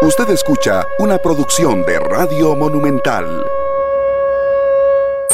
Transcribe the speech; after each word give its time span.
Usted 0.00 0.30
escucha 0.30 0.86
una 1.00 1.18
producción 1.18 1.82
de 1.82 1.98
Radio 1.98 2.54
Monumental. 2.54 3.44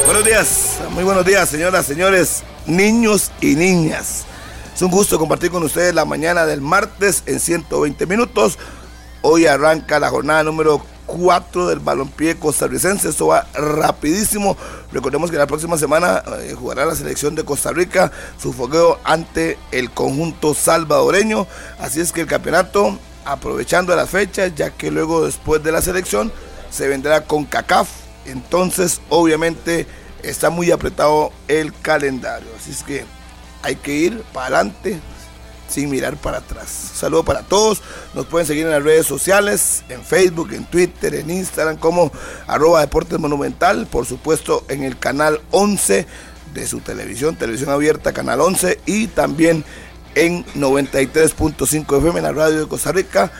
Buenos 0.07 0.25
días, 0.25 0.81
muy 0.91 1.05
buenos 1.05 1.27
días, 1.27 1.51
señoras, 1.51 1.85
señores, 1.85 2.43
niños 2.65 3.31
y 3.43 3.57
niñas. 3.57 4.25
Es 4.75 4.81
un 4.81 4.91
gusto 4.91 5.19
compartir 5.19 5.51
con 5.51 5.63
ustedes 5.65 5.95
la 5.95 6.07
mañana 6.07 6.47
del 6.47 6.63
martes 6.63 7.25
en 7.27 7.41
120 7.41 8.07
minutos. 8.07 8.59
Hoy 9.21 9.45
arranca 9.45 10.01
la 10.01 10.09
jornada 10.09 10.43
número 10.43 10.81
4 11.09 11.69
del 11.69 11.81
balompié 11.81 12.39
costarricense. 12.39 13.11
Esto 13.11 13.27
va 13.27 13.47
rapidísimo. 13.53 14.57
Recordemos 14.93 15.31
que 15.31 15.37
la 15.37 15.47
próxima 15.47 15.77
semana 15.77 16.23
eh, 16.41 16.55
jugará 16.59 16.87
la 16.87 16.95
selección 16.95 17.35
de 17.35 17.45
Costa 17.45 17.71
Rica 17.71 18.11
su 18.39 18.55
fogueo 18.55 18.99
ante 19.05 19.59
el 19.73 19.91
conjunto 19.91 20.55
salvadoreño. 20.55 21.47
Así 21.79 22.01
es 22.01 22.13
que 22.13 22.23
el 22.23 22.27
campeonato, 22.27 22.99
aprovechando 23.25 23.95
las 23.97 24.11
fechas, 24.11 24.53
ya 24.55 24.71
que 24.71 24.91
luego 24.91 25.25
después 25.25 25.63
de 25.63 25.73
la 25.73 25.83
selección 25.83 26.33
se 26.71 26.89
vendrá 26.89 27.25
con 27.25 27.45
CACAF. 27.45 27.89
Entonces, 28.27 29.01
obviamente, 29.09 29.87
está 30.23 30.51
muy 30.51 30.71
apretado 30.71 31.33
el 31.49 31.73
calendario. 31.81 32.49
Así 32.59 32.71
es 32.71 32.83
que 32.83 33.05
hay 33.63 33.77
que 33.77 33.93
ir 33.93 34.23
para 34.33 34.59
adelante, 34.59 35.01
sin 35.69 35.91
mirar 35.91 36.17
para 36.17 36.39
atrás. 36.39 36.69
Saludo 36.69 37.25
para 37.25 37.43
todos. 37.43 37.83
Nos 38.15 38.27
pueden 38.27 38.47
seguir 38.47 38.65
en 38.65 38.73
las 38.73 38.83
redes 38.83 39.07
sociales, 39.07 39.85
en 39.89 40.03
Facebook, 40.03 40.53
en 40.53 40.65
Twitter, 40.65 41.15
en 41.15 41.31
Instagram, 41.31 41.77
como 41.77 42.13
arroba 42.47 42.81
Deportes 42.81 43.19
Monumental. 43.19 43.87
Por 43.87 44.07
supuesto, 44.07 44.65
en 44.69 44.83
el 44.85 44.99
canal 44.99 45.41
11 45.51 46.07
de 46.53 46.67
su 46.67 46.81
televisión, 46.81 47.37
televisión 47.37 47.71
abierta, 47.71 48.13
canal 48.13 48.41
11. 48.41 48.81
Y 48.87 49.09
también 49.09 49.65
en 50.15 50.45
93.5 50.55 51.99
FM 51.99 52.19
en 52.19 52.25
la 52.25 52.33
radio 52.33 52.61
de 52.61 52.69
Costa 52.69 52.93
Rica 52.93 53.31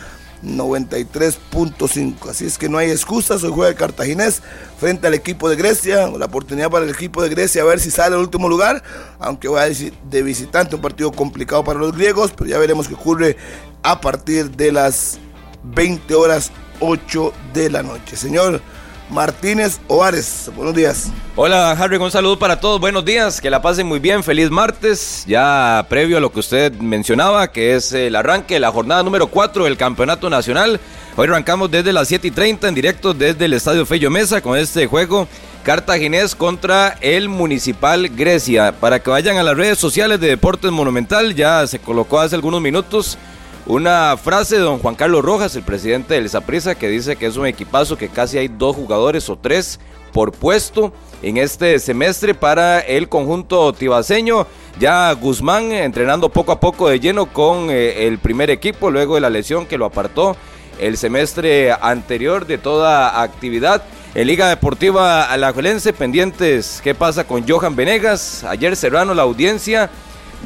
93.5. 0.43 2.29
Así 2.29 2.45
es 2.45 2.57
que 2.57 2.69
no 2.69 2.77
hay 2.77 2.91
excusas. 2.91 3.43
Hoy 3.43 3.51
juega 3.53 3.69
el 3.69 3.75
Cartaginés 3.75 4.41
frente 4.79 5.07
al 5.07 5.13
equipo 5.13 5.49
de 5.49 5.55
Grecia. 5.55 6.07
La 6.07 6.25
oportunidad 6.25 6.69
para 6.69 6.85
el 6.85 6.91
equipo 6.91 7.21
de 7.23 7.29
Grecia 7.29 7.63
a 7.63 7.65
ver 7.65 7.79
si 7.79 7.91
sale 7.91 8.15
al 8.15 8.21
último 8.21 8.47
lugar. 8.47 8.83
Aunque 9.19 9.47
va 9.47 9.65
de 9.65 10.23
visitante, 10.23 10.75
un 10.75 10.81
partido 10.81 11.11
complicado 11.11 11.63
para 11.63 11.79
los 11.79 11.95
griegos. 11.95 12.31
Pero 12.35 12.49
ya 12.49 12.57
veremos 12.57 12.87
qué 12.87 12.93
ocurre 12.93 13.37
a 13.83 13.99
partir 14.01 14.51
de 14.51 14.71
las 14.71 15.19
20 15.63 16.13
horas 16.15 16.51
8 16.79 17.33
de 17.53 17.69
la 17.69 17.83
noche. 17.83 18.15
Señor. 18.15 18.61
Martínez 19.09 19.79
Ovares. 19.87 20.49
Buenos 20.55 20.75
días. 20.75 21.11
Hola 21.35 21.71
Harry, 21.71 21.97
un 21.97 22.11
saludo 22.11 22.39
para 22.39 22.59
todos. 22.59 22.79
Buenos 22.79 23.05
días, 23.05 23.41
que 23.41 23.49
la 23.49 23.61
pasen 23.61 23.87
muy 23.87 23.99
bien. 23.99 24.23
Feliz 24.23 24.49
martes. 24.49 25.23
Ya 25.27 25.85
previo 25.89 26.17
a 26.17 26.19
lo 26.19 26.31
que 26.31 26.39
usted 26.39 26.73
mencionaba, 26.73 27.51
que 27.51 27.75
es 27.75 27.91
el 27.93 28.15
arranque 28.15 28.55
de 28.55 28.59
la 28.59 28.71
jornada 28.71 29.03
número 29.03 29.27
4 29.27 29.65
del 29.65 29.77
Campeonato 29.77 30.29
Nacional. 30.29 30.79
Hoy 31.15 31.27
arrancamos 31.27 31.71
desde 31.71 31.93
las 31.93 32.07
7 32.07 32.27
y 32.27 32.31
30 32.31 32.67
en 32.67 32.75
directo 32.75 33.13
desde 33.13 33.45
el 33.45 33.53
Estadio 33.53 33.85
Fello 33.85 34.09
Mesa 34.09 34.41
con 34.41 34.57
este 34.57 34.87
juego 34.87 35.27
Cartaginés 35.63 36.35
contra 36.35 36.97
el 37.01 37.29
Municipal 37.29 38.09
Grecia. 38.09 38.73
Para 38.73 38.99
que 38.99 39.09
vayan 39.09 39.37
a 39.37 39.43
las 39.43 39.57
redes 39.57 39.79
sociales 39.79 40.19
de 40.19 40.27
Deportes 40.27 40.71
Monumental, 40.71 41.33
ya 41.33 41.65
se 41.67 41.79
colocó 41.79 42.19
hace 42.19 42.35
algunos 42.35 42.61
minutos 42.61 43.17
una 43.65 44.15
frase 44.17 44.55
de 44.55 44.61
don 44.61 44.79
Juan 44.79 44.95
Carlos 44.95 45.25
Rojas, 45.25 45.55
el 45.55 45.63
presidente 45.63 46.13
del 46.13 46.29
Zaprisa, 46.29 46.75
que 46.75 46.87
dice 46.87 47.15
que 47.15 47.25
es 47.25 47.35
un 47.35 47.47
equipazo 47.47 47.97
que 47.97 48.09
casi 48.09 48.37
hay 48.37 48.47
dos 48.47 48.75
jugadores 48.75 49.29
o 49.29 49.37
tres 49.37 49.79
por 50.13 50.31
puesto 50.31 50.93
en 51.21 51.37
este 51.37 51.79
semestre 51.79 52.33
para 52.33 52.79
el 52.79 53.09
conjunto 53.09 53.73
tibaseño. 53.73 54.45
Ya 54.79 55.11
Guzmán 55.13 55.71
entrenando 55.71 56.29
poco 56.29 56.51
a 56.51 56.59
poco 56.59 56.89
de 56.89 56.99
lleno 56.99 57.25
con 57.25 57.69
eh, 57.69 58.07
el 58.07 58.19
primer 58.19 58.49
equipo 58.49 58.91
luego 58.91 59.15
de 59.15 59.21
la 59.21 59.29
lesión 59.29 59.65
que 59.65 59.77
lo 59.77 59.85
apartó 59.85 60.37
el 60.79 60.97
semestre 60.97 61.71
anterior 61.71 62.45
de 62.45 62.57
toda 62.57 63.21
actividad. 63.21 63.83
En 64.13 64.27
Liga 64.27 64.47
Deportiva 64.47 65.25
Alajuelense, 65.25 65.91
pendientes, 65.91 66.79
¿qué 66.83 66.95
pasa 66.95 67.25
con 67.25 67.47
Johan 67.47 67.75
Venegas? 67.75 68.43
Ayer 68.45 68.75
cerrando 68.75 69.13
la 69.13 69.23
audiencia 69.23 69.89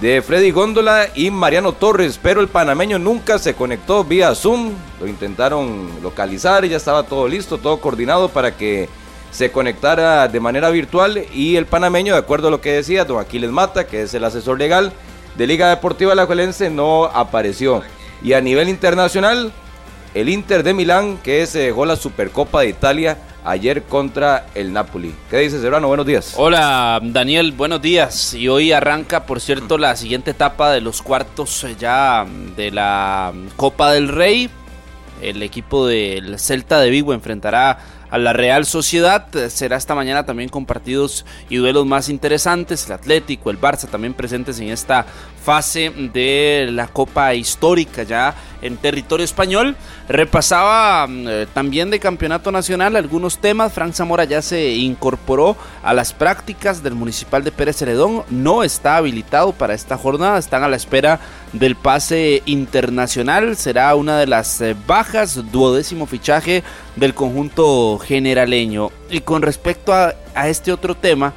de 0.02 0.22
Freddy 0.22 0.52
Góndola 0.52 1.08
y 1.14 1.30
Mariano 1.30 1.74
Torres, 1.74 2.20
pero 2.22 2.40
el 2.40 2.48
panameño 2.48 3.00
nunca 3.00 3.38
se 3.38 3.54
conectó 3.54 4.06
vía 4.06 4.34
Zoom, 4.34 4.72
lo 5.00 5.08
intentaron 5.08 5.90
localizar, 6.02 6.66
ya 6.66 6.78
estaba 6.78 7.04
todo 7.04 7.28
listo, 7.28 7.58
todo 7.58 7.82
coordinado 7.82 8.30
para 8.30 8.56
que 8.56 8.88
se 9.32 9.52
conectara 9.52 10.28
de 10.30 10.40
manera 10.40 10.70
virtual 10.70 11.26
y 11.34 11.58
el 11.58 11.66
panameño, 11.66 12.14
de 12.14 12.20
acuerdo 12.20 12.48
a 12.48 12.52
lo 12.52 12.62
que 12.62 12.72
decía 12.72 13.04
don 13.04 13.20
Aquiles 13.20 13.52
Mata, 13.52 13.88
que 13.88 14.04
es 14.04 14.14
el 14.14 14.24
asesor 14.24 14.58
legal 14.58 14.94
de 15.36 15.48
Liga 15.48 15.70
Deportiva 15.70 16.14
Alajuelense, 16.14 16.70
no 16.70 17.06
apareció. 17.06 17.82
Y 18.24 18.34
a 18.34 18.42
nivel 18.42 18.70
internacional, 18.70 19.52
el 20.14 20.30
Inter 20.30 20.64
de 20.64 20.74
Milán, 20.74 21.18
que 21.18 21.46
se 21.46 21.60
dejó 21.60 21.86
la 21.86 21.98
Supercopa 21.98 22.62
de 22.62 22.70
Italia, 22.70 23.18
ayer 23.50 23.84
contra 23.84 24.48
el 24.56 24.72
Napoli. 24.74 25.14
¿Qué 25.30 25.38
dices, 25.40 25.62
Serrano? 25.62 25.88
Buenos 25.88 26.06
días. 26.06 26.34
Hola, 26.38 27.00
Daniel, 27.02 27.52
buenos 27.52 27.82
días. 27.82 28.34
Y 28.34 28.48
hoy 28.48 28.72
arranca, 28.72 29.26
por 29.26 29.42
cierto, 29.42 29.78
la 29.78 29.96
siguiente 29.96 30.32
etapa 30.32 30.72
de 30.72 30.82
los 30.82 31.02
cuartos 31.02 31.64
eh, 31.64 31.76
ya 31.80 32.26
de 32.56 32.72
la 32.72 33.34
Copa 33.56 33.92
del 33.92 34.08
Rey. 34.08 34.50
El 35.22 35.44
equipo 35.44 35.86
del 35.86 36.40
Celta 36.40 36.80
de 36.80 36.90
Vigo 36.90 37.14
enfrentará 37.14 37.80
a 38.10 38.18
la 38.18 38.34
Real 38.34 38.66
Sociedad. 38.66 39.28
Será 39.50 39.78
esta 39.78 39.96
mañana 39.96 40.26
también 40.26 40.50
con 40.50 40.66
partidos 40.66 41.26
y 41.50 41.58
duelos 41.58 41.86
más 41.86 42.10
interesantes. 42.10 42.86
El 42.86 42.94
Atlético, 42.94 43.50
el 43.50 43.60
Barça 43.60 43.88
también 43.88 44.14
presentes 44.14 44.60
en 44.60 44.70
esta 44.70 45.06
fase 45.40 45.90
de 46.14 46.70
la 46.72 46.88
Copa 46.88 47.34
Histórica 47.34 48.04
ya 48.04 48.36
en 48.62 48.78
territorio 48.78 49.24
español. 49.24 49.76
Repasaba 50.08 51.08
mm, 51.08 51.28
eh, 51.28 51.48
también 51.54 51.90
de 51.90 52.00
campeonato 52.00 52.52
nacional 52.52 52.96
algunos 52.96 53.40
temas. 53.40 53.74
Frank 53.74 53.94
Zamora 53.94 54.26
ya 54.26 54.42
se 54.42 54.72
incorporó 54.72 55.56
a 55.84 55.94
las 55.94 56.14
prácticas 56.14 56.84
del 56.84 56.96
municipal 56.96 57.44
de 57.44 57.52
Pérez 57.52 57.78
Celedón. 57.78 58.24
No 58.30 58.64
está 58.64 58.98
habilitado 58.98 59.54
para 59.54 59.74
esta 59.74 59.98
jornada. 59.98 60.38
Están 60.38 60.64
a 60.64 60.68
la 60.68 60.76
espera 60.76 61.20
del 61.54 61.76
pase 61.76 62.44
internacional. 62.46 63.56
Será 63.56 63.96
una 63.96 64.20
de 64.20 64.28
las 64.28 64.62
eh, 64.62 64.76
bajas, 64.88 65.52
duodécimo 65.52 66.06
fichaje 66.06 66.64
del 66.96 67.14
conjunto 67.14 67.98
generaleño. 68.00 68.92
Y 69.10 69.22
con 69.22 69.42
respecto 69.42 69.94
a, 69.94 70.14
a 70.36 70.50
este 70.50 70.72
otro 70.72 70.96
tema 70.96 71.34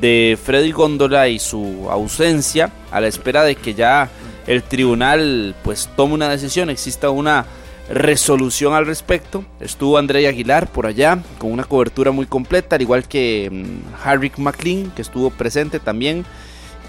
de 0.00 0.38
Freddy 0.42 0.72
Góndola 0.72 1.28
y 1.28 1.38
su 1.38 1.88
ausencia, 1.90 2.70
a 2.90 3.00
la 3.00 3.06
espera 3.06 3.44
de 3.44 3.56
que 3.56 3.74
ya 3.74 4.08
el 4.46 4.62
tribunal 4.62 5.54
pues 5.62 5.88
tome 5.96 6.14
una 6.14 6.28
decisión, 6.28 6.70
exista 6.70 7.10
una 7.10 7.46
resolución 7.88 8.74
al 8.74 8.86
respecto. 8.86 9.44
Estuvo 9.60 9.98
André 9.98 10.26
Aguilar 10.26 10.68
por 10.68 10.86
allá 10.86 11.18
con 11.38 11.52
una 11.52 11.64
cobertura 11.64 12.10
muy 12.10 12.26
completa, 12.26 12.76
al 12.76 12.82
igual 12.82 13.06
que 13.06 13.48
mm, 13.50 14.04
Harry 14.04 14.32
McLean, 14.36 14.90
que 14.90 15.02
estuvo 15.02 15.30
presente 15.30 15.80
también. 15.80 16.24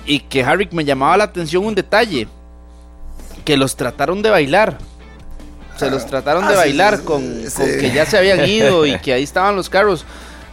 Y 0.06 0.22
que 0.22 0.44
Harry 0.44 0.69
me 0.72 0.85
llamaba 0.85 1.17
la 1.17 1.25
atención 1.25 1.66
un 1.66 1.75
detalle, 1.75 2.28
que 3.44 3.57
los 3.57 3.75
trataron 3.75 4.22
de 4.22 4.29
bailar. 4.29 4.78
Se 5.75 5.91
los 5.91 6.07
trataron 6.07 6.47
de 6.47 6.53
ah, 6.53 6.57
bailar 6.57 7.03
con, 7.03 7.22
que 7.56 7.91
ya 7.94 8.06
se 8.06 8.17
habían 8.17 8.47
ido 8.47 8.85
y 8.85 8.97
que 9.03 9.13
ahí 9.13 9.23
estaban 9.23 9.56
los 9.56 9.69
carros. 9.69 10.06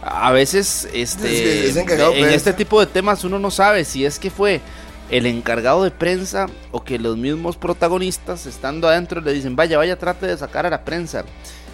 A 0.07 0.31
veces, 0.31 0.87
este, 0.93 1.69
en 1.71 2.29
este 2.29 2.53
tipo 2.53 2.79
de 2.79 2.85
temas 2.85 3.23
uno 3.23 3.39
no 3.39 3.49
sabe 3.49 3.83
si 3.85 4.05
es 4.05 4.19
que 4.19 4.29
fue 4.29 4.61
el 5.09 5.25
encargado 5.25 5.83
de 5.83 5.89
prensa 5.89 6.45
o 6.71 6.83
que 6.83 6.99
los 6.99 7.17
mismos 7.17 7.57
protagonistas 7.57 8.45
estando 8.45 8.87
adentro 8.87 9.19
le 9.21 9.33
dicen 9.33 9.55
vaya 9.55 9.77
vaya 9.77 9.97
trate 9.97 10.27
de 10.27 10.37
sacar 10.37 10.65
a 10.65 10.69
la 10.69 10.83
prensa 10.83 11.25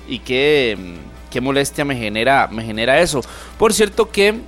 y 0.07 0.19
qué, 0.19 0.77
qué 1.29 1.41
molestia 1.41 1.83
me 1.83 1.97
genera 1.97 2.47
me 2.47 2.63
genera 2.63 3.01
eso. 3.01 3.21
Por 3.57 3.73
cierto 3.73 4.09
que 4.09 4.39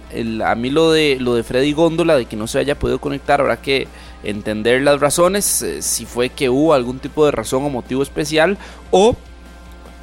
a 0.45 0.55
mí 0.55 0.69
lo 0.69 0.91
de 0.93 1.17
lo 1.19 1.35
de 1.35 1.43
Freddy 1.43 1.73
Góndola 1.73 2.15
de 2.15 2.25
que 2.25 2.37
no 2.37 2.47
se 2.47 2.59
haya 2.59 2.79
podido 2.79 2.99
conectar 2.99 3.41
habrá 3.41 3.57
que 3.57 3.89
entender 4.23 4.81
las 4.81 5.01
razones 5.01 5.61
eh, 5.61 5.81
si 5.81 6.05
fue 6.05 6.29
que 6.29 6.49
hubo 6.49 6.73
algún 6.73 6.99
tipo 6.99 7.25
de 7.25 7.31
razón 7.31 7.65
o 7.65 7.69
motivo 7.69 8.01
especial 8.01 8.57
o 8.91 9.17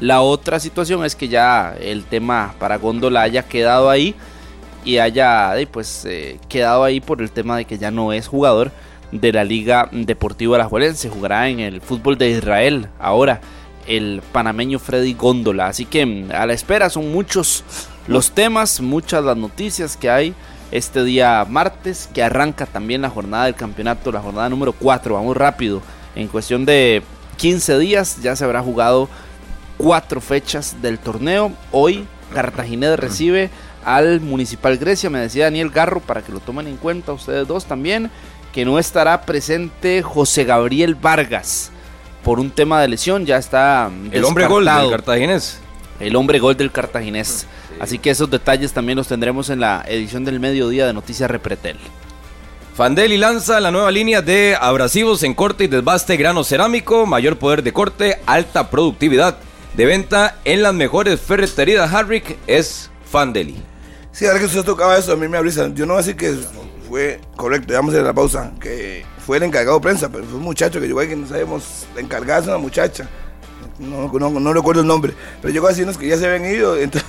la 0.01 0.23
otra 0.23 0.59
situación 0.59 1.05
es 1.05 1.15
que 1.15 1.29
ya 1.29 1.77
el 1.79 2.05
tema 2.05 2.55
para 2.59 2.79
Góndola 2.79 3.23
haya 3.23 3.43
quedado 3.43 3.91
ahí 3.91 4.15
y 4.85 4.97
haya 4.97 5.53
pues 5.71 6.07
eh, 6.07 6.39
quedado 6.49 6.85
ahí 6.85 7.01
por 7.01 7.21
el 7.21 7.31
tema 7.31 7.57
de 7.57 7.67
que 7.67 7.79
ya 7.79 7.91
no 7.91 8.13
es 8.13 8.27
jugador 8.27 8.73
de 9.13 9.33
la 9.33 9.45
Liga 9.45 9.89
Deportiva 9.93 10.57
Alajuelense, 10.57 11.11
jugará 11.11 11.49
en 11.49 11.61
el 11.61 11.81
fútbol 11.81 12.17
de 12.17 12.31
Israel 12.31 12.89
ahora 12.99 13.41
el 13.87 14.23
panameño 14.33 14.79
Freddy 14.79 15.15
Góndola, 15.15 15.67
así 15.67 15.85
que 15.85 16.07
mm, 16.07 16.31
a 16.33 16.47
la 16.47 16.53
espera 16.55 16.89
son 16.89 17.13
muchos 17.13 17.65
los 18.07 18.31
temas, 18.31 18.81
muchas 18.81 19.23
las 19.25 19.37
noticias 19.37 19.97
que 19.97 20.09
hay 20.09 20.35
este 20.71 21.05
día 21.05 21.45
martes, 21.49 22.09
que 22.15 22.23
arranca 22.23 22.67
también 22.67 23.03
la 23.03 23.11
jornada 23.11 23.47
del 23.47 23.55
campeonato, 23.55 24.13
la 24.13 24.21
jornada 24.21 24.49
número 24.49 24.73
4, 24.73 25.15
vamos 25.15 25.37
rápido, 25.37 25.83
en 26.15 26.29
cuestión 26.29 26.65
de 26.65 27.03
15 27.37 27.79
días 27.79 28.23
ya 28.23 28.37
se 28.37 28.45
habrá 28.45 28.63
jugado 28.63 29.09
cuatro 29.81 30.21
fechas 30.21 30.83
del 30.83 30.99
torneo, 30.99 31.53
hoy 31.73 32.07
Cartaginés 32.35 32.99
recibe 32.99 33.49
al 33.83 34.21
Municipal 34.21 34.77
Grecia. 34.77 35.09
Me 35.09 35.21
decía 35.21 35.45
Daniel 35.45 35.71
Garro, 35.71 36.01
para 36.01 36.21
que 36.21 36.33
lo 36.33 36.41
tomen 36.41 36.67
en 36.67 36.77
cuenta 36.77 37.15
ustedes 37.15 37.49
dos 37.49 37.65
también, 37.65 38.11
que 38.53 38.67
no 38.67 38.79
estará 38.79 39.23
presente 39.23 40.03
José 40.03 40.45
Gabriel 40.45 40.95
Vargas 40.95 41.71
por 42.23 42.41
un 42.41 42.51
tema 42.51 42.83
de 42.83 42.89
lesión, 42.89 43.25
ya 43.25 43.39
está 43.39 43.91
El 44.13 44.25
hombre 44.25 44.47
gol 44.47 44.67
del 44.67 44.91
cartaginés. 44.91 45.59
El 45.99 46.15
hombre 46.15 46.39
gol 46.39 46.57
del 46.59 46.71
cartaginés. 46.71 47.47
Así 47.79 47.99
que 47.99 48.11
esos 48.11 48.31
detalles 48.31 48.73
también 48.73 48.97
los 48.99 49.09
tendremos 49.09 49.49
en 49.49 49.61
la 49.61 49.83
edición 49.89 50.27
del 50.27 50.41
mediodía 50.41 50.87
de 50.87 50.93
Noticias 50.93 51.31
Repretel. 51.31 51.79
Fandeli 52.77 53.17
lanza 53.17 53.61
la 53.61 53.71
nueva 53.71 53.91
línea 53.91 54.21
de 54.21 54.57
abrasivos 54.61 55.23
en 55.23 55.33
corte 55.33 55.65
y 55.65 55.69
desbaste 55.69 56.19
grano 56.19 56.45
cerámico, 56.45 57.07
mayor 57.07 57.39
poder 57.39 57.63
de 57.63 57.73
corte, 57.73 58.21
alta 58.27 58.69
productividad. 58.69 59.39
De 59.75 59.87
venta 59.87 60.37
en 60.45 60.63
las 60.63 60.75
mejores 60.75 61.21
ferreterías 61.21 61.93
Harrick 61.93 62.37
es 62.47 62.91
Fandeli. 63.05 63.63
Sí, 64.13 64.27
ahora 64.27 64.41
que 64.41 64.47
usted 64.47 64.65
tocaba 64.65 64.99
eso, 64.99 65.13
a 65.13 65.17
mí 65.17 65.29
me 65.29 65.39
abrisa. 65.39 65.69
Yo 65.73 65.87
no 65.87 65.95
voy 65.95 66.03
a 66.03 66.05
decir 66.05 66.17
que 66.17 66.35
fue 66.89 67.21
correcto, 67.37 67.73
ya 67.73 67.79
vamos 67.79 67.95
a 67.95 67.99
ir 67.99 68.03
a 68.03 68.07
la 68.07 68.13
pausa, 68.13 68.53
que 68.61 69.05
fue 69.25 69.37
el 69.37 69.45
encargado 69.45 69.79
de 69.79 69.83
prensa, 69.83 70.09
pero 70.09 70.25
fue 70.25 70.39
un 70.39 70.43
muchacho 70.43 70.81
que 70.81 70.89
llegó 70.89 70.99
ahí 70.99 71.09
que 71.09 71.15
no 71.15 71.29
sabemos, 71.29 71.87
la 71.95 72.01
encargada 72.01 72.41
es 72.41 72.47
una 72.49 72.59
muchacha. 72.59 73.09
No, 73.79 74.11
no, 74.13 74.29
no 74.29 74.53
recuerdo 74.53 74.83
el 74.83 74.89
nombre, 74.89 75.15
pero 75.41 75.55
llegó 75.55 75.67
a 75.67 75.71
decirnos 75.71 75.97
que 75.97 76.09
ya 76.09 76.19
se 76.19 76.27
habían 76.27 76.53
ido, 76.53 76.77
entonces, 76.81 77.09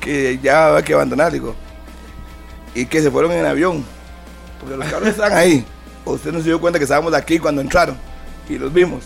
que 0.00 0.38
ya 0.40 0.68
había 0.68 0.82
que 0.82 0.94
abandonar, 0.94 1.32
digo. 1.32 1.56
Y 2.72 2.86
que 2.86 3.02
se 3.02 3.10
fueron 3.10 3.32
en 3.32 3.44
avión, 3.44 3.84
porque 4.60 4.76
los 4.76 4.88
carros 4.88 5.08
están 5.08 5.32
ahí. 5.32 5.66
Usted 6.04 6.32
no 6.32 6.38
se 6.38 6.44
dio 6.44 6.60
cuenta 6.60 6.78
que 6.78 6.84
estábamos 6.84 7.12
aquí 7.14 7.40
cuando 7.40 7.60
entraron 7.60 7.96
y 8.48 8.58
los 8.58 8.72
vimos. 8.72 9.02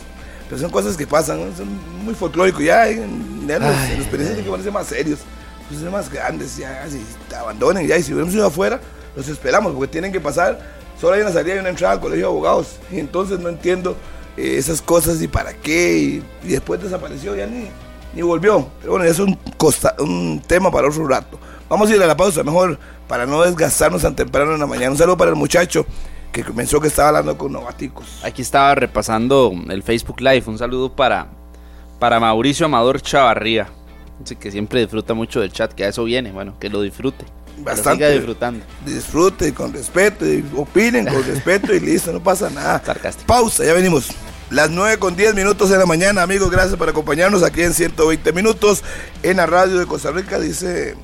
Pero 0.49 0.61
son 0.61 0.71
cosas 0.71 0.97
que 0.97 1.07
pasan, 1.07 1.39
¿no? 1.51 1.57
son 1.57 1.69
muy 2.05 2.15
folclóricos. 2.15 2.63
Ya, 2.63 2.89
en, 2.89 3.47
ya 3.47 3.59
los, 3.59 3.69
los 3.69 4.07
periodistas 4.07 4.17
tienen 4.27 4.45
que 4.45 4.51
ponerse 4.51 4.71
más 4.71 4.87
serios, 4.87 5.19
pues, 5.69 5.81
ser 5.81 5.91
más 5.91 6.11
grandes, 6.11 6.57
ya, 6.57 6.87
si 6.89 7.05
te 7.29 7.37
abandonen, 7.37 7.87
ya. 7.87 7.97
Y 7.99 8.03
si 8.03 8.13
hubiéramos 8.13 8.35
ido 8.35 8.47
afuera, 8.47 8.81
los 9.15 9.29
esperamos, 9.29 9.73
porque 9.75 9.89
tienen 9.93 10.13
que 10.13 10.21
pasar. 10.21 10.59
Solo 11.01 11.15
hay 11.15 11.21
una 11.21 11.33
salida 11.33 11.57
y 11.57 11.59
una 11.59 11.69
entrada 11.69 11.95
al 11.95 12.01
colegio 12.01 12.27
de 12.27 12.31
abogados. 12.33 12.77
Y 12.91 12.99
entonces 12.99 13.39
no 13.41 13.49
entiendo 13.51 13.97
eh, 14.37 14.57
esas 14.59 14.81
cosas 14.83 15.21
y 15.23 15.29
para 15.29 15.53
qué. 15.53 15.99
Y, 15.99 16.25
y 16.45 16.53
después 16.53 16.83
desapareció, 16.83 17.37
ya 17.37 17.47
ni, 17.47 17.69
ni 18.15 18.23
volvió. 18.23 18.69
Pero 18.81 18.93
bueno, 18.93 19.05
eso 19.05 19.23
es 19.25 19.29
un, 19.29 19.39
costa- 19.57 19.95
un 20.01 20.43
tema 20.47 20.71
para 20.71 20.89
otro 20.89 21.07
rato. 21.07 21.39
Vamos 21.69 21.91
a 21.91 21.95
ir 21.95 22.03
a 22.03 22.07
la 22.07 22.17
pausa, 22.17 22.43
mejor 22.43 22.79
para 23.07 23.27
no 23.27 23.43
desgastarnos 23.43 24.01
tan 24.03 24.17
temprano 24.17 24.55
en 24.55 24.61
la 24.61 24.67
mañana. 24.67 24.91
Un 24.93 24.97
saludo 24.99 25.17
para 25.19 25.31
el 25.31 25.37
muchacho 25.37 25.85
que 26.33 26.45
comenzó 26.45 26.81
que 26.81 26.89
estaba 26.89 27.09
hablando 27.09 27.37
con 27.37 27.53
novaticos. 27.53 28.21
Aquí 28.23 28.43
estaba 28.43 28.75
repasando 28.75 29.53
el 29.69 29.83
Facebook 29.83 30.21
Live. 30.21 30.45
Un 30.47 30.59
saludo 30.59 30.95
para, 30.95 31.29
para 31.99 32.21
Mauricio 32.21 32.67
Amador 32.67 33.01
Chavarría. 33.01 33.69
Dice 34.21 34.37
que 34.37 34.51
siempre 34.51 34.81
disfruta 34.81 35.15
mucho 35.15 35.41
del 35.41 35.53
chat, 35.53 35.73
que 35.73 35.85
a 35.85 35.89
eso 35.89 36.05
viene. 36.05 36.33
Bueno, 36.33 36.59
que 36.59 36.69
lo 36.69 36.83
disfrute. 36.83 37.25
Bastante. 37.59 38.05
siga 38.05 38.09
disfrutando. 38.11 38.65
Disfrute 38.85 39.53
con 39.53 39.73
respeto, 39.73 40.27
y 40.27 40.45
opinen 40.57 41.07
con 41.07 41.23
respeto 41.27 41.75
y 41.75 41.81
listo, 41.81 42.13
no 42.13 42.23
pasa 42.23 42.51
nada. 42.51 42.83
Sarcástico. 42.85 43.27
Pausa, 43.27 43.65
ya 43.65 43.73
venimos. 43.73 44.09
Las 44.51 44.71
9 44.71 44.99
con 44.99 45.15
10 45.15 45.35
minutos 45.35 45.69
de 45.69 45.77
la 45.77 45.85
mañana, 45.85 46.23
amigos, 46.23 46.51
gracias 46.51 46.77
por 46.77 46.89
acompañarnos 46.89 47.43
aquí 47.43 47.63
en 47.63 47.75
120 47.75 48.33
minutos 48.33 48.83
en 49.23 49.37
la 49.37 49.47
radio 49.47 49.79
de 49.79 49.87
Costa 49.87 50.11
Rica, 50.11 50.39
dice 50.39 50.97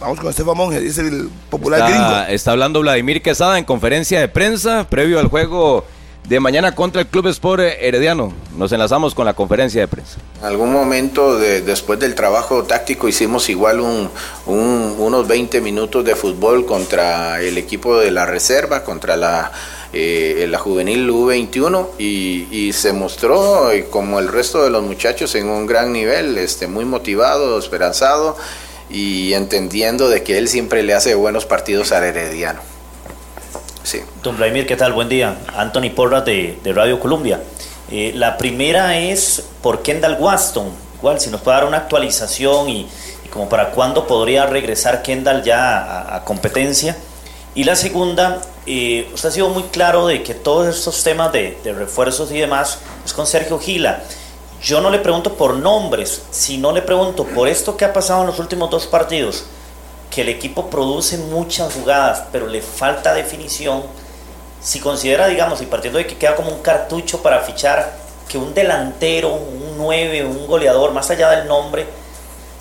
Vamos 0.00 0.18
con 0.18 0.30
Estefan 0.30 0.56
Monge, 0.56 0.80
dice 0.80 1.02
el 1.02 1.28
popular 1.50 1.80
Está, 1.80 1.90
gringo. 1.90 2.32
está 2.34 2.50
hablando 2.52 2.80
Vladimir 2.80 3.20
Quesada 3.20 3.58
en 3.58 3.64
conferencia 3.64 4.18
de 4.20 4.28
prensa 4.28 4.86
previo 4.88 5.18
al 5.20 5.26
juego 5.28 5.84
de 6.26 6.40
mañana 6.40 6.74
contra 6.74 7.02
el 7.02 7.06
Club 7.08 7.26
Sport 7.28 7.62
Herediano. 7.80 8.32
Nos 8.56 8.72
enlazamos 8.72 9.14
con 9.14 9.26
la 9.26 9.34
conferencia 9.34 9.80
de 9.82 9.88
prensa. 9.88 10.16
En 10.40 10.46
algún 10.46 10.72
momento 10.72 11.38
de- 11.38 11.60
después 11.60 11.98
del 11.98 12.14
trabajo 12.14 12.62
táctico 12.64 13.08
hicimos 13.08 13.50
igual 13.50 13.80
un- 13.80 14.08
un- 14.46 14.94
unos 14.98 15.28
20 15.28 15.60
minutos 15.60 16.02
de 16.04 16.14
fútbol 16.16 16.64
contra 16.64 17.40
el 17.42 17.58
equipo 17.58 17.98
de 17.98 18.10
la 18.10 18.24
reserva, 18.24 18.84
contra 18.84 19.16
la, 19.16 19.52
eh, 19.92 20.46
la 20.48 20.58
juvenil 20.58 21.10
U21 21.10 21.90
y, 21.98 22.46
y 22.50 22.72
se 22.72 22.92
mostró 22.94 23.70
eh, 23.70 23.86
como 23.90 24.18
el 24.18 24.28
resto 24.28 24.62
de 24.64 24.70
los 24.70 24.82
muchachos 24.82 25.34
en 25.34 25.46
un 25.48 25.66
gran 25.66 25.92
nivel, 25.92 26.38
este, 26.38 26.66
muy 26.68 26.84
motivado, 26.86 27.58
esperanzado 27.58 28.36
y 28.90 29.34
entendiendo 29.34 30.08
de 30.08 30.22
que 30.22 30.38
él 30.38 30.48
siempre 30.48 30.82
le 30.82 30.94
hace 30.94 31.14
buenos 31.14 31.46
partidos 31.46 31.92
al 31.92 32.04
Herediano. 32.04 32.60
Sí. 33.82 34.00
Don 34.22 34.36
Vladimir, 34.36 34.66
¿qué 34.66 34.76
tal? 34.76 34.92
Buen 34.92 35.08
día. 35.08 35.36
Anthony 35.56 35.90
Porras 35.94 36.24
de, 36.24 36.58
de 36.62 36.72
Radio 36.72 37.00
Colombia. 37.00 37.40
Eh, 37.90 38.12
la 38.14 38.36
primera 38.36 38.98
es 38.98 39.44
por 39.62 39.82
Kendall 39.82 40.16
Waston. 40.20 40.68
Igual, 40.98 41.20
si 41.20 41.30
nos 41.30 41.40
puede 41.40 41.56
dar 41.56 41.66
una 41.66 41.78
actualización 41.78 42.68
y, 42.68 42.88
y 43.24 43.28
como 43.30 43.48
para 43.48 43.70
cuándo 43.70 44.06
podría 44.06 44.46
regresar 44.46 45.02
Kendall 45.02 45.42
ya 45.42 45.78
a, 45.78 46.16
a 46.16 46.24
competencia. 46.24 46.96
Y 47.54 47.64
la 47.64 47.74
segunda, 47.74 48.42
eh, 48.66 49.08
usted 49.12 49.30
ha 49.30 49.32
sido 49.32 49.48
muy 49.48 49.64
claro 49.64 50.06
de 50.06 50.22
que 50.22 50.34
todos 50.34 50.76
estos 50.76 51.02
temas 51.02 51.32
de, 51.32 51.58
de 51.64 51.72
refuerzos 51.72 52.30
y 52.30 52.38
demás 52.38 52.78
es 53.04 53.12
con 53.12 53.26
Sergio 53.26 53.58
Gila. 53.58 54.02
Yo 54.62 54.80
no 54.80 54.90
le 54.90 54.98
pregunto 54.98 55.34
por 55.34 55.56
nombres, 55.56 56.22
sino 56.30 56.70
le 56.72 56.82
pregunto 56.82 57.24
por 57.24 57.48
esto 57.48 57.76
que 57.76 57.86
ha 57.86 57.92
pasado 57.92 58.20
en 58.20 58.26
los 58.26 58.38
últimos 58.38 58.68
dos 58.70 58.86
partidos 58.86 59.44
que 60.10 60.22
el 60.22 60.28
equipo 60.28 60.68
produce 60.68 61.16
muchas 61.16 61.72
jugadas, 61.72 62.24
pero 62.32 62.46
le 62.46 62.60
falta 62.60 63.14
definición. 63.14 63.82
Si 64.60 64.80
considera, 64.80 65.28
digamos, 65.28 65.62
y 65.62 65.66
partiendo 65.66 65.98
de 65.98 66.06
que 66.06 66.18
queda 66.18 66.34
como 66.34 66.50
un 66.50 66.60
cartucho 66.60 67.22
para 67.22 67.40
fichar, 67.40 67.96
que 68.28 68.36
un 68.36 68.52
delantero, 68.52 69.32
un 69.32 69.78
9, 69.78 70.24
un 70.26 70.46
goleador, 70.46 70.92
más 70.92 71.10
allá 71.10 71.30
del 71.30 71.48
nombre, 71.48 71.86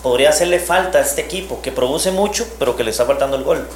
podría 0.02 0.30
hacerle 0.30 0.60
falta 0.60 1.00
a 1.00 1.02
este 1.02 1.22
equipo, 1.22 1.60
que 1.62 1.72
produce 1.72 2.12
mucho, 2.12 2.48
pero 2.60 2.78
que 2.78 2.84
le 2.84 2.92
está 2.92 3.06
faltando 3.06 3.36
el 3.36 3.44
gol. 3.44 3.68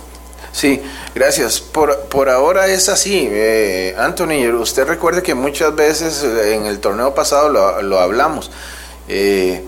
Sí, 0.53 0.81
gracias. 1.15 1.59
Por, 1.59 2.00
por 2.03 2.29
ahora 2.29 2.67
es 2.67 2.88
así. 2.88 3.27
Eh, 3.29 3.95
Anthony, 3.97 4.47
usted 4.57 4.85
recuerde 4.85 5.23
que 5.23 5.33
muchas 5.33 5.75
veces 5.75 6.23
eh, 6.23 6.53
en 6.53 6.67
el 6.67 6.79
torneo 6.79 7.13
pasado 7.15 7.50
lo, 7.50 7.81
lo 7.81 8.00
hablamos, 8.00 8.51
eh, 9.09 9.63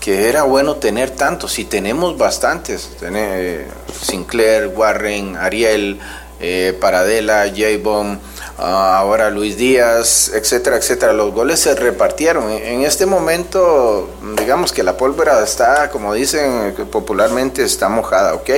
que 0.00 0.28
era 0.28 0.42
bueno 0.42 0.76
tener 0.76 1.10
tantos, 1.10 1.58
y 1.60 1.64
tenemos 1.64 2.18
bastantes. 2.18 2.90
Tener 2.98 3.68
Sinclair, 4.02 4.66
Warren, 4.66 5.36
Ariel, 5.36 6.00
eh, 6.40 6.76
Paradela, 6.80 7.46
J-Bomb, 7.48 8.18
ah, 8.58 8.98
ahora 8.98 9.30
Luis 9.30 9.56
Díaz, 9.56 10.30
etcétera, 10.34 10.76
etcétera. 10.76 11.12
Los 11.12 11.32
goles 11.32 11.60
se 11.60 11.74
repartieron. 11.74 12.50
En 12.50 12.82
este 12.82 13.06
momento, 13.06 14.08
digamos 14.36 14.72
que 14.72 14.82
la 14.82 14.96
pólvora 14.96 15.42
está, 15.42 15.90
como 15.90 16.14
dicen 16.14 16.74
popularmente, 16.90 17.62
está 17.62 17.88
mojada, 17.88 18.34
¿ok? 18.34 18.50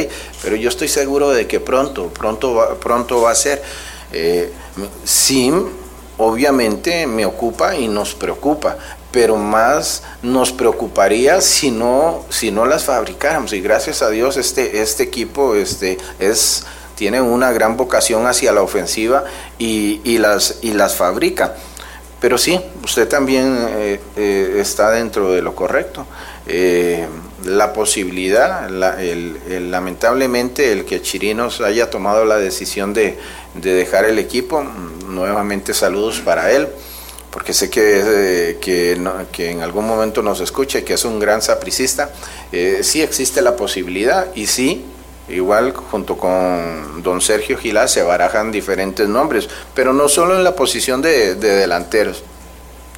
Pero 0.42 0.56
yo 0.56 0.68
estoy 0.68 0.88
seguro 0.88 1.30
de 1.30 1.46
que 1.46 1.60
pronto, 1.60 2.08
pronto, 2.08 2.78
pronto 2.80 3.22
va 3.22 3.30
a 3.30 3.34
ser. 3.34 3.62
Eh, 4.12 4.52
sí, 5.04 5.52
obviamente 6.18 7.06
me 7.06 7.26
ocupa 7.26 7.76
y 7.76 7.88
nos 7.88 8.14
preocupa, 8.14 8.76
pero 9.10 9.36
más 9.36 10.02
nos 10.22 10.52
preocuparía 10.52 11.40
si 11.40 11.70
no, 11.70 12.24
si 12.28 12.50
no 12.50 12.66
las 12.66 12.84
fabricáramos. 12.84 13.52
Y 13.52 13.60
gracias 13.60 14.02
a 14.02 14.10
Dios 14.10 14.36
este, 14.36 14.82
este 14.82 15.02
equipo 15.02 15.54
este, 15.54 15.98
es, 16.18 16.64
tiene 16.96 17.20
una 17.20 17.52
gran 17.52 17.76
vocación 17.76 18.26
hacia 18.26 18.52
la 18.52 18.62
ofensiva 18.62 19.24
y, 19.58 20.18
las, 20.18 20.96
fabrica. 20.96 21.54
Pero 22.20 22.38
sí, 22.38 22.58
usted 22.82 23.06
también 23.06 23.54
eh, 23.68 24.00
eh, 24.16 24.56
está 24.58 24.90
dentro 24.90 25.30
de 25.30 25.42
lo 25.42 25.54
correcto. 25.54 26.06
Eh, 26.46 27.06
la 27.44 27.72
posibilidad, 27.72 28.68
lamentablemente, 28.70 30.72
el 30.72 30.84
que 30.84 31.02
Chirinos 31.02 31.60
haya 31.60 31.90
tomado 31.90 32.24
la 32.24 32.38
decisión 32.38 32.94
de, 32.94 33.18
de 33.54 33.74
dejar 33.74 34.06
el 34.06 34.18
equipo, 34.18 34.64
nuevamente 35.06 35.74
saludos 35.74 36.20
para 36.20 36.50
él, 36.50 36.66
porque 37.30 37.52
sé 37.52 37.68
que, 37.68 38.56
que, 38.60 39.50
en 39.50 39.60
algún 39.60 39.86
momento 39.86 40.22
nos 40.22 40.40
escuche, 40.40 40.82
que 40.82 40.94
es 40.94 41.04
un 41.04 41.20
gran 41.20 41.42
sapricista. 41.42 42.10
Sí 42.80 43.02
existe 43.02 43.42
la 43.42 43.54
posibilidad 43.54 44.34
y 44.34 44.46
sí, 44.46 44.84
Igual 45.28 45.72
junto 45.72 46.16
con 46.16 47.02
don 47.02 47.20
Sergio 47.20 47.58
Gilá 47.58 47.88
se 47.88 48.02
barajan 48.02 48.52
diferentes 48.52 49.08
nombres, 49.08 49.48
pero 49.74 49.92
no 49.92 50.08
solo 50.08 50.36
en 50.36 50.44
la 50.44 50.54
posición 50.54 51.02
de, 51.02 51.34
de 51.34 51.56
delanteros. 51.56 52.22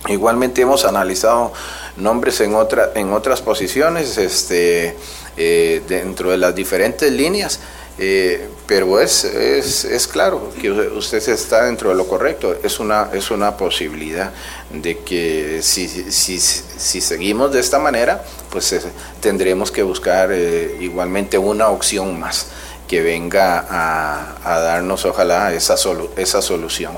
Igualmente 0.06 0.62
hemos 0.62 0.84
analizado 0.84 1.52
nombres 1.96 2.40
en, 2.40 2.54
otra, 2.54 2.92
en 2.94 3.12
otras 3.12 3.42
posiciones 3.42 4.16
este, 4.18 4.96
eh, 5.36 5.82
dentro 5.88 6.30
de 6.30 6.36
las 6.36 6.54
diferentes 6.54 7.10
líneas, 7.10 7.60
eh, 7.98 8.48
pero 8.66 9.00
es, 9.00 9.24
es, 9.24 9.84
es 9.84 10.06
claro 10.06 10.52
que 10.60 10.70
usted 10.70 11.26
está 11.28 11.64
dentro 11.64 11.90
de 11.90 11.96
lo 11.96 12.06
correcto, 12.06 12.56
es 12.62 12.78
una, 12.78 13.10
es 13.12 13.30
una 13.30 13.56
posibilidad 13.56 14.32
de 14.70 14.98
que 14.98 15.60
si, 15.62 15.88
si, 15.88 16.38
si 16.38 17.00
seguimos 17.00 17.52
de 17.52 17.60
esta 17.60 17.78
manera, 17.78 18.24
pues 18.50 18.72
eh, 18.72 18.82
tendremos 19.20 19.70
que 19.70 19.82
buscar 19.82 20.30
eh, 20.32 20.76
igualmente 20.80 21.38
una 21.38 21.68
opción 21.68 22.18
más 22.20 22.46
que 22.86 23.02
venga 23.02 23.66
a, 23.68 24.36
a 24.44 24.60
darnos 24.60 25.04
ojalá 25.04 25.52
esa, 25.52 25.76
solu 25.76 26.10
esa 26.16 26.40
solución. 26.40 26.92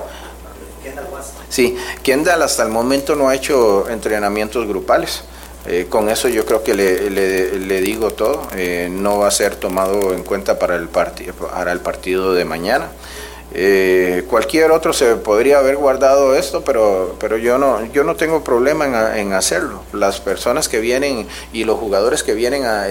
Sí, 1.49 1.77
Kendall 2.05 2.43
hasta 2.43 2.63
el 2.63 2.69
momento 2.69 3.17
no 3.17 3.29
ha 3.29 3.35
hecho 3.35 3.89
entrenamientos 3.89 4.69
grupales. 4.69 5.23
Eh, 5.67 5.87
con 5.89 6.09
eso 6.09 6.29
yo 6.29 6.47
creo 6.47 6.63
que 6.63 6.75
le, 6.75 7.11
le- 7.11 7.81
digo 7.81 8.11
todo. 8.11 8.43
Eh, 8.57 8.89
no 8.91 9.19
va 9.19 9.29
a 9.29 9.31
ser 9.31 9.57
tomado 9.57 10.15
en 10.15 10.23
cuenta 10.23 10.59
para 10.59 10.77
el, 10.77 10.89
para 10.89 11.73
el 11.73 11.81
partido 11.81 12.35
de 12.35 12.45
mañana. 12.45 12.89
Eh, 13.53 14.25
cualquier 14.31 14.71
otro 14.71 14.93
se 14.93 15.17
podría 15.17 15.59
haber 15.59 15.77
guardado 15.77 16.37
esto, 16.37 16.63
pero, 16.65 17.17
pero 17.19 17.37
yo, 17.37 17.59
no, 17.59 17.85
yo 17.93 18.05
no 18.05 18.15
tengo 18.15 18.45
problema 18.45 18.87
en, 18.87 19.19
en 19.19 19.33
hacerlo. 19.33 19.83
Las 19.93 20.21
personas 20.21 20.69
que 20.69 20.79
vienen 20.79 21.27
y 21.53 21.65
los 21.65 21.77
jugadores 21.79 22.23
que 22.23 22.35
vienen 22.35 22.65
a, 22.65 22.85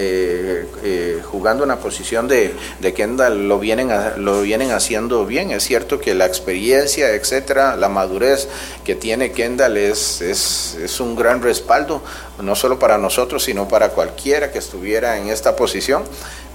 jugando 1.40 1.64
en 1.64 1.70
la 1.70 1.78
posición 1.78 2.28
de, 2.28 2.54
Kendall 2.94 3.48
lo 3.48 3.60
vienen, 3.60 3.90
lo 4.18 4.42
vienen 4.42 4.72
haciendo 4.72 5.26
bien. 5.26 5.52
Es 5.52 5.64
cierto 5.64 5.98
que 5.98 6.14
la 6.14 6.26
experiencia, 6.26 7.12
etcétera, 7.12 7.78
la 7.78 7.88
madurez 7.88 8.50
que 8.84 8.96
tiene 8.96 9.32
Kendall 9.32 9.78
es, 9.78 10.20
es, 10.20 11.00
un 11.00 11.16
gran 11.16 11.42
respaldo, 11.42 12.02
no 12.42 12.56
solo 12.56 12.78
para 12.78 12.98
nosotros, 12.98 13.46
sino 13.46 13.70
para 13.70 13.90
cualquiera 13.90 14.52
que 14.52 14.60
estuviera 14.60 15.18
en 15.18 15.30
esta 15.30 15.56
posición 15.56 16.04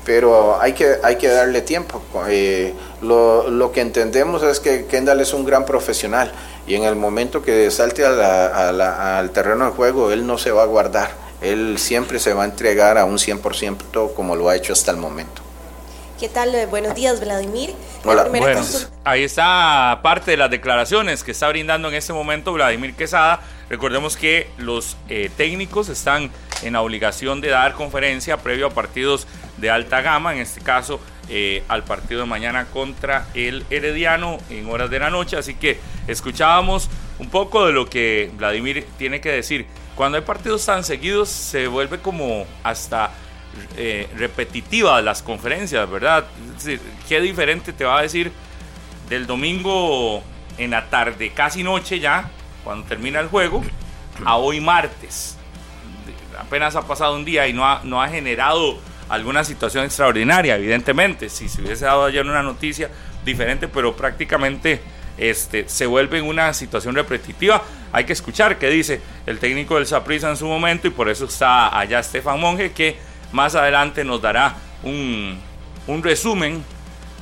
pero 0.04 0.60
hay 0.60 0.74
que, 0.74 0.98
hay 1.02 1.16
que 1.16 1.28
darle 1.28 1.62
tiempo. 1.62 2.02
Eh, 2.28 2.74
lo, 3.00 3.48
lo, 3.48 3.72
que 3.72 3.80
entendemos 3.80 4.42
es 4.42 4.60
que 4.60 4.84
Kendall 4.84 5.22
es 5.22 5.32
un 5.32 5.46
gran 5.46 5.64
profesional 5.64 6.30
y 6.66 6.74
en 6.74 6.82
el 6.82 6.94
momento 6.94 7.40
que 7.40 7.70
salte 7.70 8.04
a 8.04 9.18
al 9.18 9.30
terreno 9.30 9.64
de 9.64 9.70
juego, 9.70 10.12
él 10.12 10.26
no 10.26 10.36
se 10.36 10.50
va 10.50 10.64
a 10.64 10.66
guardar, 10.66 11.23
él 11.44 11.78
siempre 11.78 12.18
se 12.18 12.32
va 12.32 12.42
a 12.42 12.46
entregar 12.46 12.98
a 12.98 13.04
un 13.04 13.18
100% 13.18 14.14
como 14.14 14.34
lo 14.34 14.48
ha 14.48 14.56
hecho 14.56 14.72
hasta 14.72 14.90
el 14.90 14.96
momento. 14.96 15.42
¿Qué 16.18 16.28
tal? 16.28 16.66
Buenos 16.68 16.94
días, 16.94 17.20
Vladimir. 17.20 17.74
Hola. 18.04 18.24
Bueno, 18.24 18.62
ahí 19.04 19.24
está 19.24 20.00
parte 20.02 20.30
de 20.30 20.36
las 20.36 20.50
declaraciones 20.50 21.24
que 21.24 21.32
está 21.32 21.48
brindando 21.48 21.88
en 21.88 21.94
este 21.94 22.12
momento 22.12 22.52
Vladimir 22.52 22.94
Quesada. 22.94 23.40
Recordemos 23.68 24.16
que 24.16 24.48
los 24.56 24.96
eh, 25.08 25.30
técnicos 25.36 25.88
están 25.88 26.30
en 26.62 26.74
la 26.74 26.82
obligación 26.82 27.40
de 27.40 27.48
dar 27.48 27.74
conferencia 27.74 28.36
previo 28.38 28.68
a 28.68 28.70
partidos 28.70 29.26
de 29.56 29.70
alta 29.70 30.02
gama, 30.02 30.34
en 30.34 30.40
este 30.40 30.60
caso 30.60 31.00
eh, 31.28 31.62
al 31.68 31.84
partido 31.84 32.20
de 32.20 32.26
mañana 32.26 32.66
contra 32.66 33.26
el 33.34 33.66
Herediano 33.68 34.38
en 34.50 34.70
horas 34.70 34.90
de 34.90 35.00
la 35.00 35.10
noche. 35.10 35.36
Así 35.36 35.54
que 35.54 35.78
escuchábamos 36.06 36.88
un 37.18 37.28
poco 37.28 37.66
de 37.66 37.72
lo 37.72 37.90
que 37.90 38.30
Vladimir 38.36 38.86
tiene 38.98 39.20
que 39.20 39.30
decir. 39.30 39.66
Cuando 39.94 40.18
hay 40.18 40.24
partidos 40.24 40.64
tan 40.66 40.82
seguidos 40.84 41.28
se 41.28 41.68
vuelve 41.68 42.00
como 42.00 42.46
hasta 42.62 43.10
eh, 43.76 44.08
repetitiva 44.16 45.00
las 45.02 45.22
conferencias, 45.22 45.88
¿verdad? 45.88 46.24
Es 46.56 46.64
decir, 46.64 46.80
qué 47.08 47.20
diferente 47.20 47.72
te 47.72 47.84
va 47.84 47.98
a 47.98 48.02
decir 48.02 48.32
del 49.08 49.26
domingo 49.26 50.22
en 50.58 50.70
la 50.70 50.88
tarde, 50.88 51.32
casi 51.32 51.62
noche 51.62 52.00
ya, 52.00 52.30
cuando 52.64 52.86
termina 52.86 53.20
el 53.20 53.28
juego, 53.28 53.62
a 54.24 54.36
hoy 54.36 54.60
martes. 54.60 55.36
Apenas 56.38 56.74
ha 56.74 56.82
pasado 56.82 57.14
un 57.14 57.24
día 57.24 57.46
y 57.46 57.52
no 57.52 57.66
ha, 57.66 57.80
no 57.84 58.02
ha 58.02 58.08
generado 58.08 58.78
alguna 59.08 59.44
situación 59.44 59.84
extraordinaria, 59.84 60.56
evidentemente. 60.56 61.28
Si 61.28 61.48
se 61.48 61.62
hubiese 61.62 61.84
dado 61.84 62.04
ayer 62.04 62.24
una 62.26 62.42
noticia 62.42 62.90
diferente, 63.24 63.68
pero 63.68 63.94
prácticamente 63.94 64.80
este, 65.18 65.68
se 65.68 65.86
vuelve 65.86 66.18
en 66.18 66.24
una 66.24 66.52
situación 66.52 66.94
repetitiva. 66.94 67.62
Hay 67.92 68.04
que 68.04 68.12
escuchar 68.12 68.58
qué 68.58 68.68
dice 68.70 69.00
el 69.26 69.38
técnico 69.38 69.76
del 69.76 69.86
Saprissa 69.86 70.30
en 70.30 70.36
su 70.36 70.46
momento 70.46 70.88
y 70.88 70.90
por 70.90 71.08
eso 71.08 71.26
está 71.26 71.78
allá 71.78 72.00
Estefan 72.00 72.40
Monge 72.40 72.72
que 72.72 72.96
más 73.32 73.54
adelante 73.54 74.04
nos 74.04 74.20
dará 74.20 74.56
un, 74.82 75.38
un 75.86 76.02
resumen 76.02 76.62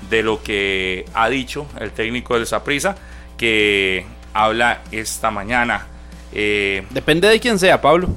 de 0.09 0.23
lo 0.23 0.43
que 0.43 1.05
ha 1.15 1.29
dicho 1.29 1.67
el 1.79 1.91
técnico 1.91 2.35
del 2.35 2.47
Saprissa 2.47 2.97
que 3.37 4.05
habla 4.33 4.83
esta 4.91 5.31
mañana. 5.31 5.87
Eh, 6.33 6.85
Depende 6.91 7.29
de 7.29 7.41
quién 7.41 7.59
sea, 7.59 7.81
Pablo. 7.81 8.09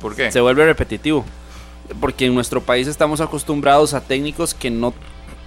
¿Por 0.00 0.14
qué? 0.14 0.30
Se 0.30 0.40
vuelve 0.40 0.64
repetitivo. 0.64 1.24
Porque 2.00 2.26
en 2.26 2.34
nuestro 2.34 2.62
país 2.62 2.86
estamos 2.86 3.20
acostumbrados 3.20 3.94
a 3.94 4.00
técnicos 4.00 4.54
que 4.54 4.70
no 4.70 4.94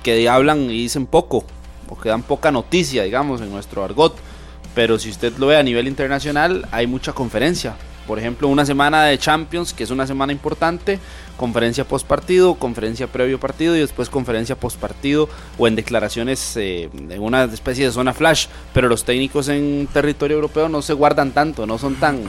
que 0.04 0.28
hablan 0.28 0.64
y 0.64 0.82
dicen 0.82 1.06
poco 1.06 1.46
o 1.92 2.00
que 2.00 2.10
dan 2.10 2.24
poca 2.24 2.52
noticia, 2.52 3.04
digamos, 3.04 3.42
en 3.42 3.52
nuestro 3.52 3.84
argot. 3.84 4.16
Pero 4.74 4.98
si 4.98 5.10
usted 5.10 5.38
lo 5.38 5.48
ve 5.48 5.58
a 5.58 5.64
nivel 5.64 5.88
internacional, 5.88 6.66
hay 6.72 6.88
mucha 6.88 7.12
conferencia. 7.12 7.76
Por 8.08 8.18
ejemplo, 8.18 8.48
una 8.48 8.66
semana 8.66 9.04
de 9.04 9.18
Champions, 9.18 9.74
que 9.74 9.84
es 9.84 9.92
una 9.92 10.08
semana 10.08 10.32
importante, 10.32 11.00
conferencia 11.38 11.86
post 11.86 12.08
partido, 12.08 12.56
conferencia 12.56 13.08
previo 13.08 13.40
partido 13.40 13.76
y 13.76 13.80
después 13.80 14.10
conferencia 14.10 14.56
post 14.56 14.80
partido 14.80 15.30
o 15.58 15.68
en 15.68 15.76
declaraciones 15.76 16.56
eh, 16.58 16.90
en 16.94 17.22
una 17.22 17.44
especie 17.44 17.86
de 17.86 17.92
zona 17.92 18.14
flash. 18.14 18.48
Pero 18.74 18.88
los 18.88 19.04
técnicos 19.04 19.50
en 19.50 19.88
territorio 19.94 20.36
europeo 20.36 20.70
no 20.70 20.82
se 20.82 20.94
guardan 20.94 21.32
tanto, 21.32 21.68
no 21.68 21.78
son 21.78 21.96
tan, 21.96 22.22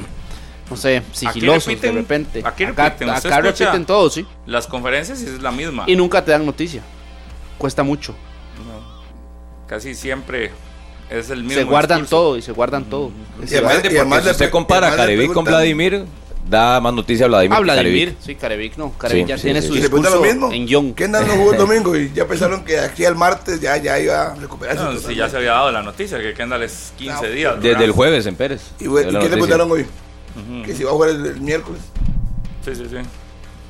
no 0.69 0.77
sé, 0.77 1.03
sigilosos 1.13 1.67
repiten, 1.67 1.95
de 1.95 2.01
repente. 2.01 2.43
Aquí 2.45 2.65
acá 2.65 2.91
repiten, 2.91 3.11
acá 3.11 3.41
repiten 3.41 3.87
todo, 3.87 4.11
sí. 4.11 4.27
Las 4.47 4.67
conferencias 4.67 5.23
es 5.23 5.41
la 5.41 5.53
misma. 5.53 5.85
Y 5.87 5.95
nunca 5.95 6.25
te 6.25 6.33
dan 6.33 6.45
noticia. 6.45 6.83
Cuesta 7.57 7.85
mucho. 7.85 8.15
Casi 9.73 9.95
siempre 9.95 10.51
es 11.09 11.31
el 11.31 11.45
mismo 11.45 11.55
se 11.59 11.65
guardan 11.65 12.01
discurso. 12.03 12.17
todo 12.25 12.37
y 12.37 12.43
se 12.43 12.53
guardan 12.53 12.85
todo. 12.85 13.11
Y 13.41 13.55
además, 13.55 13.81
y 13.85 13.97
además 13.97 14.23
si 14.25 14.31
usted 14.31 14.51
compara 14.51 14.95
Carevic 14.95 15.33
con 15.33 15.47
Vladimir, 15.47 16.05
da 16.47 16.79
más 16.79 16.93
noticia 16.93 17.25
a 17.25 17.29
Vladimir. 17.29 17.57
Ah, 17.57 17.61
Vladimir, 17.61 18.09
Carevic. 18.11 18.21
sí, 18.21 18.35
Carevic 18.35 18.77
no. 18.77 18.93
Carevic 18.99 19.25
Sí, 19.25 19.29
ya 19.31 19.39
sí, 19.39 19.43
tiene 19.45 19.63
sí. 19.63 19.69
su 19.69 19.75
Y 19.77 19.81
le 19.81 19.89
pregunta 19.89 20.11
discurso 20.11 20.27
lo 20.27 20.35
mismo. 20.35 20.53
en 20.53 20.67
Young. 20.67 20.95
¿Qué 20.95 21.05
andan 21.05 21.27
no 21.27 21.33
jugó 21.37 21.53
el 21.53 21.59
domingo? 21.59 21.97
Y 21.97 22.13
ya 22.13 22.27
pensaron 22.27 22.67
que 22.67 22.79
aquí 22.81 23.07
al 23.07 23.15
martes 23.17 23.63
ya, 23.63 23.79
ya 23.79 23.99
iba 23.99 24.33
a 24.33 24.35
recuperarse. 24.35 24.85
No, 24.85 24.95
si 24.99 25.15
ya 25.15 25.31
se 25.31 25.39
había 25.39 25.53
dado 25.53 25.73
la 25.73 25.83
noticia 25.83 26.19
que 26.19 26.35
Kendall 26.35 26.65
es 26.65 26.93
15 26.99 27.15
No, 27.15 27.23
días. 27.33 27.55
Desde 27.57 27.69
¿verdad? 27.71 27.85
el 27.85 27.93
jueves 27.93 28.27
en 28.27 28.37
Pérez. 28.37 28.61
¿Y, 28.79 28.85
¿y 28.85 28.89
qué 28.95 29.11
le 29.11 29.29
preguntaron 29.29 29.71
hoy? 29.73 29.87
Que 30.67 30.75
si 30.75 30.85
va 30.85 30.91
a 30.91 30.93
jugar 30.93 31.09
el, 31.09 31.25
el 31.25 31.41
miércoles. 31.41 31.81
Sí, 32.63 32.75
sí, 32.75 32.85
sí. 32.91 32.97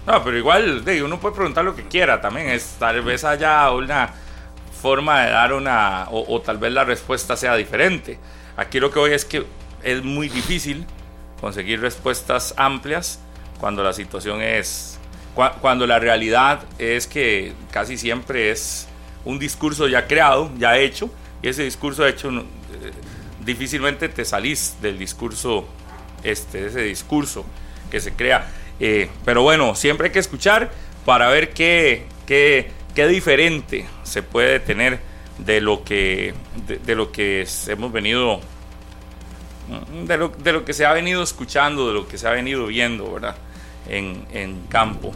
No, 0.04 0.24
pero 0.24 0.36
igual, 0.36 0.82
uno 1.04 1.20
puede 1.20 1.36
preguntar 1.36 1.64
lo 1.64 1.76
que 1.76 1.84
quiera 1.84 2.20
también. 2.20 2.48
Es, 2.48 2.74
tal 2.80 3.02
vez 3.02 3.22
haya 3.22 3.70
una 3.70 4.14
forma 4.82 5.22
de 5.24 5.30
dar 5.30 5.52
una. 5.52 6.08
O, 6.10 6.40
tal 6.40 6.58
vez 6.58 6.72
la 6.72 6.84
respuesta 6.84 7.36
sea 7.36 7.54
diferente. 7.56 8.18
Aquí 8.56 8.80
lo 8.80 8.90
que 8.90 8.98
voy 8.98 9.12
es 9.12 9.24
que 9.24 9.46
es 9.82 10.02
muy 10.02 10.28
difícil 10.28 10.84
conseguir 11.40 11.80
respuestas 11.80 12.52
amplias 12.56 13.18
cuando 13.60 13.82
la 13.82 13.92
situación 13.92 14.42
es. 14.42 14.98
cua- 15.36 15.54
Cuando 15.60 15.86
la 15.86 15.98
realidad 15.98 16.60
es 16.78 17.06
que 17.06 17.52
casi 17.70 17.96
siempre 17.96 18.50
es 18.50 18.88
un 19.24 19.38
discurso 19.38 19.86
ya 19.88 20.06
creado, 20.06 20.50
ya 20.58 20.76
hecho, 20.78 21.08
y 21.42 21.48
ese 21.48 21.62
discurso 21.64 22.04
hecho 22.06 22.28
eh, 22.30 22.42
difícilmente 23.44 24.08
te 24.08 24.24
salís 24.24 24.76
del 24.82 24.98
discurso, 24.98 25.66
este, 26.24 26.66
ese 26.66 26.82
discurso 26.82 27.44
que 27.90 28.00
se 28.00 28.12
crea. 28.12 28.46
Eh, 28.80 29.08
pero 29.24 29.42
bueno, 29.42 29.74
siempre 29.74 30.08
hay 30.08 30.12
que 30.12 30.18
escuchar 30.18 30.70
para 31.04 31.28
ver 31.28 31.52
qué, 31.52 32.06
qué, 32.26 32.70
qué 32.94 33.06
diferente 33.08 33.86
se 34.02 34.22
puede 34.22 34.60
tener 34.60 35.00
de 35.38 35.60
lo 35.60 35.82
que, 35.84 36.34
de, 36.66 36.78
de 36.78 36.94
lo 36.94 37.10
que 37.12 37.46
hemos 37.68 37.92
venido, 37.92 38.40
mm, 39.68 40.04
de 40.06 40.16
lo, 40.16 40.28
de 40.28 40.52
lo 40.52 40.64
que 40.64 40.72
se 40.72 40.84
ha 40.86 40.92
venido 40.92 41.22
escuchando, 41.22 41.88
de 41.88 41.94
lo 41.94 42.06
que 42.08 42.18
se 42.18 42.28
ha 42.28 42.30
venido 42.30 42.66
viendo, 42.66 43.12
¿verdad? 43.12 43.36
En, 43.88 44.24
en 44.32 44.62
campo. 44.68 45.12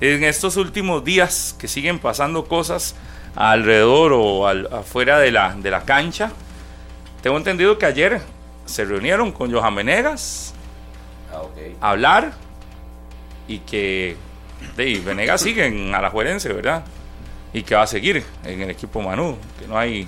En 0.00 0.24
estos 0.24 0.56
últimos 0.56 1.04
días 1.04 1.54
que 1.58 1.68
siguen 1.68 1.98
pasando 1.98 2.44
cosas 2.46 2.94
alrededor 3.34 4.12
o 4.14 4.46
al- 4.46 4.68
afuera 4.72 5.18
de 5.18 5.30
la, 5.32 5.54
de 5.54 5.70
la 5.70 5.82
cancha, 5.84 6.32
tengo 7.22 7.36
entendido 7.36 7.78
que 7.78 7.86
ayer 7.86 8.20
se 8.64 8.84
reunieron 8.84 9.32
con 9.32 9.52
Johan 9.52 9.74
Venegas 9.74 10.54
a 11.80 11.90
hablar 11.90 12.32
y 13.48 13.58
que 13.60 14.16
de, 14.76 15.00
Venegas 15.00 15.40
sigue 15.40 15.66
en 15.66 15.94
Alajuelense, 15.94 16.52
¿verdad? 16.52 16.84
Y 17.52 17.62
que 17.62 17.74
va 17.74 17.82
a 17.82 17.86
seguir 17.86 18.24
en 18.44 18.62
el 18.62 18.70
equipo 18.70 19.00
Manu, 19.00 19.36
que 19.58 19.66
no 19.66 19.78
hay 19.78 20.06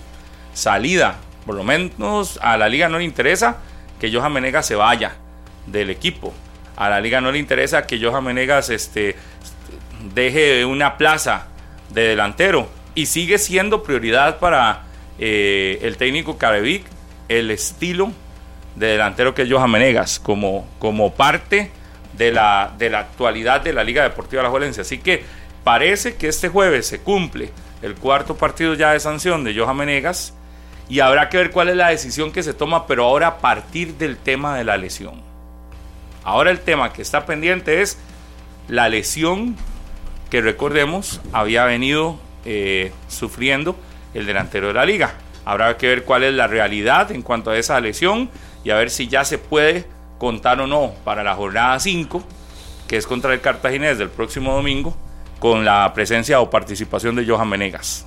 salida, 0.53 1.17
por 1.47 1.55
lo 1.55 1.65
menos 1.65 2.39
a 2.43 2.57
la 2.57 2.69
liga 2.69 2.89
no 2.89 2.99
le 2.99 3.05
interesa 3.05 3.59
que 3.99 4.13
Johan 4.13 4.35
Venegas 4.35 4.67
se 4.67 4.75
vaya 4.75 5.17
del 5.67 5.91
equipo. 5.91 6.35
A 6.77 6.89
la 6.89 7.01
liga 7.01 7.21
no 7.21 7.33
le 7.33 7.39
interesa 7.39 7.87
que 7.87 8.03
Johan 8.03 8.25
Venegas 8.25 8.71
este, 8.71 9.17
deje 10.15 10.65
una 10.65 10.97
plaza 10.97 11.47
de 11.91 12.09
delantero 12.09 12.69
y 12.95 13.07
sigue 13.07 13.39
siendo 13.39 13.83
prioridad 13.83 14.39
para 14.39 14.83
eh, 15.19 15.79
el 15.83 15.97
técnico 15.97 16.39
Carevic 16.39 16.85
el 17.29 17.51
estilo 17.51 18.13
de 18.75 18.87
delantero 18.89 19.35
que 19.35 19.43
es 19.43 19.53
Johan 19.53 19.71
Menegas 19.71 20.19
como, 20.19 20.67
como 20.79 21.15
parte 21.15 21.71
de 22.15 22.33
la, 22.33 22.73
de 22.77 22.91
la 22.91 23.01
actualidad 23.01 23.61
de 23.61 23.73
la 23.73 23.85
Liga 23.85 24.03
Deportiva 24.03 24.43
Alajuelense. 24.43 24.81
Así 24.81 24.99
que 24.99 25.25
parece 25.65 26.17
que 26.17 26.29
este 26.29 26.49
jueves 26.49 26.87
se 26.87 27.01
cumple 27.01 27.51
el 27.83 27.95
cuarto 27.95 28.37
partido 28.37 28.75
ya 28.75 28.93
de 28.93 29.01
sanción 29.01 29.45
de 29.45 29.59
Johan 29.59 29.77
Menegas 29.77 30.35
y 30.89 31.01
habrá 31.01 31.29
que 31.29 31.39
ver 31.39 31.51
cuál 31.51 31.69
es 31.69 31.77
la 31.77 31.89
decisión 31.89 32.33
que 32.33 32.43
se 32.43 32.53
toma, 32.53 32.87
pero 32.87 33.05
ahora 33.05 33.29
a 33.29 33.39
partir 33.39 33.95
del 33.95 34.17
tema 34.17 34.57
de 34.57 34.65
la 34.65 34.77
lesión. 34.77 35.23
Ahora 36.25 36.51
el 36.51 36.61
tema 36.61 36.93
que 36.93 37.03
está 37.03 37.25
pendiente 37.27 37.81
es 37.81 37.99
la 38.69 38.89
lesión 38.89 39.57
que 40.31 40.41
recordemos 40.41 41.21
había 41.33 41.65
venido 41.65 42.19
eh, 42.45 42.93
sufriendo 43.09 43.77
el 44.15 44.27
delantero 44.27 44.69
de 44.69 44.75
la 44.75 44.85
liga. 44.85 45.15
Habrá 45.45 45.77
que 45.77 45.89
ver 45.89 46.05
cuál 46.05 46.25
es 46.25 46.35
la 46.35 46.47
realidad 46.47 47.11
en 47.13 47.23
cuanto 47.23 47.51
a 47.51 47.59
esa 47.59 47.81
lesión 47.81 48.29
y 48.65 48.71
a 48.71 48.77
ver 48.77 48.91
si 48.91 49.09
ya 49.09 49.25
se 49.25 49.39
puede 49.39 49.87
contar 50.19 50.61
o 50.61 50.67
no 50.67 50.93
para 51.05 51.25
la 51.25 51.35
jornada 51.35 51.79
5, 51.79 52.23
que 52.87 52.97
es 52.97 53.07
contra 53.07 53.33
el 53.33 53.41
Cartaginés 53.41 53.99
del 53.99 54.11
próximo 54.11 54.55
domingo, 54.55 54.97
con 55.41 55.65
la 55.65 55.93
presencia 55.95 56.41
o 56.41 56.51
participación 56.51 57.17
de 57.17 57.27
Johan 57.27 57.49
Menegas. 57.49 58.07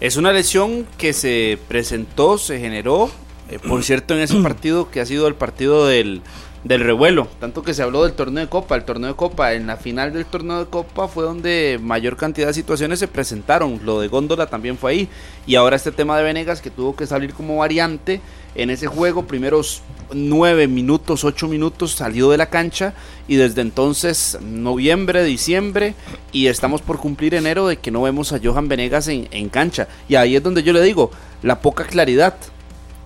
Es 0.00 0.16
una 0.16 0.32
lesión 0.32 0.84
que 0.98 1.12
se 1.12 1.58
presentó, 1.68 2.38
se 2.38 2.58
generó, 2.58 3.08
eh, 3.48 3.60
por 3.60 3.84
cierto, 3.84 4.14
en 4.14 4.20
ese 4.20 4.36
partido 4.42 4.90
que 4.90 5.00
ha 5.00 5.06
sido 5.06 5.28
el 5.28 5.36
partido 5.36 5.86
del, 5.86 6.22
del 6.64 6.80
revuelo. 6.80 7.26
Tanto 7.40 7.62
que 7.62 7.74
se 7.74 7.82
habló 7.82 8.04
del 8.04 8.12
torneo 8.12 8.44
de 8.44 8.48
Copa. 8.48 8.76
El 8.76 8.84
torneo 8.84 9.10
de 9.10 9.16
Copa, 9.16 9.52
en 9.54 9.66
la 9.66 9.76
final 9.76 10.12
del 10.12 10.26
torneo 10.26 10.60
de 10.60 10.70
Copa 10.70 11.08
fue 11.08 11.24
donde 11.24 11.78
mayor 11.82 12.16
cantidad 12.16 12.48
de 12.48 12.54
situaciones 12.54 12.98
se 12.98 13.08
presentaron. 13.08 13.80
Lo 13.84 14.00
de 14.00 14.08
Góndola 14.08 14.46
también 14.46 14.78
fue 14.78 14.92
ahí. 14.92 15.08
Y 15.46 15.56
ahora 15.56 15.76
este 15.76 15.92
tema 15.92 16.16
de 16.16 16.24
Venegas 16.24 16.60
que 16.60 16.70
tuvo 16.70 16.94
que 16.94 17.06
salir 17.06 17.34
como 17.34 17.56
variante 17.56 18.20
en 18.54 18.70
ese 18.70 18.86
juego. 18.86 19.26
Primeros 19.26 19.82
nueve 20.12 20.68
minutos, 20.68 21.24
ocho 21.24 21.48
minutos 21.48 21.92
salió 21.92 22.30
de 22.30 22.36
la 22.36 22.46
cancha. 22.46 22.94
Y 23.26 23.36
desde 23.36 23.60
entonces, 23.60 24.38
noviembre, 24.40 25.24
diciembre. 25.24 25.94
Y 26.30 26.46
estamos 26.46 26.80
por 26.80 26.98
cumplir 26.98 27.34
enero 27.34 27.66
de 27.66 27.78
que 27.78 27.90
no 27.90 28.02
vemos 28.02 28.32
a 28.32 28.40
Johan 28.42 28.68
Venegas 28.68 29.08
en, 29.08 29.28
en 29.32 29.48
cancha. 29.48 29.88
Y 30.08 30.14
ahí 30.14 30.36
es 30.36 30.42
donde 30.42 30.62
yo 30.62 30.72
le 30.72 30.82
digo, 30.82 31.10
la 31.42 31.60
poca 31.60 31.84
claridad 31.84 32.36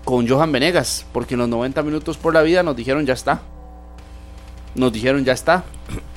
con 0.06 0.26
Johan 0.28 0.52
Venegas, 0.52 1.04
porque 1.12 1.34
en 1.34 1.40
los 1.40 1.48
90 1.48 1.82
minutos 1.82 2.16
por 2.16 2.32
la 2.32 2.42
vida 2.42 2.62
nos 2.62 2.76
dijeron 2.76 3.04
ya 3.04 3.12
está. 3.12 3.42
Nos 4.76 4.92
dijeron 4.92 5.25
ya 5.25 5.32
está. 5.32 5.64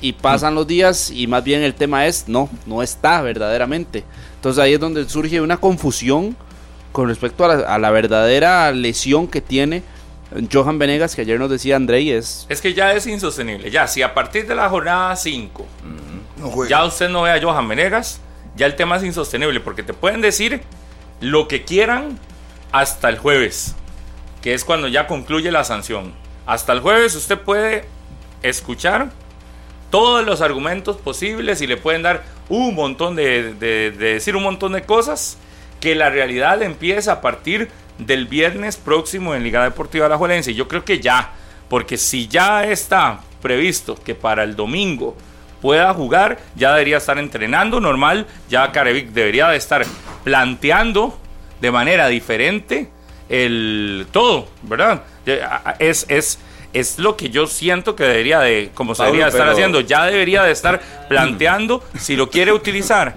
Y 0.00 0.12
pasan 0.12 0.54
los 0.54 0.66
días 0.66 1.10
y 1.10 1.26
más 1.26 1.42
bien 1.42 1.62
el 1.62 1.74
tema 1.74 2.06
es 2.06 2.28
no, 2.28 2.48
no 2.66 2.82
está 2.84 3.20
verdaderamente. 3.20 4.04
Entonces 4.36 4.62
ahí 4.62 4.74
es 4.74 4.80
donde 4.80 5.08
surge 5.08 5.40
una 5.40 5.56
confusión 5.56 6.36
con 6.92 7.08
respecto 7.08 7.44
a 7.44 7.48
la, 7.56 7.74
a 7.74 7.78
la 7.80 7.90
verdadera 7.90 8.70
lesión 8.70 9.26
que 9.26 9.40
tiene 9.40 9.82
Johan 10.52 10.78
Venegas, 10.78 11.16
que 11.16 11.22
ayer 11.22 11.40
nos 11.40 11.50
decía 11.50 11.74
Andrei, 11.74 12.12
es... 12.12 12.46
Es 12.48 12.60
que 12.60 12.72
ya 12.72 12.92
es 12.92 13.08
insostenible. 13.08 13.72
Ya, 13.72 13.88
si 13.88 14.02
a 14.02 14.14
partir 14.14 14.46
de 14.46 14.54
la 14.54 14.68
jornada 14.68 15.16
5 15.16 15.66
No 16.38 16.48
juega. 16.50 16.70
ya 16.70 16.84
usted 16.84 17.08
no 17.08 17.22
ve 17.22 17.32
a 17.32 17.42
Johan 17.42 17.66
Venegas, 17.66 18.20
ya 18.56 18.66
el 18.66 18.76
tema 18.76 18.98
es 18.98 19.02
insostenible, 19.02 19.58
porque 19.58 19.82
te 19.82 19.94
pueden 19.94 20.20
decir 20.20 20.60
lo 21.20 21.48
que 21.48 21.64
quieran 21.64 22.18
hasta 22.72 23.08
el 23.08 23.18
jueves, 23.18 23.74
que 24.42 24.54
es 24.54 24.64
cuando 24.64 24.88
ya 24.88 25.06
concluye 25.06 25.50
la 25.52 25.64
sanción. 25.64 26.12
Hasta 26.46 26.72
el 26.72 26.80
jueves 26.80 27.14
usted 27.14 27.38
puede 27.38 27.84
escuchar 28.42 29.10
todos 29.90 30.24
los 30.24 30.40
argumentos 30.40 30.96
posibles 30.96 31.60
y 31.60 31.66
le 31.66 31.76
pueden 31.76 32.02
dar 32.02 32.22
un 32.48 32.74
montón 32.74 33.16
de, 33.16 33.54
de- 33.54 33.90
de 33.90 34.14
decir 34.14 34.36
un 34.36 34.42
montón 34.42 34.72
de 34.72 34.82
cosas 34.82 35.36
que 35.80 35.94
la 35.94 36.10
realidad 36.10 36.62
empieza 36.62 37.12
a 37.12 37.20
partir 37.20 37.68
del 37.98 38.26
viernes 38.26 38.76
próximo 38.76 39.34
en 39.34 39.42
Liga 39.42 39.62
Deportiva 39.64 40.06
Alajuelense. 40.06 40.52
Y 40.52 40.54
Yo 40.54 40.68
creo 40.68 40.84
que 40.84 41.00
ya, 41.00 41.32
porque 41.68 41.96
si 41.96 42.28
ya 42.28 42.64
está 42.64 43.20
previsto 43.42 43.94
que 43.96 44.14
para 44.14 44.42
el 44.44 44.56
domingo 44.56 45.16
pueda 45.60 45.92
jugar, 45.92 46.38
ya 46.54 46.70
debería 46.72 46.96
estar 46.98 47.18
entrenando 47.18 47.80
normal, 47.80 48.26
ya 48.48 48.70
Carevic 48.72 49.08
debería 49.10 49.48
de 49.48 49.56
estar 49.56 49.84
planteando 50.24 51.18
de 51.60 51.70
manera 51.70 52.08
diferente 52.08 52.88
el 53.28 54.06
todo, 54.12 54.48
¿verdad? 54.62 55.02
Es, 55.78 56.06
es, 56.08 56.38
es 56.72 56.98
lo 56.98 57.16
que 57.16 57.30
yo 57.30 57.46
siento 57.46 57.94
que 57.94 58.04
debería 58.04 58.40
de, 58.40 58.70
como 58.74 58.94
se 58.94 59.02
debería 59.04 59.24
de 59.26 59.30
estar 59.30 59.42
pero- 59.42 59.52
haciendo, 59.52 59.80
ya 59.80 60.04
debería 60.06 60.42
de 60.42 60.52
estar 60.52 60.80
planteando 61.08 61.84
si 61.98 62.16
lo 62.16 62.28
quiere 62.30 62.52
utilizar 62.52 63.14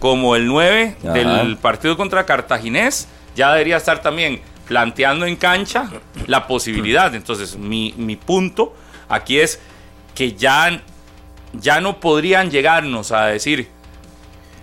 como 0.00 0.36
el 0.36 0.46
9 0.46 0.96
Ajá. 1.02 1.12
del 1.12 1.56
partido 1.56 1.96
contra 1.96 2.26
Cartaginés, 2.26 3.08
ya 3.36 3.52
debería 3.52 3.76
estar 3.76 4.02
también 4.02 4.40
planteando 4.66 5.24
en 5.26 5.36
cancha 5.36 5.88
la 6.26 6.46
posibilidad. 6.46 7.14
Entonces, 7.14 7.56
mi, 7.56 7.94
mi 7.96 8.16
punto 8.16 8.74
aquí 9.08 9.38
es 9.38 9.60
que 10.14 10.32
ya, 10.32 10.80
ya 11.52 11.80
no 11.80 12.00
podrían 12.00 12.50
llegarnos 12.50 13.12
a 13.12 13.26
decir 13.26 13.68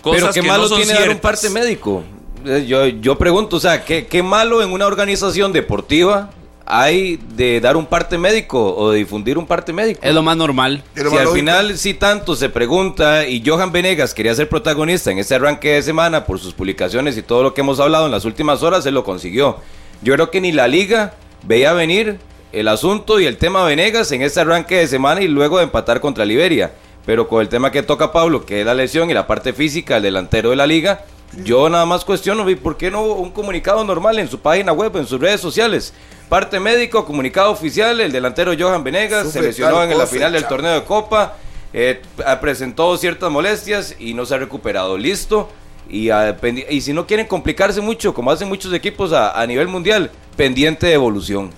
cosas 0.02 0.22
Pero 0.22 0.34
qué 0.34 0.42
que 0.42 0.48
malo 0.48 0.68
no 0.70 0.76
tiene 0.76 0.94
dar 0.94 1.02
un 1.04 1.08
ciertas. 1.10 1.22
parte 1.22 1.50
médico. 1.50 2.04
Eh, 2.46 2.66
Yo, 2.68 2.86
yo 2.88 3.18
pregunto, 3.18 3.58
o 3.58 3.60
sea, 3.60 3.84
¿qué, 3.86 4.06
qué 4.08 4.24
malo 4.24 4.62
en 4.64 4.72
una 4.72 4.86
organización 4.88 5.52
deportiva 5.54 6.30
hay 6.66 7.20
de 7.36 7.60
dar 7.60 7.76
un 7.76 7.86
parte 7.86 8.18
médico 8.18 8.74
o 8.76 8.92
de 8.92 9.00
difundir 9.00 9.38
un 9.38 9.46
parte 9.46 9.74
médico? 9.74 10.00
Es 10.04 10.14
lo 10.14 10.22
más 10.24 10.38
normal. 10.38 10.84
Lo 10.96 11.04
Si 11.10 11.10
más 11.10 11.18
al 11.20 11.24
lógico. 11.26 11.34
final 11.36 11.78
sí 11.78 11.94
tanto 11.94 12.36
se 12.36 12.50
pregunta 12.50 13.28
y 13.28 13.44
Johan 13.46 13.72
Venegas 13.72 14.14
quería 14.14 14.34
ser 14.36 14.48
protagonista 14.48 15.12
en 15.12 15.20
este 15.20 15.36
arranque 15.36 15.74
de 15.74 15.82
semana 15.84 16.26
por 16.26 16.40
sus 16.40 16.54
publicaciones 16.54 17.18
y 17.18 17.22
todo 17.24 17.44
lo 17.44 17.54
que 17.54 17.62
hemos 17.62 17.80
hablado 17.80 18.06
en 18.06 18.12
las 18.12 18.26
últimas 18.26 18.64
horas, 18.64 18.86
él 18.86 18.94
lo 18.94 19.04
consiguió. 19.04 19.58
Yo 20.02 20.14
creo 20.14 20.32
que 20.32 20.40
ni 20.42 20.52
la 20.52 20.68
liga 20.68 21.14
veía 21.44 21.74
venir 21.74 22.20
el 22.54 22.68
asunto 22.68 23.20
y 23.20 23.26
el 23.26 23.38
tema 23.38 23.64
Venegas 23.64 24.12
en 24.12 24.22
este 24.22 24.40
arranque 24.42 24.76
de 24.78 24.88
semana 24.88 25.22
y 25.22 25.28
luego 25.28 25.58
de 25.58 25.64
empatar 25.66 26.00
contra 26.02 26.26
Liberia. 26.26 26.72
Pero 27.06 27.28
con 27.28 27.42
el 27.42 27.50
tema 27.50 27.72
que 27.72 27.82
toca 27.82 28.12
Pablo, 28.12 28.46
que 28.46 28.60
es 28.62 28.66
la 28.66 28.76
lesión 28.76 29.10
y 29.10 29.14
la 29.14 29.26
parte 29.26 29.54
física 29.54 29.96
del 29.96 30.04
delantero 30.04 30.52
de 30.52 30.56
la 30.56 30.68
liga, 30.68 31.04
yo 31.38 31.70
nada 31.70 31.86
más 31.86 32.04
cuestiono, 32.04 32.50
¿y 32.50 32.56
¿por 32.56 32.78
qué 32.78 32.92
no 32.92 33.04
un 33.04 33.32
comunicado 33.32 33.84
normal 33.84 34.20
en 34.20 34.28
su 34.28 34.40
página 34.40 34.74
web, 34.74 34.96
en 34.98 35.08
sus 35.08 35.20
redes 35.20 35.40
sociales? 35.40 35.94
Parte 36.28 36.60
médico, 36.60 37.06
comunicado 37.06 37.52
oficial, 37.52 38.00
el 38.02 38.12
delantero 38.12 38.54
Johan 38.58 38.84
Venegas 38.84 39.32
se 39.32 39.42
lesionó 39.42 39.84
en 39.84 39.98
la 39.98 40.08
final 40.08 40.34
del 40.34 40.46
torneo 40.46 40.74
de 40.74 40.84
Copa, 40.84 41.36
eh, 41.74 42.02
presentó 42.40 42.96
ciertas 42.98 43.32
molestias 43.32 43.96
y 44.00 44.14
no 44.14 44.26
se 44.26 44.36
ha 44.36 44.38
recuperado. 44.38 44.98
Listo. 44.98 45.50
Y, 45.90 46.10
ah, 46.10 46.38
y 46.70 46.80
si 46.80 46.94
no 46.94 47.06
quieren 47.06 47.28
complicarse 47.28 47.82
mucho, 47.82 48.14
como 48.14 48.32
hacen 48.32 48.48
muchos 48.48 48.74
equipos 48.74 49.12
a, 49.12 49.40
a 49.40 49.46
nivel 49.46 49.68
mundial, 49.68 50.10
pendiente 50.38 50.88
de 50.88 50.94
evolución. 50.94 51.50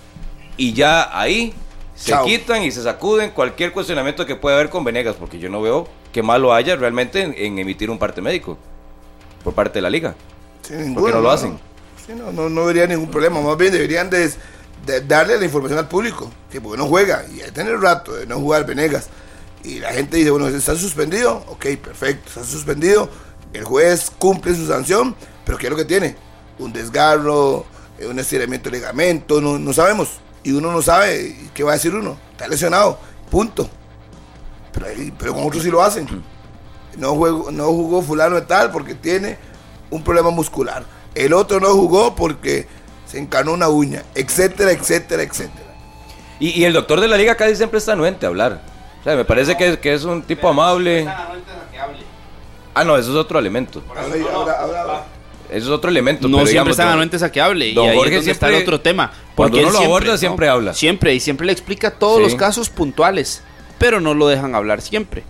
Y 0.58 0.74
ya 0.74 1.16
ahí 1.20 1.54
se 1.94 2.12
Chao. 2.12 2.26
quitan 2.26 2.64
y 2.64 2.72
se 2.72 2.82
sacuden 2.82 3.30
cualquier 3.30 3.72
cuestionamiento 3.72 4.26
que 4.26 4.36
pueda 4.36 4.56
haber 4.56 4.70
con 4.70 4.84
Venegas, 4.84 5.16
porque 5.20 5.38
yo 5.38 5.50
no 5.50 5.62
veo 5.62 5.88
que 6.12 6.24
malo 6.24 6.52
haya 6.52 6.76
realmente 6.76 7.22
en, 7.22 7.36
en 7.38 7.60
emitir 7.60 7.92
un 7.92 8.00
parte 8.00 8.22
médico 8.22 8.58
por 9.44 9.54
parte 9.54 9.80
de 9.80 9.82
la 9.84 9.90
liga. 9.90 10.16
Sí, 10.62 10.74
¿Por 10.94 11.06
qué 11.06 11.12
no 11.12 11.22
lo 11.22 11.32
hacen? 11.32 11.60
Sí, 12.06 12.14
no, 12.16 12.32
no, 12.32 12.50
no 12.50 12.66
vería 12.66 12.88
ningún 12.88 13.10
problema. 13.12 13.42
Más 13.42 13.58
bien 13.58 13.72
deberían 13.74 14.10
de, 14.10 14.32
de 14.86 15.02
darle 15.02 15.38
la 15.38 15.46
información 15.46 15.80
al 15.80 15.88
público. 15.88 16.32
Que 16.52 16.62
porque 16.62 16.78
no 16.78 16.88
juega. 16.88 17.26
Y 17.30 17.40
tiene 17.52 17.72
el 17.72 17.82
rato 17.82 18.14
de 18.14 18.26
no 18.26 18.40
jugar 18.40 18.66
Venegas. 18.66 19.08
Y 19.64 19.80
la 19.80 19.92
gente 19.94 20.18
dice, 20.18 20.30
bueno, 20.32 20.48
¿está 20.48 20.76
suspendido? 20.76 21.44
Ok, 21.48 21.66
perfecto. 21.82 22.28
Está 22.28 22.44
suspendido. 22.44 23.10
El 23.54 23.64
juez 23.64 24.12
cumple 24.18 24.56
su 24.56 24.68
sanción. 24.68 25.16
Pero 25.46 25.58
¿qué 25.58 25.68
es 25.68 25.72
lo 25.72 25.78
que 25.78 25.86
tiene? 25.86 26.16
Un 26.60 26.72
desgarro, 26.74 27.66
eh, 28.00 28.08
un 28.08 28.20
estiramiento 28.20 28.70
de 28.70 28.78
ligamento. 28.78 29.40
No, 29.42 29.58
no 29.60 29.74
sabemos. 29.74 30.10
Y 30.44 30.52
uno 30.52 30.72
no 30.72 30.82
sabe. 30.82 31.22
¿y 31.28 31.50
¿Qué 31.54 31.64
va 31.64 31.72
a 31.72 31.76
decir 31.76 31.94
uno? 31.96 32.18
Está 32.32 32.48
lesionado. 32.48 33.00
Punto. 33.32 33.70
Pero, 34.74 34.88
ahí- 34.88 35.14
pero 35.18 35.34
con 35.34 35.46
otros 35.48 35.64
sí 35.64 35.70
lo 35.70 35.82
hacen. 35.82 36.08
No, 36.98 37.16
juego, 37.16 37.52
no 37.52 37.66
jugó 37.68 38.02
fulano 38.02 38.36
de 38.36 38.42
tal 38.44 38.72
porque 38.72 38.94
tiene 38.96 39.38
un 39.90 40.04
problema 40.04 40.30
muscular. 40.30 40.84
El 41.16 41.34
otro 41.34 41.60
no 41.60 41.70
jugó 41.70 42.16
porque 42.16 42.68
se 43.06 43.20
encanó 43.20 43.54
una 43.54 43.70
uña, 43.70 44.04
etcétera, 44.16 44.72
etcétera, 44.72 45.24
etcétera. 45.24 45.76
Y, 46.40 46.50
y 46.60 46.66
el 46.66 46.74
doctor 46.74 47.00
de 47.02 47.08
la 47.08 47.18
liga 47.18 47.36
casi 47.36 47.56
siempre 47.56 47.80
está 47.80 47.94
anuente 47.94 48.26
a 48.26 48.30
hablar. 48.30 48.62
O 49.02 49.04
sea, 49.04 49.16
me 49.16 49.26
parece 49.26 49.56
que, 49.58 49.80
que 49.80 49.94
es 49.94 50.04
un 50.04 50.22
tipo 50.24 50.48
amable. 50.50 51.08
Ah, 52.74 52.84
no, 52.84 52.98
eso 52.98 53.12
es 53.12 53.16
otro 53.18 53.38
elemento. 53.40 53.84
Ahora. 53.90 55.06
Eso 55.50 55.66
es 55.68 55.70
otro 55.70 55.90
elemento. 55.92 56.28
No 56.28 56.38
pero 56.38 56.48
siempre 56.48 56.52
digamos, 56.52 56.72
están 56.72 56.88
anuentes 56.88 57.22
a 57.22 57.32
que 57.32 57.40
hable. 57.40 57.74
don 57.74 57.86
y 57.86 57.90
ahí 57.90 57.96
Jorge 57.98 58.10
es 58.16 58.22
donde 58.22 58.32
está 58.32 58.48
el 58.48 58.54
siempre- 58.56 58.74
otro 58.76 58.82
tema. 58.82 59.12
cuando 59.36 59.60
él 59.60 59.66
uno 59.66 59.74
lo 59.80 59.86
aborda, 59.86 60.18
siempre 60.18 60.48
habla. 60.50 60.74
Siempre, 60.74 61.14
y 61.14 61.20
siempre 61.20 61.46
le 61.46 61.52
explica 61.54 61.92
todos 61.92 62.18
Sí. 62.18 62.24
los 62.24 62.36
casos 62.36 62.70
puntuales. 62.70 63.44
Pero 63.78 64.00
no 64.00 64.14
lo 64.16 64.28
dejan 64.28 64.56
hablar 64.56 64.82
siempre. 64.82 65.24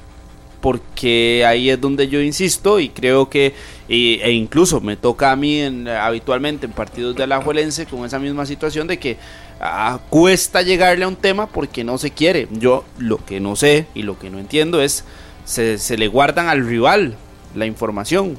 Porque 0.64 1.44
ahí 1.46 1.70
es 1.70 1.82
donde 1.82 2.08
yo 2.08 2.22
insisto 2.22 2.80
y 2.80 2.88
creo 2.88 3.30
que, 3.30 3.54
y- 3.90 4.22
e 4.22 4.32
incluso 4.32 4.80
me 4.80 4.96
toca 4.96 5.30
a 5.34 5.36
mí 5.36 5.60
en- 5.60 5.90
habitualmente 5.90 6.66
en 6.68 6.72
partidos 6.72 7.18
de 7.18 7.24
Alajuelense 7.24 7.86
con 7.86 8.06
esa 8.06 8.18
misma 8.18 8.46
situación 8.46 8.88
de 8.88 8.98
que 8.98 9.18
ah, 9.60 10.00
cuesta 10.10 10.62
llegarle 10.62 11.04
a 11.04 11.10
un 11.10 11.18
tema 11.18 11.48
porque 11.48 11.84
no 11.84 11.98
se 11.98 12.12
quiere. 12.12 12.48
Yo 12.50 12.86
lo 12.98 13.18
que 13.26 13.42
no 13.42 13.58
sé 13.58 13.88
y 13.94 14.04
lo 14.04 14.18
que 14.18 14.30
no 14.30 14.40
entiendo 14.40 14.82
es, 14.82 15.04
se, 15.44 15.78
se 15.80 15.98
le 15.98 16.08
guardan 16.08 16.48
al 16.48 16.66
rival 16.66 17.18
la 17.56 17.66
información. 17.66 18.38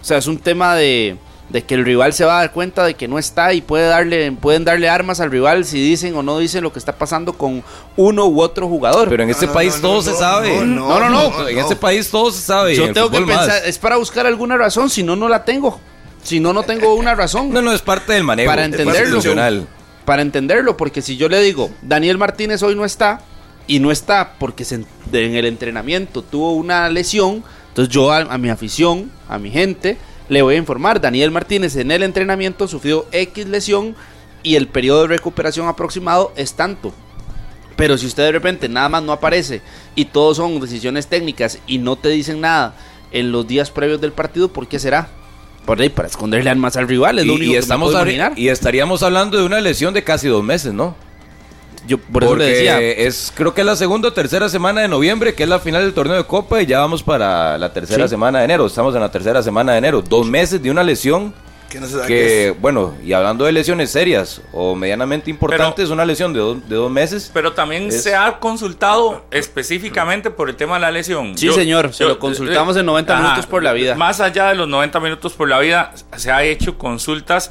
O 0.00 0.04
sea, 0.04 0.18
es 0.18 0.26
un 0.26 0.38
tema 0.38 0.74
de, 0.74 1.16
de 1.52 1.62
que 1.62 1.74
el 1.74 1.84
rival 1.84 2.14
se 2.14 2.24
va 2.24 2.38
a 2.38 2.40
dar 2.40 2.52
cuenta 2.52 2.82
de 2.84 2.94
que 2.94 3.06
no 3.06 3.18
está 3.18 3.52
y 3.52 3.60
puede 3.60 3.86
darle, 3.86 4.32
pueden 4.32 4.64
darle 4.64 4.88
armas 4.88 5.20
al 5.20 5.30
rival 5.30 5.66
si 5.66 5.82
dicen 5.82 6.16
o 6.16 6.22
no 6.22 6.38
dicen 6.38 6.62
lo 6.62 6.72
que 6.72 6.78
está 6.78 6.92
pasando 6.92 7.34
con 7.34 7.62
uno 7.96 8.26
u 8.26 8.40
otro 8.40 8.68
jugador. 8.68 9.10
Pero 9.10 9.22
en 9.22 9.30
este 9.30 9.46
no, 9.46 9.52
país 9.52 9.74
no, 9.76 9.82
todo 9.82 9.94
no, 9.96 10.02
se 10.02 10.14
sabe. 10.14 10.56
no, 10.64 10.98
no, 10.98 11.10
no, 11.10 11.48
En 11.48 11.58
este 11.58 11.76
país 11.76 12.10
todo 12.10 12.30
se 12.32 12.40
sabe. 12.40 12.74
Yo 12.74 12.86
en 12.86 12.94
tengo 12.94 13.10
que 13.10 13.18
fútbol 13.18 13.34
más. 13.34 13.46
pensar, 13.46 13.68
es 13.68 13.76
para 13.78 13.96
buscar 13.96 14.26
alguna 14.26 14.56
razón, 14.56 14.88
si 14.88 15.02
no, 15.02 15.14
no 15.14 15.28
la 15.28 15.44
tengo. 15.44 15.78
Si 16.22 16.40
no, 16.40 16.54
no 16.54 16.62
tengo 16.62 16.94
una 16.94 17.14
razón. 17.14 17.50
No, 17.52 17.60
no, 17.60 17.72
es 17.72 17.82
parte 17.82 18.14
del 18.14 18.24
manejo. 18.24 18.48
Para 18.48 18.64
es 18.64 18.70
parte 18.70 18.82
entenderlo. 18.82 19.16
institucional. 19.16 19.68
Para 20.06 20.22
entenderlo, 20.22 20.76
porque 20.76 21.02
si 21.02 21.16
yo 21.16 21.28
le 21.28 21.40
digo, 21.40 21.70
Daniel 21.82 22.16
Martínez 22.16 22.62
hoy 22.62 22.74
no 22.74 22.84
está, 22.84 23.20
y 23.66 23.78
no 23.78 23.90
está 23.92 24.34
porque 24.38 24.64
se 24.64 24.76
en 24.76 24.86
en 25.12 25.34
el 25.34 25.44
entrenamiento 25.44 26.22
tuvo 26.22 26.52
una 26.52 26.88
lesión, 26.88 27.44
entonces 27.68 27.92
yo 27.92 28.10
a, 28.10 28.18
a 28.18 28.38
mi 28.38 28.48
afición, 28.48 29.10
a 29.28 29.38
mi 29.38 29.50
gente, 29.50 29.98
le 30.28 30.42
voy 30.42 30.54
a 30.54 30.58
informar, 30.58 31.00
Daniel 31.00 31.30
Martínez 31.30 31.76
en 31.76 31.90
el 31.90 32.02
entrenamiento 32.02 32.66
sufrió 32.68 33.06
X 33.12 33.46
lesión 33.48 33.94
y 34.42 34.56
el 34.56 34.66
periodo 34.68 35.02
de 35.02 35.08
recuperación 35.08 35.68
aproximado 35.68 36.32
es 36.36 36.54
tanto. 36.54 36.92
Pero 37.76 37.96
si 37.98 38.06
usted 38.06 38.24
de 38.24 38.32
repente 38.32 38.68
nada 38.68 38.88
más 38.88 39.02
no 39.02 39.12
aparece 39.12 39.62
y 39.94 40.04
todos 40.06 40.36
son 40.36 40.60
decisiones 40.60 41.06
técnicas 41.06 41.58
y 41.66 41.78
no 41.78 41.96
te 41.96 42.08
dicen 42.10 42.40
nada 42.40 42.74
en 43.10 43.32
los 43.32 43.46
días 43.46 43.70
previos 43.70 44.00
del 44.00 44.12
partido, 44.12 44.52
¿por 44.52 44.68
qué 44.68 44.78
será? 44.78 45.08
Por 45.64 45.80
ahí, 45.80 45.88
para 45.88 46.08
esconderle 46.08 46.52
más 46.56 46.76
al 46.76 46.88
rival, 46.88 47.18
es 47.20 47.26
lo 47.26 47.34
Y, 47.34 47.36
único 47.36 47.52
y 47.52 47.60
que 47.60 47.66
me 47.66 47.78
puedo 47.78 47.92
imaginar. 47.92 48.32
y 48.36 48.48
estaríamos 48.48 49.02
hablando 49.02 49.38
de 49.38 49.44
una 49.44 49.60
lesión 49.60 49.94
de 49.94 50.02
casi 50.02 50.26
dos 50.28 50.42
meses, 50.42 50.72
¿no? 50.72 50.96
Yo 51.86 51.98
por 51.98 52.22
eso 52.24 52.36
le 52.36 52.44
decía, 52.46 52.80
es, 52.80 53.32
creo 53.34 53.54
que 53.54 53.62
es 53.62 53.66
la 53.66 53.74
segunda 53.76 54.08
o 54.08 54.12
tercera 54.12 54.48
semana 54.48 54.80
de 54.82 54.88
noviembre, 54.88 55.34
que 55.34 55.42
es 55.42 55.48
la 55.48 55.58
final 55.58 55.82
del 55.82 55.92
torneo 55.94 56.16
de 56.16 56.24
Copa, 56.24 56.62
y 56.62 56.66
ya 56.66 56.78
vamos 56.80 57.02
para 57.02 57.58
la 57.58 57.72
tercera 57.72 58.04
Sí. 58.06 58.10
semana 58.10 58.38
de 58.38 58.44
enero. 58.44 58.66
Estamos 58.66 58.94
en 58.94 59.00
la 59.00 59.10
tercera 59.10 59.42
semana 59.42 59.72
de 59.72 59.78
enero. 59.78 60.00
Dos 60.00 60.26
meses 60.26 60.62
de 60.62 60.70
una 60.70 60.82
lesión 60.84 61.34
Que 61.68 61.80
que, 62.06 62.54
bueno, 62.60 62.94
y 63.02 63.14
hablando 63.14 63.46
de 63.46 63.52
lesiones 63.52 63.90
serias 63.90 64.42
o 64.52 64.74
medianamente 64.76 65.30
importantes, 65.30 65.88
una 65.88 66.04
lesión 66.04 66.34
de, 66.34 66.38
dos- 66.40 66.68
de 66.68 66.76
dos 66.76 66.90
meses. 66.90 67.30
Pero 67.32 67.52
también 67.54 67.88
Es- 67.88 68.02
se 68.02 68.14
ha 68.14 68.38
consultado 68.38 69.24
específicamente 69.30 70.30
por 70.30 70.50
el 70.50 70.56
tema 70.56 70.74
de 70.74 70.82
la 70.82 70.90
lesión. 70.90 71.36
Sí, 71.38 71.50
señor, 71.50 71.94
se 71.94 72.04
lo 72.04 72.18
consultamos 72.18 72.76
en 72.76 72.84
90 72.84 73.16
minutos 73.18 73.46
por 73.46 73.62
la 73.62 73.72
vida. 73.72 73.94
Más 73.94 74.20
allá 74.20 74.50
de 74.50 74.54
los 74.54 74.68
90 74.68 75.00
minutos 75.00 75.32
por 75.32 75.48
la 75.48 75.58
vida, 75.60 75.92
se 76.14 76.30
ha 76.30 76.44
hecho 76.44 76.76
consultas 76.76 77.50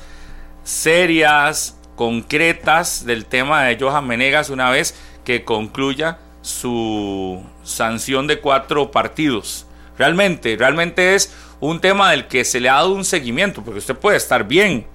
serias, 0.63 1.75
concretas 2.01 3.05
del 3.05 3.25
tema 3.27 3.61
de 3.65 3.77
Johan 3.79 4.07
Menegas 4.07 4.49
una 4.49 4.71
vez 4.71 4.95
que 5.23 5.43
concluya 5.43 6.17
su 6.41 7.43
sanción 7.61 8.25
de 8.25 8.39
cuatro 8.39 8.89
partidos. 8.89 9.67
Realmente, 9.99 10.55
realmente 10.57 11.13
es 11.13 11.31
un 11.59 11.79
tema 11.79 12.09
del 12.09 12.25
que 12.25 12.43
se 12.43 12.59
le 12.59 12.69
ha 12.69 12.73
dado 12.77 12.93
un 12.95 13.05
seguimiento, 13.05 13.61
porque 13.63 13.77
usted 13.77 13.95
puede 13.95 14.17
estar 14.17 14.47
bien 14.47 14.87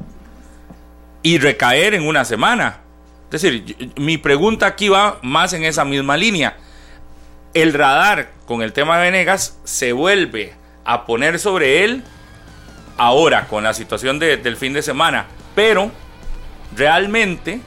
y 1.23 1.38
recaer 1.38 1.95
en 1.95 2.09
una 2.09 2.25
semana. 2.25 2.81
Es 3.31 3.40
decir, 3.40 3.92
mi 3.95 4.19
pregunta 4.19 4.66
aquí 4.66 4.88
va 4.88 5.21
más 5.23 5.53
en 5.53 5.62
esa 5.62 5.85
misma 5.85 6.16
línea. 6.16 6.57
El 7.55 7.73
radar 7.73 8.33
con 8.47 8.62
el 8.62 8.73
tema 8.73 8.99
de 8.99 9.12
Venegas 9.12 9.61
se 9.62 9.92
vuelve 9.92 10.55
a 10.85 11.07
poner 11.07 11.38
sobre 11.38 11.85
él 11.85 12.03
ahora 12.97 13.47
con 13.47 13.62
la 13.62 13.75
situación 13.75 14.19
de- 14.19 14.38
del 14.38 14.57
fin 14.57 14.73
de 14.73 14.83
semana, 14.83 15.27
pero 15.55 15.92
realmente 16.77 17.61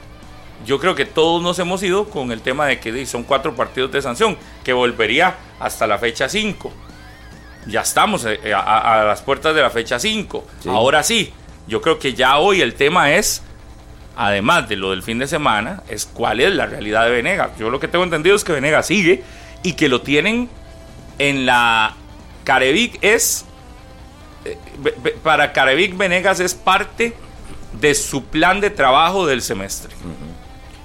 yo 0.66 0.78
creo 0.78 0.94
que 0.94 1.06
todos 1.06 1.42
nos 1.42 1.58
hemos 1.58 1.82
ido 1.82 2.08
con 2.10 2.32
el 2.32 2.42
tema 2.42 2.66
de 2.66 2.78
que 2.80 3.06
son 3.06 3.22
cuatro 3.24 3.54
partidos 3.56 3.90
de 3.92 4.02
sanción, 4.02 4.36
que 4.62 4.72
volvería 4.72 5.36
hasta 5.58 5.86
la 5.86 5.98
fecha 5.98 6.28
5. 6.28 6.72
Ya 7.66 7.80
estamos 7.80 8.24
eh, 8.26 8.52
a, 8.54 8.60
a- 8.60 9.00
a 9.00 9.04
las 9.04 9.22
puertas 9.22 9.54
de 9.54 9.62
la 9.62 9.70
fecha 9.70 9.98
5. 9.98 10.44
Sí. 10.62 10.68
Ahora 10.68 11.02
sí, 11.02 11.32
yo 11.66 11.80
creo 11.80 11.98
que 11.98 12.12
ya 12.14 12.36
hoy 12.38 12.60
el 12.60 12.74
tema 12.74 13.12
es, 13.12 13.42
además 14.16 14.68
de 14.68 14.76
lo 14.76 14.90
del 14.90 15.02
fin 15.02 15.18
de 15.18 15.26
semana, 15.26 15.82
es 15.88 16.04
cuál 16.06 16.40
es 16.40 16.54
la 16.54 16.66
realidad 16.66 17.04
de 17.04 17.10
Venegas. 17.10 17.50
Yo 17.58 17.70
lo 17.70 17.80
que 17.80 17.88
tengo 17.88 18.04
entendido 18.04 18.36
es 18.36 18.44
que 18.44 18.52
Venegas 18.52 18.86
sigue 18.86 19.22
y 19.62 19.72
que 19.74 19.88
lo 19.88 20.02
tienen 20.02 20.48
en 21.18 21.46
la 21.46 21.94
Carevic 22.44 22.98
es 23.02 23.44
eh, 24.44 24.56
para 25.22 25.52
Carevic 25.52 25.96
Venegas 25.96 26.40
es 26.40 26.54
parte 26.54 27.14
de 27.80 27.94
su 27.94 28.24
plan 28.24 28.60
de 28.60 28.70
trabajo 28.70 29.26
del 29.26 29.42
semestre. 29.42 29.94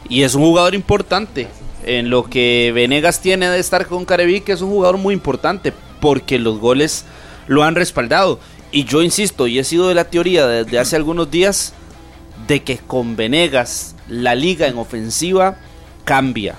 y 0.07 0.23
es 0.23 0.35
un 0.35 0.43
jugador 0.43 0.75
importante. 0.75 1.47
En 1.83 2.09
lo 2.09 2.23
que 2.23 2.71
Venegas 2.73 3.21
tiene 3.21 3.47
de 3.47 3.59
estar 3.59 3.85
con 3.85 4.05
Carevic 4.05 4.49
es 4.49 4.61
un 4.61 4.69
jugador 4.71 4.97
muy 4.97 5.13
importante 5.13 5.71
porque 5.99 6.39
los 6.39 6.59
goles 6.59 7.05
lo 7.47 7.63
han 7.63 7.75
respaldado. 7.75 8.39
Y 8.71 8.85
yo 8.85 9.01
insisto, 9.03 9.47
y 9.47 9.59
he 9.59 9.63
sido 9.63 9.87
de 9.87 9.95
la 9.95 10.05
teoría 10.05 10.47
desde 10.47 10.79
hace 10.79 10.95
algunos 10.95 11.29
días 11.29 11.73
de 12.47 12.63
que 12.63 12.77
con 12.77 13.15
Venegas 13.15 13.95
la 14.07 14.35
liga 14.35 14.67
en 14.67 14.77
ofensiva 14.77 15.57
cambia. 16.03 16.55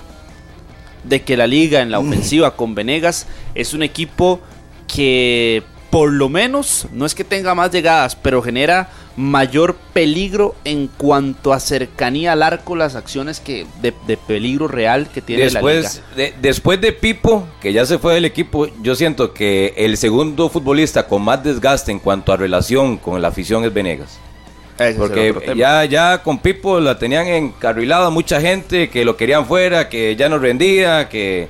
De 1.03 1.21
que 1.21 1.37
la 1.37 1.47
liga 1.47 1.81
en 1.81 1.91
la 1.91 1.99
ofensiva 1.99 2.55
con 2.55 2.75
Venegas 2.75 3.27
es 3.55 3.73
un 3.73 3.83
equipo 3.83 4.39
que 4.87 5.63
por 5.89 6.11
lo 6.11 6.29
menos 6.29 6.87
no 6.91 7.05
es 7.05 7.15
que 7.15 7.23
tenga 7.23 7.55
más 7.55 7.71
llegadas, 7.71 8.15
pero 8.15 8.41
genera 8.41 8.89
mayor 9.17 9.75
peligro 9.93 10.55
en 10.63 10.87
cuanto 10.87 11.51
a 11.51 11.59
cercanía 11.59 12.33
al 12.33 12.43
arco, 12.43 12.75
las 12.75 12.95
acciones 12.95 13.39
que 13.39 13.65
de, 13.81 13.91
de 14.05 14.15
peligro 14.15 14.67
real 14.67 15.09
que 15.11 15.21
tiene 15.21 15.49
la 15.49 15.59
liga. 15.59 15.73
Después 15.73 16.03
de, 16.15 16.33
después 16.39 16.79
de 16.79 16.93
Pipo, 16.93 17.47
que 17.59 17.73
ya 17.73 17.85
se 17.87 17.97
fue 17.97 18.13
del 18.13 18.25
equipo, 18.25 18.67
yo 18.81 18.95
siento 18.95 19.33
que 19.33 19.73
el 19.75 19.97
segundo 19.97 20.49
futbolista 20.49 21.07
con 21.07 21.23
más 21.23 21.43
desgaste 21.43 21.91
en 21.91 21.97
cuanto 21.97 22.31
a 22.31 22.37
relación 22.37 22.97
con 22.97 23.19
la 23.19 23.29
afición 23.29 23.65
es 23.65 23.73
Venegas. 23.73 24.19
Ese 24.77 24.99
Porque 24.99 25.33
ya, 25.55 25.83
ya 25.85 26.21
con 26.21 26.37
Pipo 26.37 26.79
la 26.79 26.99
tenían 26.99 27.25
encarrilada 27.27 28.11
mucha 28.11 28.39
gente 28.39 28.91
que 28.91 29.03
lo 29.03 29.17
querían 29.17 29.47
fuera, 29.47 29.89
que 29.89 30.15
ya 30.15 30.29
no 30.29 30.37
rendía, 30.37 31.09
que, 31.09 31.47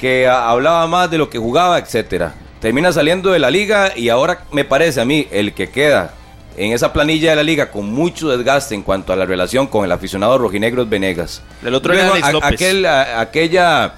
que 0.00 0.26
hablaba 0.26 0.86
más 0.86 1.10
de 1.10 1.18
lo 1.18 1.28
que 1.28 1.36
jugaba, 1.36 1.78
etcétera. 1.78 2.34
Termina 2.60 2.92
saliendo 2.92 3.30
de 3.30 3.40
la 3.40 3.50
liga 3.50 3.92
y 3.94 4.08
ahora 4.08 4.46
me 4.52 4.64
parece 4.64 5.02
a 5.02 5.04
mí 5.04 5.28
el 5.30 5.52
que 5.52 5.68
queda 5.68 6.14
en 6.56 6.72
esa 6.72 6.92
planilla 6.92 7.30
de 7.30 7.36
la 7.36 7.42
liga 7.42 7.70
con 7.70 7.92
mucho 7.92 8.28
desgaste 8.28 8.74
en 8.74 8.82
cuanto 8.82 9.12
a 9.12 9.16
la 9.16 9.26
relación 9.26 9.66
con 9.66 9.84
el 9.84 9.92
aficionado 9.92 10.38
rojinegro 10.38 10.86
Venegas. 10.86 11.42
El 11.64 11.74
otro 11.74 11.92
Luego, 11.94 12.12
Alex 12.12 12.26
a- 12.28 12.32
López. 12.32 12.50
aquel- 12.52 12.86
a- 12.86 13.20
aquella, 13.20 13.94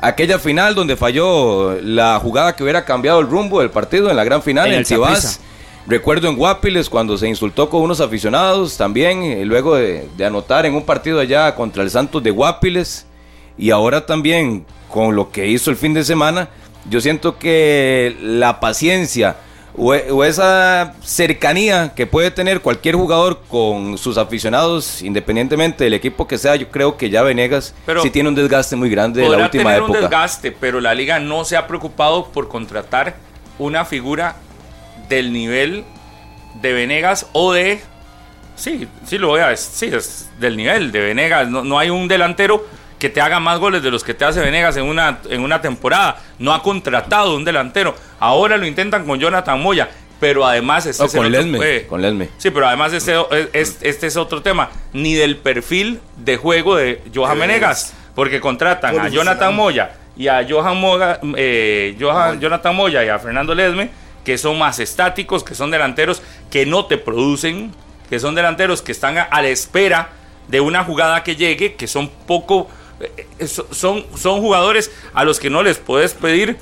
aquella 0.00 0.38
final 0.38 0.74
donde 0.74 0.96
falló 0.96 1.78
la 1.82 2.18
jugada 2.20 2.54
que 2.56 2.62
hubiera 2.62 2.84
cambiado 2.84 3.20
el 3.20 3.26
rumbo 3.28 3.60
del 3.60 3.70
partido 3.70 4.10
en 4.10 4.16
la 4.16 4.24
gran 4.24 4.42
final 4.42 4.68
En 4.68 4.74
el. 4.74 4.86
Recuerdo 5.86 6.28
en 6.28 6.36
Guapiles 6.36 6.90
cuando 6.90 7.16
se 7.16 7.26
insultó 7.28 7.70
con 7.70 7.80
unos 7.80 8.00
aficionados 8.02 8.76
también, 8.76 9.22
eh, 9.22 9.44
luego 9.46 9.76
de, 9.76 10.06
de 10.18 10.24
anotar 10.26 10.66
en 10.66 10.74
un 10.74 10.82
partido 10.84 11.18
allá 11.18 11.54
contra 11.54 11.82
el 11.82 11.90
Santos 11.90 12.22
de 12.22 12.30
Guapiles. 12.30 13.06
Y 13.56 13.70
ahora 13.70 14.04
también 14.04 14.66
con 14.90 15.16
lo 15.16 15.30
que 15.30 15.46
hizo 15.48 15.70
el 15.70 15.76
fin 15.76 15.94
de 15.94 16.04
semana, 16.04 16.50
yo 16.90 17.00
siento 17.00 17.38
que 17.38 18.16
la 18.22 18.60
paciencia 18.60 19.36
o, 19.78 19.94
o 19.94 20.24
esa 20.24 20.94
cercanía 21.02 21.92
que 21.94 22.06
puede 22.06 22.30
tener 22.30 22.60
cualquier 22.60 22.96
jugador 22.96 23.42
con 23.48 23.96
sus 23.96 24.18
aficionados, 24.18 25.02
independientemente 25.02 25.84
del 25.84 25.94
equipo 25.94 26.26
que 26.26 26.36
sea, 26.36 26.56
yo 26.56 26.68
creo 26.68 26.96
que 26.96 27.10
ya 27.10 27.22
Venegas 27.22 27.74
Pero 27.86 28.02
sí 28.02 28.10
tiene 28.10 28.28
un 28.28 28.34
desgaste 28.34 28.76
muy 28.76 28.90
grande 28.90 29.22
de 29.22 29.28
la 29.28 29.38
última 29.38 29.70
tener 29.70 29.82
un 29.82 29.90
época. 29.90 30.00
desgaste, 30.00 30.52
pero 30.52 30.80
la 30.80 30.94
liga 30.94 31.18
no 31.20 31.44
se 31.44 31.56
ha 31.56 31.66
preocupado 31.66 32.26
por 32.26 32.48
contratar 32.48 33.16
una 33.58 33.84
figura 33.84 34.36
del 35.08 35.32
nivel 35.32 35.84
de 36.60 36.72
Venegas 36.72 37.26
o 37.32 37.52
de... 37.52 37.80
Sí, 38.56 38.88
sí 39.06 39.18
lo 39.18 39.28
voy 39.28 39.40
a 39.40 39.48
decir, 39.48 39.90
sí, 39.90 39.96
es 39.96 40.28
del 40.40 40.56
nivel 40.56 40.90
de 40.90 41.00
Venegas. 41.00 41.48
No, 41.48 41.62
no 41.62 41.78
hay 41.78 41.90
un 41.90 42.08
delantero 42.08 42.66
que 42.98 43.08
te 43.08 43.20
haga 43.20 43.38
más 43.40 43.58
goles 43.58 43.82
de 43.82 43.90
los 43.90 44.02
que 44.04 44.14
te 44.14 44.24
hace 44.24 44.40
Venegas 44.40 44.76
en 44.76 44.84
una, 44.84 45.18
en 45.30 45.40
una 45.42 45.60
temporada. 45.60 46.16
No 46.38 46.52
ha 46.54 46.62
contratado 46.62 47.36
un 47.36 47.44
delantero. 47.44 47.94
Ahora 48.18 48.56
lo 48.56 48.66
intentan 48.66 49.04
con 49.06 49.18
Jonathan 49.20 49.60
Moya, 49.62 49.88
pero 50.20 50.44
además 50.44 50.84
este 50.86 51.02
No, 51.02 51.06
es 51.06 51.14
el 51.14 51.18
con 51.20 51.26
otro- 51.26 51.40
Lesme, 51.42 51.76
eh, 51.76 51.86
con 51.86 52.02
Lesme. 52.02 52.28
Sí, 52.38 52.50
pero 52.50 52.66
además 52.66 52.92
este, 52.92 53.14
es- 53.52 53.78
este 53.82 54.06
es 54.08 54.16
otro 54.16 54.42
tema. 54.42 54.70
Ni 54.92 55.14
del 55.14 55.36
perfil 55.36 56.00
de 56.16 56.36
juego 56.36 56.76
de 56.76 57.02
Johan 57.14 57.34
De 57.38 57.46
Menegas. 57.46 57.94
Porque 58.16 58.40
contratan 58.40 58.98
a. 58.98 59.08
Jonathan 59.08 59.54
Moya 59.54 59.92
y 60.16 60.26
a 60.26 60.44
Johan, 60.48 60.76
Moga- 60.80 61.20
eh, 61.36 61.96
Johan- 62.00 62.40
Jonathan 62.40 62.74
Moya 62.74 63.04
y 63.04 63.08
a 63.08 63.18
Fernando 63.20 63.54
Lesme, 63.54 63.90
que 64.24 64.36
son 64.38 64.58
más 64.58 64.80
estáticos, 64.80 65.44
que 65.44 65.54
son 65.54 65.70
delanteros 65.70 66.20
que 66.50 66.66
no 66.66 66.86
te 66.86 66.98
producen, 66.98 67.72
que 68.10 68.18
son 68.18 68.34
delanteros 68.34 68.82
que 68.82 68.90
están 68.90 69.18
a, 69.18 69.22
a 69.22 69.40
la 69.40 69.48
espera 69.50 70.08
de 70.48 70.60
una 70.60 70.82
jugada 70.82 71.22
que 71.22 71.36
llegue, 71.36 71.74
que 71.74 71.86
son 71.86 72.10
poco... 72.26 72.68
eh, 73.00 73.46
so- 73.46 73.66
son, 73.72 74.04
son 74.16 74.40
jugadores 74.40 74.90
a 75.14 75.24
los 75.24 75.38
que 75.40 75.50
no 75.50 75.62
les 75.62 75.78
puedes 75.78 76.14
pedir. 76.14 76.56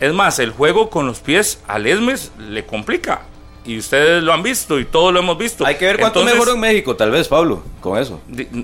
Es 0.00 0.12
más, 0.12 0.38
el 0.38 0.50
juego 0.50 0.88
con 0.90 1.06
los 1.06 1.20
pies 1.20 1.60
a 1.66 1.78
Lesmes 1.78 2.32
le 2.38 2.64
complica. 2.64 3.22
Y 3.64 3.76
ustedes 3.78 4.22
lo 4.22 4.32
han 4.32 4.42
visto 4.42 4.80
y 4.80 4.86
todos 4.86 5.12
lo 5.12 5.20
hemos 5.20 5.36
visto. 5.36 5.66
Hay 5.66 5.74
que 5.76 5.84
ver 5.84 5.98
cuánto 5.98 6.20
Entonces, 6.20 6.34
mejoró 6.38 6.54
en 6.54 6.60
México, 6.60 6.96
tal 6.96 7.10
vez, 7.10 7.28
Pablo, 7.28 7.62
con 7.80 7.98
eso. 7.98 8.20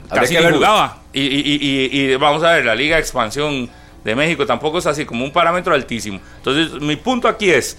Casi 0.09 0.35
que 0.35 0.41
ni 0.41 0.55
jugaba. 0.55 1.03
Y- 1.13 1.21
y- 1.21 1.59
y- 1.61 2.01
y 2.13 2.17
vamos 2.17 2.43
a 2.43 2.53
ver, 2.53 2.65
la 2.65 2.75
Liga 2.75 2.97
de 2.97 3.03
Expansión 3.03 3.69
de 4.03 4.15
México 4.15 4.47
tampoco 4.47 4.79
es 4.79 4.87
así 4.87 5.05
como 5.05 5.23
un 5.25 5.33
parámetro 5.33 5.75
altísimo. 5.75 6.19
Entonces, 6.39 6.81
mi 6.81 6.97
punto 6.97 7.29
aquí 7.29 7.51
es, 7.51 7.77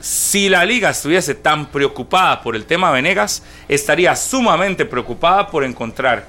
si 0.00 0.48
la 0.48 0.64
liga 0.64 0.90
estuviese 0.90 1.34
tan 1.34 1.66
preocupada 1.66 2.42
por 2.42 2.54
el 2.54 2.64
tema 2.66 2.90
Venegas, 2.92 3.42
estaría 3.68 4.14
sumamente 4.14 4.84
preocupada 4.84 5.48
por 5.50 5.64
encontrar 5.64 6.26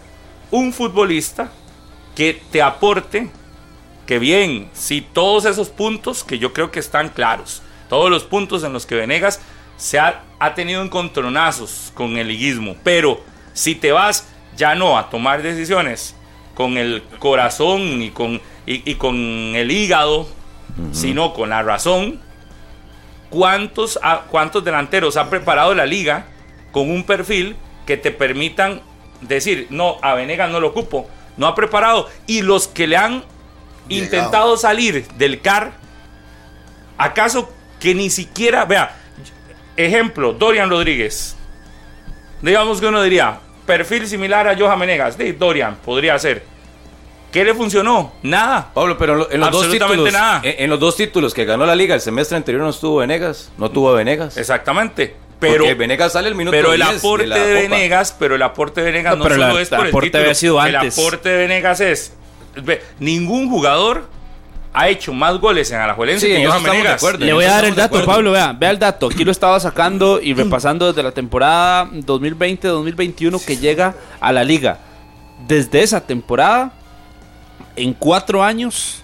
un 0.49 0.71
futbolista 0.73 1.49
que 2.15 2.41
te 2.51 2.61
aporte, 2.61 3.29
que 4.05 4.19
bien, 4.19 4.69
si 4.73 5.01
todos 5.01 5.45
esos 5.45 5.69
puntos 5.69 6.23
que 6.23 6.39
yo 6.39 6.53
creo 6.53 6.71
que 6.71 6.79
están 6.79 7.09
claros, 7.09 7.61
todos 7.89 8.09
los 8.09 8.23
puntos 8.23 8.63
en 8.63 8.73
los 8.73 8.85
que 8.85 8.95
Venegas 8.95 9.41
se 9.77 9.99
ha, 9.99 10.23
ha 10.39 10.53
tenido 10.53 10.81
encontronazos 10.81 11.91
con 11.93 12.17
el 12.17 12.29
liguismo, 12.29 12.75
pero 12.83 13.21
si 13.53 13.75
te 13.75 13.91
vas 13.91 14.27
ya 14.55 14.75
no 14.75 14.97
a 14.97 15.09
tomar 15.09 15.41
decisiones 15.41 16.15
con 16.55 16.77
el 16.77 17.03
corazón 17.19 18.01
y 18.01 18.09
con, 18.11 18.41
y, 18.65 18.89
y 18.89 18.95
con 18.95 19.15
el 19.15 19.69
hígado, 19.69 20.27
sino 20.91 21.33
con 21.33 21.49
la 21.49 21.63
razón, 21.63 22.19
¿cuántos, 23.29 23.99
¿cuántos 24.29 24.63
delanteros 24.63 25.17
ha 25.17 25.29
preparado 25.29 25.73
la 25.73 25.85
liga 25.85 26.25
con 26.71 26.89
un 26.89 27.03
perfil 27.03 27.55
que 27.85 27.97
te 27.97 28.11
permitan 28.11 28.81
decir, 29.21 29.67
no, 29.69 29.97
a 30.01 30.15
Venegas 30.15 30.49
no 30.49 30.59
lo 30.59 30.69
ocupo? 30.69 31.07
No 31.37 31.47
ha 31.47 31.55
preparado. 31.55 32.09
Y 32.27 32.41
los 32.41 32.67
que 32.67 32.87
le 32.87 32.97
han 32.97 33.23
Llegado. 33.87 34.05
intentado 34.05 34.57
salir 34.57 35.07
del 35.17 35.41
CAR, 35.41 35.73
¿acaso 36.97 37.49
que 37.79 37.93
ni 37.95 38.09
siquiera, 38.09 38.65
vea, 38.65 38.95
Ejemplo, 39.77 40.31
Dorian 40.31 40.69
Rodríguez. 40.69 41.35
Digamos 42.41 42.79
que 42.79 42.87
uno 42.87 43.01
diría, 43.03 43.39
perfil 43.65 44.07
similar 44.07 44.47
a 44.47 44.57
Johan 44.57 44.79
Menegas. 44.79 45.17
De 45.17 45.33
Dorian, 45.33 45.75
podría 45.83 46.17
ser. 46.17 46.43
¿Qué 47.29 47.43
le 47.43 47.53
funcionó? 47.53 48.13
Nada. 48.23 48.71
Pablo, 48.73 48.97
pero 48.97 49.13
en, 49.13 49.19
lo- 49.19 49.31
en 49.31 49.39
los 49.41 49.51
dos 49.51 49.61
Absolutamente 49.63 49.95
títulos, 50.05 50.13
nada. 50.13 50.39
En, 50.43 50.55
en 50.63 50.69
los 50.69 50.79
dos 50.79 50.95
títulos 50.95 51.33
que 51.33 51.43
ganó 51.43 51.65
la 51.65 51.75
liga 51.75 51.93
el 51.93 51.99
semestre 51.99 52.37
anterior 52.37 52.63
no 52.63 52.69
estuvo 52.69 52.95
Venegas, 52.97 53.51
no 53.57 53.69
tuvo 53.69 53.89
a 53.89 53.95
Venegas. 53.95 54.37
Exactamente. 54.37 55.17
Pero, 55.51 55.63
Porque 55.63 55.73
Venegas 55.75 56.11
sale 56.13 56.27
el 56.29 56.35
minuto 56.35 56.51
pero 56.55 56.73
el 56.73 56.81
10 56.81 56.97
aporte 56.99 57.25
de, 57.27 57.29
Copa. 57.63 57.75
Venegas, 57.75 58.15
pero 58.17 58.35
el 58.35 58.41
aporte 58.41 58.81
de 58.81 58.91
Venegas 58.91 59.13
No, 59.13 59.17
no, 59.17 59.23
pero 59.23 59.35
solo 59.35 59.53
la- 59.53 59.61
es 59.61 59.69
por 59.69 59.79
el 59.81 59.87
aporte 59.89 60.07
título. 60.07 60.23
había 60.23 60.35
sido 60.35 60.59
antes. 60.59 60.97
El 60.97 61.03
aporte 61.05 61.29
de 61.29 61.37
Venegas 61.37 61.79
es 61.81 62.13
ve, 62.63 62.81
ningún 62.99 63.49
jugador 63.49 64.09
ha 64.77 64.89
hecho 64.89 65.13
más 65.13 65.37
goles 65.39 65.71
en 65.71 65.79
Alajuelense 65.79 66.27
Sí, 66.27 66.33
que 66.33 66.45
Johan 66.45 66.63
de 66.63 66.69
Venegas. 66.69 66.95
acuerdo. 66.95 67.25
Le 67.25 67.31
voy 67.33 67.45
a 67.45 67.51
dar 67.51 67.63
el 67.65 67.75
de 67.75 67.81
dato. 67.81 68.05
Pablo, 68.05 68.31
vea, 68.33 68.51
vea 68.51 68.71
el 68.71 68.79
dato. 68.79 69.07
Aquí 69.07 69.23
lo 69.23 69.31
estaba 69.31 69.57
sacando 69.59 70.19
y 70.21 70.33
repasando 70.35 70.87
desde 70.87 71.01
la 71.01 71.11
temporada 71.13 71.85
2020-2021 71.93 73.43
que 73.45 73.57
llega 73.57 73.95
a 74.19 74.31
la 74.33 74.43
liga. 74.43 74.79
Desde 75.47 75.81
esa 75.83 76.01
temporada, 76.01 76.71
en 77.75 77.93
cuatro 77.93 78.43
años, 78.43 79.01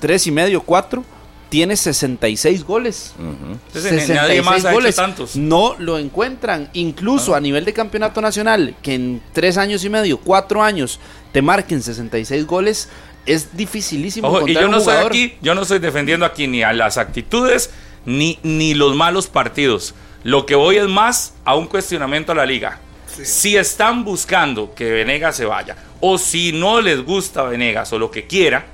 tres 0.00 0.26
y 0.26 0.30
medio, 0.30 0.60
cuatro, 0.62 1.04
tiene 1.48 1.76
66 1.76 2.64
goles. 2.64 3.14
Entonces, 3.18 4.08
nadie 4.08 4.42
más 4.42 4.64
ha 4.64 4.72
hecho 4.72 4.92
tantos. 4.92 5.36
No 5.36 5.76
lo 5.78 5.98
encuentran. 5.98 6.68
Incluso 6.72 7.34
a 7.34 7.40
nivel 7.40 7.64
de 7.64 7.72
campeonato 7.72 8.20
nacional, 8.20 8.74
que 8.82 8.94
en 8.94 9.22
tres 9.32 9.56
años 9.56 9.84
y 9.84 9.88
medio, 9.88 10.18
cuatro 10.18 10.62
años, 10.62 11.00
te 11.32 11.42
marquen 11.42 11.82
66 11.82 12.46
goles, 12.46 12.88
es 13.26 13.56
dificilísimo 13.56 14.28
Ojo, 14.28 14.48
y 14.48 14.54
yo 14.54 14.68
no 14.68 14.78
estoy 14.78 14.92
jugador. 14.94 15.12
aquí, 15.12 15.34
yo 15.40 15.54
no 15.54 15.62
estoy 15.62 15.78
defendiendo 15.78 16.26
aquí 16.26 16.46
ni 16.46 16.62
a 16.62 16.72
las 16.72 16.98
actitudes 16.98 17.70
ni, 18.04 18.38
ni 18.42 18.74
los 18.74 18.94
malos 18.94 19.26
partidos. 19.28 19.94
Lo 20.22 20.46
que 20.46 20.54
voy 20.54 20.76
es 20.76 20.88
más 20.88 21.34
a 21.44 21.54
un 21.54 21.66
cuestionamiento 21.66 22.32
a 22.32 22.34
la 22.34 22.46
liga. 22.46 22.80
Si 23.22 23.56
están 23.56 24.04
buscando 24.04 24.74
que 24.74 24.90
Venegas 24.90 25.36
se 25.36 25.44
vaya, 25.44 25.76
o 26.00 26.18
si 26.18 26.52
no 26.52 26.80
les 26.80 27.04
gusta 27.04 27.44
Venegas 27.44 27.92
o 27.92 27.98
lo 27.98 28.10
que 28.10 28.26
quiera, 28.26 28.66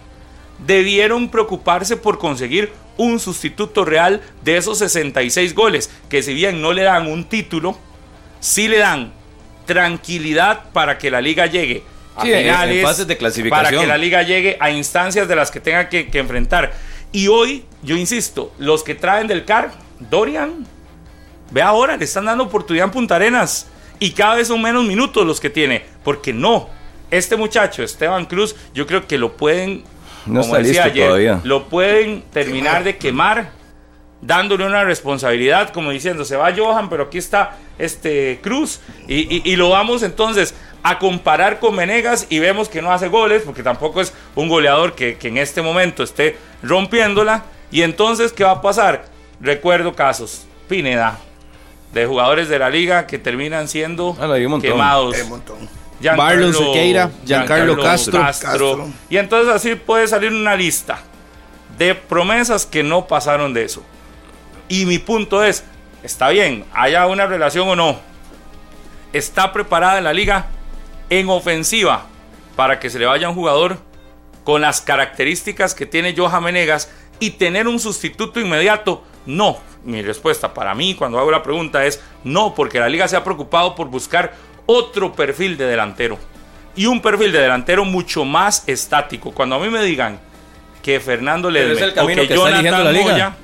debieron 0.67 1.29
preocuparse 1.31 1.97
por 1.97 2.19
conseguir 2.19 2.73
un 2.97 3.19
sustituto 3.19 3.85
real 3.85 4.21
de 4.43 4.57
esos 4.57 4.79
66 4.79 5.55
goles, 5.55 5.91
que 6.09 6.23
si 6.23 6.35
bien 6.35 6.61
no 6.61 6.73
le 6.73 6.83
dan 6.83 7.07
un 7.07 7.25
título, 7.25 7.79
sí 8.41 8.69
le 8.69 8.79
dan 8.79 9.13
tranquilidad 9.67 10.71
para 10.73 10.99
que 10.99 11.11
la 11.11 11.21
liga 11.21 11.47
llegue 11.47 11.83
a 12.17 12.23
Sí, 12.23 12.33
finales, 12.33 12.83
fases 12.83 13.07
de 13.07 13.17
clasificación. 13.17 13.65
para 13.65 13.81
que 13.81 13.87
la 13.87 13.97
liga 13.97 14.23
llegue 14.23 14.57
a 14.61 14.71
instancias 14.71 15.29
de 15.29 15.37
las 15.37 15.51
que 15.51 15.61
tenga 15.61 15.89
que, 15.89 16.09
que 16.09 16.19
enfrentar. 16.19 16.73
Y 17.13 17.29
hoy, 17.29 17.65
yo 17.83 17.97
insisto, 17.97 18.53
los 18.59 18.83
que 18.83 18.95
traen 18.95 19.27
del 19.27 19.45
CAR, 19.45 19.73
Dorian, 20.11 20.67
ve 21.51 21.63
ahora, 21.63 21.97
le 21.97 22.05
están 22.05 22.25
dando 22.27 22.45
oportunidad 22.45 22.87
en 22.87 22.91
Punta 22.93 23.17
Arenas. 23.17 23.69
Y 23.99 24.11
cada 24.13 24.37
vez 24.37 24.49
son 24.49 24.63
menos 24.63 24.85
minutos 24.85 25.27
los 25.27 25.41
que 25.41 25.51
tiene. 25.51 25.85
Porque 26.05 26.33
no, 26.33 26.69
este 27.11 27.37
muchacho, 27.37 27.83
Esteban 27.83 28.27
Cruz, 28.27 28.57
yo 28.75 28.87
creo 28.87 29.07
que 29.07 29.19
lo 29.19 29.37
pueden, 29.37 29.83
No 30.27 30.41
como 30.41 30.57
está 30.57 30.59
decía 30.59 30.85
listo 30.85 30.95
ayer, 30.95 31.07
todavía. 31.09 31.41
lo 31.45 31.65
pueden 31.69 32.23
terminar 32.33 32.85
de 32.85 32.97
quemar 32.97 33.51
dándole 34.23 34.67
una 34.67 34.85
responsabilidad, 34.85 35.71
como 35.71 35.91
diciendo, 35.91 36.25
se 36.27 36.37
va 36.37 36.53
Johan, 36.55 36.91
pero 36.91 37.05
aquí 37.05 37.19
está 37.19 37.57
este 37.79 38.39
Cruz, 38.43 38.81
y, 39.09 39.35
y- 39.37 39.43
y 39.45 39.57
lo 39.57 39.71
vamos 39.71 40.03
entonces 40.03 40.55
a 40.83 40.99
comparar 40.99 41.59
con 41.59 41.75
Venegas 41.77 42.27
y 42.29 42.39
vemos 42.39 42.69
que 42.69 42.83
no 42.83 42.93
hace 42.93 43.09
goles, 43.09 43.43
porque 43.47 43.63
tampoco 43.63 44.01
es 44.03 44.13
un 44.35 44.49
goleador 44.49 44.95
que, 44.95 45.17
que 45.17 45.29
en 45.29 45.39
este 45.39 45.63
momento 45.63 46.03
esté 46.03 46.37
rompiéndola, 46.63 47.45
y 47.71 47.83
entonces, 47.83 48.33
¿qué 48.33 48.45
va 48.45 48.51
a 48.53 48.63
pasar? 48.63 49.07
Recuerdo 49.41 49.95
casos, 49.95 50.47
Pineda, 50.69 51.19
de 51.95 52.05
jugadores 52.07 52.49
de 52.51 52.59
la 52.59 52.69
liga 52.69 53.07
que 53.07 53.19
terminan 53.19 53.69
siendo 53.69 54.17
Ah, 54.21 54.27
no, 54.27 54.35
hay 54.35 54.45
un 54.45 54.51
montón. 55.31 55.80
Marlon 56.17 56.55
Sequeira, 56.55 57.11
Giancarlo 57.25 57.83
Castro. 57.83 58.21
Castro. 58.21 58.89
Y 59.09 59.17
entonces 59.17 59.55
así 59.55 59.75
puede 59.75 60.09
salir 60.09 60.33
una 60.33 60.57
lista 60.57 61.03
de 61.79 61.95
promesas 61.95 62.67
que 62.67 62.83
no 62.83 63.07
pasaron 63.07 63.55
de 63.55 63.65
eso. 63.65 63.83
Y 64.69 64.87
mi 64.87 64.99
punto 64.99 65.43
es, 65.43 65.65
está 66.03 66.29
bien, 66.29 66.65
haya 66.73 67.07
una 67.07 67.27
relación 67.27 67.69
o 67.69 67.77
no, 67.77 67.99
está 69.13 69.53
preparada 69.53 70.01
la 70.01 70.13
liga 70.13 70.47
en 71.09 71.29
ofensiva 71.29 72.07
para 72.57 72.79
que 72.79 72.91
se 72.91 72.99
le 72.99 73.07
vaya 73.07 73.29
un 73.29 73.35
jugador 73.35 73.79
con 74.45 74.61
las 74.61 74.81
características 74.81 75.75
que 75.75 75.87
tiene 75.87 76.15
Johan 76.17 76.45
Menegas 76.45 76.91
y 77.19 77.31
tener 77.31 77.69
un 77.69 77.81
sustituto 77.81 78.41
inmediato. 78.41 79.03
No, 79.27 79.59
mi 79.85 80.03
respuesta 80.03 80.55
para 80.55 80.75
mí 80.75 80.95
cuando 80.95 81.19
hago 81.19 81.31
la 81.31 81.43
pregunta 81.43 81.85
es 81.85 82.01
no, 82.25 82.55
porque 82.55 82.81
la 82.81 82.89
liga 82.89 83.09
se 83.09 83.17
ha 83.17 83.25
preocupado 83.25 83.75
por 83.75 83.89
buscar 83.89 84.35
otro 84.73 85.13
perfil 85.13 85.57
de 85.57 85.65
delantero 85.67 86.19
y 86.77 86.87
un 86.87 87.01
perfil 87.03 87.33
de 87.33 87.41
delantero 87.41 87.85
mucho 87.85 88.25
más 88.25 88.63
estático. 88.67 89.33
Cuando 89.33 89.57
a 89.57 89.59
mí 89.59 89.69
me 89.69 89.83
digan 89.83 90.21
que 90.83 91.01
Fernando 91.01 91.51
Ledesma 91.51 91.75
es 91.75 91.83
el 91.83 91.91
o 91.91 91.95
camino 91.95 92.23
que, 92.23 92.29
que 92.29 92.35
está 92.35 92.49
eligiendo 92.49 92.77
Jonathan 92.79 92.85
la 92.85 92.93
liga. 92.93 93.13
Moya, 93.13 93.37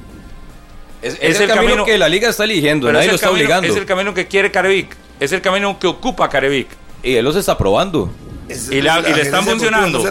Es, 1.02 1.14
es 1.14 1.20
Es 1.22 1.36
el, 1.36 1.42
el 1.42 1.48
camino, 1.48 1.64
camino- 1.72 1.84
que 1.84 1.98
la 1.98 2.08
liga 2.08 2.28
está 2.30 2.44
eligiendo, 2.44 2.86
nadie 2.92 3.00
es 3.00 3.06
lo 3.06 3.10
el, 3.10 3.14
está 3.16 3.26
camino, 3.26 3.44
obligando. 3.44 3.68
es 3.68 3.76
el 3.76 3.86
camino 3.86 4.14
que 4.14 4.26
quiere 4.28 4.50
Carevic, 4.50 4.96
es 5.20 5.32
el 5.32 5.40
camino 5.42 5.78
que 5.78 5.86
ocupa 5.86 6.28
Carevic. 6.28 6.68
Y 7.02 7.14
él 7.16 7.24
los 7.24 7.36
está 7.36 7.58
probando. 7.58 8.10
Es- 8.48 8.70
Y 8.70 8.80
la- 8.80 9.00
es 9.00 9.08
y 9.10 9.14
le 9.14 9.22
están 9.22 9.44
funcionando. 9.44 10.02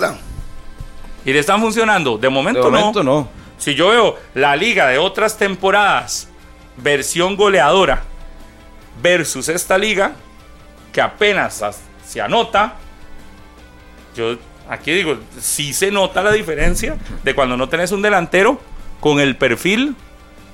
Y 1.26 1.34
le 1.34 1.40
están 1.40 1.60
funcionando. 1.62 2.18
De 2.18 2.30
momento, 2.30 2.64
De 2.66 2.70
momento 2.70 3.04
no. 3.04 3.28
Si 3.58 3.74
yo 3.74 3.88
veo 3.90 4.18
la 4.36 4.56
liga 4.56 4.88
de 4.90 4.98
otras 4.98 5.38
temporadas, 5.38 6.28
versión 6.78 7.36
goleadora, 7.38 8.04
versus 9.02 9.50
esta 9.50 9.78
liga, 9.78 10.14
que 10.96 11.02
apenas 11.02 11.62
as- 11.62 11.82
se 12.08 12.22
anota, 12.22 12.76
yo 14.16 14.38
aquí 14.70 14.94
digo, 14.94 15.18
sí 15.42 15.74
se 15.74 15.92
nota 15.92 16.24
la 16.24 16.32
diferencia 16.32 16.96
de 17.22 17.36
cuando 17.36 17.58
no 17.58 17.68
tenés 17.68 17.92
un 17.92 18.02
delantero 18.02 18.62
con 19.02 19.20
el 19.20 19.36
perfil 19.36 19.94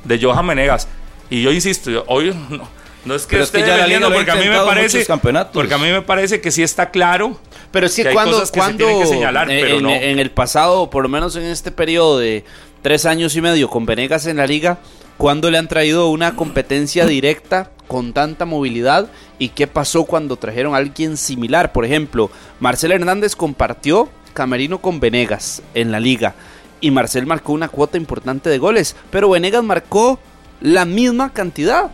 de 0.04 0.19
Johan 0.19 0.47
Menegas. 0.47 0.88
Y 1.30 1.43
yo 1.43 1.51
insisto, 1.51 1.91
yo- 1.91 2.04
hoy 2.08 2.34
no, 2.49 2.67
no 3.06 3.13
es 3.15 3.27
que 3.27 3.32
Pero 3.34 3.43
es 3.43 3.49
esté 3.49 3.60
que 3.62 3.67
ya 3.67 3.77
la 3.77 3.86
liga 3.88 3.99
defendiendo, 3.99 4.10
lo 4.10 4.15
ha 4.15 4.17
porque 4.17 4.32
a 4.32 4.36
mí 4.36 4.49
me 4.49 4.65
parece 4.65 5.06
porque 5.54 5.73
a 5.75 5.77
mí 5.77 5.91
me 5.91 6.01
parece 6.01 6.41
que 6.41 6.49
sí 6.49 6.63
está 6.63 6.89
claro 6.89 7.39
Pero 7.71 7.86
es 7.86 7.95
que, 7.95 8.01
que 8.01 8.08
hay 8.10 8.13
cuando, 8.15 8.32
cosas 8.34 8.49
que 8.51 8.60
se 8.60 8.65
cuando 8.65 8.77
tienen 8.86 8.99
que 9.04 9.08
señalar, 9.08 9.47
pero 9.47 9.77
en, 9.77 9.84
no. 9.84 9.91
en 9.91 10.17
el 10.17 10.32
pasado, 10.32 10.89
por 10.89 11.04
lo 11.04 11.10
menos 11.10 11.36
en 11.36 11.43
este 11.43 11.71
periodo 11.71 12.17
de 12.17 12.43
tres 12.82 13.06
años 13.06 13.36
y 13.36 13.41
medio 13.41 13.70
con 13.70 13.86
Venegas 13.86 14.26
en 14.26 14.38
la 14.38 14.48
liga, 14.48 14.80
cuando 15.17 15.52
le 15.52 15.58
han 15.58 15.67
traído 15.67 16.10
una 16.10 16.36
competencia 16.36 17.06
directa 17.06 17.72
con 17.88 18.13
tanta 18.13 18.46
movilidad 18.46 19.08
y 19.38 19.50
qué 19.50 19.67
pasó 19.67 20.06
cuando 20.06 20.38
trajeron 20.38 20.74
a 20.74 20.78
alguien 20.78 21.17
similar. 21.17 21.74
Por 21.74 21.86
ejemplo, 21.86 22.32
Marcel 22.60 22.91
Hernández 22.91 23.36
compartió 23.36 24.10
camerino 24.34 24.80
con 24.80 25.00
Venegas 25.00 25.62
en 25.74 25.91
la 25.91 26.00
liga 26.00 26.34
y 26.80 26.89
Marcel 26.89 27.26
marcó 27.26 27.54
una 27.54 27.70
cuota 27.70 27.98
importante 27.98 28.50
de 28.50 28.58
goles, 28.58 28.96
pero 29.12 29.30
Venegas 29.30 29.63
marcó 29.63 30.20
la 30.62 30.86
misma 30.86 31.32
cantidad. 31.34 31.91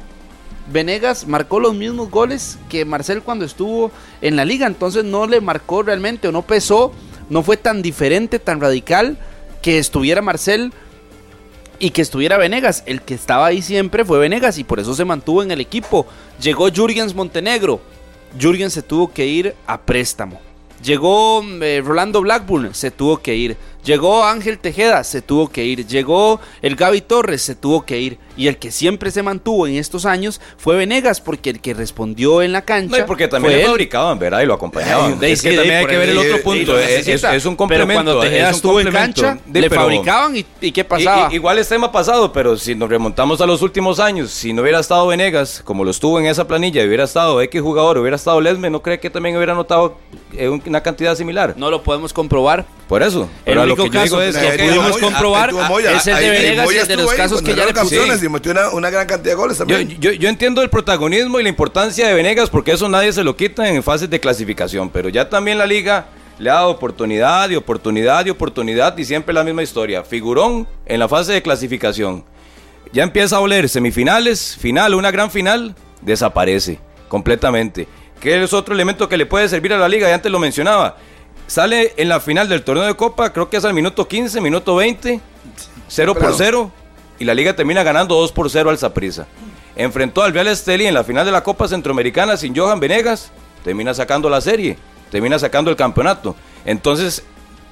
Venegas 0.72 1.28
marcó 1.28 1.60
los 1.60 1.76
mismos 1.76 2.10
goles 2.10 2.58
que 2.70 2.86
Marcel 2.86 3.22
cuando 3.22 3.46
estuvo 3.46 3.92
en 4.22 4.36
la 4.36 4.46
liga, 4.46 4.68
entonces 4.68 5.04
no 5.04 5.28
le 5.28 5.42
marcó 5.42 5.84
realmente 5.84 6.28
o 6.28 6.32
no 6.32 6.44
pesó, 6.44 6.94
no 7.30 7.44
fue 7.44 7.58
tan 7.58 7.82
diferente, 7.82 8.40
tan 8.40 8.62
radical 8.62 9.18
que 9.62 9.78
estuviera 9.78 10.22
Marcel 10.22 10.72
y 11.80 11.92
que 11.92 12.02
estuviera 12.02 12.38
Venegas. 12.38 12.84
El 12.86 13.02
que 13.02 13.14
estaba 13.14 13.48
ahí 13.48 13.62
siempre 13.62 14.06
fue 14.06 14.20
Venegas 14.20 14.58
y 14.58 14.64
por 14.64 14.80
eso 14.80 14.94
se 14.94 15.06
mantuvo 15.06 15.44
en 15.44 15.52
el 15.52 15.62
equipo. 15.62 16.08
Llegó 16.42 16.70
Jürgens 16.70 17.14
Montenegro, 17.14 17.82
Jürgens 18.40 18.74
se 18.74 18.82
tuvo 18.82 19.12
que 19.12 19.26
ir 19.26 19.56
a 19.66 19.80
préstamo. 19.80 20.42
Llegó 20.84 21.44
eh, 21.62 21.82
Rolando 21.84 22.22
Blackburn, 22.22 22.74
se 22.76 22.92
tuvo 22.92 23.18
que 23.18 23.36
ir. 23.36 23.58
Llegó 23.88 24.26
Ángel 24.26 24.60
Tejeda, 24.60 25.02
se 25.06 25.22
tuvo 25.22 25.48
que 25.50 25.64
ir. 25.64 25.88
Llegó 25.88 26.42
el 26.62 26.76
Gaby 26.76 27.00
Torres, 27.00 27.42
se 27.42 27.56
tuvo 27.56 27.86
que 27.86 27.98
ir. 28.02 28.18
Y 28.36 28.48
el 28.50 28.58
que 28.58 28.70
siempre 28.70 29.12
se 29.12 29.24
mantuvo 29.24 29.66
en 29.66 29.76
estos 29.78 30.06
años 30.06 30.42
fue 30.58 30.76
Venegas, 30.76 31.22
porque 31.22 31.50
el 31.52 31.62
que 31.62 31.74
respondió 31.74 32.42
en 32.42 32.52
la 32.52 32.64
cancha. 32.64 32.98
No, 32.98 33.04
y 33.04 33.08
porque 33.08 33.30
también 33.30 33.54
fue 33.62 33.66
fabricaban, 33.66 34.20
¿verdad? 34.20 34.42
Y 34.42 34.46
lo 34.46 34.56
acompañaban. 34.56 35.18
Ay, 35.22 35.32
es 35.32 35.42
que 35.42 35.54
también 35.56 35.78
hay 35.78 35.86
que 35.86 35.98
ver 35.98 36.10
el 36.10 36.18
otro 36.18 36.42
punto. 36.44 36.78
Es, 36.78 36.90
es- 36.90 37.08
necesita. 37.08 37.34
es 37.34 37.46
un 37.46 37.56
complemento. 37.56 37.88
Pero 37.88 38.04
cuando 38.04 38.20
Tejeda 38.22 38.50
es 38.50 38.56
estuvo 38.58 38.80
en 38.82 38.92
cancha, 38.92 39.38
De- 39.46 39.62
le 39.62 39.70
pero- 39.70 39.82
fabricaban 39.84 40.36
y, 40.36 40.46
y 40.60 40.72
¿qué 40.74 40.84
pasaba? 40.84 41.34
igual 41.34 41.58
es 41.58 41.70
tema 41.70 41.90
pasado, 41.90 42.34
pero 42.34 42.58
si 42.58 42.76
nos 42.76 42.90
remontamos 42.90 43.40
a 43.40 43.46
los 43.46 43.62
últimos 43.62 44.02
años, 44.02 44.32
si 44.32 44.52
no 44.52 44.64
hubiera 44.64 44.82
estado 44.82 45.08
Venegas, 45.08 45.62
como 45.64 45.86
lo 45.86 45.92
estuvo 45.92 46.20
en 46.20 46.26
esa 46.26 46.46
planilla, 46.46 46.84
y 46.84 46.88
hubiera 46.88 47.06
estado 47.06 47.42
X 47.42 47.62
jugador, 47.62 47.98
hubiera 48.00 48.18
estado 48.18 48.42
Lesme, 48.42 48.70
¿no 48.70 48.82
cree 48.82 49.00
que 49.00 49.10
también 49.10 49.38
hubiera 49.38 49.54
notado 49.56 49.98
eh, 50.34 50.50
un- 50.50 50.62
una 50.66 50.84
cantidad 50.84 51.16
similar? 51.16 51.54
no 51.58 51.72
lo 51.72 51.82
podemos 51.84 52.12
comprobar. 52.12 52.66
Por 52.88 53.04
eso. 53.04 53.30
Pero 53.44 53.66
único 53.82 54.00
que 54.00 54.08
yo 54.08 54.18
caso 54.18 54.22
es 54.22 54.38
que... 54.38 54.64
pudimos 54.64 54.90
Moya, 54.90 55.02
comprobar 55.02 55.54
Moya, 55.54 55.92
es 55.94 56.08
el 56.08 56.16
de 56.18 56.30
Venegas 56.30 56.64
y 56.64 56.68
Moya 56.68 56.82
el 56.82 56.88
de 56.88 56.96
los 56.98 57.14
casos 57.14 57.42
que 57.42 57.56
ya 57.56 57.66
le 57.66 57.74
pusieron. 57.74 58.26
y 58.26 58.30
metió 58.30 58.52
una, 58.52 58.70
una 58.70 58.90
gran 58.90 59.08
cantidad 59.08 59.34
de 59.34 59.36
goles 59.36 59.58
Yo, 59.58 59.66
también. 59.66 60.00
yo, 60.00 60.12
yo 60.12 60.30
entiendo 60.30 60.62
el 60.62 60.70
protagonismo 60.70 61.40
y 61.40 61.44
la 61.44 61.50
importancia 61.50 62.08
de 62.08 62.14
Venegas 62.14 62.50
porque 62.50 62.72
eso 62.72 62.90
nadie 62.90 63.14
se 63.14 63.24
lo 63.24 63.36
quita 63.36 63.68
en 63.70 63.84
fases 63.84 64.10
de 64.10 64.20
clasificación, 64.20 64.90
pero 64.90 65.10
ya 65.10 65.30
también 65.30 65.58
la 65.58 65.66
liga 65.66 66.08
le 66.40 66.50
ha 66.50 66.56
dado 66.56 66.70
oportunidad 66.70 67.50
y 67.50 67.56
oportunidad 67.56 68.26
y 68.26 68.30
oportunidad 68.30 68.98
y 68.98 69.06
siempre 69.06 69.34
la 69.34 69.44
misma 69.44 69.64
historia. 69.64 70.04
Figurón 70.04 70.68
en 70.86 71.00
la 71.00 71.08
fase 71.08 71.34
de 71.34 71.42
clasificación. 71.42 72.24
ya 72.94 73.04
empieza 73.04 73.38
a 73.38 73.40
oler 73.40 73.68
semifinales, 73.68 74.56
final, 74.60 74.94
una 74.94 75.12
gran 75.12 75.32
final, 75.32 75.76
desaparece 76.02 76.80
completamente. 77.08 77.88
¿Qué 78.20 78.44
es 78.44 78.54
otro 78.54 78.74
elemento 78.74 79.08
que 79.08 79.18
le 79.18 79.26
puede 79.26 79.48
servir 79.50 79.74
a 79.74 79.78
la 79.78 79.88
liga? 79.88 80.08
Ya 80.08 80.16
antes 80.16 80.32
lo 80.32 80.40
mencionaba. 80.40 80.98
Sale 81.48 81.94
en 81.98 82.10
la 82.10 82.20
final 82.20 82.50
del 82.50 82.64
torneo 82.64 82.84
de 82.86 82.96
Copa, 82.96 83.32
creo 83.32 83.50
que 83.50 83.58
es 83.58 83.66
al 83.66 83.74
minuto 83.74 84.08
15, 84.08 84.42
minuto 84.42 84.76
20, 84.76 85.22
0 85.88 86.14
por 86.16 86.34
0, 86.36 86.72
y 87.20 87.26
la 87.26 87.34
liga 87.34 87.56
termina 87.56 87.84
ganando 87.84 88.16
2 88.16 88.32
por 88.34 88.50
0 88.50 88.70
al 88.70 88.78
Zaprisa. 88.78 89.28
Enfrentó 89.76 90.24
al 90.24 90.34
Real 90.34 90.48
Esteli 90.48 90.88
en 90.88 90.94
la 90.94 91.04
final 91.04 91.26
de 91.26 91.32
la 91.32 91.44
Copa 91.44 91.68
Centroamericana 91.68 92.36
sin 92.36 92.56
Johan 92.56 92.80
Venegas, 92.80 93.32
termina 93.64 93.94
sacando 93.94 94.30
la 94.30 94.42
serie, 94.42 94.78
termina 95.10 95.40
sacando 95.40 95.72
el 95.72 95.78
campeonato. 95.78 96.36
Entonces, 96.66 97.24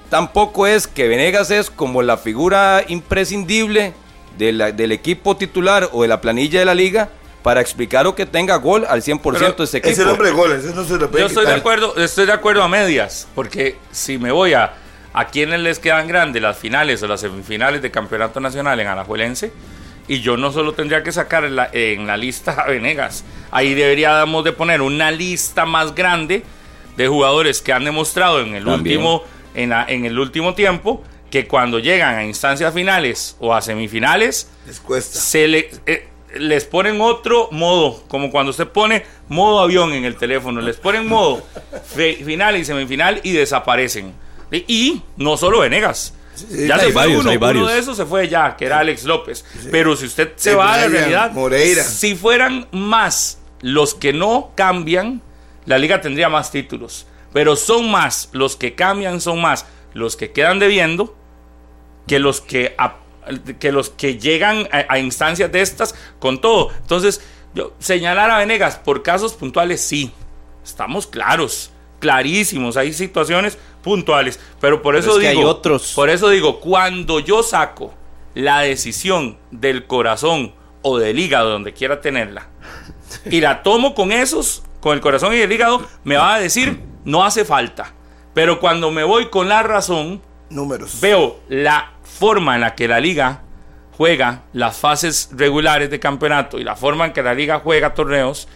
tampoco 0.10 0.68
es 0.68 0.88
que 0.88 1.08
Venegas 1.10 1.52
es 1.52 1.70
como 1.70 2.02
la 2.02 2.16
figura 2.18 2.84
imprescindible 2.88 3.94
de 4.38 4.54
la- 4.54 4.72
del 4.72 4.92
equipo 4.94 5.36
titular 5.36 5.90
o 5.92 6.04
de 6.04 6.08
la 6.08 6.22
planilla 6.22 6.60
de 6.60 6.66
la 6.66 6.76
liga 6.76 7.10
para 7.46 7.62
explicar 7.62 8.08
o 8.08 8.16
que 8.16 8.26
tenga 8.26 8.56
gol 8.56 8.86
al 8.90 9.04
100% 9.04 9.56
de 9.58 9.64
ese 9.66 9.78
equipo. 9.78 9.92
Ese 9.94 10.04
nombre 10.04 10.30
de 10.30 10.34
goles, 10.34 10.66
eso 10.66 10.74
no 10.74 10.84
se 10.84 10.98
lo 10.98 11.12
puede 11.12 11.22
Yo 11.22 11.28
estoy 11.28 11.46
de 11.46 11.54
acuerdo, 11.54 11.96
estoy 11.96 12.26
de 12.26 12.32
acuerdo 12.32 12.64
a 12.64 12.68
medias, 12.68 13.28
porque 13.36 13.76
si 13.92 14.18
me 14.18 14.32
voy 14.32 14.54
a 14.54 14.74
a 15.14 15.28
quienes 15.28 15.60
les 15.60 15.78
quedan 15.78 16.08
grandes 16.08 16.42
las 16.42 16.58
finales 16.58 17.04
o 17.04 17.08
las 17.08 17.22
semifinales 17.22 17.84
de 17.84 17.92
campeonato 17.92 18.40
nacional 18.40 18.80
en 18.80 18.88
Alajuelense, 18.88 19.52
y 20.08 20.22
yo 20.22 20.38
no 20.38 20.52
solo 20.52 20.74
tendría 20.74 21.04
que 21.04 21.12
sacar 21.12 21.46
en 21.46 21.56
la, 21.56 21.70
en 21.72 22.08
la 22.08 22.18
lista 22.18 22.52
a 22.54 22.66
Venegas, 22.68 23.24
ahí 23.52 23.76
deberíamos 23.76 24.44
de 24.44 24.52
poner 24.52 24.82
una 24.82 25.12
lista 25.12 25.68
más 25.68 25.94
grande 25.94 26.42
de 26.98 27.08
jugadores 27.08 27.62
que 27.62 27.74
han 27.74 27.86
demostrado 27.86 28.42
en 28.42 28.56
el 28.56 28.66
También. 28.66 28.98
último 28.98 29.24
en, 29.54 29.70
la- 29.70 29.86
en 29.88 30.06
el 30.06 30.18
último 30.18 30.56
tiempo 30.56 31.04
que 31.30 31.48
cuando 31.48 31.78
llegan 31.78 32.16
a 32.16 32.24
instancias 32.26 32.74
finales 32.74 33.36
o 33.40 33.54
a 33.54 33.62
semifinales 33.62 34.50
Les 34.66 34.80
cuesta. 34.80 35.20
se 35.20 35.48
le, 35.48 35.70
eh, 35.86 36.08
les 36.36 36.66
ponen 36.66 37.02
otro 37.02 37.50
modo, 37.52 38.04
como 38.08 38.32
cuando 38.32 38.52
usted 38.52 38.68
pone 38.68 39.06
modo 39.30 39.60
avión 39.62 39.94
en 39.94 40.06
el 40.06 40.16
teléfono, 40.18 40.62
les 40.62 40.78
ponen 40.78 41.08
modo 41.08 41.44
final 41.96 42.58
y 42.58 42.66
semifinal 42.66 43.20
y 43.24 43.32
desaparecen. 43.32 44.14
Y, 44.52 45.02
no 45.18 45.38
solo 45.38 45.60
Venegas. 45.60 46.14
ya 46.50 46.76
hay 46.76 46.80
se 46.82 46.86
fue 46.88 46.94
varios, 46.94 47.22
uno, 47.22 47.30
hay 47.32 47.38
uno 47.38 47.46
varios. 47.46 47.68
de 47.72 47.80
esos 47.80 47.98
se 47.98 48.06
fue 48.06 48.28
ya, 48.30 48.56
que 48.56 48.66
era 48.66 48.80
Alex 48.80 49.04
López. 49.06 49.44
Pero 49.72 49.96
si 49.96 50.06
usted 50.06 50.34
se 50.36 50.52
Sí, 50.52 50.56
va 50.56 50.74
a 50.74 50.78
la 50.78 50.88
Brian 50.88 50.92
realidad, 51.02 51.32
Moreira. 51.32 51.84
si 51.84 52.16
fueran 52.16 52.68
más 52.72 53.40
los 53.62 53.96
que 53.96 54.14
no 54.14 54.52
cambian, 54.56 55.22
la 55.66 55.78
liga 55.78 56.00
tendría 56.02 56.30
más 56.30 56.52
títulos. 56.52 57.08
Pero 57.34 57.56
son 57.56 57.90
más 57.90 58.30
los 58.34 58.56
que 58.56 58.76
cambian, 58.76 59.20
son 59.20 59.42
más 59.42 59.66
los 59.94 60.16
que 60.16 60.32
quedan 60.32 60.60
debiendo 60.60 61.16
que 62.08 62.20
los 62.20 62.40
que, 62.42 62.76
ap- 62.78 63.00
que, 63.60 63.72
los 63.72 63.90
que 63.90 64.18
llegan 64.18 64.68
a, 64.72 64.86
a 64.94 65.00
instancias 65.00 65.52
de 65.52 65.62
estas 65.62 65.96
con 66.20 66.42
todo. 66.42 66.72
Entonces, 66.82 67.22
yo, 67.54 67.74
señalar 67.80 68.30
a 68.30 68.40
Venegas 68.40 68.78
por 68.78 69.04
casos 69.04 69.34
puntuales, 69.34 69.82
sí, 69.82 70.12
estamos 70.64 71.08
claros, 71.08 71.72
clarísimos, 72.00 72.78
hay 72.78 72.94
situaciones 72.94 73.58
puntuales, 73.82 74.40
pero 74.60 74.82
por 74.82 74.96
eso 74.96 75.12
es 75.12 75.24
que 75.24 75.30
digo, 75.30 75.42
hay 75.42 75.46
otros. 75.48 75.94
por 75.94 76.10
eso 76.10 76.30
digo, 76.30 76.60
cuando 76.60 77.20
yo 77.20 77.44
saco 77.44 77.94
la 78.34 78.62
decisión 78.62 79.38
del 79.52 79.88
corazón 79.88 80.54
o 80.82 80.98
del 80.98 81.20
hígado, 81.20 81.52
donde 81.52 81.74
quiera 81.74 82.02
tenerla, 82.02 82.50
y 83.30 83.42
la 83.42 83.64
tomo 83.64 83.96
con 83.96 84.12
esos, 84.12 84.64
con 84.82 84.94
el 84.94 85.02
corazón 85.02 85.34
y 85.34 85.38
el 85.38 85.52
hígado, 85.52 85.86
me 86.04 86.18
va 86.18 86.36
a 86.36 86.40
decir, 86.40 86.82
no 87.06 87.24
hace 87.24 87.46
falta. 87.46 87.94
Pero 88.34 88.60
cuando 88.60 88.92
me 88.92 89.04
voy 89.04 89.30
con 89.30 89.48
la 89.48 89.64
razón, 89.64 90.22
Números. 90.50 91.00
veo 91.00 91.40
la 91.48 91.95
forma 92.18 92.56
en 92.56 92.62
la 92.62 92.76
que 92.76 92.88
la 92.88 93.00
liga 93.00 93.42
juega 93.98 94.44
las 94.54 94.78
fases 94.78 95.30
regulares 95.34 95.90
de 95.90 96.00
campeonato 96.00 96.60
y 96.60 96.64
la 96.64 96.76
forma 96.76 97.06
en 97.06 97.14
que 97.14 97.22
la 97.24 97.34
liga 97.34 97.60
juega 97.64 97.94
torneos 97.94 98.48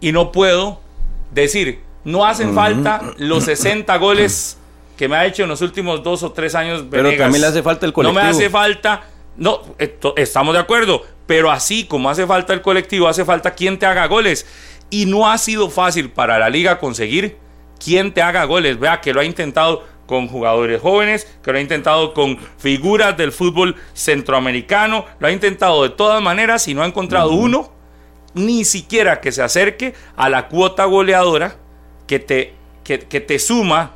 y 0.00 0.12
no 0.12 0.32
puedo 0.32 0.80
decir, 1.32 1.80
no 2.04 2.24
hacen 2.24 2.54
falta 2.54 3.02
los 3.18 3.44
60 3.44 3.96
goles 3.98 4.58
que 4.96 5.08
me 5.08 5.16
ha 5.16 5.26
hecho 5.26 5.44
en 5.44 5.48
los 5.48 5.60
últimos 5.62 6.02
dos 6.02 6.22
o 6.22 6.32
tres 6.32 6.54
años 6.54 6.84
Pero 6.90 7.10
también 7.16 7.40
le 7.42 7.46
hace 7.48 7.62
falta 7.62 7.86
el 7.86 7.90
No 7.90 7.94
colectivo. 7.94 8.22
me 8.24 8.28
hace 8.30 8.50
falta, 8.50 9.02
no, 9.36 9.60
esto- 9.78 10.14
estamos 10.16 10.54
de 10.54 10.60
acuerdo, 10.60 11.02
pero 11.26 11.50
así 11.50 11.84
como 11.84 12.10
hace 12.10 12.26
falta 12.26 12.52
el 12.52 12.62
colectivo, 12.62 13.06
hace 13.08 13.24
falta 13.24 13.52
quien 13.52 13.78
te 13.78 13.86
haga 13.86 14.06
goles. 14.06 14.46
Y 14.90 15.04
no 15.06 15.30
ha 15.30 15.36
sido 15.38 15.68
fácil 15.70 16.10
para 16.10 16.38
la 16.38 16.48
liga 16.48 16.78
conseguir 16.78 17.36
quien 17.84 18.12
te 18.14 18.22
haga 18.22 18.44
goles. 18.44 18.80
Vea 18.80 19.00
que 19.00 19.12
lo 19.12 19.20
ha 19.20 19.24
intentado 19.24 19.84
con 20.08 20.26
jugadores 20.26 20.80
jóvenes, 20.80 21.28
que 21.44 21.52
lo 21.52 21.58
ha 21.58 21.60
intentado 21.60 22.12
con 22.14 22.36
figuras 22.56 23.16
del 23.16 23.30
fútbol 23.30 23.76
centroamericano, 23.92 25.04
lo 25.20 25.28
ha 25.28 25.30
intentado 25.30 25.82
de 25.84 25.90
todas 25.90 26.20
maneras 26.20 26.66
y 26.66 26.74
no 26.74 26.82
ha 26.82 26.86
encontrado 26.86 27.30
uno, 27.32 27.70
ni 28.34 28.64
siquiera 28.64 29.20
que 29.20 29.30
se 29.30 29.42
acerque 29.42 29.94
a 30.16 30.28
la 30.28 30.48
cuota 30.48 30.86
goleadora 30.86 31.56
que 32.06 32.18
te, 32.18 32.54
que, 32.84 32.98
que 33.00 33.20
te 33.20 33.38
suma 33.38 33.92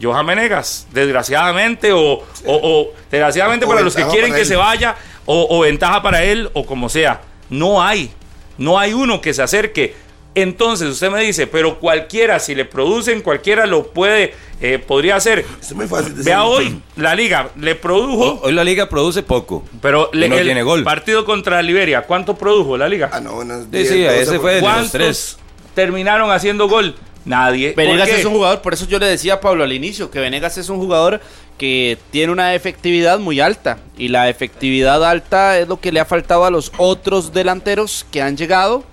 Johan 0.00 0.24
Menegas, 0.26 0.86
desgraciadamente, 0.92 1.92
o, 1.92 2.00
o- 2.02 2.22
o 2.46 2.92
desgraciadamente 3.10 3.64
O 3.66 3.68
para 3.68 3.80
los 3.82 3.94
que 3.94 4.06
quieren 4.06 4.32
que 4.32 4.40
él. 4.40 4.46
se 4.46 4.56
vaya, 4.56 4.96
o 5.26 5.60
ventaja 5.60 6.02
para 6.02 6.22
él, 6.24 6.50
o 6.54 6.64
como 6.66 6.88
sea. 6.88 7.20
No 7.50 7.82
hay, 7.82 8.10
no 8.58 8.78
hay 8.78 8.92
uno 8.92 9.20
que 9.20 9.32
se 9.34 9.42
acerque. 9.42 9.94
Entonces 10.34 10.88
usted 10.88 11.10
me 11.10 11.20
dice, 11.22 11.46
pero 11.46 11.78
cualquiera, 11.78 12.38
si 12.40 12.54
le 12.54 12.64
producen, 12.64 13.20
cualquiera 13.22 13.66
lo 13.66 13.86
puede, 13.92 14.34
eh, 14.60 14.78
podría 14.78 15.16
hacer. 15.16 15.44
Es 15.60 15.72
muy 15.74 15.86
fácil. 15.86 16.12
Vea 16.14 16.44
hoy, 16.44 16.80
la 16.96 17.14
liga 17.14 17.50
le 17.56 17.76
produjo, 17.76 18.40
Hoy 18.42 18.52
la 18.52 18.64
liga 18.64 18.88
produce 18.88 19.22
poco. 19.22 19.64
pero 19.80 20.10
le- 20.12 20.28
no 20.28 20.36
el 20.36 20.44
tiene 20.44 20.62
gol. 20.62 20.82
partido 20.82 21.24
contra 21.24 21.62
Liberia, 21.62 22.02
¿cuánto 22.02 22.34
produjo 22.36 22.76
la 22.76 22.88
liga? 22.88 23.10
Ah, 23.12 23.20
no, 23.20 23.36
unos 23.38 23.62
Sí, 23.64 23.68
10, 23.70 23.88
sí, 23.88 24.02
12 24.02 24.20
ese 24.22 24.32
por- 24.32 24.40
fue 24.40 24.54
de 24.54 24.60
los 24.60 24.70
¿Cuántos 24.70 24.90
tres. 24.92 25.36
terminaron 25.74 26.30
haciendo 26.32 26.68
gol? 26.68 26.96
Nadie. 27.24 27.70
¿Por 27.72 27.84
Venegas 27.84 28.08
es 28.10 28.24
un 28.26 28.32
jugador, 28.34 28.60
por 28.60 28.74
eso 28.74 28.86
yo 28.86 28.98
le 28.98 29.06
decía 29.06 29.34
a 29.34 29.40
Pablo 29.40 29.64
al 29.64 29.72
inicio, 29.72 30.10
que 30.10 30.20
Venegas 30.20 30.58
es 30.58 30.68
un 30.68 30.76
jugador 30.78 31.20
que 31.56 31.96
tiene 32.10 32.30
una 32.32 32.54
efectividad 32.54 33.18
muy 33.18 33.40
alta. 33.40 33.78
Y 33.96 34.08
la 34.08 34.28
efectividad 34.28 35.02
alta 35.08 35.58
es 35.58 35.66
lo 35.68 35.80
que 35.80 35.90
le 35.92 36.00
ha 36.00 36.04
faltado 36.04 36.44
a 36.44 36.50
los 36.50 36.70
otros 36.76 37.32
delanteros 37.32 38.04
que 38.10 38.20
han 38.20 38.36
llegado 38.36 38.84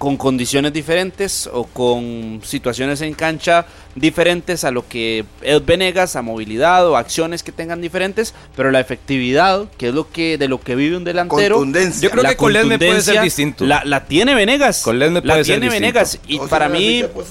con 0.00 0.16
condiciones 0.16 0.72
diferentes 0.72 1.46
o 1.52 1.64
con 1.64 2.40
situaciones 2.42 3.02
en 3.02 3.12
cancha 3.12 3.66
diferentes 3.94 4.64
a 4.64 4.70
lo 4.70 4.88
que 4.88 5.26
es 5.42 5.66
Venegas, 5.66 6.16
a 6.16 6.22
movilidad 6.22 6.88
o 6.88 6.96
acciones 6.96 7.42
que 7.42 7.52
tengan 7.52 7.82
diferentes, 7.82 8.32
pero 8.56 8.70
la 8.70 8.80
efectividad, 8.80 9.70
que 9.76 9.88
es 9.88 9.94
lo 9.94 10.10
que 10.10 10.38
de 10.38 10.48
lo 10.48 10.58
que 10.58 10.74
vive 10.74 10.96
un 10.96 11.04
delantero, 11.04 11.56
Contundencia. 11.56 12.00
Yo 12.00 12.10
creo 12.10 12.22
la 12.22 12.30
que 12.30 12.36
con 12.36 12.50
Ledme 12.54 12.78
puede 12.78 13.02
ser 13.02 13.20
distinto. 13.20 13.66
La, 13.66 13.82
la 13.84 14.06
tiene 14.06 14.34
Venegas. 14.34 14.80
Con 14.82 14.98
Ledme 14.98 15.20
la 15.20 15.34
puede 15.34 15.44
ser 15.44 15.60
tiene 15.60 15.66
distinto. 15.66 15.86
Venegas. 15.86 16.18
Y 16.26 16.36
O 16.36 16.38
sea, 16.40 16.48
para 16.48 16.68
la 16.70 16.78
mí, 16.78 17.04
pues. 17.12 17.28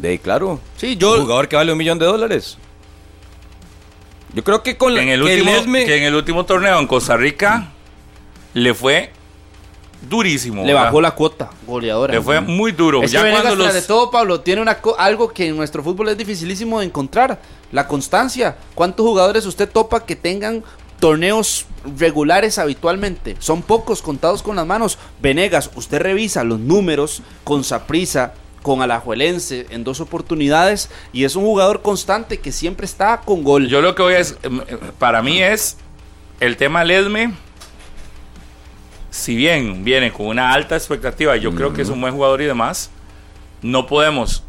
De 0.00 0.08
ahí, 0.08 0.18
claro. 0.18 0.60
sí, 0.76 0.94
Un 0.94 0.98
yo, 0.98 1.20
jugador 1.20 1.46
que 1.46 1.54
vale 1.54 1.70
un 1.70 1.78
millón 1.78 2.00
de 2.00 2.06
dólares. 2.06 2.58
Yo 4.34 4.42
creo 4.42 4.64
que 4.64 4.76
con 4.76 4.96
la, 4.96 5.02
en 5.02 5.10
el, 5.10 5.22
que 5.24 5.36
último, 5.42 5.52
Ledme- 5.52 5.86
que 5.86 5.96
en 5.96 6.02
el 6.02 6.14
último 6.16 6.44
torneo 6.44 6.80
en 6.80 6.88
Costa 6.88 7.16
Rica 7.16 7.68
le 8.52 8.74
fue 8.74 9.12
durísimo. 10.08 10.62
le 10.62 10.72
¿verdad? 10.72 10.84
bajó 10.86 11.00
la 11.00 11.10
cuota 11.12 11.50
goleadora. 11.66 12.14
Le 12.14 12.20
fue 12.20 12.40
muy 12.40 12.72
duro. 12.72 13.02
Es 13.02 13.10
ya 13.12 13.24
que 13.24 13.30
cuando 13.30 13.54
los, 13.56 13.72
de 13.74 13.82
todo, 13.82 14.10
Pablo, 14.10 14.40
tiene 14.40 14.62
una 14.62 14.80
co- 14.80 14.96
algo 14.98 15.32
que 15.32 15.48
en 15.48 15.56
nuestro 15.56 15.82
fútbol 15.82 16.08
es 16.08 16.18
dificilísimo 16.18 16.80
de 16.80 16.86
encontrar, 16.86 17.40
la 17.72 17.86
constancia. 17.88 18.56
¿Cuántos 18.74 19.04
jugadores 19.06 19.44
usted 19.46 19.68
topa 19.68 20.04
que 20.06 20.16
tengan 20.16 20.62
torneos 21.00 21.66
regulares 21.98 22.58
habitualmente? 22.58 23.36
Son 23.38 23.62
pocos, 23.62 24.02
contados 24.02 24.42
con 24.42 24.56
las 24.56 24.66
manos. 24.66 24.98
Venegas, 25.20 25.70
usted 25.74 26.00
revisa 26.00 26.44
los 26.44 26.58
números 26.60 27.22
con 27.44 27.64
Saprisa, 27.64 28.34
con 28.62 28.82
Alajuelense 28.82 29.66
en 29.70 29.84
dos 29.84 30.00
oportunidades 30.00 30.90
y 31.12 31.22
es 31.24 31.36
un 31.36 31.44
jugador 31.44 31.82
constante 31.82 32.38
que 32.40 32.50
siempre 32.50 32.84
está 32.84 33.20
con 33.20 33.44
gol. 33.44 33.68
yo 33.68 33.80
lo 33.80 33.94
que 33.94 34.02
voy 34.02 34.14
a 34.14 34.18
es, 34.18 34.36
em, 34.42 34.60
eh, 34.66 34.78
para 34.98 35.22
mí 35.22 35.40
es 35.40 35.76
el 36.40 36.56
tema 36.56 36.82
Ledme. 36.82 37.32
Si 39.16 39.34
bien 39.34 39.82
viene 39.82 40.12
con 40.12 40.26
una 40.26 40.52
alta 40.52 40.76
expectativa, 40.76 41.36
yo 41.36 41.54
creo 41.54 41.72
que 41.72 41.80
es 41.80 41.88
un 41.88 42.02
buen 42.02 42.12
jugador 42.12 42.42
y 42.42 42.44
demás, 42.44 42.90
no 43.62 43.86
podemos 43.86 44.44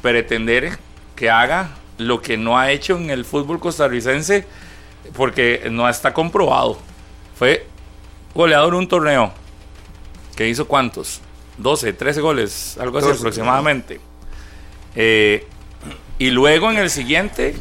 pretender 0.00 0.78
que 1.16 1.28
haga 1.28 1.70
lo 1.98 2.22
que 2.22 2.36
no 2.36 2.56
ha 2.56 2.70
hecho 2.70 2.96
en 2.96 3.10
el 3.10 3.24
fútbol 3.24 3.58
costarricense 3.58 4.46
porque 5.16 5.66
no 5.72 5.88
está 5.88 6.14
comprobado. 6.14 6.78
Fue 7.36 7.66
goleador 8.32 8.74
en 8.74 8.78
un 8.78 8.88
torneo 8.88 9.32
que 10.36 10.48
hizo 10.48 10.68
cuántos? 10.68 11.20
12, 11.58 11.94
13 11.94 12.20
goles, 12.20 12.78
algo 12.78 12.98
así 12.98 13.08
12, 13.08 13.18
aproximadamente. 13.18 14.00
Eh, 14.94 15.44
y 16.20 16.30
luego 16.30 16.70
en 16.70 16.78
el 16.78 16.90
siguiente 16.90 17.56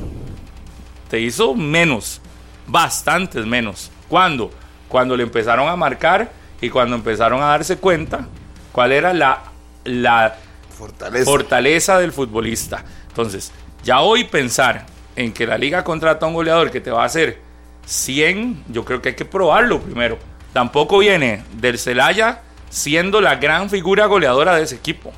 te 1.10 1.20
hizo 1.20 1.56
menos, 1.56 2.22
bastantes 2.68 3.48
menos. 3.48 3.90
¿Cuándo? 4.08 4.52
Cuando 4.88 5.16
le 5.18 5.24
empezaron 5.24 5.68
a 5.68 5.76
marcar 5.76 6.32
y 6.62 6.70
cuando 6.70 6.96
empezaron 6.96 7.42
a 7.42 7.48
darse 7.48 7.78
cuenta 7.78 8.28
cuál 8.72 8.92
era 8.92 9.14
la, 9.14 9.44
la 9.84 10.38
Fortaleza. 10.70 11.26
fortaleza 11.26 12.00
del 12.00 12.12
futbolista. 12.12 12.84
Entonces, 13.08 13.52
ya 13.84 14.02
hoy 14.02 14.26
pensar 14.26 14.86
en 15.16 15.34
que 15.34 15.48
la 15.48 15.58
liga 15.58 15.84
contrata 15.84 16.26
a 16.26 16.30
un 16.30 16.36
goleador 16.36 16.70
que 16.72 16.80
te 16.80 16.92
va 16.92 17.04
a 17.04 17.06
hacer 17.06 17.40
100, 17.86 18.66
yo 18.70 18.86
creo 18.86 19.02
que 19.02 19.10
hay 19.10 19.16
que 19.16 19.26
probarlo 19.26 19.80
primero. 19.82 20.20
Tampoco 20.54 21.00
viene 21.00 21.44
del 21.54 21.80
Celaya 21.80 22.42
siendo 22.70 23.22
la 23.22 23.36
gran 23.36 23.70
figura 23.70 24.06
goleadora 24.06 24.56
de 24.56 24.64
ese 24.64 24.76
equipo. 24.76 25.12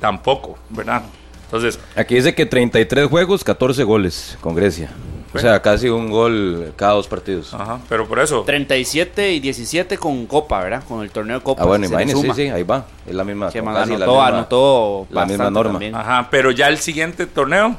Tampoco, 0.00 0.58
¿verdad? 0.68 1.02
Entonces, 1.44 1.78
Aquí 1.96 2.14
dice 2.14 2.34
que 2.34 2.46
33 2.46 3.08
juegos, 3.08 3.44
14 3.44 3.84
goles 3.84 4.38
con 4.40 4.54
Grecia. 4.54 4.90
O 5.32 5.38
sea, 5.38 5.62
casi 5.62 5.88
un 5.88 6.10
gol 6.10 6.72
cada 6.76 6.94
dos 6.94 7.06
partidos. 7.06 7.54
ajá, 7.54 7.78
pero 7.88 8.08
por 8.08 8.18
eso, 8.18 8.42
37 8.42 9.32
y 9.32 9.38
17 9.40 9.96
con 9.96 10.26
Copa, 10.26 10.60
¿verdad? 10.60 10.82
Con 10.88 11.02
el 11.02 11.10
torneo 11.10 11.38
de 11.38 11.42
Copa. 11.44 11.62
Ah, 11.62 11.66
bueno, 11.66 11.86
imagínese, 11.86 12.20
sí, 12.22 12.30
sí, 12.34 12.42
ahí 12.48 12.64
va. 12.64 12.84
Es 13.06 13.14
la 13.14 13.22
misma. 13.22 13.50
Que 13.50 13.62
casi 13.62 13.90
la 13.90 14.04
anotó, 14.04 14.12
misma- 14.12 14.26
anotó 14.26 15.06
la 15.10 15.26
misma 15.26 15.50
norma. 15.50 15.72
también. 15.72 15.94
ajá, 15.94 16.26
pero 16.30 16.50
ya 16.50 16.66
el 16.68 16.78
siguiente 16.78 17.26
torneo. 17.26 17.76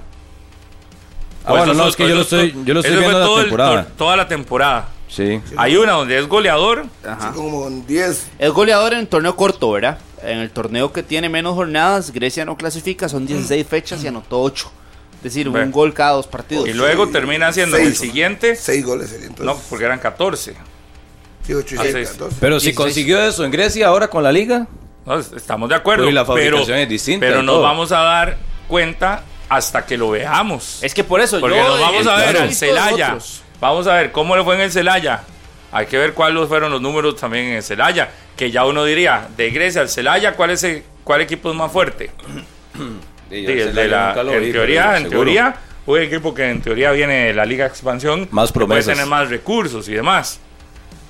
Ah, 1.44 1.50
bueno, 1.54 1.74
no, 1.74 1.88
es 1.88 1.96
que 1.96 2.08
yo 2.08 2.16
lo 2.16 2.22
estoy, 2.22 2.56
yo 2.64 2.74
lo 2.74 2.82
estoy 2.82 2.98
viendo 2.98 3.20
la 3.36 3.42
temporada. 3.42 3.88
toda 3.98 4.16
la 4.16 4.28
temporada. 4.28 4.90
Sí. 5.10 5.42
Hay 5.58 5.76
una 5.76 5.94
donde 5.94 6.18
es 6.20 6.28
goleador, 6.28 6.86
Ajá. 7.04 7.30
Así 7.30 7.36
como 7.38 7.64
con 7.64 7.86
10. 7.86 8.28
Es 8.40 8.52
goleador 8.52 8.94
en 8.94 9.00
el 9.00 9.08
torneo 9.08 9.36
corto, 9.36 9.72
¿verdad? 9.72 9.98
En 10.24 10.38
el 10.38 10.52
torneo 10.52 10.94
que 10.94 11.04
tiene 11.04 11.28
menos 11.28 11.56
jornadas, 11.56 12.14
Grecia 12.14 12.46
no 12.46 12.56
clasifica, 12.56 13.10
son 13.10 13.26
16 13.26 13.68
fechas 13.68 14.04
y 14.04 14.08
anotó 14.08 14.40
8. 14.42 14.72
Es 15.22 15.26
decir, 15.36 15.48
un 15.50 15.72
gol 15.72 15.94
cada 15.94 16.14
dos 16.14 16.26
partidos. 16.28 16.68
y 16.68 16.74
luego 16.74 17.08
termina 17.10 17.54
siendo 17.54 17.78
el 17.78 17.88
Seis. 17.96 18.00
siguiente. 18.00 18.56
6 18.56 18.84
goles 18.86 19.10
sería 19.12 19.28
No, 19.28 19.34
entonces. 19.34 19.66
porque 19.70 19.86
eran 19.86 20.00
14. 20.00 20.56
Sí, 21.46 21.54
8 21.54 21.76
y 21.76 21.78
Ah, 21.78 21.82
6. 21.84 21.94
seis. 21.94 22.10
entonces. 22.14 22.38
Pero 22.42 22.60
si 22.60 22.68
16. 22.68 22.76
consiguió 22.76 23.22
eso 23.24 23.46
en 23.46 23.52
Grecia 23.52 23.88
ahora 23.88 24.08
con 24.08 24.24
la 24.24 24.32
liga. 24.32 24.68
No, 25.06 25.20
estamos 25.20 25.70
de 25.70 25.76
acuerdo. 25.76 26.04
Pero 26.04 26.12
y 26.12 26.14
la 26.14 26.22
pero 26.26 26.34
fabricación 26.58 26.78
es 26.80 26.90
distinta 26.90 27.26
pero 27.26 27.42
nos 27.44 27.62
vamos 27.62 27.92
a 27.92 28.00
dar 28.02 28.38
cuenta 28.68 29.24
hasta 29.50 29.86
que 29.86 29.98
lo 29.98 30.10
veamos. 30.12 30.82
Es 30.84 30.94
que 30.94 31.04
por 31.04 31.20
eso 31.22 31.40
Porque 31.40 31.58
yo 31.58 31.64
nos 31.68 31.80
vamos 31.80 32.08
a 32.08 32.16
ver 32.16 32.30
claro. 32.32 32.42
al 32.46 32.54
Celaya. 32.54 33.18
Vamos 33.60 33.86
a 33.88 33.94
ver 33.96 34.12
cómo 34.12 34.36
le 34.36 34.44
fue 34.44 34.56
en 34.56 34.62
el 34.62 34.72
Celaya. 34.72 35.24
Hay 35.72 35.86
que 35.86 35.98
ver 35.98 36.14
cuáles 36.14 36.48
fueron 36.48 36.72
los 36.72 36.82
números 36.82 37.16
también 37.16 37.46
en 37.46 37.54
el 37.58 37.64
Celaya. 37.64 38.10
Que 38.36 38.50
ya 38.52 38.66
uno 38.66 38.84
diría, 38.86 39.28
de 39.38 39.52
Grecia 39.52 39.82
al 39.82 39.90
Celaya, 39.90 40.36
¿cuál, 40.36 40.50
es 40.52 40.64
el- 40.64 40.84
cuál 41.04 41.22
equipo 41.22 41.50
es 41.52 41.56
más 41.56 41.72
fuerte? 41.72 42.12
Sí, 43.32 43.46
el 43.48 43.74
de 43.74 43.88
la- 43.88 44.10
en 44.20 44.52
teoría, 44.52 44.98
en 44.98 45.10
teoría, 45.10 45.56
un 45.86 46.00
equipo 46.00 46.34
que 46.34 46.50
en 46.50 46.62
teoría 46.62 46.92
viene 46.92 47.28
de 47.28 47.34
la 47.34 47.46
Liga 47.46 47.66
Expansión, 47.66 48.28
Más 48.32 48.50
que 48.52 48.54
puede 48.60 48.68
promesas. 48.68 48.94
tener 48.94 49.08
más 49.10 49.30
recursos 49.30 49.88
y 49.90 49.94
demás. 49.94 50.40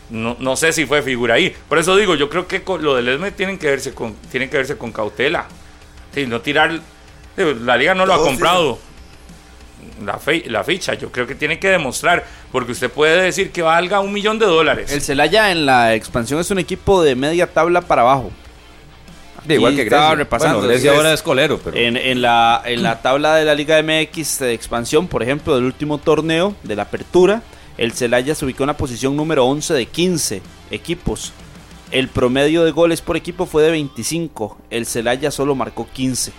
No, 0.09 0.35
no 0.39 0.55
sé 0.55 0.71
si 0.73 0.85
fue 0.85 1.01
figura 1.01 1.35
ahí. 1.35 1.55
Por 1.69 1.77
eso 1.79 1.95
digo, 1.95 2.15
yo 2.15 2.29
creo 2.29 2.47
que 2.47 2.63
con 2.63 2.83
lo 2.83 2.95
del 2.95 3.07
ESME 3.07 3.31
tienen 3.31 3.57
que 3.57 3.67
verse 3.67 3.93
con, 3.93 4.13
tienen 4.31 4.49
que 4.49 4.57
verse 4.57 4.77
con 4.77 4.91
cautela. 4.91 5.45
Sí, 6.13 6.27
no 6.27 6.41
tirar. 6.41 6.79
La 7.37 7.77
liga 7.77 7.95
no 7.95 8.05
lo 8.05 8.13
ha 8.13 8.17
comprado. 8.17 8.77
La, 10.05 10.19
fe- 10.19 10.43
la 10.47 10.63
ficha, 10.63 10.93
yo 10.95 11.11
creo 11.11 11.25
que 11.25 11.33
tiene 11.35 11.57
que 11.59 11.69
demostrar, 11.69 12.23
porque 12.51 12.71
usted 12.73 12.89
puede 12.91 13.21
decir 13.21 13.51
que 13.51 13.61
valga 13.61 13.99
un 13.99 14.11
millón 14.13 14.37
de 14.37 14.45
dólares. 14.45 14.91
El 14.91 15.01
Celaya 15.01 15.51
en 15.51 15.65
la 15.65 15.95
expansión 15.95 16.39
es 16.39 16.51
un 16.51 16.59
equipo 16.59 17.01
de 17.03 17.15
media 17.15 17.47
tabla 17.47 17.81
para 17.81 18.01
abajo. 18.01 18.31
De 19.45 19.55
igual 19.55 19.75
que 19.75 19.83
estaba 19.83 20.09
Grecia. 20.09 20.15
repasando, 20.23 20.57
Bueno, 20.59 20.69
Grecia 20.71 20.91
ahora 20.93 21.13
es 21.13 21.21
colero, 21.21 21.59
pero. 21.63 21.75
En, 21.75 21.97
en 21.97 22.21
la, 22.21 22.61
en 22.65 22.83
la 22.83 23.01
tabla 23.01 23.35
de 23.35 23.45
la 23.45 23.55
Liga 23.55 23.81
MX 23.81 24.39
de 24.39 24.53
expansión, 24.53 25.07
por 25.07 25.23
ejemplo, 25.23 25.55
del 25.55 25.65
último 25.65 25.97
torneo 25.97 26.55
de 26.63 26.75
la 26.75 26.83
apertura, 26.83 27.41
el 27.77 27.91
Celaya 27.93 28.35
se 28.35 28.45
ubicó 28.45 28.63
en 28.63 28.67
la 28.67 28.77
posición 28.77 29.15
número 29.15 29.45
11 29.45 29.73
de 29.73 29.85
15 29.87 30.41
equipos. 30.69 31.33
El 31.89 32.07
promedio 32.07 32.63
de 32.63 32.71
goles 32.71 33.01
por 33.01 33.17
equipo 33.17 33.45
fue 33.45 33.63
de 33.63 33.71
25. 33.71 34.57
El 34.69 34.85
Celaya 34.85 35.31
solo 35.31 35.55
marcó 35.55 35.87
15 35.91 36.31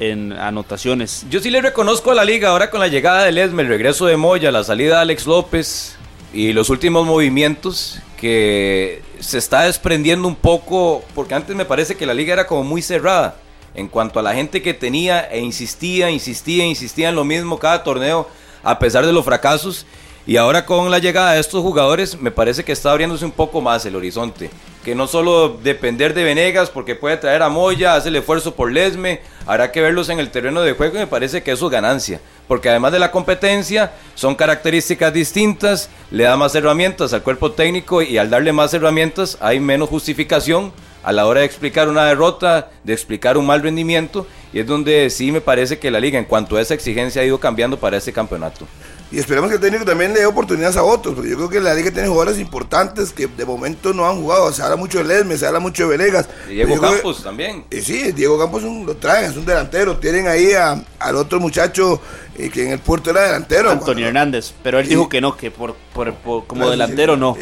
en 0.00 0.32
anotaciones. 0.32 1.26
Yo 1.30 1.40
sí 1.40 1.50
le 1.50 1.60
reconozco 1.60 2.10
a 2.10 2.14
la 2.14 2.24
liga 2.24 2.50
ahora 2.50 2.70
con 2.70 2.80
la 2.80 2.88
llegada 2.88 3.24
del 3.24 3.38
Esme, 3.38 3.62
el 3.62 3.68
regreso 3.68 4.06
de 4.06 4.16
Moya, 4.16 4.50
la 4.50 4.64
salida 4.64 4.96
de 4.96 5.00
Alex 5.02 5.26
López 5.26 5.96
y 6.34 6.52
los 6.52 6.68
últimos 6.68 7.06
movimientos 7.06 8.00
que 8.20 9.02
se 9.20 9.38
está 9.38 9.62
desprendiendo 9.62 10.26
un 10.26 10.34
poco, 10.34 11.04
porque 11.14 11.34
antes 11.34 11.54
me 11.54 11.64
parece 11.64 11.94
que 11.94 12.06
la 12.06 12.12
liga 12.12 12.32
era 12.32 12.48
como 12.48 12.64
muy 12.64 12.82
cerrada 12.82 13.36
en 13.74 13.86
cuanto 13.86 14.18
a 14.18 14.22
la 14.22 14.34
gente 14.34 14.60
que 14.60 14.74
tenía 14.74 15.20
e 15.20 15.38
insistía, 15.38 16.10
insistía, 16.10 16.66
insistía 16.66 17.10
en 17.10 17.14
lo 17.14 17.24
mismo 17.24 17.58
cada 17.60 17.84
torneo 17.84 18.28
a 18.64 18.78
pesar 18.80 19.06
de 19.06 19.12
los 19.12 19.24
fracasos. 19.24 19.86
Y 20.26 20.38
ahora 20.38 20.64
con 20.64 20.90
la 20.90 20.98
llegada 20.98 21.32
de 21.32 21.40
estos 21.40 21.60
jugadores 21.60 22.18
me 22.18 22.30
parece 22.30 22.64
que 22.64 22.72
está 22.72 22.90
abriéndose 22.90 23.26
un 23.26 23.32
poco 23.32 23.60
más 23.60 23.84
el 23.84 23.94
horizonte. 23.94 24.48
Que 24.82 24.94
no 24.94 25.06
solo 25.06 25.58
depender 25.62 26.14
de 26.14 26.24
Venegas 26.24 26.70
porque 26.70 26.94
puede 26.94 27.18
traer 27.18 27.42
a 27.42 27.50
Moya, 27.50 27.94
hace 27.94 28.08
el 28.08 28.16
esfuerzo 28.16 28.54
por 28.54 28.72
Lesme, 28.72 29.20
habrá 29.44 29.70
que 29.70 29.82
verlos 29.82 30.08
en 30.08 30.20
el 30.20 30.30
terreno 30.30 30.62
de 30.62 30.72
juego 30.72 30.96
y 30.96 31.00
me 31.00 31.06
parece 31.06 31.42
que 31.42 31.52
eso 31.52 31.66
es 31.66 31.72
ganancia. 31.72 32.22
Porque 32.48 32.70
además 32.70 32.92
de 32.92 33.00
la 33.00 33.10
competencia, 33.10 33.92
son 34.14 34.34
características 34.34 35.12
distintas, 35.12 35.90
le 36.10 36.24
da 36.24 36.38
más 36.38 36.54
herramientas 36.54 37.12
al 37.12 37.22
cuerpo 37.22 37.52
técnico 37.52 38.00
y 38.00 38.16
al 38.16 38.30
darle 38.30 38.54
más 38.54 38.72
herramientas 38.72 39.36
hay 39.42 39.60
menos 39.60 39.90
justificación 39.90 40.72
a 41.02 41.12
la 41.12 41.26
hora 41.26 41.40
de 41.40 41.46
explicar 41.46 41.90
una 41.90 42.06
derrota, 42.06 42.70
de 42.82 42.94
explicar 42.94 43.36
un 43.36 43.44
mal 43.44 43.62
rendimiento, 43.62 44.26
y 44.54 44.60
es 44.60 44.66
donde 44.66 45.10
sí 45.10 45.32
me 45.32 45.42
parece 45.42 45.78
que 45.78 45.90
la 45.90 46.00
liga 46.00 46.18
en 46.18 46.24
cuanto 46.24 46.56
a 46.56 46.62
esa 46.62 46.72
exigencia 46.72 47.20
ha 47.20 47.26
ido 47.26 47.38
cambiando 47.38 47.78
para 47.78 47.98
este 47.98 48.12
campeonato. 48.12 48.66
Y 49.14 49.18
esperemos 49.20 49.48
que 49.48 49.54
el 49.56 49.60
técnico 49.60 49.84
también 49.84 50.12
le 50.12 50.18
dé 50.20 50.26
oportunidades 50.26 50.76
a 50.76 50.82
otros, 50.82 51.14
porque 51.14 51.30
yo 51.30 51.36
creo 51.36 51.48
que 51.48 51.60
la 51.60 51.72
liga 51.74 51.90
tiene 51.92 52.08
jugadores 52.08 52.38
importantes 52.40 53.12
que 53.12 53.28
de 53.28 53.44
momento 53.44 53.92
no 53.94 54.04
han 54.08 54.20
jugado. 54.20 54.52
Se 54.52 54.60
habla 54.62 54.74
mucho 54.74 54.98
de 54.98 55.04
Lesme, 55.04 55.38
se 55.38 55.46
habla 55.46 55.60
mucho 55.60 55.88
de 55.88 55.96
Venegas. 55.96 56.28
Y 56.48 56.54
Diego 56.54 56.74
que- 56.74 56.80
Campos 56.80 57.22
también. 57.22 57.64
Eh, 57.70 57.80
sí, 57.80 58.10
Diego 58.10 58.36
Campos 58.38 58.64
un- 58.64 58.84
lo 58.84 58.96
traen, 58.96 59.30
es 59.30 59.36
un 59.36 59.44
delantero. 59.46 59.98
Tienen 59.98 60.26
ahí 60.26 60.52
a- 60.54 60.84
al 60.98 61.14
otro 61.16 61.38
muchacho 61.38 62.00
eh, 62.36 62.50
que 62.50 62.64
en 62.66 62.72
el 62.72 62.80
puerto 62.80 63.10
era 63.10 63.22
delantero. 63.22 63.70
Antonio 63.70 63.84
Cuando- 63.94 64.06
Hernández, 64.08 64.52
pero 64.64 64.80
él 64.80 64.86
Sí. 64.86 64.90
dijo 64.90 65.08
que 65.08 65.20
no, 65.20 65.36
que 65.36 65.52
por, 65.52 65.76
por- 65.94 66.12
por- 66.14 66.46
como 66.48 66.62
Claro, 66.62 66.70
delantero 66.72 67.14
sí, 67.14 67.20
no, 67.20 67.36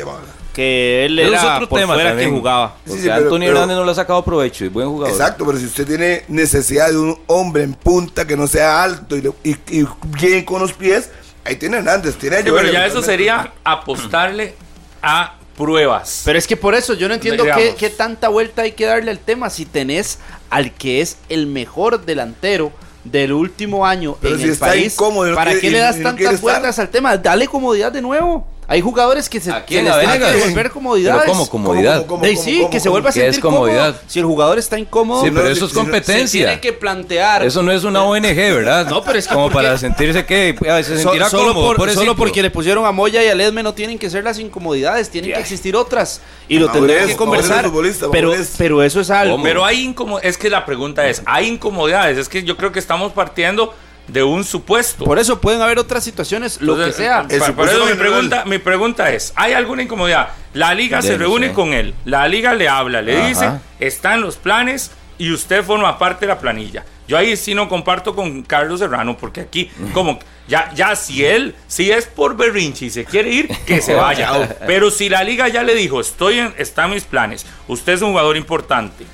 que 0.52 1.06
él 1.06 1.18
es 1.18 1.28
era 1.28 1.54
otro 1.56 1.68
por 1.70 1.78
tema 1.80 1.94
fuera 1.94 2.10
también. 2.10 2.30
que 2.30 2.36
jugaba. 2.38 2.68
Sí, 2.68 2.82
Porque 2.88 3.00
sí, 3.02 3.08
pero- 3.08 3.22
Antonio 3.22 3.48
pero- 3.48 3.56
Hernández 3.60 3.76
no 3.78 3.84
le 3.86 3.90
ha 3.92 3.94
sacado 3.94 4.22
provecho, 4.22 4.64
es 4.66 4.72
buen 4.72 4.88
jugador. 4.88 5.10
Exacto, 5.10 5.46
pero 5.46 5.58
si 5.58 5.64
usted 5.64 5.86
tiene 5.86 6.24
necesidad 6.28 6.90
de 6.90 6.98
un 6.98 7.18
hombre 7.28 7.62
en 7.62 7.72
punta 7.72 8.26
que 8.26 8.36
no 8.36 8.46
sea 8.46 8.82
alto 8.82 9.16
y, 9.16 9.22
le- 9.22 9.32
y- 9.44 9.56
y 9.80 9.86
bien 10.20 10.44
con 10.44 10.60
los 10.60 10.74
pies, 10.74 11.08
ahí 11.44 11.56
tiene 11.56 11.78
Hernández. 11.78 12.16
Tiene 12.16 12.38
Sí, 12.38 12.44
pero 12.44 12.70
ya 12.72 12.86
eso 12.86 13.02
sería 13.02 13.52
apostarle 13.64 14.54
a 15.02 15.34
pruebas. 15.56 16.22
Pero 16.24 16.38
es 16.38 16.46
que 16.46 16.56
por 16.56 16.74
eso 16.74 16.94
yo 16.94 17.08
no 17.08 17.14
entiendo 17.14 17.44
qué, 17.78 17.90
tanta 17.90 18.28
vuelta 18.28 18.62
hay 18.62 18.72
que 18.72 18.86
darle 18.86 19.10
al 19.10 19.18
tema 19.18 19.50
si 19.50 19.64
tenés 19.66 20.18
al 20.50 20.72
que 20.72 21.00
es 21.00 21.16
el 21.28 21.46
mejor 21.46 22.04
delantero 22.04 22.72
del 23.04 23.32
último 23.32 23.84
año 23.84 24.16
Pero 24.20 24.34
en 24.34 24.40
si 24.40 24.46
el 24.46 24.52
está 24.52 24.66
país. 24.68 24.94
incómodo 24.94 25.26
y 25.26 25.30
no 25.30 25.36
¿Para 25.36 25.50
quiere- 25.52 25.60
qué 25.60 25.70
le 25.72 25.78
das 25.78 26.00
tantas 26.02 26.20
estar? 26.34 26.40
vueltas 26.40 26.78
al 26.78 26.88
tema? 26.88 27.16
Dale 27.16 27.48
comodidad 27.48 27.90
de 27.92 28.00
nuevo. 28.00 28.46
Hay 28.68 28.80
jugadores 28.80 29.28
que 29.28 29.38
se, 29.40 29.46
se 29.46 29.50
les 29.50 29.56
¿A 29.60 29.66
tiene 29.66 30.18
que 30.18 30.24
devolver 30.32 30.70
comodidades. 30.70 31.22
Pero 31.24 31.32
¿cómo 31.32 31.48
comodidad? 31.50 32.06
¿Cómo, 32.06 32.20
cómo, 32.20 32.24
Ey, 32.24 32.34
cómo, 32.36 32.44
sí, 32.44 32.56
cómo, 32.58 32.70
que 32.70 32.80
se 32.80 32.88
vuelva 32.88 33.10
a 33.10 33.12
¿Qué 33.12 33.18
es 33.20 33.24
sentir 33.26 33.42
cómodo. 33.42 33.60
comodidad? 33.62 34.00
Si 34.06 34.18
el 34.20 34.24
jugador 34.24 34.58
está 34.58 34.78
incómodo, 34.78 35.22
Sí, 35.24 35.30
pero 35.30 35.44
no, 35.44 35.50
eso 35.50 35.66
es 35.66 35.74
no- 35.74 35.80
se 35.80 35.84
competencia. 35.84 36.46
tiene 36.46 36.60
que 36.60 36.72
plantear. 36.72 37.44
Eso 37.44 37.62
no 37.62 37.72
es 37.72 37.84
una 37.84 38.04
ONG, 38.04 38.22
¿verdad? 38.34 38.86
No, 38.88 39.02
pero 39.02 39.18
es 39.18 39.26
que 39.28 39.34
Como 39.34 39.50
para 39.50 39.76
sentirse 39.76 40.24
que 40.24 40.56
se 40.58 40.84
So- 40.84 40.96
sentirá 41.02 41.28
solo, 41.28 41.52
cómodo, 41.54 41.74
por- 41.76 41.90
solo 41.90 42.16
porque 42.16 42.40
le 42.40 42.50
pusieron 42.50 42.86
a 42.86 42.92
Moya 42.92 43.22
y 43.22 43.28
a 43.28 43.34
Ledme 43.34 43.62
no 43.62 43.74
tienen 43.74 43.98
que 43.98 44.08
ser 44.08 44.24
las 44.24 44.38
incomodidades, 44.38 45.10
tienen 45.10 45.32
que 45.34 45.40
existir 45.40 45.76
otras. 45.76 46.20
Y 46.48 46.58
lo 46.58 46.70
tendrán 46.70 47.08
que 47.08 47.16
conversar. 47.16 47.70
Pero, 48.12 48.32
pero 48.56 48.82
eso 48.82 49.00
es 49.00 49.10
algo. 49.10 49.42
Pero 49.42 49.64
hay 49.66 49.82
incomodidades. 49.82 50.30
Es 50.30 50.38
que 50.38 50.48
la 50.48 50.64
pregunta 50.64 51.06
es: 51.08 51.20
¿hay 51.26 51.48
incomodidades? 51.48 52.16
Es 52.16 52.28
que 52.28 52.42
yo 52.44 52.56
creo 52.56 52.72
que 52.72 52.78
estamos 52.78 53.12
partiendo 53.12 53.74
de 54.12 54.22
un 54.22 54.44
supuesto. 54.44 55.04
Por 55.04 55.18
eso 55.18 55.40
pueden 55.40 55.62
haber 55.62 55.78
otras 55.78 56.04
situaciones, 56.04 56.60
lo 56.60 56.74
Entonces, 56.74 56.96
que 56.96 57.02
sea. 57.38 57.52
Por 57.54 57.68
eso 57.68 57.86
mi 57.86 57.94
pregunta, 57.94 58.44
mi 58.44 58.58
pregunta 58.58 59.10
es, 59.12 59.32
¿hay 59.36 59.52
alguna 59.52 59.82
incomodidad? 59.82 60.28
La 60.54 60.74
liga 60.74 61.00
se 61.02 61.16
reúne 61.16 61.52
con 61.52 61.72
él, 61.72 61.94
la 62.04 62.28
liga 62.28 62.54
le 62.54 62.68
habla, 62.68 63.00
le 63.02 63.16
Ajá. 63.18 63.28
dice, 63.28 63.50
están 63.80 64.20
los 64.20 64.36
planes 64.36 64.90
y 65.18 65.32
usted 65.32 65.64
forma 65.64 65.98
parte 65.98 66.26
de 66.26 66.32
la 66.32 66.38
planilla. 66.38 66.84
Yo 67.08 67.16
ahí 67.18 67.36
sí 67.36 67.54
no 67.54 67.68
comparto 67.68 68.14
con 68.14 68.42
Carlos 68.42 68.80
Serrano, 68.80 69.16
porque 69.16 69.40
aquí, 69.40 69.70
como, 69.94 70.18
ya, 70.48 70.70
ya 70.74 70.94
si 70.96 71.24
él, 71.24 71.54
si 71.66 71.90
es 71.90 72.06
por 72.06 72.36
berrinche 72.36 72.86
y 72.86 72.90
se 72.90 73.04
quiere 73.04 73.30
ir, 73.30 73.48
que 73.66 73.80
se 73.80 73.94
vaya. 73.94 74.56
Pero 74.66 74.90
si 74.90 75.08
la 75.08 75.24
liga 75.24 75.48
ya 75.48 75.62
le 75.62 75.74
dijo, 75.74 76.00
estoy 76.00 76.38
en, 76.38 76.54
están 76.58 76.90
mis 76.90 77.04
planes, 77.04 77.44
usted 77.68 77.94
es 77.94 78.02
un 78.02 78.10
jugador 78.10 78.36
importante. 78.36 79.04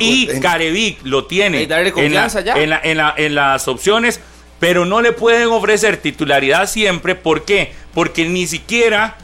Y. 0.00 0.26
Carevic 0.40 0.98
lo 1.04 1.24
tiene 1.26 1.62
Y 1.62 1.66
darle 1.66 1.88
en, 1.88 1.94
la- 1.94 2.02
confianza 2.02 2.40
ya. 2.42 2.54
en 2.54 2.70
la- 2.70 2.80
en 2.82 2.96
la- 2.98 3.14
en 3.16 3.34
las 3.34 3.66
opciones, 3.68 4.20
pero 4.60 4.84
no 4.84 5.00
le 5.00 5.12
pueden 5.12 5.48
ofrecer 5.48 5.96
titularidad 5.96 6.68
siempre. 6.68 7.16
¿Por 7.16 7.44
qué? 7.44 7.72
Porque 7.92 8.28
ni 8.28 8.46
siquiera. 8.46 9.16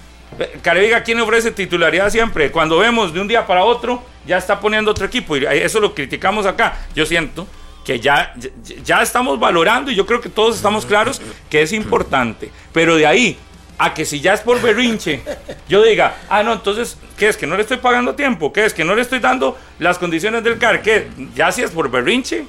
Carevic, 0.63 0.95
¿a 0.95 1.03
quién 1.05 1.19
le 1.19 1.23
ofrece 1.23 1.53
titularidad 1.53 2.11
siempre? 2.11 2.51
Cuando 2.51 2.79
vemos 2.79 3.15
de 3.15 3.21
un 3.21 3.29
día 3.29 3.47
para 3.47 3.65
otro, 3.65 4.03
ya 4.27 4.39
está 4.39 4.59
poniendo 4.59 4.91
otro 4.91 5.07
equipo. 5.07 5.37
Y 5.37 5.45
eso 5.45 5.79
lo 5.79 5.95
criticamos 5.95 6.47
acá. 6.47 6.79
Yo 6.95 7.07
siento 7.07 7.47
que 7.85 8.01
ya, 8.01 8.35
ya 8.83 9.03
estamos 9.03 9.39
valorando 9.39 9.93
y 9.93 9.95
yo 9.95 10.07
creo 10.07 10.21
que 10.21 10.29
todos 10.29 10.57
estamos 10.57 10.85
claros 10.85 11.21
que 11.49 11.63
es 11.63 11.73
importante. 11.73 12.51
Pero 12.73 12.97
de 12.97 13.07
ahí 13.07 13.39
a 13.79 13.93
que 13.93 14.07
si 14.07 14.21
ya 14.21 14.33
es 14.33 14.41
por 14.41 14.61
berrinche, 14.61 15.21
yo 15.69 15.83
diga, 15.83 16.17
ah, 16.31 16.43
no, 16.43 16.55
entonces, 16.55 16.97
¿qué 17.19 17.29
es? 17.29 17.37
¿Que 17.37 17.47
no 17.47 17.57
le 17.57 17.63
estoy 17.63 17.77
pagando 17.77 18.15
tiempo? 18.15 18.53
¿Qué 18.53 18.65
es? 18.65 18.73
¿Que 18.73 18.85
no 18.85 18.95
le 18.95 19.03
estoy 19.03 19.19
dando 19.19 19.59
las 19.79 19.99
condiciones 19.99 20.43
del 20.43 20.59
CAR? 20.59 20.81
¿Qué? 20.81 21.09
¿Ya 21.35 21.53
si 21.53 21.63
es 21.63 21.71
por 21.71 21.91
berrinche? 21.91 22.47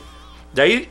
De 0.54 0.62
ahí... 0.62 0.90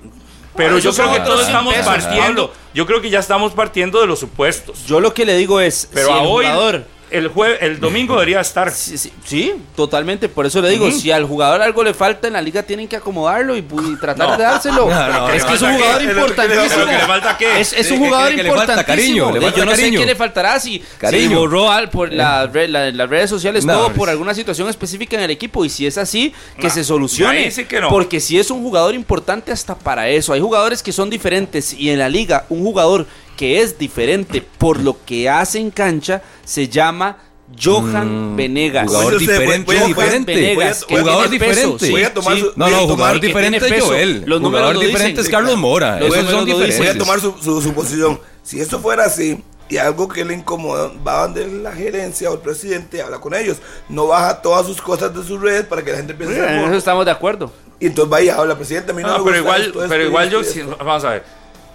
Pero 0.56 0.78
yo 0.78 0.92
creo 0.92 1.12
que 1.12 1.20
todos 1.20 1.46
estamos 1.46 1.74
pesos, 1.74 1.86
partiendo, 1.86 2.48
Pablo. 2.48 2.52
yo 2.74 2.86
creo 2.86 3.00
que 3.00 3.10
ya 3.10 3.18
estamos 3.18 3.52
partiendo 3.52 4.00
de 4.00 4.06
los 4.06 4.18
supuestos. 4.18 4.86
Yo 4.86 5.00
lo 5.00 5.12
que 5.14 5.24
le 5.24 5.36
digo 5.36 5.60
es, 5.60 5.88
Pero 5.92 6.08
si 6.08 6.12
a 6.12 6.20
el 6.20 6.26
hoy, 6.26 6.44
jugador 6.46 6.84
el, 7.10 7.30
jue- 7.32 7.56
el 7.60 7.78
domingo 7.80 8.14
debería 8.14 8.40
estar. 8.40 8.70
Sí, 8.72 8.98
sí, 8.98 9.12
sí, 9.24 9.54
totalmente. 9.76 10.28
Por 10.28 10.46
eso 10.46 10.60
le 10.60 10.70
digo, 10.70 10.90
si 10.90 11.10
al 11.10 11.24
jugador 11.24 11.62
algo 11.62 11.82
le 11.84 11.94
falta 11.94 12.26
en 12.26 12.32
la 12.34 12.42
liga, 12.42 12.62
tienen 12.62 12.88
que 12.88 12.96
acomodarlo 12.96 13.56
y, 13.56 13.62
tratar 14.00 14.28
No. 14.30 14.36
de 14.36 14.42
dárselo. 14.42 14.88
No, 14.90 15.08
no, 15.08 15.28
es 15.30 15.44
que 15.44 15.54
es 15.54 15.62
un 15.62 15.74
jugador 15.74 16.00
¿Es 16.02 16.08
lo 16.08 16.14
que- 16.14 16.20
importantísimo. 16.20 16.68
¿Pero 16.74 16.86
que 16.86 16.92
le 16.92 17.06
falta 17.06 17.38
qué? 17.38 17.60
Es, 17.60 17.90
un 17.90 17.98
jugador 17.98 18.32
importantísimo. 18.32 18.86
cariño, 18.86 19.30
le 19.32 19.38
Eh, 19.38 19.42
falta 19.42 19.58
Yo 19.58 19.64
no 19.64 19.74
sé 19.76 19.90
qué 19.90 20.06
le 20.06 20.14
faltará 20.14 20.60
si, 20.60 20.72
si 20.78 20.82
Cariño. 20.98 21.38
borró 21.40 21.70
al- 21.70 21.90
por 21.90 22.12
la 22.12 22.46
re- 22.46 22.68
la- 22.68 22.90
las 22.90 23.08
redes 23.08 23.30
sociales 23.30 23.64
No, 23.64 23.72
todo 23.74 23.92
por 23.92 24.08
alguna 24.10 24.34
situación 24.34 24.68
específica 24.68 25.16
en 25.16 25.22
el 25.22 25.30
equipo. 25.30 25.64
Y 25.64 25.68
si 25.68 25.86
es 25.86 25.98
así, 25.98 26.32
que 26.58 26.68
No, 26.68 26.74
se 26.74 26.84
solucione. 26.84 27.50
sí 27.50 27.64
que 27.64 27.80
no. 27.80 27.88
Porque 27.88 28.20
si 28.20 28.38
es 28.38 28.50
un 28.50 28.62
jugador 28.62 28.94
importante 28.94 29.52
hasta 29.52 29.74
para 29.76 30.08
eso. 30.08 30.32
Hay 30.32 30.40
jugadores 30.40 30.82
que 30.82 30.92
son 30.92 31.08
diferentes 31.10 31.72
y 31.72 31.90
en 31.90 31.98
la 31.98 32.08
liga 32.08 32.44
un 32.48 32.62
jugador 32.62 33.06
que 33.36 33.60
es 33.60 33.78
diferente 33.78 34.42
por 34.58 34.80
lo 34.80 34.96
que 35.04 35.28
hace 35.28 35.58
en 35.58 35.70
cancha 35.70 36.22
se 36.44 36.68
llama 36.68 37.18
Johan 37.62 38.32
Mm, 38.32 38.36
Venegas. 38.36 38.86
Jugador 38.88 39.18
diferente, 39.18 39.64
voy 39.66 39.76
a- 39.76 39.86
diferente. 39.86 40.34
Venegas, 40.34 40.84
Voy 40.88 40.98
a- 40.98 41.00
jugador 41.02 41.30
diferente. 41.30 41.90
Voy 41.90 42.02
a 42.02 42.12
tomar 42.14 42.34
sí. 42.34 42.40
su- 42.40 42.52
No, 42.56 42.64
a 42.64 42.70
no, 42.70 42.88
jugador 42.88 43.20
diferente 43.20 43.76
es. 43.76 43.84
Joel. 43.84 44.22
Los 44.26 44.40
jugador 44.40 44.74
lo 44.74 44.80
diferente 44.80 45.20
es 45.20 45.28
Carlos 45.28 45.56
Mora. 45.56 46.00
Los 46.00 46.16
Esos 46.16 46.30
son 46.30 46.44
dicen. 46.44 46.58
Voy 46.60 46.64
a 46.64 46.72
diferentes. 46.72 46.98
tomar 46.98 47.20
su, 47.20 47.34
su, 47.40 47.60
su 47.62 47.72
posición. 47.72 48.18
Si 48.42 48.60
esto 48.60 48.80
fuera 48.80 49.04
así 49.04 49.42
y 49.68 49.76
algo 49.76 50.08
que 50.08 50.24
le 50.24 50.34
incomoda, 50.34 50.90
va 51.06 51.28
de 51.28 51.46
la 51.46 51.72
gerencia 51.72 52.30
o 52.30 52.34
el 52.34 52.40
presidente, 52.40 53.00
habla 53.02 53.18
con 53.20 53.34
ellos. 53.34 53.58
No 53.88 54.08
baja 54.08 54.40
todas 54.42 54.66
sus 54.66 54.80
cosas 54.80 55.14
de 55.14 55.22
sus 55.24 55.40
redes 55.40 55.66
para 55.66 55.84
que 55.84 55.90
la 55.92 55.98
gente 55.98 56.14
piense. 56.14 56.36
En 56.38 56.64
eso 56.64 56.74
estpero 56.74 57.04
de 57.04 57.10
acuerdo. 57.12 57.52
Y 57.78 57.86
entonces 57.86 58.10
vaya, 58.10 58.36
habla, 58.36 58.56
presidente. 58.56 58.90
A 58.90 58.94
mí 58.94 59.02
no, 59.02 59.18
No, 59.18 59.24
me 59.24 59.30
pero 59.30 59.42
gusta 59.44 59.58
igual, 59.58 59.60
esto, 59.62 59.78
esto, 59.80 59.88
pero 59.88 60.02
y 60.02 60.06
igual 60.06 60.24
esto, 60.26 60.42
yo, 60.42 60.44
si- 60.50 60.60
esto". 60.60 60.76
vamos 60.78 61.04
a 61.04 61.10
ver, 61.10 61.24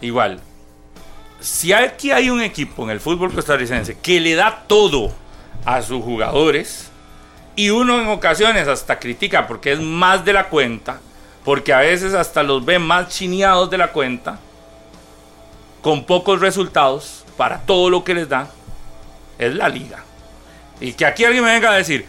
igual, 0.01 0.41
si 1.41 1.73
aquí 1.73 2.11
hay 2.11 2.29
un 2.29 2.41
equipo 2.41 2.83
en 2.83 2.91
el 2.91 2.99
fútbol 2.99 3.33
costarricense 3.33 3.97
que 3.97 4.21
le 4.21 4.35
da 4.35 4.63
todo 4.67 5.11
a 5.65 5.81
sus 5.81 6.03
jugadores 6.03 6.89
y 7.55 7.69
uno 7.71 7.99
en 7.99 8.07
ocasiones 8.07 8.67
hasta 8.67 8.99
critica 8.99 9.47
porque 9.47 9.73
es 9.73 9.79
más 9.79 10.23
de 10.23 10.33
la 10.33 10.49
cuenta, 10.49 10.99
porque 11.43 11.73
a 11.73 11.79
veces 11.79 12.13
hasta 12.13 12.43
los 12.43 12.63
ve 12.63 12.79
más 12.79 13.09
chineados 13.09 13.69
de 13.69 13.77
la 13.77 13.91
cuenta, 13.91 14.39
con 15.81 16.05
pocos 16.05 16.39
resultados 16.39 17.25
para 17.35 17.59
todo 17.61 17.89
lo 17.89 18.03
que 18.03 18.13
les 18.13 18.29
da, 18.29 18.47
es 19.39 19.53
la 19.55 19.67
liga. 19.67 20.03
Y 20.79 20.93
que 20.93 21.05
aquí 21.05 21.25
alguien 21.25 21.43
me 21.43 21.51
venga 21.51 21.71
a 21.71 21.75
decir, 21.75 22.05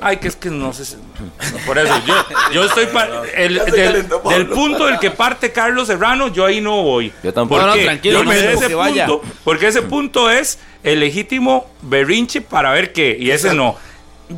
ay, 0.00 0.16
que 0.18 0.28
es 0.28 0.36
que 0.36 0.50
no 0.50 0.72
sé. 0.72 0.84
si-". 0.84 0.96
No, 0.96 1.58
por 1.66 1.78
eso, 1.78 1.94
yo, 2.06 2.14
yo 2.52 2.64
estoy. 2.64 2.86
pa- 2.86 3.08
el- 3.34 3.64
del, 3.64 4.46
punto 4.48 4.86
del 4.86 4.98
que 4.98 5.10
parte 5.10 5.52
Carlos 5.52 5.86
Serrano, 5.88 6.28
yo 6.28 6.44
ahí 6.44 6.60
no 6.60 6.82
voy. 6.82 7.12
Yo 7.22 7.32
tampoco. 7.32 7.60
Tranquilo, 7.72 8.18
Porque 8.24 8.34
no 8.42 8.42
me 8.46 8.52
ese 8.52 8.74
vaya. 8.74 9.06
punto, 9.06 9.26
porque 9.44 9.66
ese 9.68 9.82
punto 9.82 10.30
es 10.30 10.58
el 10.82 11.00
legítimo 11.00 11.68
berrinche 11.82 12.40
para 12.40 12.72
ver 12.72 12.92
qué, 12.92 13.16
y 13.18 13.30
ese 13.30 13.54
no. 13.54 13.76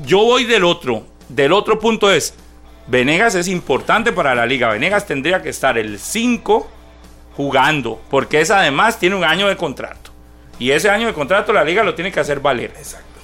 Yo 0.05 0.19
voy 0.19 0.45
del 0.45 0.65
otro. 0.65 1.05
Del 1.29 1.53
otro 1.53 1.79
punto 1.79 2.11
es, 2.11 2.35
Venegas 2.87 3.35
es 3.35 3.49
importante 3.49 4.13
para 4.13 4.35
la 4.35 4.47
liga. 4.47 4.69
Venegas 4.71 5.07
tendría 5.07 5.43
que 5.43 5.51
estar 5.51 5.77
el 5.77 5.99
5 5.99 6.71
jugando, 7.37 8.01
porque 8.11 8.41
es 8.41 8.51
además 8.51 8.99
tiene 8.99 9.15
un 9.17 9.25
año 9.25 9.47
de 9.49 9.57
contrato. 9.57 10.11
Y 10.59 10.71
ese 10.73 10.91
año 10.91 11.07
de 11.07 11.13
contrato 11.15 11.53
la 11.53 11.63
liga 11.65 11.83
lo 11.85 11.95
tiene 11.95 12.11
que 12.11 12.19
hacer 12.19 12.41
valer. 12.41 12.73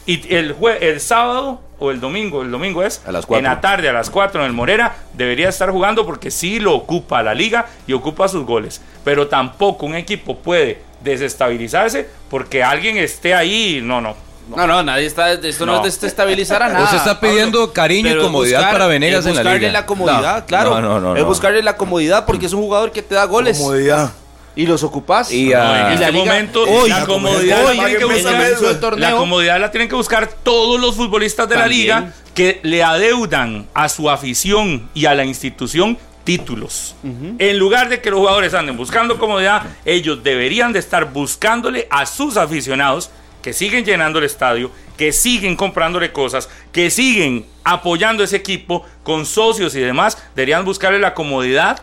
Y 0.06 0.34
el, 0.34 0.56
jue- 0.56 0.78
el 0.80 1.00
sábado 1.00 1.60
o 1.78 1.90
el 1.90 2.00
domingo, 2.00 2.42
el 2.42 2.50
domingo 2.50 2.82
es 2.82 3.00
A 3.06 3.12
las 3.12 3.24
en 3.30 3.44
la 3.44 3.60
tarde 3.60 3.88
a 3.88 3.92
las 3.92 4.10
4 4.10 4.40
en 4.40 4.46
el 4.46 4.52
Morera, 4.52 4.94
debería 5.14 5.48
estar 5.48 5.70
jugando 5.70 6.04
porque 6.06 6.30
sí 6.30 6.60
lo 6.60 6.74
ocupa 6.74 7.22
la 7.22 7.34
liga 7.34 7.66
y 7.86 7.92
ocupa 7.94 8.28
sus 8.28 8.44
goles. 8.44 8.80
Pero 9.04 9.28
tampoco 9.28 9.86
un 9.86 9.94
equipo 9.94 10.36
puede 10.38 10.82
desestabilizarse 11.02 12.06
porque 12.30 12.62
alguien 12.62 12.96
esté 12.96 13.34
ahí. 13.34 13.80
No, 13.82 14.00
no. 14.00 14.14
No, 14.54 14.66
no, 14.66 14.82
nadie 14.82 15.06
está. 15.06 15.32
Esto 15.32 15.64
no, 15.64 15.76
No. 15.80 15.86
es 15.86 15.98
desestabilizar 15.98 16.62
a 16.62 16.68
nada. 16.68 16.84
Usted 16.84 16.98
está 16.98 17.18
pidiendo 17.18 17.72
cariño 17.72 18.10
y 18.14 18.18
comodidad 18.20 18.58
buscar- 18.58 18.72
para 18.74 18.86
Venegas 18.88 19.24
en 19.24 19.34
la 19.36 19.40
buscarle 19.40 19.58
liga. 19.60 19.72
la 19.72 19.86
comodidad, 19.86 20.40
No, 20.40 20.46
claro. 20.46 20.70
no, 20.74 20.80
no, 20.82 21.00
no, 21.00 21.16
es 21.16 21.22
no. 21.22 21.28
buscarle 21.28 21.62
la 21.62 21.76
comodidad 21.78 22.26
porque 22.26 22.44
es 22.44 22.52
un 22.52 22.60
jugador 22.60 22.92
que 22.92 23.00
te 23.00 23.14
da 23.14 23.24
goles. 23.24 23.56
Comodidad. 23.56 24.12
Y 24.56 24.66
los 24.66 24.82
ocupas. 24.84 25.32
Y, 25.32 25.46
No, 25.46 25.58
ah, 25.60 25.92
en 25.92 25.96
Y 25.96 26.00
la 26.00 26.06
este 26.08 26.12
liga- 26.12 26.24
momento 26.24 26.62
hoy, 26.62 26.88
la 26.90 27.04
comodidad 27.06 27.62
comodidad, 27.62 27.74
la 27.74 27.74
tienen 27.86 27.98
que 27.98 28.04
buscar. 28.04 28.80
torneo. 28.80 29.10
La 29.10 29.16
comodidad 29.16 29.60
la 29.60 29.70
tienen 29.70 29.88
que 29.88 29.94
buscar 29.96 30.28
todos 30.42 30.80
los 30.80 30.94
futbolistas 30.94 31.48
de 31.48 31.56
la 31.56 31.66
liga 31.66 32.12
que 32.34 32.60
le 32.62 32.82
adeudan 32.82 33.66
a 33.74 33.88
su 33.88 34.08
afición 34.10 34.88
y 34.94 35.06
a 35.06 35.14
la 35.14 35.24
institución 35.24 35.98
títulos. 36.24 36.94
En 37.38 37.58
lugar 37.58 37.88
de 37.88 38.00
que 38.00 38.10
los 38.10 38.18
jugadores 38.20 38.54
anden 38.54 38.76
buscando 38.76 39.18
comodidad, 39.18 39.62
ellos 39.84 40.22
deberían 40.24 40.72
de 40.72 40.78
estar 40.78 41.12
buscándole 41.12 41.86
a 41.90 42.06
sus 42.06 42.36
aficionados 42.36 43.10
que 43.42 43.52
siguen 43.52 43.84
llenando 43.84 44.18
el 44.20 44.24
estadio, 44.24 44.70
que 44.96 45.12
siguen 45.12 45.54
comprándole 45.54 46.12
cosas, 46.12 46.48
que 46.72 46.90
siguen 46.90 47.44
apoyando 47.62 48.24
ese 48.24 48.36
equipo 48.36 48.86
con 49.02 49.26
socios 49.26 49.74
y 49.74 49.80
demás, 49.80 50.16
deberían 50.34 50.64
buscarle 50.64 50.98
la 50.98 51.12
comodidad 51.12 51.82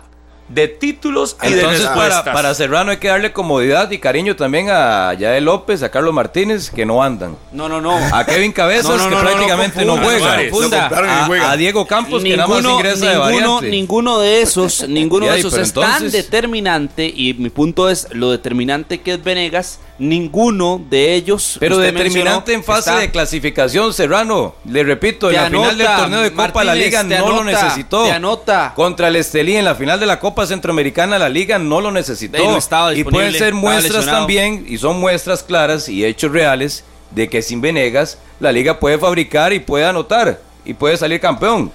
de 0.53 0.67
títulos 0.67 1.37
y 1.41 1.49
de 1.49 1.61
Entonces, 1.61 1.85
para, 1.85 2.05
respuestas. 2.05 2.33
para 2.33 2.53
Serrano 2.53 2.91
hay 2.91 2.97
que 2.97 3.07
darle 3.07 3.31
comodidad 3.31 3.89
y 3.91 3.99
cariño 3.99 4.35
también 4.35 4.69
a 4.69 5.13
Yael 5.13 5.45
López, 5.45 5.83
a 5.83 5.89
Carlos 5.89 6.13
Martínez, 6.13 6.69
que 6.69 6.85
no 6.85 7.01
andan. 7.01 7.37
No, 7.51 7.69
no, 7.69 7.79
no. 7.79 7.97
A 8.13 8.25
Kevin 8.25 8.51
Cabezas, 8.51 8.85
No, 8.85 8.97
no, 8.97 9.03
que 9.03 9.09
no, 9.09 9.15
no, 9.15 9.23
no 9.23 9.29
prácticamente 9.29 9.85
no, 9.85 9.97
juega. 9.97 11.47
A, 11.47 11.51
a 11.51 11.57
Diego 11.57 11.87
Campos, 11.87 12.23
que 12.23 12.35
nada 12.35 12.47
más 12.47 12.63
ingresa 12.65 13.05
de 13.05 13.15
ninguno, 13.15 13.55
variante. 13.55 13.69
ninguno 13.69 14.19
de 14.19 14.41
esos, 14.41 14.85
ninguno 14.87 15.25
de 15.27 15.39
esos 15.39 15.53
es 15.57 15.73
tan 15.73 16.11
determinante 16.11 17.05
y 17.05 17.33
mi 17.33 17.49
punto 17.49 17.89
es 17.89 18.07
lo 18.11 18.31
determinante 18.31 19.01
que 19.01 19.13
es 19.13 19.23
Venegas, 19.23 19.79
ninguno 20.01 20.81
de 20.89 21.13
ellos 21.13 21.57
Pero 21.59 21.77
determinante 21.77 22.53
en 22.53 22.63
fase 22.63 22.89
está- 22.89 22.99
de 22.99 23.11
clasificación, 23.11 23.93
Serrano. 23.93 24.55
Le 24.65 24.83
repito, 24.83 25.29
en 25.29 25.35
la 25.35 25.45
final 25.45 25.77
del 25.77 25.87
torneo 25.87 26.21
de 26.21 26.33
Copa 26.33 26.63
la 26.63 26.73
Liga 26.75 27.03
no 27.03 27.29
lo 27.29 27.43
necesitó. 27.43 28.03
te 28.05 28.11
anota. 28.11 28.73
Contra 28.75 29.07
el 29.09 29.15
Estelí 29.15 29.55
en 29.55 29.65
la 29.65 29.75
final 29.75 29.99
de 29.99 30.07
la 30.07 30.19
Copa 30.19 30.45
Centroamericana 30.47 31.19
la 31.19 31.29
Liga 31.29 31.59
no 31.59 31.81
lo 31.81 31.91
necesitó. 31.91 32.37
Ey, 32.37 32.47
no 32.47 32.57
estaba 32.57 32.93
y 32.93 33.03
pueden 33.03 33.33
ser 33.33 33.53
muestras 33.53 34.05
también, 34.05 34.65
y 34.67 34.77
son 34.79 34.99
muestras 34.99 35.43
claras 35.43 35.87
y 35.87 36.03
hechos 36.03 36.31
reales, 36.31 36.83
de 37.11 37.29
que 37.29 37.41
sin 37.41 37.61
Venegas 37.61 38.17
la 38.39 38.51
Liga 38.51 38.79
puede 38.79 38.97
fabricar 38.97 39.53
y 39.53 39.59
puede 39.59 39.85
anotar 39.85 40.39
y 40.65 40.73
puede 40.73 40.97
salir 40.97 41.19
campeón. 41.19 41.71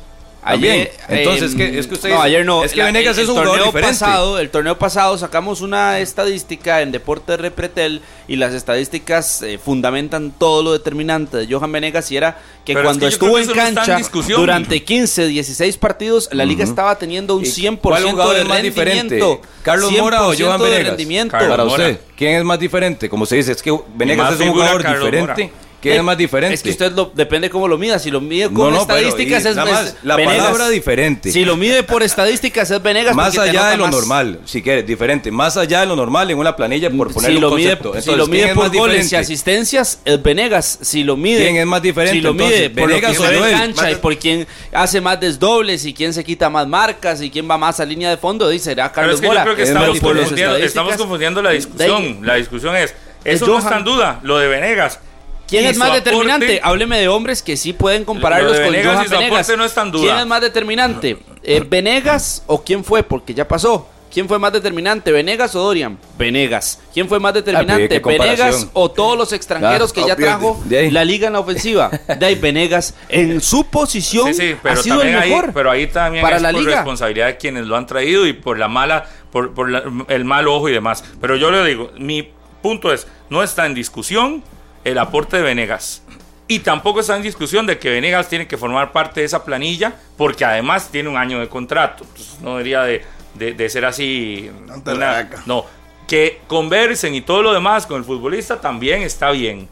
Ayer, 0.48 0.92
Entonces, 1.08 1.54
eh, 1.54 1.56
que, 1.56 1.78
es 1.78 1.86
que 1.86 1.94
usted 1.94 2.08
no, 2.10 2.14
dice- 2.16 2.26
ayer 2.26 2.44
no. 2.46 2.64
Es 2.64 2.70
que 2.72 2.78
La- 2.78 2.84
Venegas 2.86 3.18
el- 3.18 3.24
es 3.24 3.28
un 3.28 3.34
torneo 3.36 3.64
diferente. 3.66 3.88
Pasado, 3.98 4.38
el 4.38 4.50
torneo 4.50 4.78
pasado 4.78 5.18
sacamos 5.18 5.60
una 5.60 5.98
estadística 5.98 6.82
en 6.82 6.92
Deporte 6.92 7.36
Repretel 7.36 8.00
y 8.28 8.36
las 8.36 8.54
estadísticas 8.54 9.42
eh, 9.42 9.58
fundamentan 9.58 10.30
todo 10.38 10.62
lo 10.62 10.72
determinante 10.72 11.36
de 11.38 11.52
Johan 11.52 11.72
Venegas 11.72 12.10
y 12.12 12.16
era 12.16 12.38
que 12.64 12.74
Pero 12.74 12.80
es 12.80 12.84
cuando 12.86 13.06
que 13.06 13.12
estuvo 13.12 13.38
en 13.38 13.46
cancha 13.48 13.98
durante 14.36 14.82
15, 14.82 15.26
16 15.26 15.76
partidos, 15.78 16.28
la 16.32 16.44
liga 16.44 16.64
estaba 16.64 16.96
teniendo 16.98 17.36
un 17.36 17.42
¿Y 17.44 17.46
100% 17.46 17.78
cuál 17.80 18.02
jugador 18.04 18.34
de 18.34 18.42
es 18.42 18.48
más 18.48 18.56
rendimiento. 18.62 19.14
diferente? 19.14 19.40
¿Carlos 19.62 19.92
Mora 19.92 20.26
o 20.26 20.32
100% 20.34 20.44
Johan 20.46 20.60
Venegas? 20.60 21.38
Para 21.48 21.64
usted, 21.64 22.00
¿quién 22.16 22.36
es 22.36 22.44
más 22.44 22.58
diferente? 22.58 23.08
Como 23.08 23.26
se 23.26 23.36
dice, 23.36 23.52
es 23.52 23.62
que 23.62 23.76
Venegas 23.94 24.34
es 24.34 24.40
un 24.40 24.52
jugador 24.52 24.82
Carlos 24.82 25.04
diferente. 25.06 25.42
Mora. 25.44 25.65
¿Quién 25.80 25.94
Eh, 25.94 25.98
es 25.98 26.02
más 26.04 26.16
diferente? 26.18 26.54
Es 26.54 26.62
que 26.62 26.70
usted 26.70 26.92
lo, 26.92 27.12
depende 27.14 27.50
cómo 27.50 27.68
lo 27.68 27.76
mida. 27.78 27.98
Si 27.98 28.10
lo 28.10 28.20
mide 28.20 28.46
con 28.46 28.72
no, 28.72 28.86
pero, 28.86 28.98
estadísticas 29.06 29.44
es 29.44 29.56
más, 29.56 29.86
es 29.88 29.96
la 30.02 30.16
Venegas. 30.16 30.38
palabra 30.46 30.68
diferente. 30.70 31.30
Si 31.30 31.44
lo 31.44 31.56
mide 31.56 31.82
por 31.82 32.02
estadísticas 32.02 32.70
es 32.70 32.82
Venegas. 32.82 33.14
más 33.14 33.36
allá 33.38 33.68
de 33.70 33.76
lo 33.76 33.84
más. 33.84 33.92
normal, 33.94 34.40
si 34.46 34.62
quiere, 34.62 34.82
diferente, 34.82 35.30
más 35.30 35.56
allá 35.56 35.80
de 35.80 35.86
lo 35.86 35.94
normal 35.94 36.30
en 36.30 36.38
una 36.38 36.56
planilla 36.56 36.90
por 36.90 37.12
poner 37.12 37.30
si 37.30 37.36
un 37.36 37.42
lo 37.42 37.50
mide, 37.52 37.76
concepto. 37.76 37.92
si 37.92 37.98
Entonces, 37.98 38.16
lo 38.16 38.26
¿quién 38.26 38.44
mide 38.46 38.54
por 38.54 38.76
goles 38.76 39.12
y 39.12 39.16
asistencias, 39.16 40.00
es 40.04 40.22
Venegas. 40.22 40.78
Si 40.80 41.04
lo 41.04 41.16
mide. 41.16 41.42
¿Quién 41.44 41.56
es 41.56 41.66
más 41.66 41.82
diferente, 41.82 42.16
Si 42.16 42.20
lo 42.22 42.32
mide 42.34 42.64
entonces? 42.66 42.70
por 42.70 42.80
lo 42.80 42.86
¿Venegas 42.88 43.12
que 43.12 43.18
o 43.18 43.22
se 43.22 43.28
ve 43.30 43.36
en 43.36 43.42
Joel? 43.42 43.54
cancha 43.58 43.90
y 43.90 43.94
por 43.96 44.16
quién 44.18 44.46
hace 44.72 45.00
más 45.00 45.20
desdobles 45.20 45.84
y 45.84 45.92
quién 45.94 46.12
se 46.14 46.24
quita 46.24 46.50
más 46.50 46.66
marcas 46.66 47.20
y 47.22 47.30
quién 47.30 47.48
va 47.48 47.58
más 47.58 47.80
a 47.80 47.84
línea 47.84 48.10
de 48.10 48.16
fondo, 48.16 48.48
dice, 48.48 48.64
será 48.70 48.84
Pero 48.92 48.94
Carlos 48.94 49.14
es 49.16 49.20
que 49.20 49.26
yo 49.26 49.32
Mora. 49.32 49.42
creo 49.44 49.56
que 49.56 49.62
Es 49.62 49.68
estamos 49.68 50.00
confundiendo, 50.00 50.56
estamos 50.56 50.96
confundiendo 50.96 51.42
la 51.42 51.50
discusión. 51.50 52.18
La 52.22 52.34
discusión 52.34 52.74
es, 52.76 52.94
eso 53.24 53.44
Es 53.44 53.50
no 53.50 53.58
está 53.58 53.78
en 53.78 53.84
duda, 53.84 54.20
lo 54.22 54.38
de 54.38 54.48
Venegas. 54.48 55.00
¿Quién 55.48 55.64
es 55.66 55.76
más 55.76 55.88
aporte- 55.90 56.04
determinante? 56.10 56.60
Hábleme 56.62 56.98
de 56.98 57.08
hombres 57.08 57.42
que 57.42 57.56
sí 57.56 57.72
pueden 57.72 58.04
compararlos 58.04 58.52
con 58.58 58.64
Venegas 58.72 58.94
Johan 58.94 59.04
y 59.04 59.08
su 59.08 59.14
aporte 59.14 59.24
Venegas. 59.30 59.56
no 59.58 59.64
está 59.64 59.82
en 59.82 59.90
duda. 59.92 60.02
¿Quién 60.02 60.16
es 60.18 60.26
más 60.26 60.40
determinante? 60.40 61.18
Eh, 61.42 61.64
¿Venegas 61.68 62.42
o 62.46 62.62
quién 62.64 62.82
fue? 62.84 63.02
Porque 63.02 63.32
ya 63.34 63.46
pasó. 63.46 63.88
¿Quién 64.12 64.28
fue 64.28 64.38
más 64.38 64.50
determinante? 64.52 65.12
¿Venegas 65.12 65.54
o 65.56 65.60
Dorian? 65.60 65.98
Venegas. 66.16 66.80
¿Quién 66.94 67.06
fue 67.06 67.20
más 67.20 67.30
Ah, 67.30 67.34
determinante? 67.34 67.88
¿qué 67.88 68.00
comparación? 68.00 68.38
¿Venegas 68.46 68.68
o 68.72 68.90
todos 68.90 69.18
los 69.18 69.32
extranjeros 69.34 69.90
Ah, 69.90 69.94
que 69.94 70.08
ya 70.08 70.16
trajo 70.16 70.62
la 70.68 71.04
liga 71.04 71.26
en 71.26 71.34
la 71.34 71.40
ofensiva? 71.40 71.90
De 72.18 72.24
ahí 72.24 72.34
Venegas 72.36 72.94
en 73.10 73.42
su 73.42 73.64
posición 73.66 74.28
Sí, 74.32 74.52
sí, 74.52 74.56
pero 74.62 74.80
ha 74.80 74.82
sido 74.82 74.94
el 74.96 75.00
también 75.12 75.18
ahí, 75.22 75.28
mejor. 75.30 75.52
pero 75.52 75.70
ahí 75.70 75.86
también 75.88 76.22
para 76.22 76.36
es 76.36 76.42
la 76.42 76.50
por 76.52 76.60
liga. 76.62 76.76
responsabilidad 76.76 77.26
de 77.26 77.36
quienes 77.36 77.66
lo 77.66 77.76
han 77.76 77.86
traído 77.86 78.26
y 78.26 78.32
por 78.32 78.58
la 78.58 78.68
mala, 78.68 79.04
por, 79.30 79.52
por 79.52 79.68
la- 79.68 79.82
el 80.08 80.24
mal 80.24 80.48
ojo 80.48 80.68
y 80.70 80.72
demás. 80.72 81.04
Pero 81.20 81.36
yo 81.36 81.50
le 81.50 81.62
digo, 81.66 81.90
mi 81.98 82.30
punto 82.62 82.92
es, 82.94 83.06
no 83.28 83.42
está 83.42 83.66
en 83.66 83.74
discusión 83.74 84.42
el 84.90 84.98
aporte 84.98 85.36
de 85.36 85.42
Venegas. 85.42 86.02
Y 86.48 86.60
tampoco 86.60 87.00
está 87.00 87.16
en 87.16 87.22
discusión 87.22 87.66
de 87.66 87.78
que 87.78 87.90
Venegas 87.90 88.28
tiene 88.28 88.46
que 88.46 88.56
formar 88.56 88.92
parte 88.92 89.20
de 89.20 89.26
esa 89.26 89.44
planilla, 89.44 89.94
porque 90.16 90.44
además 90.44 90.88
tiene 90.92 91.08
un 91.08 91.16
año 91.16 91.40
de 91.40 91.48
contrato. 91.48 92.04
Entonces, 92.04 92.40
no 92.40 92.50
debería 92.52 92.82
de, 92.82 93.04
de- 93.34 93.52
de 93.54 93.68
ser 93.68 93.84
así. 93.84 94.48
Tanta 94.68 94.94
laca. 94.94 95.42
no, 95.46 95.64
Que 96.06 96.40
conversen 96.46 97.14
y 97.16 97.20
todo 97.20 97.42
lo 97.42 97.52
demás 97.52 97.84
con 97.84 97.96
el 97.98 98.04
futbolista 98.04 98.60
también 98.60 99.02
está 99.02 99.32
bien. 99.32 99.68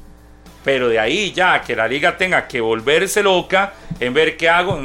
Pero 0.64 0.88
de 0.88 0.98
ahí 0.98 1.30
ya 1.32 1.60
que 1.62 1.76
la 1.76 1.86
liga 1.86 2.16
tenga 2.16 2.48
que 2.48 2.60
volverse 2.60 3.22
loca 3.22 3.74
en 4.00 4.12
ver 4.14 4.36
qué 4.36 4.48
hago, 4.48 4.80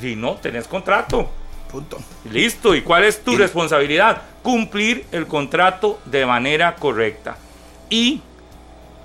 si 0.00 0.16
no, 0.16 0.34
tenés 0.34 0.66
contrato. 0.68 1.30
Punto. 1.70 1.98
Listo. 2.30 2.74
¿Y 2.74 2.82
cuál 2.82 3.04
es 3.04 3.22
tu 3.24 3.34
responsabilidad? 3.36 4.20
Cumplir 4.42 5.06
el 5.12 5.26
contrato 5.26 6.00
de 6.04 6.26
manera 6.26 6.74
correcta. 6.74 7.38
Y 7.88 8.20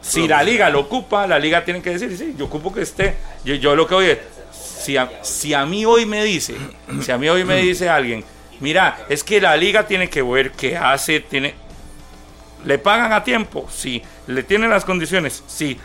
si 0.08 0.28
la 0.28 0.44
liga 0.44 0.70
lo 0.70 0.82
ocupa, 0.82 1.26
la 1.26 1.40
liga 1.40 1.66
tiene 1.66 1.82
que 1.82 1.90
decir, 1.90 2.16
sí, 2.16 2.36
yo 2.38 2.46
ocupo 2.46 2.72
que 2.72 2.82
esté. 2.82 3.16
Yo, 3.44 3.76
lo 3.76 3.88
que 3.88 3.96
oye, 3.96 4.22
si 4.52 4.98
a, 4.98 5.10
si 5.24 5.54
a 5.54 5.66
mí 5.66 5.84
hoy 5.84 6.06
me 6.06 6.24
dice, 6.24 6.56
si 7.02 7.12
a 7.12 7.18
mí 7.18 7.28
hoy 7.28 7.44
me 7.44 7.58
dice 7.58 7.90
alguien, 7.90 8.24
mira, 8.60 9.06
es 9.10 9.24
que 9.24 9.42
la 9.42 9.58
liga 9.58 9.88
tiene 9.88 10.08
que 10.10 10.22
ver 10.22 10.52
qué 10.52 10.78
hace, 10.78 11.22
tiene... 11.22 11.56
¿Le 12.66 12.78
pagan 12.78 13.14
a 13.14 13.24
tiempo? 13.24 13.68
Sí. 13.72 14.02
¿Le 14.28 14.44
tienen 14.44 14.70
las 14.70 14.86
condiciones? 14.86 15.44
Sí. 15.48 15.78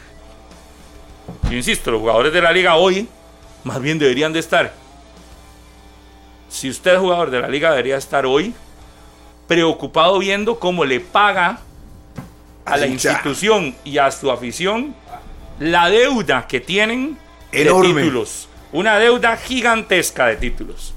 Yo 1.45 1.57
insisto, 1.57 1.91
los 1.91 2.01
jugadores 2.01 2.33
de 2.33 2.43
la 2.43 2.53
liga 2.53 2.77
hoy 2.77 3.09
más 3.65 3.81
bien 3.81 3.99
deberían 3.99 4.33
de 4.33 4.41
estar. 4.41 4.73
Si 6.49 6.69
usted 6.69 6.95
es 6.95 6.99
jugador 6.99 7.31
de 7.31 7.41
la 7.41 7.49
liga, 7.49 7.71
debería 7.71 7.97
estar 7.97 8.27
hoy 8.27 8.55
preocupado 9.47 10.19
viendo 10.19 10.59
cómo 10.59 10.85
le 10.85 11.01
paga 11.01 11.61
a 12.71 12.77
la 12.77 12.87
institución 12.87 13.75
y 13.85 13.99
a 13.99 14.11
su 14.11 14.31
afición 14.31 14.95
la 15.59 15.91
deuda 15.91 16.47
que 16.47 16.61
tienen 16.61 17.19
Enorme. 17.53 17.95
de 17.95 18.03
títulos. 18.03 18.49
Una 18.73 18.99
deuda 18.99 19.37
gigantesca 19.37 20.27
de 20.27 20.37
títulos. 20.37 20.95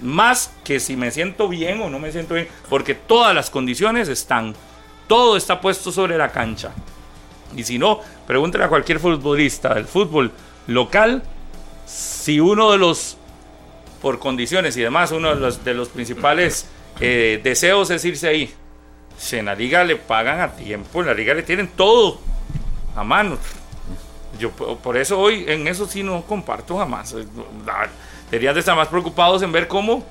Más 0.00 0.52
que 0.64 0.80
si 0.80 0.96
me 0.96 1.10
siento 1.10 1.48
bien 1.48 1.80
o 1.82 1.90
no 1.90 1.98
me 1.98 2.10
siento 2.10 2.34
bien, 2.34 2.48
porque 2.68 2.94
todas 2.94 3.34
las 3.34 3.50
condiciones 3.50 4.08
están. 4.08 4.54
Todo 5.06 5.36
está 5.36 5.60
puesto 5.60 5.92
sobre 5.92 6.16
la 6.16 6.30
cancha. 6.30 6.72
Y 7.54 7.64
si 7.64 7.78
no, 7.78 8.00
pregúntele 8.26 8.64
a 8.64 8.68
cualquier 8.68 9.00
futbolista 9.00 9.74
del 9.74 9.84
fútbol 9.84 10.30
local 10.66 11.22
si 11.84 12.38
uno 12.38 12.70
de 12.70 12.78
los, 12.78 13.16
por 14.00 14.18
condiciones 14.18 14.76
y 14.76 14.82
demás, 14.82 15.10
uno 15.10 15.34
de 15.34 15.40
los, 15.40 15.64
de 15.64 15.74
los 15.74 15.88
principales 15.88 16.68
eh, 17.00 17.40
deseos 17.42 17.90
es 17.90 18.04
irse 18.04 18.28
ahí. 18.28 18.54
Si 19.20 19.36
en 19.36 19.44
la 19.44 19.54
liga 19.54 19.84
le 19.84 19.96
pagan 19.96 20.40
a 20.40 20.56
tiempo, 20.56 21.00
en 21.02 21.06
la 21.08 21.14
liga 21.14 21.34
le 21.34 21.42
tienen 21.42 21.68
todo 21.68 22.18
a 22.96 23.04
mano. 23.04 23.36
Yo 24.38 24.50
po- 24.50 24.78
por 24.78 24.96
eso 24.96 25.18
hoy 25.18 25.44
en 25.46 25.68
eso 25.68 25.86
sí 25.86 26.02
no 26.02 26.22
comparto 26.22 26.78
jamás. 26.78 27.12
Eh, 27.12 27.26
Deberían 28.30 28.54
de 28.54 28.60
estar 28.60 28.74
más 28.76 28.88
preocupados 28.88 29.42
en 29.42 29.52
ver 29.52 29.68
cómo 29.68 30.04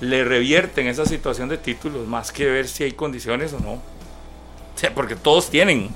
le 0.00 0.24
revierten 0.24 0.86
esa 0.88 1.06
situación 1.06 1.48
de 1.48 1.56
títulos, 1.56 2.06
más 2.06 2.30
que 2.30 2.44
ver 2.44 2.68
si 2.68 2.84
hay 2.84 2.92
condiciones 2.92 3.52
o 3.54 3.60
no. 3.60 3.72
O 3.74 4.78
sea, 4.78 4.92
porque 4.94 5.16
todos 5.16 5.48
tienen. 5.48 5.88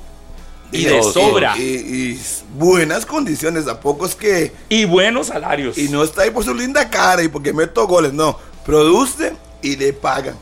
Y 0.73 0.85
de 0.85 1.03
sobra. 1.03 1.59
Y, 1.59 1.63
y 1.63 2.23
buenas 2.55 3.05
condiciones, 3.05 3.67
tampoco 3.67 4.07
es 4.07 4.15
que. 4.15 4.53
Y 4.71 4.85
buenos 4.87 5.27
salarios. 5.27 5.77
Y 5.77 5.89
no 5.89 6.03
está 6.05 6.23
ahí 6.23 6.31
por 6.31 6.45
su 6.45 6.55
linda 6.55 6.89
cara 6.89 7.23
y 7.23 7.29
porque 7.29 7.53
meto 7.53 7.87
goles, 7.87 8.13
no. 8.15 8.39
Produce 8.65 9.35
y 9.61 9.77
le 9.77 9.93
pagan. 9.93 10.37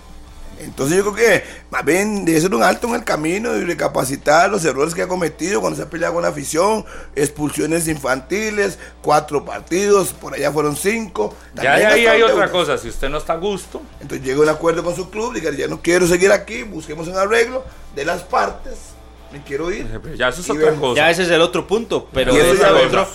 Entonces 0.60 0.96
yo 0.96 1.12
creo 1.12 1.14
que 1.14 1.44
más 1.70 1.84
bien 1.84 2.24
debe 2.24 2.40
ser 2.40 2.54
un 2.54 2.62
alto 2.62 2.88
en 2.88 2.94
el 2.94 3.04
camino 3.04 3.56
y 3.56 3.64
recapacitar 3.64 4.50
los 4.50 4.64
errores 4.64 4.94
que 4.94 5.02
ha 5.02 5.08
cometido 5.08 5.60
cuando 5.60 5.76
se 5.76 5.82
ha 5.84 5.90
peleado 5.90 6.14
con 6.14 6.22
la 6.22 6.28
afición, 6.30 6.84
expulsiones 7.14 7.86
infantiles, 7.88 8.78
cuatro 9.02 9.44
partidos, 9.44 10.12
por 10.12 10.34
allá 10.34 10.50
fueron 10.52 10.76
cinco. 10.76 11.34
Ya 11.54 11.76
de 11.76 11.86
ahí 11.86 12.06
hay 12.06 12.22
otra 12.22 12.50
cosa. 12.50 12.78
Si 12.78 12.88
usted 12.88 13.08
no 13.08 13.18
está 13.18 13.34
a 13.34 13.36
gusto, 13.36 13.82
Entonces 14.00 14.26
llega 14.26 14.40
un 14.40 14.48
acuerdo 14.48 14.82
con 14.82 14.94
su 14.96 15.10
club, 15.10 15.34
diga, 15.34 15.50
ya 15.52 15.68
no 15.68 15.80
quiero 15.82 16.06
seguir 16.06 16.32
aquí, 16.32 16.62
busquemos 16.62 17.06
un 17.08 17.16
arreglo 17.16 17.64
de 17.94 18.04
las 18.04 18.22
partes, 18.22 18.74
me 19.32 19.42
quiero 19.42 19.70
ir. 19.72 19.86
ya 20.16 20.28
eso 20.28 20.40
es 20.40 20.50
otra 20.50 20.72
cosa. 20.74 20.96
Ya 21.00 21.10
ese 21.10 21.22
es 21.24 21.30
el 21.30 21.40
otro 21.40 21.66
punto, 21.66 22.08
pero 22.12 22.32
ese 22.32 22.52
es 22.52 22.60
otro. 22.86 23.08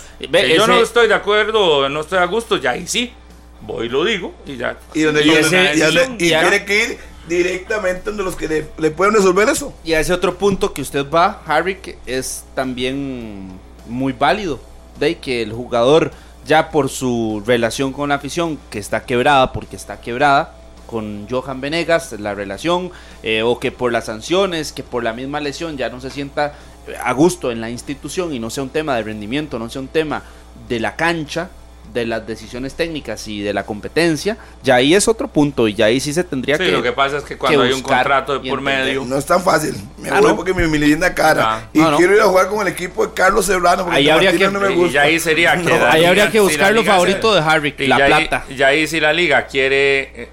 Yo 0.56 0.68
no 0.68 0.82
estoy 0.82 1.08
de 1.08 1.14
acuerdo, 1.14 1.89
no 1.89 2.02
estoy 2.02 2.20
a 2.20 2.26
gusto, 2.26 2.58
ya 2.58 2.72
ahí 2.72 2.88
sí. 2.88 3.14
Voy 3.62 3.86
y 3.86 3.89
lo 3.89 4.04
digo 4.04 4.34
y 4.46 4.58
ya. 4.58 4.78
Y, 4.94 5.04
donde 5.04 5.26
Y 5.26 5.30
ese- 5.30 5.74
y 5.76 5.80
donde- 5.80 6.26
y 6.26 6.30
ya- 6.30 6.41
tiene 6.41 6.66
que 6.66 6.84
ir 6.84 7.00
directamente 7.28 8.03
donde 8.05 8.24
los 8.24 8.36
que 8.36 8.47
le, 8.47 8.67
le 8.78 8.91
pueden 8.91 9.13
resolver 9.13 9.47
eso. 9.49 9.74
Y 9.84 9.93
a 9.93 9.99
ese 9.99 10.13
otro 10.13 10.38
punto 10.38 10.74
que 10.74 10.82
usted 10.82 11.09
va, 11.09 11.41
Harry, 11.45 11.76
que 11.76 11.97
es 12.05 12.43
también 12.55 13.51
muy 13.88 14.13
válido. 14.13 14.59
De 14.99 15.17
que 15.17 15.41
el 15.41 15.51
jugador, 15.53 16.11
ya 16.45 16.69
por 16.69 16.89
su 16.89 17.41
relación 17.45 17.93
con 17.93 18.09
la 18.09 18.15
afición, 18.15 18.59
que 18.69 18.80
está 18.80 19.05
quebrada, 19.05 19.51
porque 19.51 19.76
está 19.76 19.99
quebrada, 19.99 20.55
con 20.86 21.28
Johan 21.30 21.59
Venegas, 21.59 22.13
la 22.19 22.36
relación, 22.36 22.91
eh, 23.24 23.41
o 23.41 23.59
que 23.59 23.71
por 23.71 23.91
las 23.91 24.05
sanciones, 24.05 24.71
que 24.71 24.84
por 24.84 25.03
la 25.03 25.13
misma 25.13 25.39
lesión 25.39 25.78
ya 25.78 25.89
no 25.89 25.99
se 25.99 26.11
sienta 26.11 26.53
eh, 26.88 26.95
a 27.01 27.11
gusto 27.13 27.51
en 27.51 27.61
la 27.61 27.71
institución 27.71 28.34
y 28.34 28.39
no 28.39 28.51
sea 28.51 28.63
un 28.63 28.69
tema 28.69 28.95
de 28.95 29.03
rendimiento, 29.03 29.57
no 29.57 29.69
sea 29.69 29.82
un 29.82 29.88
tema 29.88 30.24
de 30.69 30.80
la 30.80 30.95
cancha, 30.95 31.49
de 31.93 32.05
las 32.05 32.25
decisiones 32.25 32.73
técnicas 32.73 33.27
y 33.27 33.41
de 33.41 33.53
la 33.53 33.65
competencia, 33.65 34.38
ya 34.63 34.75
ahí 34.75 34.95
es 34.95 35.07
otro 35.07 35.27
punto 35.27 35.67
y 35.67 35.75
ya 35.75 35.86
ahí 35.86 35.99
sí 35.99 36.11
se 36.13 36.23
tendría 36.23 36.57
Sí, 36.57 36.63
que... 36.65 36.71
lo 36.71 36.81
que 36.81 36.91
pasa 36.91 37.17
es 37.17 37.23
que 37.23 37.38
cuando 37.38 37.61
hay 37.61 37.71
un 37.71 37.81
buscar 37.81 37.99
contrato 37.99 38.39
de 38.39 38.47
y 38.47 38.49
por 38.49 38.61
medio. 38.61 39.05
No 39.05 39.15
es 39.17 39.25
tan 39.25 39.43
fácil. 39.43 39.75
Me 39.97 40.09
Ah, 40.09 40.19
voy 40.19 40.29
¿no? 40.31 40.36
porque 40.36 40.53
mi, 40.55 40.67
mi 40.67 40.77
linda 40.79 41.13
cara. 41.13 41.43
Ah, 41.57 41.61
y 41.71 41.79
no, 41.79 41.91
no. 41.91 41.97
quiero 41.97 42.15
ir 42.15 42.21
a 42.21 42.25
jugar 42.25 42.47
con 42.47 42.65
el 42.65 42.73
equipo 42.73 43.05
de 43.05 43.13
Carlos 43.13 43.45
Serrano 43.45 43.84
porque 43.84 43.97
Ahí 43.97 44.09
habría 44.09 44.31
Martínez 44.31 44.47
que- 44.49 44.53
no 44.53 44.59
me 44.59 44.71
Y 44.71 44.75
gusta. 44.75 44.93
ya 44.93 45.01
ahí 45.03 45.19
sería 45.19 45.51
que. 45.61 45.71
Ahí 45.73 45.97
liga- 45.99 46.09
habría 46.09 46.25
que 46.27 46.31
si 46.31 46.39
buscar 46.39 46.73
lo 46.73 46.81
liga 46.81 46.93
favorito 46.93 47.36
de 47.36 47.41
Harry, 47.41 47.75
y 47.77 47.88
la 47.88 47.97
ya 47.99 48.05
plata. 48.07 48.45
ya 48.55 48.67
ahí 48.67 48.88
si 48.88 48.99
la 48.99 49.13
liga 49.13 49.45
quiere 49.45 49.99
eh, 50.01 50.11
eh, 50.15 50.29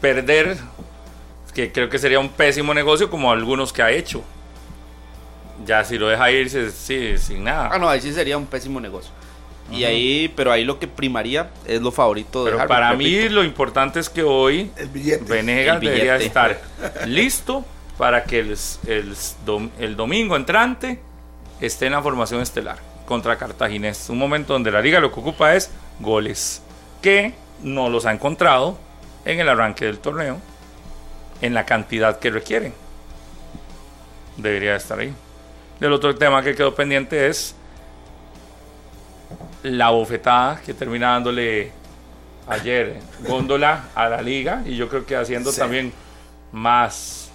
perder, 0.00 0.58
que 1.54 1.72
creo 1.72 1.88
que 1.88 1.98
sería 1.98 2.18
un 2.20 2.28
pésimo 2.28 2.74
negocio 2.74 3.08
como 3.08 3.32
algunos 3.32 3.72
que 3.72 3.80
ha 3.82 3.90
hecho. 3.90 4.22
Ya 5.64 5.82
si 5.84 5.96
lo 5.96 6.08
deja 6.08 6.30
irse 6.30 6.70
sí, 6.70 7.16
sin 7.16 7.44
nada. 7.44 7.70
Ah, 7.72 7.78
no, 7.78 7.88
ahí 7.88 8.00
sí 8.02 8.12
sería 8.12 8.36
un 8.36 8.44
pésimo 8.44 8.78
negocio. 8.78 9.10
Y 9.70 9.84
ahí, 9.84 10.32
pero 10.36 10.52
ahí 10.52 10.64
lo 10.64 10.78
que 10.78 10.86
primaría 10.86 11.50
es 11.66 11.80
lo 11.80 11.90
favorito 11.90 12.44
de 12.44 12.52
Pero 12.52 12.68
para 12.68 12.94
mí 12.94 13.28
lo 13.28 13.42
importante 13.42 13.98
es 13.98 14.08
que 14.08 14.22
hoy. 14.22 14.70
Venegas 15.28 15.80
debería 15.80 16.16
estar 16.16 16.60
listo 17.06 17.64
para 17.98 18.24
que 18.24 18.40
el, 18.40 18.56
el 18.86 19.14
el 19.78 19.96
domingo 19.96 20.36
entrante 20.36 21.00
esté 21.60 21.86
en 21.86 21.92
la 21.92 22.02
formación 22.02 22.42
estelar 22.42 22.78
contra 23.06 23.36
Cartaginés. 23.36 24.08
Un 24.10 24.18
momento 24.18 24.52
donde 24.52 24.70
la 24.70 24.80
liga 24.80 25.00
lo 25.00 25.12
que 25.12 25.20
ocupa 25.20 25.54
es 25.54 25.70
goles, 26.00 26.62
que 27.02 27.34
no 27.62 27.88
los 27.88 28.06
ha 28.06 28.12
encontrado 28.12 28.78
en 29.24 29.40
el 29.40 29.48
arranque 29.48 29.86
del 29.86 29.98
torneo 29.98 30.40
en 31.40 31.54
la 31.54 31.64
cantidad 31.64 32.18
que 32.18 32.30
requieren. 32.30 32.72
Debería 34.36 34.76
estar 34.76 34.98
ahí. 34.98 35.12
El 35.80 35.92
otro 35.92 36.14
tema 36.14 36.42
que 36.42 36.54
quedó 36.54 36.74
pendiente 36.74 37.26
es 37.28 37.54
la 39.66 39.90
bofetada 39.90 40.60
que 40.64 40.74
termina 40.74 41.12
dándole 41.12 41.72
ayer 42.48 43.00
Góndola 43.26 43.86
a 43.94 44.08
la 44.08 44.22
liga 44.22 44.62
y 44.64 44.76
yo 44.76 44.88
creo 44.88 45.04
que 45.06 45.16
haciendo 45.16 45.50
Sí. 45.52 45.58
también 45.58 45.92
más 46.52 47.30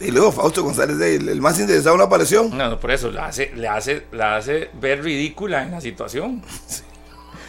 Y 0.00 0.10
luego 0.10 0.32
Fausto 0.32 0.62
González, 0.64 1.00
el, 1.00 1.28
el 1.28 1.40
más 1.40 1.58
interesado 1.60 1.96
no 1.96 2.02
apareció. 2.04 2.44
no, 2.44 2.70
no, 2.70 2.80
por 2.80 2.90
eso 2.90 3.10
la 3.10 3.26
hace 3.26 3.52
le 3.54 3.68
hace 3.68 4.06
la 4.12 4.36
hace 4.36 4.70
ver 4.74 5.02
ridícula 5.02 5.62
en 5.62 5.70
la 5.72 5.80
situación 5.80 6.42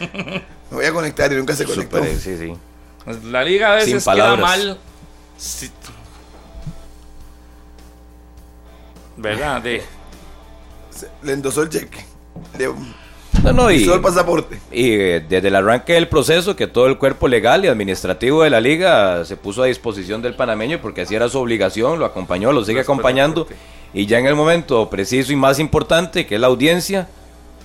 Me 0.00 0.42
voy 0.76 0.84
a 0.86 0.92
conectar 0.92 1.32
y 1.32 1.36
nunca 1.36 1.54
se 1.54 1.64
conectó. 1.64 1.98
Súper, 1.98 2.18
sí, 2.18 2.36
sí. 2.36 2.52
la 3.30 3.44
liga 3.44 3.76
a 3.76 3.80
Sin 3.80 3.94
veces 3.94 4.12
queda 4.12 4.34
mal 4.36 4.78
si- 5.36 5.70
verdad 9.16 9.62
de 9.62 9.82
Se- 10.94 11.08
Le 11.22 11.32
endosó 11.32 11.62
el 11.62 11.68
cheque. 11.70 12.04
Le 12.58 12.68
No, 13.42 13.52
no, 13.52 13.70
y, 13.70 13.82
el 13.84 14.00
pasaporte. 14.00 14.58
y 14.72 14.92
eh, 14.92 15.24
desde 15.28 15.48
el 15.48 15.56
arranque 15.56 15.94
del 15.94 16.08
proceso, 16.08 16.54
que 16.56 16.66
todo 16.66 16.86
el 16.86 16.98
cuerpo 16.98 17.28
legal 17.28 17.64
y 17.64 17.68
administrativo 17.68 18.42
de 18.44 18.50
la 18.50 18.60
liga 18.60 19.24
se 19.24 19.36
puso 19.36 19.62
a 19.62 19.66
disposición 19.66 20.22
del 20.22 20.34
panameño 20.34 20.80
porque 20.80 21.02
así 21.02 21.14
era 21.14 21.28
su 21.28 21.38
obligación, 21.40 21.98
lo 21.98 22.04
acompañó, 22.06 22.52
lo 22.52 22.64
sigue 22.64 22.80
acompañando. 22.80 23.46
Y 23.92 24.06
ya 24.06 24.18
en 24.18 24.26
el 24.26 24.34
momento 24.34 24.88
preciso 24.90 25.32
y 25.32 25.36
más 25.36 25.58
importante, 25.58 26.26
que 26.26 26.36
es 26.36 26.40
la 26.40 26.46
audiencia, 26.48 27.08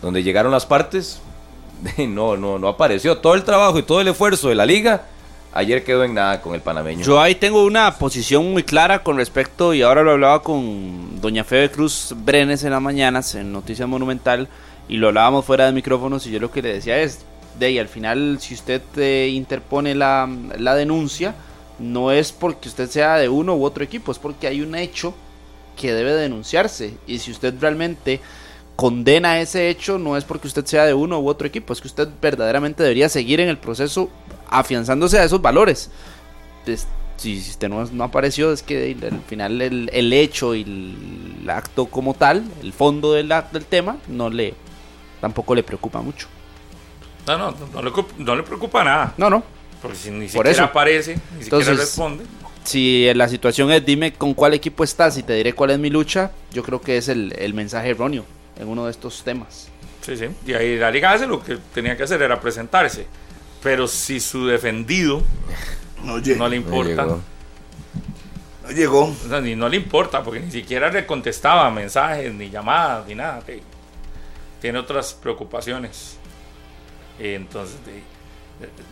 donde 0.01 0.21
llegaron 0.23 0.51
las 0.51 0.65
partes, 0.65 1.21
no, 1.97 2.35
no, 2.35 2.59
no 2.59 2.67
apareció. 2.67 3.17
Todo 3.19 3.35
el 3.35 3.43
trabajo 3.43 3.79
y 3.79 3.83
todo 3.83 4.01
el 4.01 4.07
esfuerzo 4.09 4.49
de 4.49 4.55
la 4.55 4.65
liga, 4.65 5.05
ayer 5.53 5.83
quedó 5.83 6.03
en 6.03 6.13
nada 6.13 6.41
con 6.41 6.55
el 6.55 6.61
panameño. 6.61 7.03
Yo 7.03 7.19
ahí 7.19 7.35
tengo 7.35 7.63
una 7.65 7.97
posición 7.97 8.51
muy 8.51 8.63
clara 8.63 9.03
con 9.03 9.17
respecto, 9.17 9.73
y 9.73 9.81
ahora 9.81 10.03
lo 10.03 10.11
hablaba 10.11 10.41
con 10.41 11.19
doña 11.21 11.43
Febe 11.43 11.71
Cruz 11.71 12.13
Brenes 12.15 12.63
en 12.63 12.71
las 12.71 12.81
mañanas 12.81 13.35
en 13.35 13.51
Noticias 13.51 13.87
Monumental, 13.87 14.47
y 14.87 14.97
lo 14.97 15.07
hablábamos 15.07 15.45
fuera 15.45 15.65
de 15.65 15.71
micrófonos, 15.71 16.25
y 16.27 16.31
yo 16.31 16.39
lo 16.39 16.51
que 16.51 16.61
le 16.61 16.73
decía 16.73 16.99
es, 16.99 17.19
de 17.57 17.67
ahí 17.67 17.79
al 17.79 17.87
final, 17.87 18.37
si 18.39 18.53
usted 18.53 18.81
eh, 18.97 19.29
interpone 19.33 19.95
la, 19.95 20.29
la 20.57 20.75
denuncia, 20.75 21.35
no 21.77 22.11
es 22.11 22.31
porque 22.31 22.69
usted 22.69 22.89
sea 22.89 23.15
de 23.15 23.29
uno 23.29 23.55
u 23.55 23.63
otro 23.65 23.83
equipo, 23.83 24.11
es 24.11 24.19
porque 24.19 24.47
hay 24.47 24.61
un 24.61 24.75
hecho 24.75 25.13
que 25.75 25.93
debe 25.93 26.13
denunciarse, 26.13 26.93
y 27.07 27.19
si 27.19 27.31
usted 27.31 27.53
realmente 27.59 28.19
condena 28.75 29.41
ese 29.41 29.69
hecho, 29.69 29.97
no 29.97 30.15
es 30.15 30.23
porque 30.23 30.47
usted 30.47 30.65
sea 30.65 30.85
de 30.85 30.93
uno 30.93 31.19
u 31.19 31.27
otro 31.27 31.45
equipo, 31.45 31.73
es 31.73 31.81
que 31.81 31.87
usted 31.87 32.07
verdaderamente 32.21 32.81
debería 32.81 33.09
seguir 33.09 33.41
en 33.41 33.49
el 33.49 33.57
proceso 33.57 34.09
afianzándose 34.49 35.19
a 35.19 35.23
esos 35.23 35.41
valores. 35.41 35.89
Pues, 36.65 36.87
si 37.17 37.37
usted 37.37 37.67
no, 37.69 37.83
no 37.91 38.03
apareció, 38.05 38.53
es 38.53 38.63
que 38.63 38.95
al 39.01 39.21
final 39.27 39.61
el, 39.61 39.89
el 39.93 40.13
hecho 40.13 40.55
y 40.55 40.61
el 40.61 41.49
acto 41.49 41.87
como 41.87 42.13
tal, 42.13 42.43
el 42.63 42.71
fondo 42.73 43.13
del, 43.13 43.33
del 43.51 43.65
tema, 43.65 43.97
no 44.07 44.29
le 44.29 44.53
tampoco 45.19 45.53
le 45.53 45.63
preocupa 45.63 46.01
mucho. 46.01 46.27
No, 47.27 47.37
no, 47.37 47.53
no 47.73 47.81
le, 47.81 47.91
no 48.17 48.35
le 48.35 48.43
preocupa 48.43 48.83
nada. 48.83 49.13
No, 49.17 49.29
no. 49.29 49.43
Porque 49.81 49.97
si 49.97 50.11
ni 50.11 50.19
Por 50.21 50.29
siquiera 50.29 50.49
eso. 50.51 50.63
aparece, 50.63 51.15
ni 51.15 51.19
siquiera 51.43 51.43
Entonces- 51.43 51.77
responde. 51.77 52.23
Si 52.63 53.11
la 53.15 53.27
situación 53.27 53.71
es 53.71 53.83
dime 53.85 54.13
con 54.13 54.33
cuál 54.33 54.53
equipo 54.53 54.83
estás 54.83 55.17
y 55.17 55.23
te 55.23 55.33
diré 55.33 55.53
cuál 55.53 55.71
es 55.71 55.79
mi 55.79 55.89
lucha, 55.89 56.31
yo 56.53 56.61
creo 56.61 56.79
que 56.81 56.97
es 56.97 57.07
el, 57.07 57.33
el 57.39 57.53
mensaje 57.53 57.89
erróneo 57.91 58.25
en 58.59 58.67
uno 58.67 58.85
de 58.85 58.91
estos 58.91 59.23
temas. 59.23 59.69
Sí, 60.01 60.15
sí. 60.17 60.25
Y 60.45 60.53
ahí 60.53 60.77
la 60.77 60.91
liga 60.91 61.11
hace 61.13 61.25
lo 61.25 61.41
que 61.41 61.57
tenía 61.73 61.95
que 61.97 62.03
hacer 62.03 62.21
era 62.21 62.39
presentarse. 62.39 63.07
Pero 63.63 63.87
si 63.87 64.19
su 64.19 64.45
defendido 64.47 65.21
No 66.03 66.17
llegó. 66.19 66.39
no 66.39 66.47
le 66.49 66.55
importa, 66.57 67.03
llegó. 67.03 67.21
No 68.63 68.71
llegó. 68.71 69.03
o 69.05 69.29
sea, 69.29 69.41
ni 69.41 69.55
no 69.55 69.67
le 69.67 69.77
importa, 69.77 70.23
porque 70.23 70.39
ni 70.39 70.51
siquiera 70.51 70.89
le 70.91 71.05
contestaba 71.05 71.69
mensajes, 71.71 72.33
ni 72.33 72.49
llamadas, 72.49 73.05
ni 73.07 73.15
nada. 73.15 73.41
sí. 73.45 73.61
Tiene 74.61 74.79
otras 74.79 75.13
preocupaciones. 75.13 76.17
Entonces, 77.17 77.77
sí, 77.85 78.03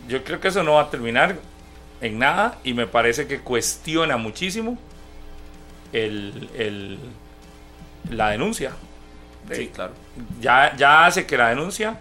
yo 0.07 0.23
creo 0.23 0.39
que 0.39 0.47
eso 0.49 0.63
no 0.63 0.73
va 0.73 0.83
a 0.83 0.89
terminar 0.89 1.37
en 2.01 2.19
nada 2.19 2.57
y 2.63 2.73
me 2.73 2.87
parece 2.87 3.27
que 3.27 3.39
cuestiona 3.41 4.17
muchísimo 4.17 4.77
el, 5.93 6.49
el- 6.55 6.99
la 8.09 8.29
denuncia. 8.29 8.71
Sí, 9.51 9.67
claro. 9.73 9.93
ya, 10.41 10.75
ya 10.75 11.05
hace 11.05 11.25
que 11.25 11.37
la 11.37 11.49
denuncia 11.49 11.97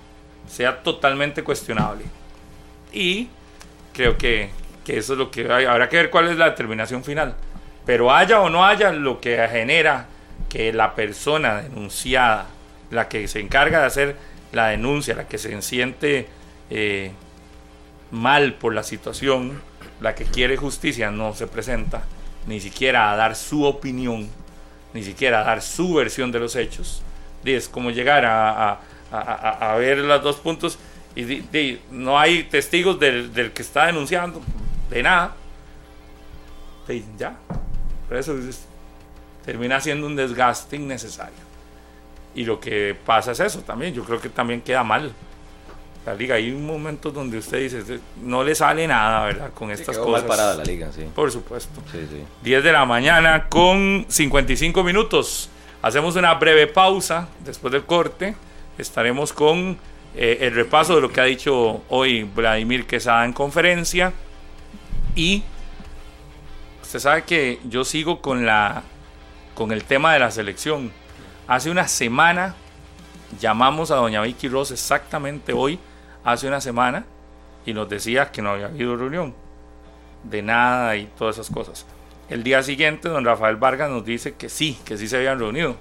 sea 0.48 0.82
totalmente 0.82 1.44
cuestionable. 1.44 2.04
Y 2.92 3.28
creo 3.92 4.16
que, 4.18 4.50
que 4.84 4.98
eso 4.98 5.12
es 5.14 5.18
lo 5.18 5.30
que 5.30 5.50
hay. 5.52 5.64
Habrá 5.64 5.88
que 5.88 5.96
ver 5.96 6.10
cuál 6.10 6.28
es 6.28 6.36
la 6.36 6.50
determinación 6.50 7.04
final. 7.04 7.34
Pero 7.84 8.12
haya 8.12 8.40
o 8.40 8.50
no 8.50 8.64
haya, 8.64 8.92
lo 8.92 9.20
que 9.20 9.36
genera 9.50 10.06
que 10.48 10.72
la 10.72 10.94
persona 10.94 11.62
denunciada, 11.62 12.46
la 12.90 13.08
que 13.08 13.28
se 13.28 13.40
encarga 13.40 13.80
de 13.80 13.86
hacer 13.86 14.16
la 14.52 14.68
denuncia, 14.68 15.14
la 15.14 15.28
que 15.28 15.38
se 15.38 15.60
siente 15.62 16.28
eh, 16.70 17.12
mal 18.10 18.54
por 18.54 18.74
la 18.74 18.82
situación, 18.82 19.60
la 20.00 20.14
que 20.14 20.24
quiere 20.24 20.56
justicia, 20.56 21.10
no 21.10 21.34
se 21.34 21.46
presenta 21.46 22.02
ni 22.46 22.60
siquiera 22.60 23.10
a 23.12 23.16
dar 23.16 23.34
su 23.34 23.64
opinión, 23.64 24.28
ni 24.94 25.02
siquiera 25.02 25.40
a 25.40 25.44
dar 25.44 25.62
su 25.62 25.94
versión 25.94 26.30
de 26.32 26.38
los 26.40 26.54
hechos. 26.56 27.02
Es 27.44 27.68
como 27.68 27.90
llegar 27.90 28.24
a- 28.24 28.78
a- 29.12 29.72
a 29.72 29.76
ver 29.76 29.98
los 29.98 30.22
dos 30.22 30.36
puntos 30.36 30.78
y 31.16 31.80
no 31.90 32.18
hay 32.18 32.44
testigos 32.44 32.98
del, 33.00 33.32
del 33.32 33.52
que 33.52 33.62
está 33.62 33.86
denunciando, 33.86 34.42
de 34.90 35.02
nada. 35.02 35.34
Y 36.88 37.02
ya, 37.18 37.36
por 38.08 38.16
eso 38.16 38.36
es- 38.38 38.66
termina 39.44 39.80
siendo 39.80 40.06
un 40.06 40.14
desgaste 40.16 40.76
innecesario. 40.76 41.46
Y 42.34 42.44
lo 42.44 42.60
que 42.60 42.94
pasa 43.06 43.32
es 43.32 43.40
eso 43.40 43.60
también, 43.60 43.94
yo 43.94 44.04
creo 44.04 44.20
que 44.20 44.28
también 44.28 44.60
queda 44.60 44.84
mal. 44.84 45.12
La 46.04 46.14
liga, 46.14 46.36
hay 46.36 46.52
momentos 46.52 47.12
donde 47.12 47.38
usted 47.38 47.58
dice, 47.62 47.98
no 48.22 48.44
le 48.44 48.54
sale 48.54 48.86
nada, 48.86 49.24
¿verdad? 49.24 49.50
Con 49.52 49.72
estas 49.72 49.98
cosas. 49.98 50.22
mal 50.22 50.26
parada 50.26 50.54
la 50.54 50.62
liga, 50.64 50.92
sí. 50.92 51.04
Por 51.12 51.32
supuesto. 51.32 51.80
Sí, 51.90 52.06
sí. 52.08 52.22
10 52.42 52.62
de 52.62 52.72
la 52.72 52.84
mañana 52.84 53.48
con 53.48 54.04
55 54.08 54.84
minutos. 54.84 55.48
Hacemos 55.82 56.14
una 56.14 56.34
breve 56.34 56.68
pausa 56.68 57.26
después 57.44 57.72
del 57.72 57.84
corte. 57.84 58.36
Estaremos 58.78 59.32
con 59.32 59.76
eh, 60.16 60.38
el 60.40 60.54
repaso 60.54 60.94
de 60.94 61.02
lo 61.02 61.10
que 61.10 61.20
ha 61.20 61.24
dicho 61.24 61.82
hoy 61.88 62.24
Vladimir 62.24 62.86
Quesada 62.86 63.24
en 63.24 63.32
conferencia. 63.32 64.12
Y 65.14 65.42
usted 66.82 66.98
sabe 66.98 67.24
que 67.24 67.60
yo 67.64 67.84
sigo 67.84 68.20
con, 68.20 68.46
la, 68.46 68.82
con 69.54 69.72
el 69.72 69.84
tema 69.84 70.14
de 70.14 70.20
la 70.20 70.30
selección. 70.30 70.90
Hace 71.46 71.70
una 71.70 71.86
semana 71.86 72.54
llamamos 73.40 73.90
a 73.90 73.96
doña 73.96 74.22
Vicky 74.22 74.48
Ross 74.48 74.70
exactamente 74.70 75.52
hoy, 75.52 75.78
hace 76.24 76.48
una 76.48 76.60
semana, 76.60 77.04
y 77.64 77.74
nos 77.74 77.88
decía 77.88 78.30
que 78.30 78.42
no 78.42 78.50
había 78.50 78.66
habido 78.66 78.96
reunión 78.96 79.34
de 80.22 80.42
nada 80.42 80.96
y 80.96 81.06
todas 81.18 81.36
esas 81.36 81.54
cosas. 81.54 81.86
El 82.28 82.42
día 82.42 82.62
siguiente, 82.62 83.08
don 83.08 83.24
Rafael 83.24 83.56
Vargas 83.56 83.90
nos 83.90 84.04
dice 84.04 84.34
que 84.34 84.48
sí, 84.48 84.78
que 84.84 84.96
sí 84.96 85.08
se 85.08 85.18
habían 85.18 85.38
reunido 85.38 85.76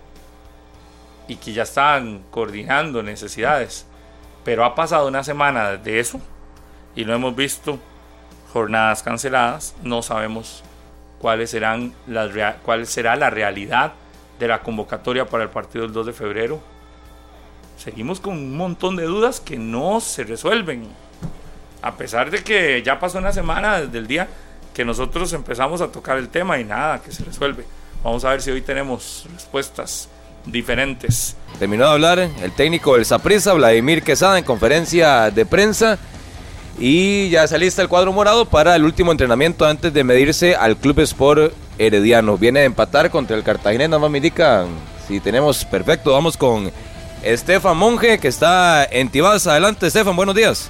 y 1.27 1.38
que 1.38 1.53
ya 1.53 1.63
estaban 1.63 2.23
coordinando 2.29 3.01
necesidades. 3.01 3.88
Pero 4.45 4.63
ha 4.63 4.75
pasado 4.75 5.07
una 5.07 5.23
semana 5.25 5.75
de 5.75 5.99
eso 5.99 6.21
y 6.95 7.03
no 7.03 7.13
hemos 7.13 7.35
visto 7.35 7.79
jornadas 8.53 9.03
canceladas, 9.03 9.75
no 9.83 10.01
sabemos 10.01 10.63
cuáles 11.19 11.49
serán 11.49 11.93
las 12.07 12.31
cuál 12.63 12.87
será 12.87 13.17
la 13.17 13.29
realidad 13.29 13.93
de 14.39 14.47
la 14.47 14.61
convocatoria 14.61 15.25
para 15.25 15.43
el 15.43 15.49
partido 15.49 15.83
del 15.83 15.93
2 15.93 16.05
de 16.05 16.13
febrero. 16.13 16.61
Seguimos 17.77 18.19
con 18.19 18.33
un 18.33 18.55
montón 18.55 18.95
de 18.95 19.03
dudas 19.03 19.41
que 19.41 19.57
no 19.57 19.99
se 19.99 20.23
resuelven. 20.23 20.87
A 21.81 21.95
pesar 21.95 22.31
de 22.31 22.43
que 22.43 22.81
ya 22.83 22.99
pasó 22.99 23.17
una 23.17 23.33
semana 23.33 23.81
desde 23.81 23.97
el 23.97 24.07
día 24.07 24.27
que 24.73 24.85
nosotros 24.85 25.33
empezamos 25.33 25.81
a 25.81 25.91
tocar 25.91 26.17
el 26.17 26.29
tema 26.29 26.59
y 26.59 26.63
nada, 26.63 27.01
que 27.01 27.11
se 27.11 27.23
resuelve. 27.23 27.65
Vamos 28.03 28.23
a 28.25 28.29
ver 28.29 28.41
si 28.41 28.51
hoy 28.51 28.61
tenemos 28.61 29.27
respuestas 29.33 30.09
diferentes. 30.45 31.35
Terminó 31.59 31.85
de 31.85 31.91
hablar 31.91 32.19
el 32.19 32.51
técnico 32.51 32.95
del 32.95 33.05
Saprissa, 33.05 33.53
Vladimir 33.53 34.03
Quesada, 34.03 34.37
en 34.37 34.43
conferencia 34.43 35.31
de 35.31 35.45
prensa. 35.45 35.97
Y 36.77 37.29
ya 37.29 37.45
está 37.45 37.57
lista 37.57 37.81
el 37.81 37.87
cuadro 37.87 38.11
morado 38.11 38.45
para 38.45 38.75
el 38.75 38.83
último 38.83 39.11
entrenamiento 39.11 39.65
antes 39.65 39.93
de 39.93 40.03
medirse 40.03 40.55
al 40.55 40.75
Club 40.75 40.99
Sport 40.99 41.53
Herediano. 41.77 42.37
Viene 42.37 42.61
de 42.61 42.65
empatar 42.65 43.09
contra 43.09 43.37
el 43.37 43.43
Cartagena, 43.43 43.87
nada 43.87 43.99
más 43.99 44.11
me 44.11 44.17
indican 44.17 44.67
si 45.07 45.21
tenemos 45.21 45.63
perfecto. 45.63 46.11
Vamos 46.11 46.35
con 46.35 46.69
Estefan 47.23 47.77
Monge, 47.77 48.19
que 48.19 48.27
está 48.27 48.83
en 48.85 49.09
Tibás. 49.09 49.47
Adelante, 49.47 49.87
Estefan, 49.87 50.15
buenos 50.15 50.35
días. 50.35 50.69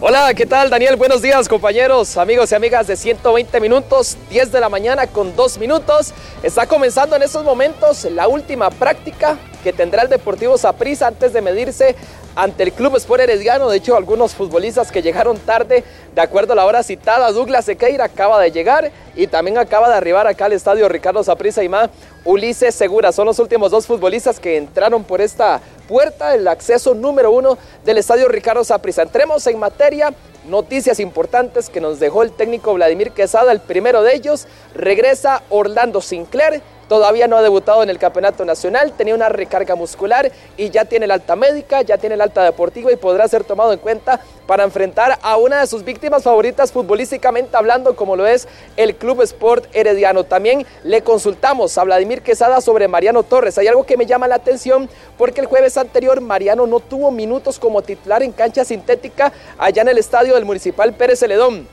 Hola, 0.00 0.34
¿qué 0.34 0.46
tal 0.46 0.68
Daniel? 0.68 0.96
Buenos 0.96 1.22
días 1.22 1.48
compañeros, 1.48 2.16
amigos 2.16 2.50
y 2.50 2.56
amigas 2.56 2.88
de 2.88 2.96
120 2.96 3.60
minutos, 3.60 4.16
10 4.28 4.50
de 4.50 4.58
la 4.58 4.68
mañana 4.68 5.06
con 5.06 5.36
2 5.36 5.58
minutos. 5.58 6.12
Está 6.42 6.66
comenzando 6.66 7.14
en 7.14 7.22
estos 7.22 7.44
momentos 7.44 8.04
la 8.06 8.26
última 8.26 8.70
práctica 8.70 9.38
que 9.62 9.72
tendrá 9.72 10.02
el 10.02 10.08
Deportivo 10.08 10.58
Saprissa 10.58 11.06
antes 11.06 11.32
de 11.32 11.40
medirse 11.40 11.94
ante 12.34 12.62
el 12.62 12.72
Club 12.72 12.96
Sport 12.96 13.22
Herediano. 13.22 13.68
De 13.68 13.78
hecho, 13.78 13.96
algunos 13.96 14.34
futbolistas 14.34 14.90
que 14.90 15.02
llegaron 15.02 15.38
tarde, 15.38 15.84
de 16.14 16.20
acuerdo 16.20 16.52
a 16.52 16.56
la 16.56 16.66
hora 16.66 16.82
citada, 16.82 17.32
Douglas 17.32 17.64
Sequeira 17.64 18.04
acaba 18.04 18.40
de 18.40 18.50
llegar 18.50 18.90
y 19.14 19.26
también 19.26 19.58
acaba 19.58 19.88
de 19.88 19.94
arribar 19.94 20.26
acá 20.26 20.46
al 20.46 20.52
estadio 20.52 20.88
Ricardo 20.88 21.22
Saprissa 21.22 21.62
y 21.62 21.68
más 21.68 21.90
Ulises 22.24 22.74
Segura. 22.74 23.12
Son 23.12 23.26
los 23.26 23.38
últimos 23.38 23.70
dos 23.70 23.86
futbolistas 23.86 24.40
que 24.40 24.56
entraron 24.56 25.04
por 25.04 25.20
esta 25.20 25.60
puerta, 25.88 26.34
el 26.34 26.46
acceso 26.46 26.94
número 26.94 27.30
uno 27.32 27.58
del 27.84 27.98
estadio 27.98 28.28
Ricardo 28.28 28.64
Saprissa. 28.64 29.02
Entremos 29.02 29.46
en 29.46 29.58
materia. 29.58 30.14
Noticias 30.48 31.00
importantes 31.00 31.68
que 31.68 31.82
nos 31.82 32.00
dejó 32.00 32.22
el 32.22 32.32
técnico 32.32 32.72
Vladimir 32.72 33.10
Quesada, 33.10 33.52
el 33.52 33.60
primero 33.60 34.02
de 34.02 34.14
ellos, 34.14 34.46
regresa 34.74 35.42
Orlando 35.50 36.00
Sinclair, 36.00 36.62
todavía 36.90 37.28
no 37.28 37.36
ha 37.36 37.42
debutado 37.42 37.84
en 37.84 37.88
el 37.88 38.00
campeonato 38.00 38.44
nacional, 38.44 38.92
tenía 38.96 39.14
una 39.14 39.28
recarga 39.28 39.76
muscular 39.76 40.32
y 40.56 40.70
ya 40.70 40.84
tiene 40.86 41.04
el 41.04 41.12
alta 41.12 41.36
médica, 41.36 41.82
ya 41.82 41.98
tiene 41.98 42.16
el 42.16 42.20
alta 42.20 42.42
deportiva 42.42 42.90
y 42.90 42.96
podrá 42.96 43.28
ser 43.28 43.44
tomado 43.44 43.72
en 43.72 43.78
cuenta 43.78 44.18
para 44.48 44.64
enfrentar 44.64 45.16
a 45.22 45.36
una 45.36 45.60
de 45.60 45.68
sus 45.68 45.84
víctimas 45.84 46.24
favoritas 46.24 46.72
futbolísticamente 46.72 47.56
hablando, 47.56 47.94
como 47.94 48.16
lo 48.16 48.26
es 48.26 48.48
el 48.76 48.96
Club 48.96 49.22
Sport 49.22 49.66
Herediano. 49.72 50.24
También 50.24 50.66
le 50.82 51.02
consultamos 51.02 51.78
a 51.78 51.84
Vladimir 51.84 52.22
Quesada 52.22 52.60
sobre 52.60 52.88
Mariano 52.88 53.22
Torres. 53.22 53.56
Hay 53.58 53.68
algo 53.68 53.86
que 53.86 53.96
me 53.96 54.06
llama 54.06 54.26
la 54.26 54.34
atención 54.34 54.90
porque 55.16 55.40
el 55.40 55.46
jueves 55.46 55.76
anterior 55.76 56.20
Mariano 56.20 56.66
no 56.66 56.80
tuvo 56.80 57.12
minutos 57.12 57.60
como 57.60 57.82
titular 57.82 58.24
en 58.24 58.32
cancha 58.32 58.64
sintética 58.64 59.32
allá 59.58 59.82
en 59.82 59.90
el 59.90 59.98
estadio 59.98 60.34
del 60.34 60.44
Municipal 60.44 60.92
Pérez 60.94 61.20
Celedón. 61.20 61.68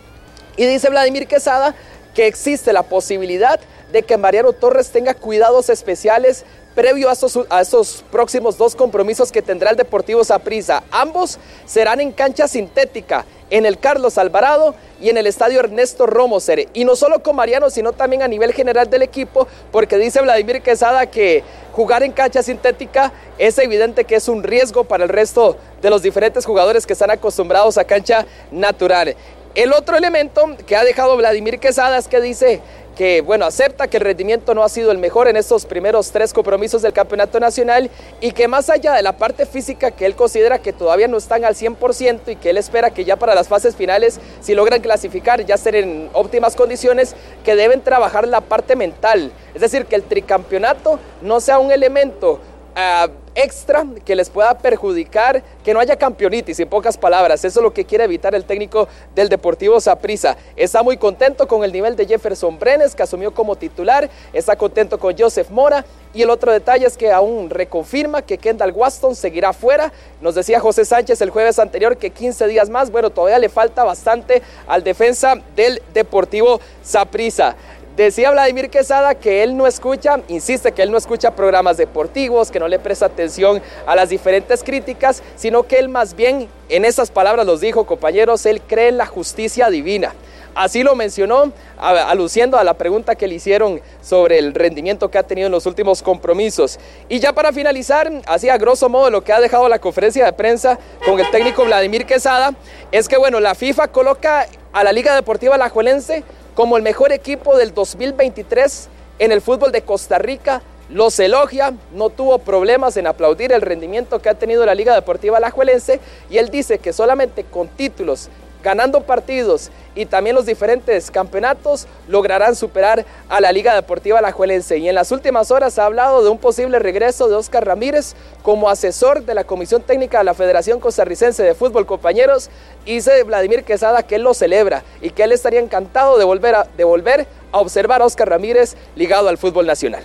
Y 0.57 0.67
dice 0.67 0.91
Vladimir 0.91 1.25
Quesada 1.25 1.73
que 2.13 2.27
existe 2.27 2.73
la 2.73 2.83
posibilidad 2.83 3.59
de 3.91 4.03
que 4.03 4.17
Mariano 4.17 4.53
Torres 4.53 4.89
tenga 4.89 5.13
cuidados 5.13 5.69
especiales 5.69 6.45
previo 6.75 7.09
a 7.09 7.13
estos, 7.13 7.35
a 7.49 7.63
próximos 8.11 8.55
dos 8.57 8.75
compromisos 8.75 9.31
que 9.31 9.41
tendrá 9.41 9.71
el 9.71 9.77
Deportivo 9.77 10.23
Saprissa. 10.23 10.83
Ambos 10.91 11.39
serán 11.65 11.99
en 11.99 12.11
cancha 12.11 12.47
sintética, 12.47 13.25
en 13.49 13.65
el 13.65 13.79
Carlos 13.79 14.19
Alvarado 14.19 14.75
y 15.01 15.09
en 15.09 15.17
el 15.17 15.25
estadio 15.25 15.59
Ernesto 15.59 16.05
Romoser. 16.05 16.67
Y 16.73 16.85
no 16.85 16.95
solo 16.95 17.23
con 17.23 17.35
Mariano, 17.35 17.71
sino 17.71 17.93
también 17.93 18.21
a 18.21 18.27
nivel 18.27 18.53
general 18.53 18.89
del 18.91 19.01
equipo, 19.01 19.47
porque 19.71 19.97
dice 19.97 20.21
Vladimir 20.21 20.61
Quesada 20.61 21.07
que 21.07 21.43
jugar 21.71 22.03
en 22.03 22.11
cancha 22.11 22.43
sintética 22.43 23.11
es 23.39 23.57
evidente 23.57 24.03
que 24.03 24.15
es 24.15 24.27
un 24.27 24.43
riesgo 24.43 24.83
para 24.83 25.03
el 25.03 25.09
resto 25.09 25.57
de 25.81 25.89
los 25.89 26.03
diferentes 26.03 26.45
jugadores 26.45 26.85
que 26.85 26.93
están 26.93 27.09
acostumbrados 27.09 27.79
a 27.79 27.85
cancha 27.85 28.27
natural. 28.51 29.15
El 29.55 29.73
otro 29.73 29.97
elemento 29.97 30.45
que 30.67 30.75
ha 30.75 30.83
dejado 30.83 31.17
Vladimir 31.17 31.59
Quesada 31.59 31.97
es 31.97 32.07
que 32.07 32.21
dice 32.21 32.61
que, 32.97 33.21
bueno, 33.21 33.45
acepta 33.45 33.87
que 33.87 33.97
el 33.97 34.03
rendimiento 34.03 34.55
no 34.55 34.63
ha 34.63 34.69
sido 34.69 34.91
el 34.91 34.97
mejor 34.97 35.27
en 35.27 35.37
estos 35.37 35.67
primeros 35.67 36.09
tres 36.09 36.33
compromisos 36.33 36.81
del 36.81 36.93
Campeonato 36.93 37.39
Nacional 37.39 37.91
y 38.21 38.31
que 38.31 38.47
más 38.47 38.71
allá 38.71 38.93
de 38.93 39.03
la 39.03 39.13
parte 39.13 39.45
física 39.45 39.91
que 39.91 40.07
él 40.07 40.15
considera 40.15 40.57
que 40.57 40.73
todavía 40.73 41.07
no 41.07 41.17
están 41.17 41.45
al 41.45 41.53
100% 41.53 42.21
y 42.25 42.35
que 42.37 42.49
él 42.49 42.57
espera 42.57 42.89
que 42.89 43.05
ya 43.05 43.15
para 43.15 43.35
las 43.35 43.47
fases 43.47 43.75
finales, 43.75 44.19
si 44.41 44.55
logran 44.55 44.81
clasificar, 44.81 45.45
ya 45.45 45.57
ser 45.57 45.75
en 45.75 46.09
óptimas 46.13 46.55
condiciones, 46.55 47.15
que 47.45 47.55
deben 47.55 47.81
trabajar 47.81 48.27
la 48.27 48.41
parte 48.41 48.75
mental. 48.75 49.31
Es 49.53 49.61
decir, 49.61 49.85
que 49.85 49.95
el 49.95 50.03
tricampeonato 50.03 50.99
no 51.21 51.39
sea 51.39 51.59
un 51.59 51.71
elemento 51.71 52.39
uh, 52.77 53.11
extra 53.35 53.85
que 54.05 54.15
les 54.15 54.29
pueda 54.29 54.57
perjudicar, 54.57 55.43
que 55.63 55.73
no 55.73 55.79
haya 55.79 55.95
campeonitis, 55.95 56.59
en 56.59 56.69
pocas 56.69 56.97
palabras. 56.97 57.43
Eso 57.43 57.59
es 57.59 57.63
lo 57.63 57.73
que 57.73 57.85
quiere 57.85 58.03
evitar 58.03 58.33
el 58.33 58.45
técnico 58.45 58.87
del 59.13 59.29
Deportivo 59.29 59.79
Saprissa. 59.79 60.37
Está 60.55 60.81
muy 60.83 60.97
contento 60.97 61.47
con 61.47 61.63
el 61.63 61.71
nivel 61.71 61.95
de 61.95 62.05
Jefferson 62.05 62.57
Brenes, 62.57 62.95
que 62.95 63.03
asumió 63.03 63.33
como 63.33 63.55
titular. 63.55 64.09
Está 64.33 64.55
contento 64.55 64.97
con 64.99 65.15
Joseph 65.17 65.49
Mora. 65.49 65.85
Y 66.13 66.23
el 66.23 66.29
otro 66.31 66.51
detalle 66.51 66.87
es 66.87 66.97
que 66.97 67.11
aún 67.11 67.49
reconfirma 67.49 68.23
que 68.23 68.39
Kendall 68.39 68.71
Waston 68.71 69.15
seguirá 69.15 69.53
fuera. 69.53 69.91
Nos 70.19 70.33
decía 70.33 70.59
José 70.59 70.83
Sánchez 70.83 71.21
el 71.21 71.29
jueves 71.29 71.59
anterior 71.59 71.97
que 71.97 72.09
15 72.09 72.47
días 72.47 72.69
más. 72.69 72.89
Bueno, 72.89 73.11
todavía 73.11 73.37
le 73.37 73.49
falta 73.49 73.83
bastante 73.83 74.41
al 74.67 74.83
defensa 74.83 75.35
del 75.55 75.81
Deportivo 75.93 76.59
Saprissa. 76.81 77.55
Decía 77.97 78.29
Vladimir 78.29 78.69
Quesada 78.69 79.15
que 79.15 79.41
él 79.41 79.57
no 79.57 79.65
escucha, 79.65 80.21
insiste 80.27 80.71
que 80.71 80.83
él 80.83 80.91
no 80.91 80.99
escucha 80.99 81.31
programas 81.31 81.77
deportivos, 81.77 82.51
que 82.51 82.59
no 82.59 82.67
le 82.67 82.77
presta 82.77 83.07
atención 83.07 83.59
a 83.87 83.95
las 83.95 84.09
diferentes 84.09 84.63
críticas, 84.63 85.23
sino 85.35 85.63
que 85.63 85.79
él 85.79 85.89
más 85.89 86.15
bien, 86.15 86.47
en 86.69 86.85
esas 86.85 87.09
palabras 87.09 87.47
los 87.47 87.59
dijo 87.59 87.87
compañeros, 87.87 88.45
él 88.45 88.61
cree 88.61 88.89
en 88.89 88.97
la 88.97 89.07
justicia 89.07 89.71
divina. 89.71 90.13
Así 90.53 90.83
lo 90.83 90.95
mencionó, 90.95 91.51
aluciendo 91.79 92.59
a 92.59 92.63
la 92.63 92.75
pregunta 92.75 93.15
que 93.15 93.27
le 93.27 93.33
hicieron 93.33 93.81
sobre 93.99 94.37
el 94.37 94.53
rendimiento 94.53 95.09
que 95.09 95.17
ha 95.17 95.23
tenido 95.23 95.47
en 95.47 95.51
los 95.51 95.65
últimos 95.65 96.03
compromisos. 96.03 96.79
Y 97.09 97.19
ya 97.19 97.33
para 97.33 97.51
finalizar, 97.51 98.11
así 98.27 98.47
a 98.47 98.59
grosso 98.59 98.89
modo 98.89 99.09
lo 99.09 99.23
que 99.23 99.33
ha 99.33 99.39
dejado 99.39 99.67
la 99.69 99.79
conferencia 99.79 100.23
de 100.23 100.33
prensa 100.33 100.77
con 101.03 101.19
el 101.19 101.29
técnico 101.31 101.65
Vladimir 101.65 102.05
Quesada, 102.05 102.53
es 102.91 103.07
que 103.07 103.17
bueno, 103.17 103.39
la 103.39 103.55
FIFA 103.55 103.87
coloca 103.87 104.45
a 104.71 104.83
la 104.83 104.91
Liga 104.91 105.15
Deportiva 105.15 105.55
Alajuelense 105.55 106.23
como 106.57 106.75
el 106.75 106.81
mejor 106.81 107.11
equipo 107.11 107.55
del 107.55 107.71
2023 107.71 108.89
en 109.19 109.31
el 109.31 109.41
fútbol 109.41 109.71
de 109.71 109.83
Costa 109.83 110.17
Rica. 110.17 110.63
Los 110.89 111.19
elogia, 111.19 111.75
no 111.93 112.09
tuvo 112.09 112.39
problemas 112.39 112.97
en 112.97 113.05
aplaudir 113.05 113.51
el 113.51 113.61
rendimiento 113.61 114.19
que 114.23 114.29
ha 114.29 114.33
tenido 114.33 114.65
la 114.65 114.73
Liga 114.73 114.95
Deportiva 114.95 115.37
Alajuelense 115.37 115.99
y 116.31 116.39
él 116.39 116.49
dice 116.49 116.79
que 116.79 116.93
solamente 116.93 117.43
con 117.43 117.67
títulos 117.67 118.29
ganando 118.63 119.01
partidos 119.01 119.71
y 119.95 120.05
también 120.05 120.35
los 120.35 120.45
diferentes 120.45 121.09
campeonatos 121.09 121.87
lograrán 122.07 122.55
superar 122.55 123.05
a 123.29 123.41
la 123.41 123.51
Liga 123.51 123.73
Deportiva 123.73 124.19
Alajuelense. 124.19 124.77
Y 124.77 124.87
en 124.87 124.95
las 124.95 125.11
últimas 125.11 125.49
horas 125.49 125.79
ha 125.79 125.85
hablado 125.85 126.23
de 126.23 126.29
un 126.29 126.37
posible 126.37 126.77
regreso 126.79 127.27
de 127.27 127.35
Oscar 127.35 127.65
Ramírez 127.65 128.13
como 128.43 128.69
asesor 128.69 129.23
de 129.23 129.33
la 129.33 129.43
Comisión 129.43 129.81
Técnica 129.81 130.19
de 130.19 130.23
la 130.25 130.33
Federación 130.33 130.79
Costarricense 130.79 131.41
de 131.41 131.55
Fútbol, 131.55 131.85
compañeros. 131.85 132.49
Y 132.85 132.95
dice 132.95 133.23
Vladimir 133.23 133.63
Quesada 133.63 134.03
que 134.03 134.15
él 134.15 134.21
lo 134.21 134.33
celebra 134.33 134.83
y 135.01 135.09
que 135.09 135.23
él 135.23 135.31
estaría 135.31 135.59
encantado 135.59 136.17
de 136.17 136.25
volver 136.25 136.55
a, 136.55 136.67
de 136.77 136.83
volver 136.83 137.27
a 137.51 137.57
observar 137.57 138.01
a 138.01 138.05
Oscar 138.05 138.29
Ramírez 138.29 138.75
ligado 138.95 139.29
al 139.29 139.37
fútbol 139.37 139.65
nacional. 139.65 140.03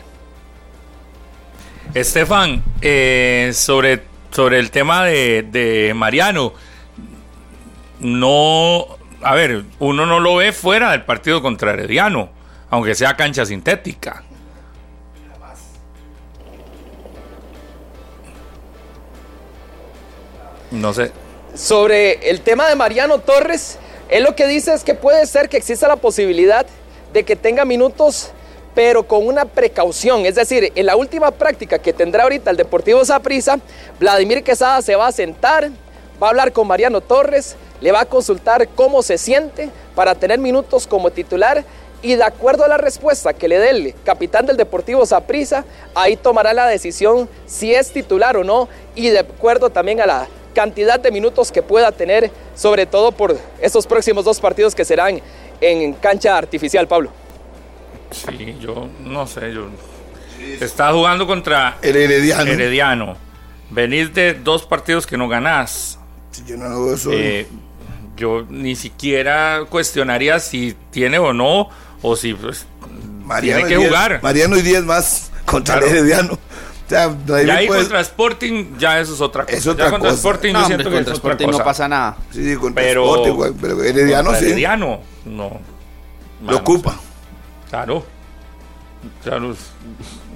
Estefan, 1.92 2.64
eh, 2.80 3.50
sobre, 3.52 4.02
sobre 4.30 4.58
el 4.58 4.70
tema 4.70 5.04
de, 5.04 5.42
de 5.42 5.92
Mariano 5.94 6.54
no, 8.02 8.86
a 9.22 9.34
ver, 9.34 9.64
uno 9.78 10.06
no 10.06 10.20
lo 10.20 10.36
ve 10.36 10.52
fuera 10.52 10.90
del 10.90 11.04
partido 11.04 11.40
contra 11.40 11.72
Herediano, 11.72 12.30
aunque 12.68 12.94
sea 12.94 13.16
cancha 13.16 13.46
sintética. 13.46 14.24
No 20.72 20.92
sé. 20.92 21.12
Sobre 21.54 22.30
el 22.30 22.40
tema 22.40 22.66
de 22.68 22.74
Mariano 22.74 23.18
Torres, 23.18 23.78
él 24.08 24.24
lo 24.24 24.34
que 24.34 24.46
dice 24.46 24.72
es 24.72 24.84
que 24.84 24.94
puede 24.94 25.26
ser 25.26 25.48
que 25.48 25.58
exista 25.58 25.86
la 25.86 25.96
posibilidad 25.96 26.66
de 27.12 27.24
que 27.24 27.36
tenga 27.36 27.64
minutos, 27.64 28.32
pero 28.74 29.06
con 29.06 29.26
una 29.26 29.44
precaución. 29.44 30.24
Es 30.24 30.34
decir, 30.34 30.72
en 30.74 30.86
la 30.86 30.96
última 30.96 31.30
práctica 31.30 31.78
que 31.78 31.92
tendrá 31.92 32.22
ahorita 32.22 32.50
el 32.50 32.56
Deportivo 32.56 33.04
Saprissa, 33.04 33.58
Vladimir 34.00 34.42
Quesada 34.42 34.80
se 34.80 34.96
va 34.96 35.08
a 35.08 35.12
sentar, 35.12 35.70
va 36.22 36.28
a 36.28 36.30
hablar 36.30 36.52
con 36.52 36.68
Mariano 36.68 37.00
Torres, 37.00 37.56
le 37.80 37.90
va 37.90 38.02
a 38.02 38.04
consultar 38.04 38.68
cómo 38.68 39.02
se 39.02 39.18
siente 39.18 39.70
para 39.94 40.14
tener 40.14 40.38
minutos 40.38 40.86
como 40.86 41.10
titular 41.10 41.64
y 42.00 42.14
de 42.14 42.24
acuerdo 42.24 42.64
a 42.64 42.68
la 42.68 42.78
respuesta 42.78 43.32
que 43.32 43.48
le 43.48 43.58
dé 43.58 43.70
el 43.70 43.94
capitán 44.04 44.46
del 44.46 44.56
Deportivo 44.56 45.04
Saprissa, 45.06 45.64
ahí 45.94 46.16
tomará 46.16 46.52
la 46.52 46.66
decisión 46.66 47.28
si 47.46 47.74
es 47.74 47.92
titular 47.92 48.36
o 48.36 48.44
no 48.44 48.68
y 48.94 49.08
de 49.08 49.20
acuerdo 49.20 49.70
también 49.70 50.00
a 50.00 50.06
la 50.06 50.28
cantidad 50.54 51.00
de 51.00 51.10
minutos 51.10 51.50
que 51.50 51.62
pueda 51.62 51.92
tener, 51.92 52.30
sobre 52.54 52.86
todo 52.86 53.12
por 53.12 53.36
estos 53.60 53.86
próximos 53.86 54.24
dos 54.24 54.38
partidos 54.40 54.74
que 54.74 54.84
serán 54.84 55.20
en 55.60 55.92
cancha 55.94 56.36
artificial, 56.36 56.86
Pablo. 56.86 57.10
Sí, 58.10 58.56
yo 58.60 58.88
no 59.00 59.26
sé, 59.26 59.52
yo 59.52 59.68
está 60.60 60.92
jugando 60.92 61.26
contra 61.26 61.78
el 61.82 61.96
Herediano. 61.96 62.50
Herediano. 62.50 63.16
Venís 63.70 64.12
de 64.12 64.34
dos 64.34 64.66
partidos 64.66 65.06
que 65.06 65.16
no 65.16 65.28
ganás. 65.28 65.98
Yo 66.46 66.56
no 66.56 66.64
hago 66.66 66.94
eso. 66.94 67.10
Eh, 67.12 67.46
yo 68.16 68.46
ni 68.48 68.76
siquiera 68.76 69.64
cuestionaría 69.68 70.38
si 70.40 70.76
tiene 70.90 71.18
o 71.18 71.32
no, 71.32 71.68
o 72.02 72.16
si 72.16 72.34
pues, 72.34 72.66
tiene 73.40 73.64
que 73.66 73.76
jugar. 73.76 74.20
Mariano 74.22 74.56
y 74.56 74.62
10 74.62 74.84
más 74.84 75.30
contra 75.44 75.78
el 75.78 75.84
Herediano. 75.84 76.34
O 76.34 76.94
sea, 76.94 77.16
ya 77.46 77.54
ahí 77.56 77.68
contra 77.68 78.00
Sporting, 78.00 78.76
ya 78.78 79.00
eso 79.00 79.14
es 79.14 79.20
otra 79.20 79.44
cosa. 79.44 79.56
Es 79.56 79.66
otra 79.66 79.86
ya 79.86 79.90
contra 79.90 80.10
cosa. 80.10 80.20
Sporting, 80.20 80.52
No, 80.52 80.58
yo 80.58 80.64
hombre, 80.64 80.76
siento 80.76 80.90
que 80.90 80.96
contra 80.96 81.12
es 81.14 81.18
otra 81.18 81.32
Sporting 81.32 81.58
no 81.58 81.64
pasa 81.64 81.88
nada. 81.88 82.16
Sí, 82.30 82.44
sí, 82.44 82.56
contra 82.56 82.82
Pero, 82.82 83.24
Sporting, 83.24 83.58
pero 83.60 83.82
Herediano 83.82 84.24
contra 84.24 84.40
sí. 84.40 84.46
Herediano, 84.46 85.00
no. 85.24 85.60
Lo 86.42 86.46
Vamos, 86.46 86.60
ocupa. 86.60 86.96
Claro. 87.70 88.04
Claro, 89.22 89.54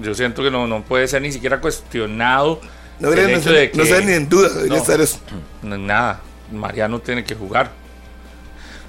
Yo 0.01 0.14
siento 0.14 0.42
que 0.42 0.51
no, 0.51 0.66
no 0.66 0.82
puede 0.82 1.07
ser 1.09 1.22
ni 1.22 1.30
siquiera 1.30 1.61
cuestionado. 1.61 2.61
No, 3.01 3.09
el 3.12 3.32
no, 3.32 3.40
que- 3.42 4.03
ni 4.05 4.12
en 4.12 4.28
duda, 4.28 4.49
debería 4.49 4.76
No. 4.76 4.82
estar 4.82 5.01
eso. 5.01 5.18
No, 5.62 5.76
Nada, 5.76 6.20
Mariano 6.53 6.99
tiene 7.01 7.24
que 7.24 7.34
jugar. 7.34 7.70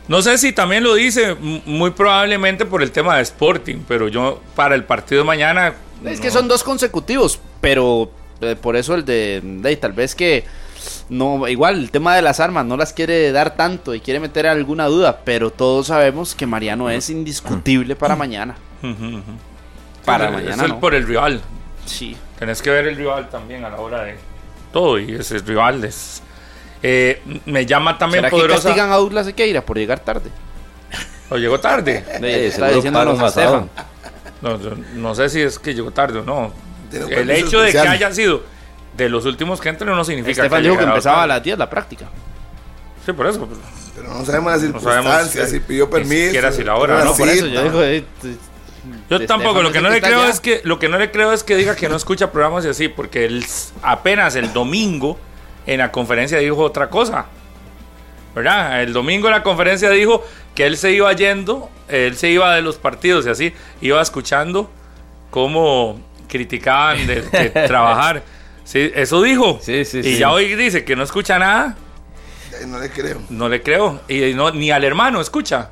No 0.07 0.21
sé 0.21 0.37
si 0.37 0.53
también 0.53 0.83
lo 0.83 0.93
dice, 0.95 1.35
muy 1.35 1.91
probablemente 1.91 2.65
por 2.65 2.81
el 2.81 2.91
tema 2.91 3.17
de 3.17 3.23
Sporting, 3.23 3.79
pero 3.87 4.07
yo 4.07 4.41
para 4.55 4.75
el 4.75 4.85
partido 4.85 5.21
de 5.21 5.25
mañana. 5.27 5.73
Es 6.05 6.17
no. 6.17 6.21
que 6.23 6.31
son 6.31 6.47
dos 6.47 6.63
consecutivos, 6.63 7.39
pero 7.59 8.09
eh, 8.39 8.55
por 8.55 8.77
eso 8.77 8.95
el 8.95 9.03
de, 9.03 9.41
de 9.43 9.75
tal 9.75 9.91
vez 9.91 10.15
que 10.15 10.45
no 11.09 11.45
igual 11.49 11.79
el 11.79 11.91
tema 11.91 12.15
de 12.15 12.21
las 12.21 12.39
armas 12.39 12.65
no 12.65 12.77
las 12.77 12.93
quiere 12.93 13.31
dar 13.33 13.55
tanto 13.57 13.93
y 13.95 13.99
quiere 13.99 14.19
meter 14.21 14.47
alguna 14.47 14.85
duda, 14.85 15.21
pero 15.25 15.49
todos 15.51 15.87
sabemos 15.87 16.35
que 16.35 16.45
Mariano 16.45 16.89
es 16.89 17.09
indiscutible 17.09 17.97
para 17.97 18.15
mañana. 18.15 18.55
Para 20.05 20.27
Es 20.27 20.33
mañana 20.33 20.63
el- 20.63 20.69
no. 20.69 20.79
por 20.79 20.95
el 20.95 21.05
rival. 21.05 21.41
Sí. 21.85 22.15
Tenés 22.39 22.61
que 22.61 22.69
ver 22.69 22.87
el 22.87 22.95
rival 22.95 23.29
también 23.29 23.65
a 23.65 23.69
la 23.69 23.77
hora 23.77 24.03
de 24.03 24.15
todo 24.71 24.99
y 24.99 25.15
ese 25.15 25.39
rival 25.39 25.83
es. 25.83 26.21
eh, 26.83 27.21
me 27.45 27.65
llama 27.65 27.97
también 27.97 28.19
¿Será 28.21 28.29
que 28.29 28.35
poderosa. 28.35 28.63
castigan 28.69 28.91
a 28.91 28.95
Douglas 28.97 29.25
Sequeira 29.25 29.61
por 29.65 29.77
llegar 29.77 29.99
tarde? 29.99 30.29
¿O 31.29 31.37
llegó 31.37 31.59
tarde? 31.59 32.03
De- 32.21 32.45
Eh, 32.45 32.47
está 32.47 32.67
a. 32.67 33.65
No, 34.41 34.57
no 34.95 35.15
sé 35.15 35.29
si 35.29 35.41
es 35.41 35.57
que 35.57 35.73
llegó 35.73 35.91
tarde 35.91 36.19
o 36.19 36.23
no. 36.23 36.53
El 36.91 37.29
hecho 37.31 37.59
de 37.59 37.71
que 37.71 37.77
especial. 37.77 37.87
haya 37.87 38.13
sido 38.13 38.43
de 38.95 39.09
los 39.09 39.25
últimos 39.25 39.59
que 39.59 39.69
entren 39.69 39.89
no 39.95 40.03
significa 40.05 40.43
Estefan 40.43 40.61
que 40.61 40.69
dijo 40.69 40.77
que 40.79 40.85
empezaba 40.85 41.23
a 41.23 41.27
las 41.27 41.43
10 41.43 41.57
la 41.57 41.69
práctica. 41.69 42.05
Sí, 43.05 43.13
por 43.13 43.25
eso. 43.27 43.47
Pero 43.95 44.09
no 44.13 44.23
sabemos 44.25 44.51
las 44.53 44.61
No 44.61 44.79
sabemos 44.79 45.11
circunstancias, 45.11 45.49
si- 45.49 45.55
si 45.55 45.59
pidió 45.61 45.85
ni 45.85 45.91
permiso. 45.91 46.25
siquiera 46.25 46.51
si 46.51 46.63
la 46.63 46.75
hora, 46.75 46.99
no, 46.99 47.05
No, 47.05 47.15
por 47.15 47.27
eso 47.27 47.47
yo 47.47 47.63
digo, 47.63 47.81
eh, 47.83 48.03
Yo 49.09 49.25
tampoco, 49.25 49.61
lo 49.61 49.71
que 49.71 49.81
no 49.81 49.89
le 49.89 50.01
creo 50.01 50.21
allá. 50.21 50.29
es 50.29 50.39
que 50.39 50.61
lo 50.63 50.79
que 50.79 50.89
no 50.89 50.97
le 50.97 51.11
creo 51.11 51.31
es 51.33 51.43
que 51.43 51.55
diga 51.55 51.75
que 51.75 51.87
no 51.89 51.95
escucha 51.95 52.31
programas 52.31 52.65
y 52.65 52.69
así, 52.69 52.87
porque 52.89 53.25
él 53.25 53.45
apenas 53.81 54.35
el 54.35 54.51
domingo 54.53 55.17
en 55.65 55.79
la 55.79 55.91
conferencia 55.91 56.37
dijo 56.39 56.57
otra 56.57 56.89
cosa. 56.89 57.25
¿Verdad? 58.35 58.83
El 58.83 58.93
domingo 58.93 59.27
en 59.27 59.33
la 59.33 59.41
conferencia 59.43 59.89
dijo 59.89 60.23
que 60.53 60.65
él 60.67 60.77
se 60.77 60.91
iba 60.91 61.11
yendo, 61.13 61.69
él 61.87 62.15
se 62.17 62.29
iba 62.29 62.53
de 62.55 62.61
los 62.61 62.77
partidos 62.77 63.25
y 63.25 63.29
así, 63.29 63.53
iba 63.81 63.99
escuchando 64.01 64.69
cómo 65.31 65.99
criticaban 66.27 67.07
de, 67.07 67.21
de 67.21 67.49
trabajar. 67.67 68.21
Sí, 68.63 68.91
eso 68.93 69.21
dijo. 69.23 69.59
Sí, 69.61 69.85
sí, 69.85 69.99
y 69.99 70.03
sí. 70.03 70.17
ya 70.17 70.31
hoy 70.31 70.55
dice 70.55 70.83
que 70.85 70.95
no 70.95 71.03
escucha 71.03 71.39
nada, 71.39 71.75
No 72.67 72.79
le 72.79 72.89
creo. 72.89 73.21
no 73.29 73.49
le 73.49 73.61
creo. 73.63 74.01
Y 74.07 74.33
no, 74.35 74.51
ni 74.51 74.69
al 74.71 74.83
hermano 74.83 75.19
escucha. 75.21 75.69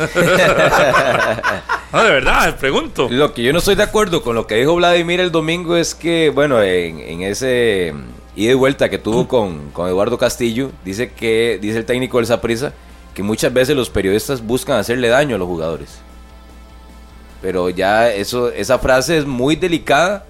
no, 1.92 2.04
de 2.04 2.10
verdad, 2.10 2.56
pregunto. 2.58 3.08
Lo 3.10 3.34
que 3.34 3.42
yo 3.42 3.52
no 3.52 3.58
estoy 3.58 3.74
de 3.74 3.82
acuerdo 3.82 4.22
con 4.22 4.34
lo 4.34 4.46
que 4.46 4.54
dijo 4.54 4.74
Vladimir 4.76 5.20
el 5.20 5.30
domingo 5.30 5.76
es 5.76 5.94
que, 5.94 6.30
bueno, 6.30 6.62
en, 6.62 7.00
en 7.00 7.22
ese 7.22 7.92
mm, 7.94 8.04
ida 8.40 8.52
y 8.52 8.54
vuelta 8.54 8.88
que 8.88 8.98
tuvo 8.98 9.28
con, 9.28 9.70
con 9.70 9.88
Eduardo 9.88 10.16
Castillo, 10.16 10.72
dice 10.84 11.12
que, 11.12 11.58
dice 11.60 11.78
el 11.78 11.84
técnico 11.84 12.16
del 12.16 12.26
Saprissa, 12.26 12.72
que 13.14 13.22
muchas 13.22 13.52
veces 13.52 13.76
los 13.76 13.90
periodistas 13.90 14.40
buscan 14.44 14.78
hacerle 14.78 15.08
daño 15.08 15.36
a 15.36 15.38
los 15.38 15.48
jugadores. 15.48 15.98
pero 17.42 17.68
ya 17.68 18.10
eso, 18.10 18.50
esa 18.50 18.78
frase 18.78 19.18
es 19.18 19.26
muy 19.26 19.56
delicada 19.56 20.24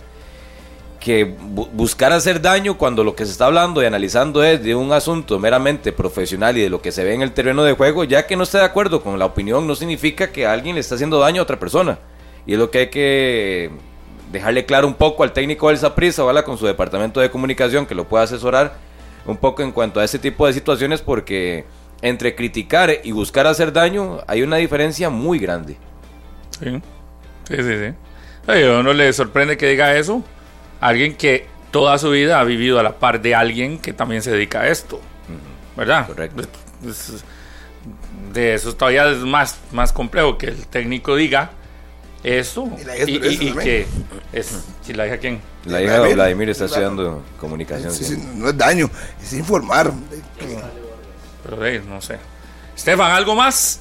que 1.01 1.25
buscar 1.25 2.13
hacer 2.13 2.43
daño 2.43 2.77
cuando 2.77 3.03
lo 3.03 3.17
que 3.17 3.25
se 3.25 3.33
está 3.33 3.47
hablando 3.47 3.83
y 3.83 3.87
analizando 3.87 4.45
es 4.45 4.63
de 4.63 4.75
un 4.75 4.93
asunto 4.93 5.39
meramente 5.39 5.93
profesional 5.93 6.59
y 6.59 6.61
de 6.61 6.69
lo 6.69 6.83
que 6.83 6.93
se 6.93 7.03
ve 7.03 7.15
en 7.15 7.23
el 7.23 7.33
terreno 7.33 7.65
de 7.65 7.73
juego, 7.73 8.05
ya 8.05 8.27
que 8.27 8.37
no 8.37 8.43
esté 8.43 8.59
de 8.59 8.65
acuerdo 8.65 9.03
con 9.03 9.19
la 9.19 9.25
opinión 9.25 9.67
no 9.67 9.75
significa 9.75 10.31
que 10.31 10.47
alguien 10.47 10.75
le 10.75 10.83
está 10.83 10.97
haciendo 10.97 11.19
daño 11.19 11.41
a 11.41 11.45
otra 11.45 11.59
persona. 11.59 11.99
Y 12.47 12.53
es 12.53 12.59
lo 12.59 12.71
que 12.71 12.79
hay 12.79 12.91
que 12.91 13.71
dejarle 14.31 14.67
claro 14.67 14.87
un 14.87 14.95
poco 14.95 15.23
al 15.23 15.33
técnico 15.33 15.69
del 15.69 15.79
Saprissa, 15.79 16.23
¿vale? 16.23 16.45
con 16.45 16.59
su 16.59 16.67
departamento 16.67 17.21
de 17.21 17.31
comunicación 17.31 17.87
que 17.87 17.95
lo 17.95 18.07
pueda 18.07 18.25
asesorar 18.25 18.75
un 19.25 19.39
poco 19.39 19.63
en 19.63 19.73
cuanto 19.73 20.01
a 20.01 20.05
ese 20.05 20.19
tipo 20.19 20.47
de 20.47 20.53
situaciones 20.53 21.01
porque 21.01 21.65
entre 22.03 22.35
criticar 22.35 22.91
y 23.03 23.13
buscar 23.13 23.47
hacer 23.47 23.73
daño 23.73 24.19
hay 24.27 24.43
una 24.43 24.57
diferencia 24.57 25.09
muy 25.09 25.39
grande. 25.39 25.79
Sí, 26.59 26.81
sí, 27.49 27.57
sí. 27.57 27.75
sí. 27.79 28.53
A 28.53 28.81
uno 28.81 28.93
le 28.93 29.11
sorprende 29.15 29.57
que 29.57 29.67
diga 29.67 29.97
eso 29.97 30.23
alguien 30.81 31.15
que 31.15 31.47
toda 31.71 31.99
su 31.99 32.11
vida 32.11 32.41
ha 32.41 32.45
vivido 32.45 32.79
a 32.81 32.83
la 32.83 32.99
par 32.99 33.21
de 33.21 33.35
alguien 33.35 33.79
que 33.79 33.93
también 33.93 34.23
se 34.23 34.31
dedica 34.31 34.63
a 34.63 34.69
esto. 34.69 35.01
¿Verdad? 35.77 36.07
Correcto. 36.07 36.43
de 38.33 38.55
eso 38.55 38.75
todavía 38.75 39.09
es 39.11 39.19
más, 39.19 39.59
más 39.73 39.93
complejo 39.93 40.37
que 40.37 40.47
el 40.47 40.67
técnico 40.67 41.17
diga 41.17 41.53
eso. 42.23 42.69
Y, 43.07 43.53
que 43.55 43.87
es 44.33 44.65
si 44.83 44.93
la 44.93 45.07
hija 45.07 45.19
quién 45.19 45.41
la 45.65 45.83
hija 45.83 46.01
de 46.01 46.15
Vladimir. 46.15 46.51
Está 46.51 46.67
estudiando 46.67 47.23
comunicación 47.39 47.93
no 48.37 48.49
es 48.49 48.57
daño 48.57 48.91
es 49.23 49.33
informar. 49.33 49.93
Pero 51.43 51.85
no 51.85 52.01
sé. 52.01 52.19
Estefan 52.77 53.13
algo 53.13 53.35
más 53.35 53.81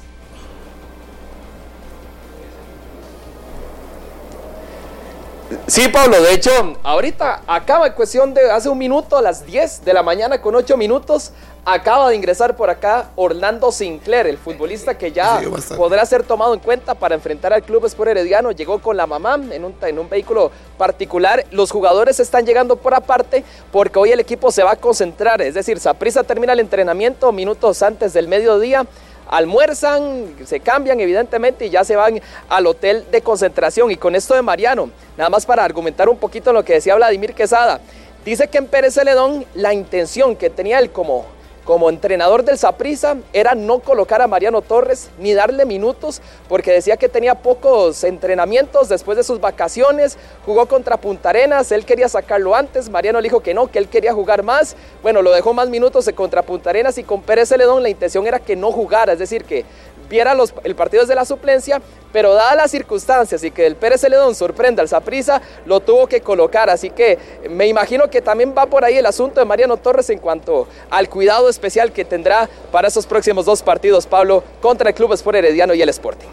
Sí, 5.65 5.87
Pablo, 5.87 6.21
de 6.21 6.33
hecho, 6.33 6.51
ahorita 6.83 7.41
acaba 7.47 7.87
en 7.87 7.93
cuestión 7.93 8.33
de 8.33 8.51
hace 8.51 8.69
un 8.69 8.77
minuto, 8.77 9.17
a 9.17 9.21
las 9.21 9.45
10 9.45 9.83
de 9.83 9.93
la 9.93 10.03
mañana 10.03 10.41
con 10.41 10.53
8 10.53 10.77
minutos, 10.77 11.31
acaba 11.65 12.09
de 12.09 12.15
ingresar 12.15 12.55
por 12.55 12.69
acá 12.69 13.09
Orlando 13.15 13.71
Sinclair, 13.71 14.27
el 14.27 14.37
futbolista 14.37 14.97
que 14.97 15.11
ya 15.11 15.41
podrá 15.75 16.05
ser 16.05 16.23
tomado 16.23 16.53
en 16.53 16.59
cuenta 16.59 16.93
para 16.93 17.15
enfrentar 17.15 17.51
al 17.53 17.63
Club 17.63 17.85
Sport 17.85 18.11
Herediano. 18.11 18.51
Llegó 18.51 18.79
con 18.79 18.95
la 18.95 19.07
mamá 19.07 19.39
en 19.51 19.65
un, 19.65 19.75
en 19.81 19.99
un 19.99 20.09
vehículo 20.09 20.51
particular. 20.77 21.45
Los 21.51 21.71
jugadores 21.71 22.19
están 22.19 22.45
llegando 22.45 22.75
por 22.75 22.93
aparte 22.93 23.43
porque 23.71 23.97
hoy 23.97 24.11
el 24.11 24.19
equipo 24.19 24.51
se 24.51 24.63
va 24.63 24.71
a 24.73 24.75
concentrar, 24.75 25.41
es 25.41 25.55
decir, 25.55 25.79
Saprisa 25.79 26.23
termina 26.23 26.53
el 26.53 26.59
entrenamiento 26.59 27.31
minutos 27.31 27.81
antes 27.81 28.13
del 28.13 28.27
mediodía 28.27 28.85
almuerzan, 29.29 30.35
se 30.45 30.59
cambian 30.59 30.99
evidentemente 30.99 31.67
y 31.67 31.69
ya 31.69 31.83
se 31.83 31.95
van 31.95 32.19
al 32.49 32.67
hotel 32.67 33.05
de 33.11 33.21
concentración. 33.21 33.91
Y 33.91 33.95
con 33.95 34.15
esto 34.15 34.33
de 34.33 34.41
Mariano, 34.41 34.89
nada 35.17 35.29
más 35.29 35.45
para 35.45 35.63
argumentar 35.63 36.09
un 36.09 36.17
poquito 36.17 36.51
lo 36.51 36.65
que 36.65 36.73
decía 36.73 36.95
Vladimir 36.95 37.33
Quesada, 37.33 37.79
dice 38.25 38.47
que 38.47 38.57
en 38.57 38.67
Pérez 38.67 38.95
Celedón 38.95 39.45
la 39.53 39.73
intención 39.73 40.35
que 40.35 40.49
tenía 40.49 40.79
él 40.79 40.91
como 40.91 41.25
como 41.69 41.91
entrenador 41.91 42.43
del 42.43 42.57
Saprissa 42.57 43.15
era 43.31 43.53
no 43.53 43.77
colocar 43.77 44.23
a 44.23 44.27
Mariano 44.27 44.63
Torres 44.63 45.11
ni 45.19 45.35
darle 45.35 45.67
minutos 45.67 46.19
porque 46.47 46.71
decía 46.71 46.97
que 46.97 47.07
tenía 47.07 47.35
pocos 47.35 48.03
entrenamientos 48.03 48.89
después 48.89 49.15
de 49.15 49.23
sus 49.23 49.39
vacaciones, 49.39 50.17
jugó 50.47 50.65
contra 50.65 50.97
Punta 50.97 51.29
Arenas, 51.29 51.71
él 51.71 51.85
quería 51.85 52.09
sacarlo 52.09 52.55
antes, 52.55 52.89
Mariano 52.89 53.21
le 53.21 53.27
dijo 53.27 53.41
que 53.41 53.53
no, 53.53 53.67
que 53.67 53.77
él 53.77 53.87
quería 53.87 54.13
jugar 54.13 54.41
más, 54.41 54.75
bueno, 55.03 55.21
lo 55.21 55.29
dejó 55.29 55.53
más 55.53 55.69
minutos 55.69 56.09
contra 56.15 56.41
Punta 56.41 56.71
Arenas 56.71 56.97
y 56.97 57.03
con 57.03 57.21
Pérez 57.21 57.49
Celedón 57.49 57.83
la 57.83 57.89
intención 57.89 58.25
era 58.25 58.39
que 58.39 58.55
no 58.55 58.71
jugara, 58.71 59.13
es 59.13 59.19
decir, 59.19 59.43
que 59.43 59.63
viera 60.09 60.35
el 60.63 60.75
partido 60.75 61.03
desde 61.03 61.15
la 61.15 61.25
suplencia, 61.25 61.81
pero 62.11 62.33
dadas 62.33 62.55
las 62.55 62.71
circunstancias 62.71 63.43
y 63.43 63.51
que 63.51 63.65
el 63.65 63.75
Pérez 63.75 64.01
Celedón 64.01 64.35
sorprenda 64.35 64.81
al 64.81 64.89
Saprisa, 64.89 65.41
lo 65.65 65.79
tuvo 65.79 66.07
que 66.07 66.21
colocar. 66.21 66.69
Así 66.69 66.89
que 66.89 67.17
me 67.49 67.67
imagino 67.67 68.09
que 68.09 68.21
también 68.21 68.53
va 68.57 68.65
por 68.65 68.83
ahí 68.83 68.97
el 68.97 69.05
asunto 69.05 69.39
de 69.39 69.45
Mariano 69.45 69.77
Torres 69.77 70.09
en 70.09 70.19
cuanto 70.19 70.67
al 70.89 71.09
cuidado 71.09 71.49
especial 71.49 71.91
que 71.91 72.05
tendrá 72.05 72.49
para 72.71 72.87
esos 72.87 73.05
próximos 73.05 73.45
dos 73.45 73.61
partidos, 73.61 74.07
Pablo, 74.07 74.43
contra 74.61 74.89
el 74.89 74.95
Club 74.95 75.13
Sport 75.13 75.37
Herediano 75.37 75.73
y 75.73 75.81
el 75.81 75.89
Sporting. 75.89 76.27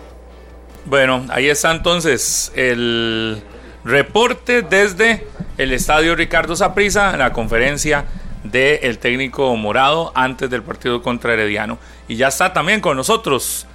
Bueno, 0.87 1.27
ahí 1.31 1.49
está 1.49 1.73
entonces 1.73 2.53
el 2.55 3.43
reporte 3.85 4.63
desde 4.63 5.27
el 5.59 5.73
estadio 5.73 6.15
Ricardo 6.15 6.55
Saprisa, 6.55 7.17
la 7.17 7.33
conferencia 7.33 8.05
del 8.45 8.99
técnico 8.99 9.57
morado 9.57 10.13
antes 10.15 10.49
del 10.49 10.63
partido 10.63 11.03
contra 11.03 11.33
Herediano. 11.33 11.79
Y 12.09 12.17
ya 12.17 12.29
está 12.29 12.53
también 12.53 12.81
con 12.81 12.97
nosotros 12.97 13.67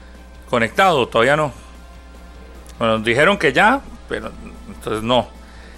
conectado, 0.49 1.07
todavía 1.07 1.35
no. 1.35 1.53
Bueno, 2.77 2.97
nos 2.97 3.05
dijeron 3.05 3.37
que 3.37 3.53
ya, 3.53 3.81
pero 4.07 4.31
entonces 4.67 5.03
no. 5.03 5.27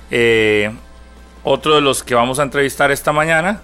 Eh, 0.09 0.71
otro 1.43 1.75
de 1.75 1.81
los 1.81 2.03
que 2.03 2.15
vamos 2.15 2.39
a 2.39 2.43
entrevistar 2.43 2.91
esta 2.91 3.11
mañana, 3.11 3.61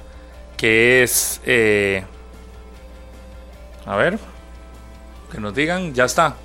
que 0.58 1.04
es... 1.04 1.42
Eh, 1.46 2.04
a 3.86 3.96
ver, 3.96 4.20
que 5.32 5.40
nos 5.40 5.56
digan, 5.56 5.94
ya 5.94 6.06
está. 6.06 6.36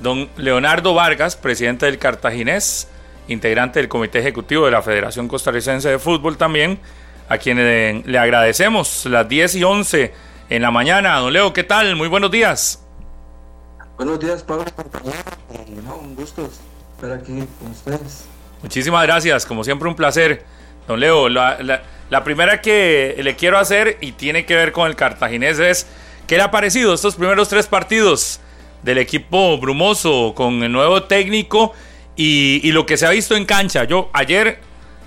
Don 0.00 0.28
Leonardo 0.36 0.94
Vargas, 0.94 1.36
presidente 1.36 1.86
del 1.86 1.98
Cartaginés, 1.98 2.88
integrante 3.28 3.78
del 3.78 3.88
Comité 3.88 4.20
Ejecutivo 4.20 4.66
de 4.66 4.72
la 4.72 4.82
Federación 4.82 5.28
Costarricense 5.28 5.88
de 5.88 5.98
Fútbol 5.98 6.36
también, 6.36 6.78
a 7.28 7.38
quien 7.38 8.02
le 8.04 8.18
agradecemos 8.18 9.06
las 9.06 9.28
10 9.28 9.56
y 9.56 9.64
11 9.64 10.14
en 10.56 10.62
la 10.62 10.70
mañana. 10.70 11.16
Don 11.16 11.32
Leo, 11.32 11.52
¿qué 11.52 11.64
tal? 11.64 11.96
Muy 11.96 12.08
buenos 12.08 12.30
días. 12.30 12.84
Buenos 13.96 14.20
días, 14.20 14.42
Pablo. 14.42 14.66
No, 15.84 15.96
un 15.96 16.14
gusto 16.14 16.48
estar 16.94 17.12
aquí 17.12 17.42
con 17.58 17.70
ustedes. 17.70 18.26
Muchísimas 18.62 19.02
gracias, 19.04 19.46
como 19.46 19.64
siempre 19.64 19.88
un 19.88 19.96
placer. 19.96 20.44
Don 20.86 21.00
Leo, 21.00 21.30
la, 21.30 21.58
la, 22.10 22.24
primera 22.24 22.60
que 22.60 23.18
le 23.22 23.34
quiero 23.34 23.58
hacer 23.58 23.96
y 24.00 24.12
tiene 24.12 24.44
que 24.44 24.54
ver 24.54 24.72
con 24.72 24.88
el 24.88 24.96
cartaginés 24.96 25.58
es, 25.58 25.86
¿qué 26.26 26.36
le 26.36 26.42
ha 26.42 26.50
parecido 26.50 26.92
estos 26.92 27.14
primeros 27.14 27.48
tres 27.48 27.66
partidos 27.66 28.40
del 28.82 28.98
equipo 28.98 29.56
brumoso 29.58 30.34
con 30.34 30.62
el 30.62 30.72
nuevo 30.72 31.04
técnico 31.04 31.72
y, 32.14 32.60
y 32.62 32.72
lo 32.72 32.84
que 32.84 32.98
se 32.98 33.06
ha 33.06 33.10
visto 33.10 33.36
en 33.36 33.46
cancha? 33.46 33.84
Yo 33.84 34.10
ayer 34.12 34.60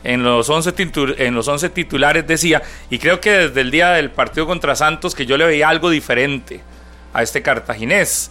en 0.06 0.24
los 0.24 0.50
11, 0.50 0.74
en 1.18 1.34
los 1.34 1.48
11 1.48 1.70
titulares 1.70 2.28
decía, 2.28 2.62
y 2.90 3.00
creo 3.00 3.20
que 3.20 3.32
desde 3.32 3.62
el 3.62 3.72
día 3.72 3.90
del 3.90 4.12
partido 4.12 4.46
contra 4.46 4.76
Santos 4.76 5.16
que 5.16 5.26
yo 5.26 5.36
le 5.36 5.46
veía 5.46 5.68
algo 5.68 5.90
diferente 5.90 6.62
a 7.12 7.24
este 7.24 7.42
cartaginés. 7.42 8.30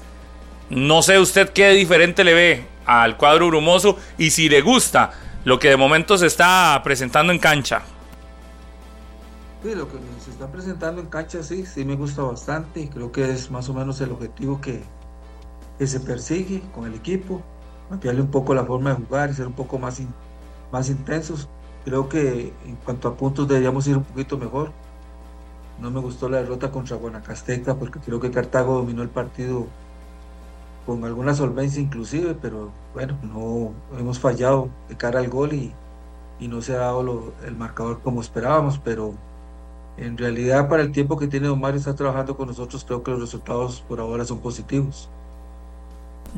No 0.71 1.03
sé 1.03 1.19
usted 1.19 1.51
qué 1.51 1.71
diferente 1.71 2.23
le 2.23 2.33
ve 2.33 2.67
al 2.87 3.17
cuadro 3.17 3.49
brumoso 3.49 3.99
y 4.19 4.31
si 4.31 4.49
le 4.49 4.61
gusta 4.61 5.13
lo 5.45 5.59
que 5.59 5.69
de 5.69 5.77
momento 5.77 6.17
se 6.17 6.27
está 6.27 6.81
presentando 6.85 7.33
en 7.33 7.41
cancha. 7.41 7.83
Sí, 9.65 9.75
lo 9.75 9.89
que 9.89 9.99
se 10.25 10.31
está 10.31 10.51
presentando 10.53 11.01
en 11.01 11.09
cancha 11.09 11.43
sí, 11.43 11.67
sí 11.67 11.85
me 11.85 11.97
gusta 11.97 12.23
bastante 12.23 12.81
y 12.81 12.89
creo 12.89 13.11
que 13.11 13.31
es 13.31 13.51
más 13.51 13.69
o 13.69 13.75
menos 13.75 14.01
el 14.01 14.13
objetivo 14.13 14.61
que, 14.61 14.83
que 15.79 15.87
se 15.89 15.99
persigue 15.99 16.63
con 16.73 16.87
el 16.87 16.95
equipo, 16.95 17.43
cambiarle 17.89 18.21
un 18.21 18.31
poco 18.31 18.55
la 18.55 18.65
forma 18.65 18.91
de 18.91 18.97
jugar 18.97 19.31
y 19.31 19.35
ser 19.35 19.49
un 19.49 19.55
poco 19.55 19.79
más, 19.79 20.01
más 20.71 20.89
intensos. 20.89 21.49
Creo 21.85 22.09
que 22.09 22.53
en 22.67 22.77
cuanto 22.85 23.09
a 23.09 23.15
puntos 23.15 23.47
deberíamos 23.47 23.87
ir 23.87 23.97
un 23.97 24.05
poquito 24.05 24.39
mejor. 24.39 24.73
No 25.81 25.91
me 25.91 26.01
gustó 26.01 26.29
la 26.29 26.39
derrota 26.39 26.71
contra 26.71 26.97
Guanacasteca 26.97 27.75
porque 27.75 27.99
creo 27.99 28.21
que 28.21 28.31
Cartago 28.31 28.75
dominó 28.75 29.03
el 29.03 29.09
partido 29.09 29.67
con 30.87 31.05
alguna 31.05 31.35
solvencia 31.35 31.81
inclusive, 31.81 32.35
pero 32.41 32.71
bueno, 32.93 33.19
no 33.23 33.73
hemos 33.99 34.19
fallado 34.19 34.69
de 34.89 34.97
cara 34.97 35.21
al 35.21 35.29
gol 35.29 35.53
y, 35.53 35.73
no 36.41 36.61
se 36.61 36.75
ha 36.75 36.81
dado 36.81 37.33
el 37.47 37.57
marcador 37.57 38.01
como 38.03 38.21
esperábamos, 38.21 38.79
pero 38.79 39.15
en 39.97 40.19
realidad 40.19 40.69
para 40.69 40.83
el 40.83 40.93
tiempo 40.93 41.17
que 41.17 41.27
tiene 41.27 41.47
Don 41.47 41.59
Mario 41.59 41.79
está 41.79 41.95
trabajando 41.95 42.37
con 42.37 42.49
nosotros, 42.49 42.85
creo 42.85 43.03
que 43.03 43.13
los 43.13 43.21
resultados 43.21 43.83
por 43.89 43.99
ahora 43.99 44.27
son 44.27 44.41
positivos. 44.41 45.09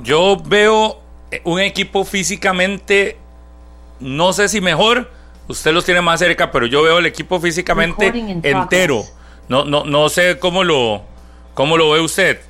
Yo 0.05 0.37
veo 0.47 0.99
un 1.43 1.59
equipo 1.59 2.05
físicamente, 2.05 3.17
no 3.99 4.33
sé 4.33 4.49
si 4.49 4.61
mejor, 4.61 5.11
Usted 5.49 5.73
los 5.73 5.85
tiene 5.85 6.01
más 6.01 6.19
cerca, 6.19 6.51
pero 6.51 6.67
yo 6.67 6.83
veo 6.83 6.99
el 6.99 7.07
equipo 7.07 7.41
físicamente 7.41 8.13
entero. 8.43 9.05
No, 9.49 9.65
no, 9.65 9.85
no 9.85 10.09
sé 10.09 10.39
cómo 10.39 10.65
lo, 10.65 11.03
cómo 11.55 11.77
lo 11.77 11.91
ve 11.91 12.01
usted. 12.01 12.41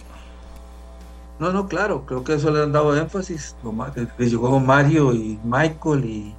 No, 1.38 1.52
no, 1.52 1.68
claro, 1.68 2.06
creo 2.06 2.24
que 2.24 2.34
eso 2.34 2.50
le 2.50 2.62
han 2.62 2.72
dado 2.72 2.96
énfasis. 2.96 3.54
Le 4.16 4.28
llegó 4.28 4.58
Mario 4.58 5.12
y 5.12 5.38
Michael 5.44 6.04
y, 6.06 6.34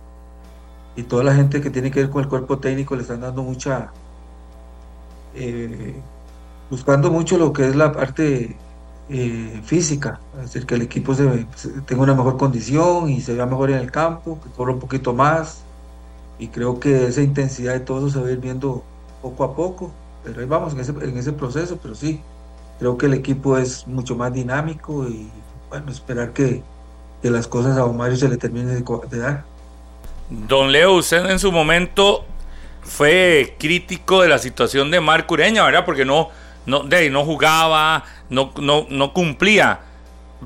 y, 0.96 1.04
toda 1.04 1.24
la 1.24 1.36
gente 1.36 1.62
que 1.62 1.70
tiene 1.70 1.92
que 1.92 2.02
ver 2.02 2.10
con 2.10 2.24
el 2.24 2.30
cuerpo 2.30 2.58
técnico 2.58 2.96
le 2.96 3.04
están 3.04 3.22
dando 3.22 3.44
mucha, 3.44 3.92
eh, 5.36 6.02
buscando 6.72 7.12
mucho 7.12 7.38
lo 7.38 7.54
que 7.54 7.68
es 7.68 7.76
la 7.76 7.92
parte 7.92 8.58
eh, 9.10 9.62
física, 9.64 10.20
es 10.38 10.54
decir, 10.54 10.66
que 10.66 10.74
el 10.76 10.82
equipo 10.82 11.14
se, 11.14 11.46
tenga 11.86 12.02
una 12.02 12.16
mejor 12.16 12.38
condición 12.38 13.10
y 13.10 13.22
se 13.22 13.36
vea 13.36 13.46
mejor 13.46 13.70
en 13.70 13.78
el 13.78 13.92
campo, 13.92 14.40
que 14.44 14.50
corra 14.50 14.74
un 14.74 14.80
poquito 14.80 15.14
más, 15.14 15.62
y 16.40 16.48
creo 16.48 16.80
que 16.80 17.08
esa 17.08 17.22
intensidad 17.22 17.74
de 17.74 17.80
todo 17.80 18.10
se 18.10 18.20
va 18.20 18.28
a 18.28 18.32
ir 18.32 18.40
viendo 18.40 18.84
poco 19.22 19.44
a 19.44 19.56
poco, 19.56 19.92
pero 20.24 20.42
ahí 20.42 20.46
vamos 20.46 20.74
en 20.74 20.80
ese, 20.80 20.92
en 20.92 21.18
ese 21.18 21.34
proceso, 21.34 21.80
pero 21.82 21.96
sí, 21.96 22.22
creo 22.80 22.98
que 22.98 23.08
el 23.08 23.14
equipo 23.14 23.58
es 23.58 23.88
mucho 23.88 24.16
más 24.16 24.34
dinámico 24.34 25.08
y 25.08 25.30
bueno, 25.70 25.92
esperar 25.92 26.34
que, 26.34 26.64
que 27.22 27.30
las 27.30 27.48
cosas 27.48 27.78
a 27.78 27.86
Mario 27.88 28.18
se 28.18 28.30
le 28.30 28.38
terminen 28.38 28.84
de, 28.84 29.18
dar. 29.18 29.44
Don 30.30 30.72
Leo, 30.72 30.94
usted 30.94 31.30
en 31.30 31.40
su 31.40 31.52
momento 31.52 32.26
fue 32.82 33.56
crítico 33.60 34.22
de 34.22 34.30
la 34.30 34.38
situación 34.38 34.92
de 34.92 35.00
Marco 35.00 35.34
Ureña, 35.34 35.64
¿verdad? 35.64 35.86
Porque 35.86 36.06
no, 36.06 36.30
no, 36.66 36.84
de, 36.84 37.10
no 37.10 37.26
jugaba, 37.26 38.04
no, 38.30 38.52
no, 38.62 38.86
no 38.90 39.14
cumplía. 39.14 39.80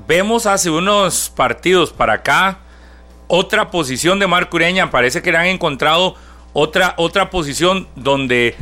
Vemos 0.08 0.46
hace 0.46 0.70
unos 0.70 1.30
partidos 1.30 1.92
para 1.92 2.14
acá 2.14 2.60
otra 3.34 3.70
posición 3.70 4.18
de 4.18 4.26
Marco 4.26 4.56
Ureña. 4.56 4.90
Parece 4.90 5.22
que 5.22 5.32
le 5.32 5.38
han 5.38 5.46
encontrado 5.46 6.16
otra, 6.52 6.92
otra 6.98 7.30
posición 7.30 7.88
donde 7.96 8.54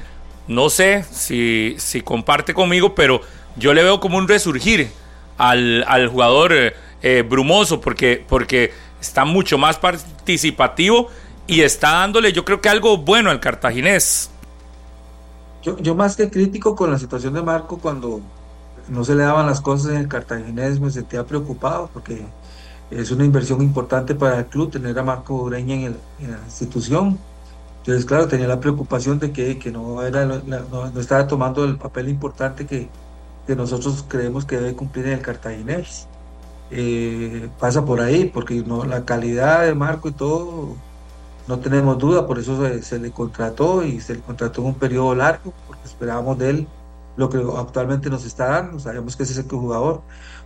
no 0.47 0.71
sé 0.71 1.05
si, 1.11 1.75
si 1.79 2.03
comparte 2.03 2.55
conmigo, 2.55 2.95
pero 2.95 3.21
yo 3.57 3.75
le 3.75 3.83
veo 3.83 3.99
como 3.99 4.17
un 4.17 4.29
resurgir 4.29 4.93
al, 5.39 5.85
al 5.89 6.07
jugador 6.07 6.53
eh, 6.53 6.73
eh, 7.03 7.25
brumoso 7.29 7.81
porque, 7.81 8.25
porque 8.29 8.73
está 9.01 9.25
mucho 9.25 9.59
más 9.59 9.77
participativo 9.77 11.09
y 11.49 11.63
está 11.63 11.91
dándole 11.91 12.33
yo 12.33 12.45
creo 12.45 12.61
que 12.61 12.69
algo 12.69 12.97
bueno 12.97 13.31
al 13.31 13.41
cartaginés. 13.41 14.31
Yo, 15.65 15.79
yo 15.79 15.97
más 15.97 16.15
que 16.15 16.31
crítico 16.31 16.77
con 16.77 16.93
la 16.93 16.99
situación 17.01 17.35
de 17.35 17.43
Marco 17.43 17.81
cuando 17.81 18.21
no 18.87 19.05
se 19.05 19.17
le 19.17 19.25
daban 19.25 19.47
las 19.47 19.61
cosas 19.61 19.91
en 19.91 19.97
el 19.97 20.07
cartaginés 20.07 20.79
me 20.79 20.93
sentía 20.93 21.27
preocupado 21.27 21.91
porque 21.93 22.25
es 22.91 23.11
una 23.11 23.25
inversión 23.25 23.63
importante 23.63 24.15
para 24.15 24.39
el 24.41 24.47
club 24.47 24.71
tener 24.71 24.99
a 24.99 25.03
Marco 25.03 25.35
Ureña 25.35 25.75
en, 25.75 25.97
en 26.21 26.31
la 26.33 26.39
institución. 26.45 27.19
Entonces, 27.79 28.05
claro, 28.05 28.29
tenía 28.29 28.47
la 28.47 28.61
preocupación 28.61 29.19
de 29.19 29.33
que, 29.33 29.59
que 29.59 29.71
no, 29.71 30.03
era, 30.03 30.27
no, 30.27 31.01
estaba 31.01 31.27
tomando 31.27 31.65
el 31.65 31.79
papel 31.79 32.09
importante 32.09 32.67
que, 32.67 32.89
que, 33.47 33.57
nosotros 33.57 34.05
creemos 34.07 34.45
que 34.45 34.57
debe 34.57 34.75
cumplir 34.75 35.07
en 35.07 35.13
el 35.15 35.23
cartaginés. 35.23 36.07
Eh, 36.71 37.49
pasa 37.59 37.85
por 37.85 38.01
ahí, 38.01 38.27
porque 38.27 38.63
no, 38.63 38.85
la 38.85 39.05
calidad 39.05 39.65
de 39.65 39.75
Marco 39.75 40.09
y 40.09 40.13
todo, 40.13 40.77
no 41.49 41.59
tenemos 41.59 41.99
duda, 41.99 42.27
por 42.27 42.39
eso 42.39 42.63
se, 42.63 42.83
se 42.83 42.99
le 42.99 43.11
contrató 43.11 43.83
y 43.85 44.01
se 44.01 44.15
le 44.17 44.21
contrató 44.21 44.61
en 44.61 44.69
un 44.69 44.75
periodo 44.75 45.15
largo, 45.15 45.53
porque 45.67 45.83
esperábamos 45.87 46.39
de 46.39 46.51
él 46.51 46.69
lo 47.17 47.29
que 47.29 47.39
actualmente 47.59 48.11
nos 48.11 48.25
está 48.25 48.47
dando, 48.47 48.79
sabemos 48.79 49.17
que 49.17 49.25
ese 49.25 49.33
es 49.33 49.39
el 49.39 49.49
jugador. 49.51 50.03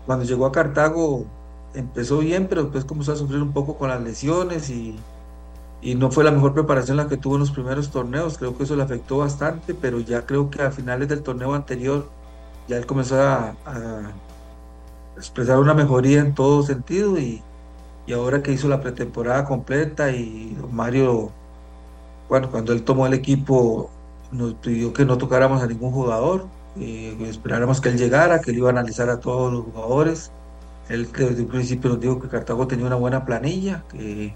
Cuando 0.06 0.24
llegó 0.24 0.46
a 0.46 0.52
Cartago 0.52 1.26
empezó 1.74 2.18
bien, 2.18 2.46
pero 2.48 2.62
después 2.64 2.84
comenzó 2.84 3.12
a 3.12 3.16
sufrir 3.16 3.42
un 3.42 3.52
poco 3.52 3.76
con 3.76 3.88
las 3.88 4.02
lesiones 4.02 4.70
y, 4.70 4.96
y, 5.82 5.94
no 5.94 6.10
fue 6.10 6.24
la 6.24 6.30
mejor 6.30 6.54
preparación 6.54 6.96
la 6.96 7.08
que 7.08 7.16
tuvo 7.16 7.34
en 7.34 7.40
los 7.40 7.50
primeros 7.50 7.90
torneos, 7.90 8.38
creo 8.38 8.56
que 8.56 8.64
eso 8.64 8.76
le 8.76 8.82
afectó 8.82 9.18
bastante, 9.18 9.74
pero 9.74 10.00
ya 10.00 10.26
creo 10.26 10.50
que 10.50 10.62
a 10.62 10.70
finales 10.70 11.08
del 11.08 11.22
torneo 11.22 11.54
anterior 11.54 12.08
ya 12.68 12.76
él 12.76 12.86
comenzó 12.86 13.20
a, 13.20 13.54
expresar 15.16 15.58
una 15.58 15.74
mejoría 15.74 16.20
en 16.20 16.34
todo 16.34 16.62
sentido 16.64 17.18
y, 17.18 17.40
y 18.06 18.12
ahora 18.12 18.42
que 18.42 18.52
hizo 18.52 18.68
la 18.68 18.80
pretemporada 18.80 19.44
completa 19.44 20.10
y 20.10 20.56
Mario, 20.72 21.30
bueno, 22.28 22.50
cuando 22.50 22.72
él 22.72 22.82
tomó 22.82 23.06
el 23.06 23.14
equipo 23.14 23.90
nos 24.32 24.54
pidió 24.54 24.92
que 24.92 25.04
no 25.04 25.16
tocáramos 25.18 25.62
a 25.62 25.66
ningún 25.66 25.92
jugador, 25.92 26.46
eh, 26.76 27.16
esperáramos 27.28 27.80
que 27.80 27.90
él 27.90 27.98
llegara, 27.98 28.40
que 28.40 28.50
él 28.50 28.58
iba 28.58 28.68
a 28.68 28.72
analizar 28.72 29.08
a 29.08 29.20
todos 29.20 29.52
los 29.52 29.64
jugadores. 29.64 30.32
Él 30.88 31.08
desde 31.12 31.42
un 31.42 31.48
principio 31.48 31.90
nos 31.90 32.00
dijo 32.00 32.20
que 32.20 32.28
Cartago 32.28 32.66
tenía 32.66 32.86
una 32.86 32.96
buena 32.96 33.24
planilla, 33.24 33.82
que, 33.90 34.34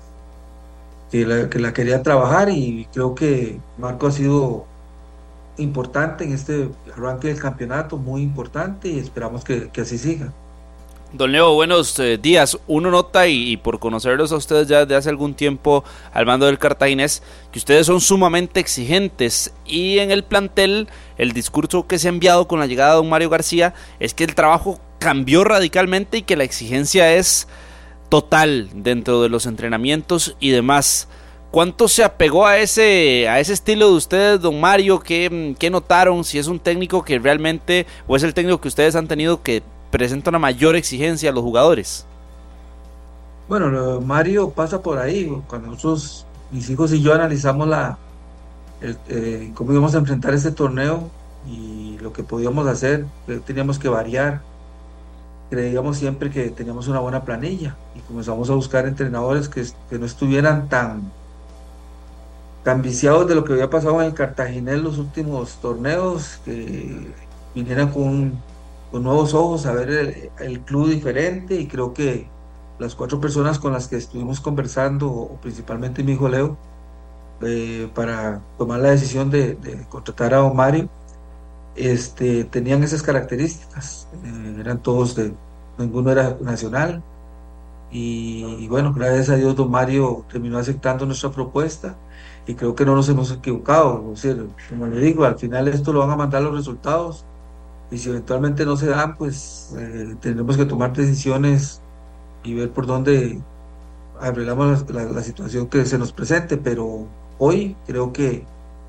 que, 1.11 1.25
la, 1.25 1.73
quería 1.73 2.03
trabajar 2.03 2.49
y 2.51 2.87
creo 2.93 3.15
que 3.15 3.59
Marco 3.77 4.07
ha 4.07 4.13
sido 4.13 4.65
importante 5.59 6.25
en 6.25 6.33
este 6.33 6.71
arranque 6.95 7.29
del 7.29 7.41
campeonato, 7.41 7.97
muy 7.97 8.23
importante 8.23 8.89
y 8.89 8.99
esperamos 8.99 9.45
que, 9.45 9.69
que 9.71 9.83
así 9.83 9.99
siga. 9.99 10.33
Don 11.11 11.33
Leo, 11.33 11.55
buenos 11.55 11.99
eh, 12.01 12.19
días. 12.19 12.59
Uno 12.67 12.91
nota, 12.91 13.27
y, 13.27 13.57
por 13.57 13.79
conocerlos 13.79 14.31
a 14.31 14.37
ustedes 14.37 14.69
ya 14.69 14.81
desde 14.81 14.95
hace 14.95 15.09
algún 15.09 15.33
tiempo 15.33 15.83
al 16.13 16.27
mando 16.27 16.45
del 16.45 16.59
cartaginés, 16.59 17.23
que 17.51 17.59
ustedes 17.59 17.87
son 17.87 18.03
sumamente 18.03 18.61
exigentes 18.61 19.55
y 19.65 20.01
en 20.01 20.11
el 20.11 20.23
plantel 20.23 20.87
el 21.17 21.33
discurso 21.33 21.87
que 21.87 21.99
se 21.99 22.09
ha 22.09 22.11
enviado 22.11 22.47
con 22.47 22.61
la 22.61 22.67
llegada 22.67 22.91
de 22.91 22.97
don 22.97 23.09
Mario 23.09 23.31
García 23.31 23.73
es 24.01 24.13
que 24.13 24.25
el 24.25 24.35
trabajo 24.35 24.81
cambió 24.99 25.45
radicalmente 25.45 26.19
y 26.19 26.23
que 26.23 26.37
la 26.37 26.45
exigencia 26.45 27.15
es 27.15 27.49
total 28.09 28.71
dentro 28.75 29.23
de 29.23 29.29
los 29.29 29.47
entrenamientos 29.47 30.37
y 30.41 30.51
demás. 30.51 31.09
¿Cuánto 31.51 31.89
se 31.89 32.05
apegó 32.05 32.47
a 32.47 32.59
ese, 32.59 33.27
a 33.29 33.41
ese 33.41 33.55
estilo 33.55 33.89
de 33.89 33.97
ustedes, 33.97 34.41
don 34.41 34.61
Mario? 34.61 35.01
¿Qué, 35.01 35.57
¿Qué 35.59 35.71
notaron? 35.71 36.23
Si 36.25 36.39
es 36.39 36.47
un 36.47 36.59
técnico 36.59 37.03
que 37.03 37.19
realmente, 37.19 37.87
o 38.07 38.17
es 38.17 38.23
el 38.23 38.35
técnico 38.35 38.61
que 38.61 38.69
ustedes 38.69 38.95
han 38.97 39.09
tenido 39.09 39.43
que 39.43 39.63
presenta 39.91 40.29
una 40.31 40.39
mayor 40.39 40.77
exigencia 40.77 41.31
a 41.31 41.33
los 41.33 41.43
jugadores. 41.43 42.05
Bueno, 43.49 44.01
Mario 44.03 44.51
pasa 44.51 44.83
por 44.83 44.99
ahí. 44.99 45.33
Cuando 45.47 45.69
nosotros, 45.69 46.27
mis 46.51 46.69
hijos 46.69 46.93
y 46.93 47.01
yo 47.01 47.15
analizamos 47.15 47.67
la, 47.67 47.97
eh, 49.09 49.51
cómo 49.55 49.73
íbamos 49.73 49.95
a 49.95 49.99
enfrentar 49.99 50.35
este 50.35 50.53
torneo 50.53 51.11
y 51.51 51.97
lo 52.01 52.13
que 52.13 52.23
podíamos 52.23 52.67
hacer, 52.67 53.07
teníamos 53.47 53.79
que 53.79 53.89
variar. 53.89 54.43
Creíamos 55.51 55.97
siempre 55.97 56.31
que 56.31 56.51
teníamos 56.51 56.89
una 56.89 57.01
buena 57.01 57.25
planilla 57.25 57.77
y 57.95 58.01
comenzamos 58.01 58.51
a 58.51 58.55
buscar 58.55 58.87
entrenadores 58.87 59.49
que, 59.49 59.65
que 59.89 59.99
no 59.99 60.07
estuvieran 60.07 60.69
tan, 60.69 61.11
tan 62.65 62.83
viciados 62.83 63.27
de 63.29 63.35
lo 63.35 63.45
que 63.45 63.55
había 63.55 63.71
pasado 63.71 64.01
en 64.01 64.09
el 64.09 64.15
Cartaginés 64.15 64.79
los 64.79 64.99
últimos 64.99 65.57
torneos, 65.61 66.41
que 66.45 67.13
vinieran 67.55 67.91
con 67.91 68.39
con 68.91 69.03
nuevos 69.03 69.35
ojos 69.35 69.67
a 69.67 69.73
ver 69.73 70.31
el, 70.39 70.61
club 70.61 70.89
diferente. 70.89 71.57
Y 71.57 71.67
creo 71.67 71.93
que 71.95 72.29
las 72.79 72.95
cuatro 72.95 73.21
personas 73.21 73.59
con 73.59 73.73
las 73.73 73.89
que 73.89 73.97
estuvimos 73.97 74.41
conversando, 74.41 75.39
principalmente 75.43 76.03
mi 76.03 76.13
hijo 76.13 76.29
Leo, 76.29 76.57
eh, 77.43 77.89
para 77.95 78.41
tomar 78.57 78.81
la 78.81 78.91
decisión 78.91 79.31
de, 79.31 79.57
contratar 79.89 80.35
a 80.35 80.49
Mario, 80.53 80.89
este, 81.79 82.45
tenían 82.45 82.83
esas 82.83 83.03
características. 83.03 84.09
Eh, 84.25 84.57
eran 84.61 84.83
todos 84.83 85.15
de, 85.15 85.33
ninguno 85.79 86.11
era 86.11 86.37
nacional. 86.41 87.03
Y, 87.91 88.69
bueno, 88.69 88.93
gracias 88.93 89.31
a 89.31 89.37
Dios, 89.37 89.57
don 89.57 89.71
Mario 89.71 90.25
terminó 90.31 90.59
aceptando 90.59 91.07
nuestra 91.07 91.31
propuesta 91.31 91.97
y 92.47 92.55
creo 92.55 92.75
que 92.75 92.85
no 92.85 92.95
nos 92.95 93.09
hemos 93.09 93.33
equivocado. 93.33 93.95
O 93.95 94.15
como 94.69 94.87
le 94.87 95.01
digo, 95.01 95.25
al 95.25 95.39
final 95.39 95.69
esto 95.69 95.93
lo 95.93 96.01
van 96.01 96.11
a 96.11 96.17
mandar 96.17 96.43
los 96.43 96.55
resultados 96.55 97.25
y 97.91 97.99
si 97.99 98.11
eventualmente 98.11 98.67
no 98.67 98.77
se 98.77 98.87
dan, 98.87 99.17
pues 99.17 99.75
eh, 99.79 100.17
tendremos 100.21 100.57
que 100.57 100.67
tomar 100.67 100.93
decisiones 100.93 101.81
y 102.45 102.55
ver 102.55 102.71
por 102.71 102.87
dónde 102.87 103.41
arreglamos 104.21 104.85
la, 104.91 105.23
situación 105.23 105.69
que 105.69 105.85
se 105.87 105.99
nos 105.99 106.13
presente, 106.13 106.57
pero 106.57 107.07
hoy 107.39 107.77
creo 107.87 108.13
que, 108.13 108.45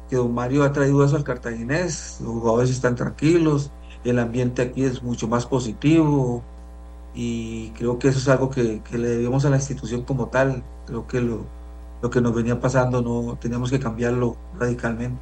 que 0.10 0.16
don 0.16 0.34
Mario 0.34 0.64
ha 0.64 0.74
traído 0.74 1.03
eso 1.03 1.16
al 1.16 1.24
cartaginés, 1.24 2.20
los 2.22 2.34
jugadores 2.34 2.70
están 2.70 2.95
tranquilos, 2.95 3.72
el 4.03 4.20
ambiente 4.20 4.62
aquí 4.62 4.84
es 4.84 5.03
mucho 5.03 5.28
más 5.28 5.45
positivo 5.45 6.43
y 7.14 7.70
creo 7.71 8.00
que 8.00 8.08
eso 8.08 8.20
es 8.20 8.28
algo 8.28 8.50
que, 8.50 8.82
que 8.89 8.97
le 8.97 9.09
debemos 9.09 9.46
a 9.46 9.50
la 9.50 9.58
institución 9.58 10.04
como 10.04 10.28
tal, 10.28 10.63
creo 10.88 11.08
que 11.08 11.21
lo, 11.21 11.46
lo 12.01 12.09
que 12.09 12.21
nos 12.21 12.34
venía 12.34 12.59
pasando 12.59 13.01
no 13.01 13.38
teníamos 13.38 13.70
que 13.70 13.79
cambiarlo 13.79 14.36
radicalmente. 14.58 15.20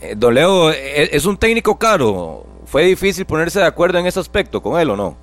Eh, 0.00 0.14
Doleo, 0.16 0.70
eh, 0.70 1.10
¿es 1.12 1.26
un 1.26 1.36
técnico 1.36 1.76
caro? 1.76 2.44
¿Fue 2.66 2.84
difícil 2.84 3.26
ponerse 3.26 3.58
de 3.58 3.66
acuerdo 3.66 3.98
en 3.98 4.06
ese 4.06 4.20
aspecto 4.20 4.62
con 4.62 4.78
él 4.80 4.90
o 4.90 4.96
no? 4.96 5.16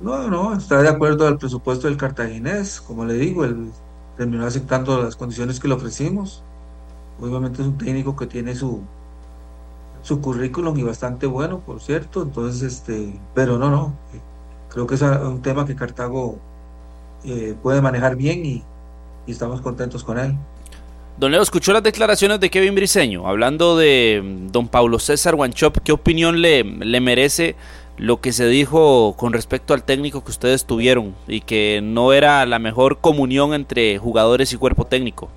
No, 0.00 0.28
no, 0.28 0.56
está 0.56 0.82
de 0.82 0.88
acuerdo 0.88 1.26
al 1.26 1.38
presupuesto 1.38 1.86
del 1.86 1.96
cartaginés. 1.96 2.80
Como 2.80 3.04
le 3.04 3.14
digo, 3.14 3.44
él 3.44 3.70
terminó 4.16 4.46
aceptando 4.46 5.02
las 5.02 5.16
condiciones 5.16 5.60
que 5.60 5.68
le 5.68 5.74
ofrecimos. 5.74 6.42
Obviamente 7.20 7.62
es 7.62 7.68
un 7.68 7.78
técnico 7.78 8.16
que 8.16 8.26
tiene 8.26 8.54
su, 8.54 8.82
su 10.02 10.20
currículum 10.20 10.78
y 10.78 10.82
bastante 10.82 11.26
bueno, 11.26 11.60
por 11.60 11.80
cierto. 11.80 12.22
Entonces, 12.22 12.62
este, 12.62 13.18
pero 13.34 13.58
no, 13.58 13.70
no. 13.70 13.94
Creo 14.68 14.86
que 14.86 14.96
es 14.96 15.02
un 15.02 15.42
tema 15.42 15.66
que 15.66 15.76
Cartago 15.76 16.38
eh, 17.24 17.54
puede 17.62 17.80
manejar 17.80 18.16
bien 18.16 18.44
y 18.44 18.64
estamos 19.26 19.60
contentos 19.60 20.02
con 20.02 20.18
él. 20.18 20.36
Don 21.16 21.30
Leo, 21.30 21.42
escuchó 21.42 21.72
las 21.72 21.82
declaraciones 21.84 22.40
de 22.40 22.50
Kevin 22.50 22.74
Briseño, 22.74 23.28
hablando 23.28 23.76
de 23.76 24.20
mm, 24.22 24.50
don 24.50 24.66
Pablo 24.66 24.98
César 24.98 25.36
Wanchop. 25.36 25.78
¿Qué 25.78 25.92
opinión 25.92 26.42
le, 26.42 26.64
le 26.64 27.00
merece 27.00 27.54
lo 27.96 28.20
que 28.20 28.32
se 28.32 28.46
dijo 28.46 29.14
con 29.16 29.32
respecto 29.32 29.74
al 29.74 29.84
técnico 29.84 30.24
que 30.24 30.30
ustedes 30.30 30.64
tuvieron 30.64 31.14
y 31.28 31.40
que 31.40 31.80
no 31.82 32.12
era 32.12 32.44
la 32.46 32.58
mejor 32.58 32.98
comunión 32.98 33.54
entre 33.54 33.98
jugadores 33.98 34.52
y 34.52 34.56
cuerpo 34.56 34.84
técnico? 34.84 35.28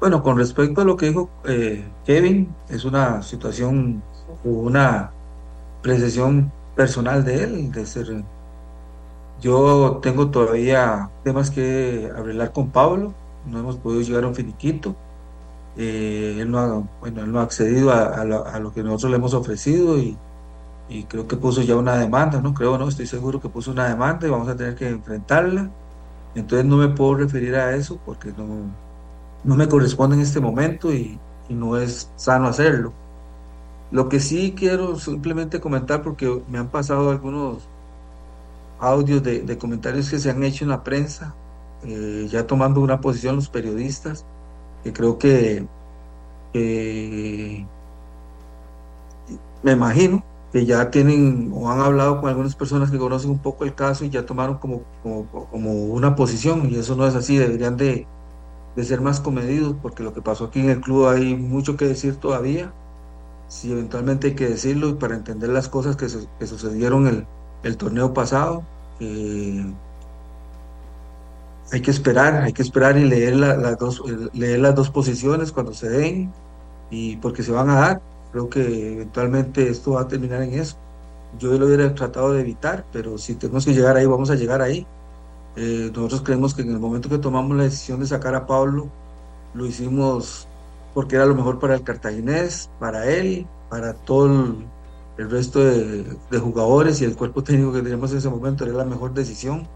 Bueno, 0.00 0.22
con 0.22 0.36
respecto 0.36 0.80
a 0.80 0.84
lo 0.84 0.96
que 0.96 1.08
dijo 1.08 1.28
eh, 1.44 1.84
Kevin, 2.04 2.54
es 2.68 2.84
una 2.84 3.22
situación, 3.22 4.02
una 4.44 5.12
precisión 5.80 6.50
personal 6.74 7.24
de 7.24 7.44
él, 7.44 7.72
de 7.72 7.86
ser... 7.86 8.22
Yo 9.40 9.98
tengo 10.02 10.28
todavía 10.30 11.10
temas 11.24 11.50
que 11.50 12.10
arreglar 12.16 12.52
con 12.52 12.70
Pablo, 12.70 13.12
no 13.46 13.58
hemos 13.58 13.76
podido 13.76 14.02
llegar 14.02 14.24
a 14.24 14.28
un 14.28 14.34
finiquito. 14.36 14.94
Eh, 15.76 16.36
él, 16.38 16.50
no 16.50 16.58
ha, 16.58 16.82
bueno, 17.00 17.22
él 17.24 17.32
no 17.32 17.40
ha 17.40 17.42
accedido 17.42 17.90
a, 17.90 18.24
lo 18.24 18.72
que 18.72 18.82
nosotros 18.82 19.10
le 19.10 19.16
hemos 19.16 19.34
ofrecido 19.34 19.98
y, 19.98 20.16
y 20.92 21.04
creo 21.04 21.26
que 21.26 21.36
puso 21.36 21.62
ya 21.62 21.76
una 21.76 21.96
demanda, 21.96 22.40
no 22.42 22.52
creo, 22.52 22.76
no, 22.76 22.88
estoy 22.88 23.06
seguro 23.06 23.40
que 23.40 23.48
puso 23.48 23.70
una 23.70 23.88
demanda 23.88 24.26
y 24.26 24.30
vamos 24.30 24.48
a 24.48 24.56
tener 24.56 24.74
que 24.74 24.88
enfrentarla. 24.88 25.70
Entonces 26.34 26.66
no 26.66 26.76
me 26.76 26.88
puedo 26.88 27.14
referir 27.14 27.54
a 27.56 27.74
eso 27.74 27.98
porque 28.04 28.32
no, 28.36 28.46
no 29.44 29.56
me 29.56 29.68
corresponde 29.68 30.16
en 30.16 30.22
este 30.22 30.40
momento 30.40 30.92
y, 30.92 31.18
no 31.48 31.76
es 31.76 32.10
sano 32.16 32.48
hacerlo. 32.48 32.94
Lo 33.90 34.08
que 34.08 34.20
sí 34.20 34.54
quiero 34.56 34.98
simplemente 34.98 35.60
comentar, 35.60 36.02
porque 36.02 36.42
me 36.48 36.56
han 36.58 36.68
pasado 36.68 37.10
algunos 37.10 37.68
audios 38.80 39.22
de, 39.22 39.58
comentarios 39.58 40.08
que 40.08 40.18
se 40.18 40.30
han 40.30 40.42
hecho 40.44 40.64
en 40.64 40.70
la 40.70 40.82
prensa, 40.82 41.34
eh, 41.84 42.26
ya 42.30 42.46
tomando 42.46 42.80
una 42.80 43.02
posición 43.02 43.36
los 43.36 43.50
periodistas, 43.50 44.24
que 44.82 44.94
creo 44.94 45.18
que 45.18 45.66
me 49.62 49.72
imagino 49.72 50.24
que 50.52 50.66
ya 50.66 50.90
tienen 50.90 51.50
o 51.54 51.70
han 51.70 51.80
hablado 51.80 52.20
con 52.20 52.28
algunas 52.28 52.54
personas 52.54 52.90
que 52.90 52.98
conocen 52.98 53.30
un 53.30 53.38
poco 53.38 53.64
el 53.64 53.74
caso 53.74 54.04
y 54.04 54.10
ya 54.10 54.26
tomaron 54.26 54.58
como, 54.58 54.82
como, 55.02 55.26
como 55.50 55.72
una 55.72 56.14
posición 56.14 56.68
y 56.70 56.76
eso 56.76 56.94
no 56.94 57.06
es 57.06 57.14
así, 57.14 57.38
deberían 57.38 57.76
de, 57.76 58.06
de, 58.76 58.84
ser 58.84 59.00
más 59.00 59.20
comedidos 59.20 59.76
porque 59.80 60.02
lo 60.02 60.12
que 60.12 60.20
pasó 60.20 60.46
aquí 60.46 60.60
en 60.60 60.70
el 60.70 60.80
club 60.80 61.08
hay 61.08 61.34
mucho 61.34 61.76
que 61.76 61.86
decir 61.86 62.16
todavía, 62.16 62.72
si 63.48 63.72
eventualmente 63.72 64.28
hay 64.28 64.34
que 64.34 64.48
decirlo 64.48 64.90
y 64.90 64.94
para 64.94 65.14
entender 65.14 65.50
las 65.50 65.68
cosas 65.68 65.96
que, 65.96 66.06
que 66.38 66.46
sucedieron 66.46 67.06
el, 67.06 67.26
el 67.62 67.76
torneo 67.76 68.12
pasado. 68.14 68.62
Eh, 69.00 69.64
hay 71.72 71.80
que 71.80 71.90
esperar, 71.90 72.42
hay 72.42 72.52
que 72.52 72.62
esperar 72.62 72.98
y 72.98 73.04
leer, 73.04 73.36
la, 73.36 73.56
las 73.56 73.78
dos, 73.78 74.02
leer 74.34 74.60
las 74.60 74.74
dos 74.74 74.90
posiciones 74.90 75.52
cuando 75.52 75.72
se 75.72 75.88
den 75.88 76.32
y 76.90 77.16
porque 77.16 77.42
se 77.42 77.52
van 77.52 77.70
a 77.70 77.74
dar 77.76 78.02
Creo 78.32 78.48
que 78.48 78.94
eventualmente 78.94 79.68
esto 79.68 79.92
va 79.92 80.02
a 80.02 80.08
terminar 80.08 80.42
en 80.42 80.54
eso. 80.54 80.76
Yo 81.38 81.52
lo 81.58 81.66
hubiera 81.66 81.94
tratado 81.94 82.32
de 82.32 82.40
evitar, 82.40 82.84
pero 82.92 83.18
si 83.18 83.34
tenemos 83.34 83.64
que 83.64 83.74
llegar 83.74 83.96
ahí, 83.96 84.06
vamos 84.06 84.30
a 84.30 84.34
llegar 84.34 84.62
ahí. 84.62 84.86
Eh, 85.56 85.90
nosotros 85.94 86.22
creemos 86.22 86.54
que 86.54 86.62
en 86.62 86.70
el 86.72 86.78
momento 86.78 87.08
que 87.08 87.18
tomamos 87.18 87.56
la 87.56 87.64
decisión 87.64 88.00
de 88.00 88.06
sacar 88.06 88.34
a 88.34 88.46
Pablo, 88.46 88.88
lo 89.54 89.66
hicimos 89.66 90.48
porque 90.94 91.16
era 91.16 91.26
lo 91.26 91.34
mejor 91.34 91.58
para 91.58 91.74
el 91.74 91.82
cartaginés, 91.82 92.70
para 92.78 93.06
él, 93.10 93.46
para 93.68 93.94
todo 93.94 94.26
el, 94.26 94.66
el 95.18 95.30
resto 95.30 95.60
de, 95.60 96.04
de, 96.30 96.38
jugadores 96.38 97.00
y 97.00 97.04
el 97.04 97.16
cuerpo 97.16 97.42
técnico 97.42 97.72
que 97.72 97.82
teníamos 97.82 98.12
en 98.12 98.18
ese 98.18 98.28
momento, 98.28 98.64
era 98.64 98.74
la 98.74 98.84
mejor 98.84 99.14
decisión. 99.14 99.66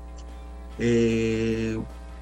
Eh, 0.79 1.79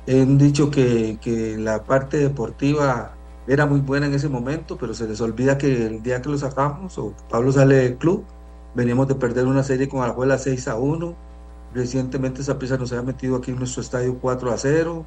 han 0.09 0.39
dicho 0.39 0.71
que, 0.71 1.19
que 1.21 1.57
la 1.57 1.83
parte 1.85 2.19
deportiva 2.19 3.15
era 3.47 3.67
muy 3.67 3.81
buena 3.81 4.07
en 4.07 4.15
ese 4.15 4.29
momento, 4.29 4.77
pero 4.79 4.95
se 4.95 5.07
les 5.07 5.21
olvida 5.21 5.59
que 5.59 5.87
el 5.87 6.03
día 6.03 6.23
que 6.23 6.31
lo 6.31 6.39
sacamos, 6.39 6.99
o 6.99 7.13
Pablo 7.29 7.53
sale 7.53 7.77
del 7.77 7.97
club, 7.97 8.25
veníamos 8.75 9.09
de 9.09 9.15
perder 9.15 9.47
una 9.47 9.63
serie 9.63 9.89
con 9.89 10.03
Alajuela 10.03 10.39
6 10.39 10.69
a 10.69 10.77
1. 10.77 11.15
Recientemente 11.75 12.43
esa 12.43 12.59
prisa 12.59 12.79
nos 12.79 12.93
había 12.93 13.03
metido 13.05 13.37
aquí 13.37 13.51
en 13.51 13.59
nuestro 13.59 13.83
estadio 13.83 14.19
4 14.21 14.53
a 14.53 14.57
0. 14.57 15.05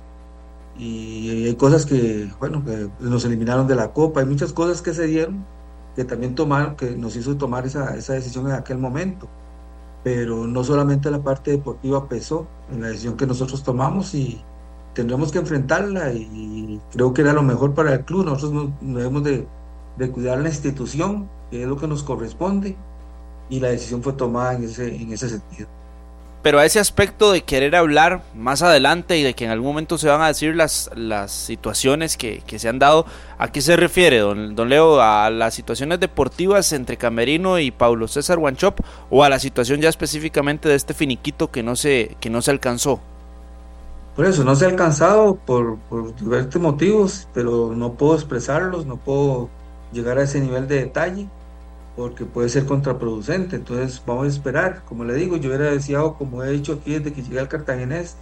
Y 0.78 1.46
hay 1.48 1.56
cosas 1.56 1.86
que, 1.86 2.30
bueno, 2.40 2.64
nos 3.00 3.26
eliminaron 3.26 3.68
de 3.68 3.76
la 3.76 3.94
Copa. 3.94 4.20
Hay 4.20 4.26
muchas 4.28 4.54
cosas 4.54 4.82
que 4.82 4.94
se 4.94 5.08
dieron 5.08 5.46
que 5.96 6.06
también 6.06 6.36
tomaron, 6.36 6.76
que 6.76 6.92
nos 6.92 7.16
hizo 7.16 7.38
tomar 7.38 7.66
esa, 7.66 7.96
esa 7.96 8.14
decisión 8.14 8.46
en 8.48 8.54
aquel 8.54 8.78
momento. 8.78 9.28
Pero 10.04 10.46
no 10.46 10.64
solamente 10.64 11.10
la 11.10 11.24
parte 11.24 11.52
deportiva 11.52 12.08
pesó 12.08 12.48
en 12.72 12.82
la 12.82 12.90
decisión 12.90 13.18
que 13.18 13.26
nosotros 13.26 13.64
tomamos 13.64 14.14
y, 14.14 14.40
tendremos 14.98 15.32
que 15.32 15.38
enfrentarla 15.38 16.12
y 16.12 16.82
creo 16.92 17.14
que 17.14 17.22
era 17.22 17.32
lo 17.32 17.44
mejor 17.44 17.76
para 17.76 17.94
el 17.94 18.04
club. 18.04 18.26
Nosotros 18.26 18.72
no, 18.82 18.96
debemos 18.96 19.24
de, 19.24 19.46
de, 19.96 20.10
cuidar 20.10 20.40
la 20.40 20.50
institución, 20.50 21.30
que 21.52 21.62
es 21.62 21.68
lo 21.68 21.78
que 21.78 21.88
nos 21.88 22.02
corresponde, 22.02 22.76
y 23.48 23.60
la 23.60 23.68
decisión 23.68 24.02
fue 24.02 24.14
tomada 24.14 24.56
en 24.56 24.64
ese, 24.64 24.96
en 24.96 25.14
ese 25.14 25.30
sentido. 25.30 25.68
Pero 26.42 26.58
a 26.58 26.66
ese 26.66 26.80
aspecto 26.80 27.32
de 27.32 27.44
querer 27.44 27.76
hablar 27.76 28.24
más 28.34 28.64
adelante 28.64 29.20
y 29.20 29.24
de 29.24 29.36
que 29.36 29.46
en 29.46 29.52
algún 29.52 29.68
momento 29.68 30.00
se 30.00 30.08
van 30.08 30.22
a 30.22 30.30
decir 30.30 30.56
las, 30.56 30.90
las 30.96 31.32
situaciones 31.32 32.18
que, 32.18 32.42
que 32.48 32.58
se 32.58 32.68
han 32.68 32.80
dado, 32.80 33.06
¿a 33.38 33.52
qué 33.52 33.62
se 33.62 33.76
refiere, 33.76 34.18
don, 34.18 34.56
don 34.56 34.70
Leo? 34.70 35.00
¿A 35.00 35.30
las 35.30 35.54
situaciones 35.54 36.00
deportivas 36.00 36.74
entre 36.74 36.98
Camerino 36.98 37.60
y 37.60 37.70
Paulo 37.70 38.08
César 38.08 38.40
Guanchop 38.40 38.80
o 39.12 39.24
a 39.24 39.30
la 39.30 39.38
situación 39.38 39.80
ya 39.80 39.90
específicamente 39.90 40.68
de 40.68 40.76
este 40.76 40.96
finiquito 40.96 41.52
que 41.52 41.62
no 41.62 41.76
se, 41.76 42.18
que 42.20 42.32
no 42.32 42.42
se 42.42 42.50
alcanzó? 42.50 43.00
Por 44.18 44.26
eso, 44.26 44.44
no 44.44 44.56
se 44.56 44.66
ha 44.66 44.70
alcanzado 44.70 45.36
por, 45.36 45.78
por 45.78 46.16
diversos 46.16 46.60
motivos, 46.60 47.28
pero 47.36 47.76
no 47.76 47.94
puedo 47.94 48.16
expresarlos, 48.16 48.88
no 48.88 48.98
puedo 48.98 49.48
llegar 49.94 50.18
a 50.18 50.24
ese 50.24 50.42
nivel 50.42 50.68
de 50.68 50.80
detalle, 50.80 51.30
porque 51.96 52.26
puede 52.26 52.50
ser 52.50 52.66
contraproducente. 52.66 53.58
Entonces, 53.58 54.02
vamos 54.08 54.26
a 54.26 54.30
esperar. 54.30 54.82
Como 54.86 55.04
le 55.04 55.14
digo, 55.14 55.38
yo 55.38 55.50
hubiera 55.50 55.72
deseado, 55.72 56.16
como 56.16 56.44
he 56.44 56.50
dicho 56.50 56.74
aquí 56.74 56.98
desde 56.98 57.14
que 57.14 57.22
llegué 57.22 57.40
al 57.40 57.48
Cartaginés, 57.48 58.18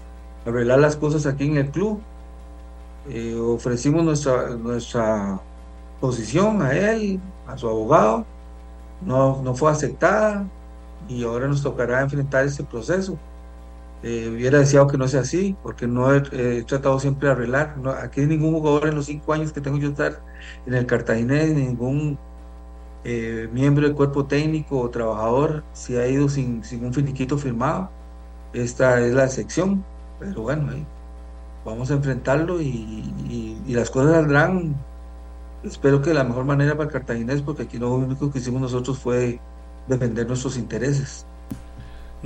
arreglar 0.45 0.79
las 0.79 0.97
cosas 0.97 1.25
aquí 1.25 1.45
en 1.45 1.55
el 1.55 1.69
club. 1.71 2.01
Eh, 3.09 3.35
ofrecimos 3.35 4.03
nuestra, 4.03 4.49
nuestra 4.49 5.39
posición 6.01 6.61
a 6.61 6.73
él, 6.73 7.21
a 7.47 7.57
su 7.57 7.69
abogado, 7.69 8.25
no, 9.01 9.41
no 9.41 9.55
fue 9.55 9.71
aceptada 9.71 10.45
y 11.07 11.23
ahora 11.23 11.47
nos 11.47 11.63
tocará 11.63 12.01
enfrentar 12.01 12.45
ese 12.45 12.65
proceso. 12.65 13.17
Eh, 14.07 14.29
hubiera 14.29 14.59
deseado 14.59 14.85
que 14.87 14.99
no 14.99 15.07
sea 15.07 15.21
así, 15.21 15.57
porque 15.63 15.87
no 15.87 16.13
he, 16.13 16.21
tratado 16.65 16.99
siempre 16.99 17.27
de 17.27 17.33
arreglar. 17.33 17.75
Aquí 18.03 18.21
ningún 18.21 18.53
jugador 18.53 18.87
en 18.87 18.95
los 18.95 19.07
cinco 19.07 19.33
años 19.33 19.51
que 19.51 19.61
tengo 19.61 19.79
yo 19.79 19.89
estar 19.89 20.21
en 20.67 20.75
el 20.75 20.85
Cartaginés, 20.85 21.55
ningún 21.55 22.19
eh, 23.03 23.49
miembro 23.51 23.83
del 23.87 23.95
cuerpo 23.95 24.25
técnico 24.27 24.79
o 24.79 24.91
trabajador 24.91 25.63
se 25.73 25.99
ha 25.99 26.07
ido 26.07 26.29
sin, 26.29 26.63
sin 26.63 26.85
un 26.85 26.93
finiquito 26.93 27.37
firmado. 27.39 27.89
Esta 28.53 29.01
es 29.01 29.13
la 29.15 29.25
excepción, 29.25 29.83
pero 30.19 30.43
bueno, 30.43 30.71
vamos 31.65 31.89
a 31.91 31.95
enfrentarlo 31.95 32.61
y, 32.61 32.67
y, 33.27 33.61
y, 33.65 33.73
las 33.73 33.89
cosas 33.89 34.13
saldrán. 34.13 34.75
Espero 35.63 36.01
que 36.01 36.09
de 36.11 36.15
la 36.15 36.23
mejor 36.23 36.45
manera 36.45 36.73
para 36.73 36.85
el 36.89 36.93
Cartaginés, 36.93 37.41
porque 37.41 37.63
aquí 37.63 37.79
lo 37.79 37.93
único 37.95 38.31
que 38.31 38.39
hicimos 38.39 38.61
nosotros 38.61 38.99
fue 38.99 39.39
defender 39.87 40.27
nuestros 40.27 40.57
intereses. 40.57 41.25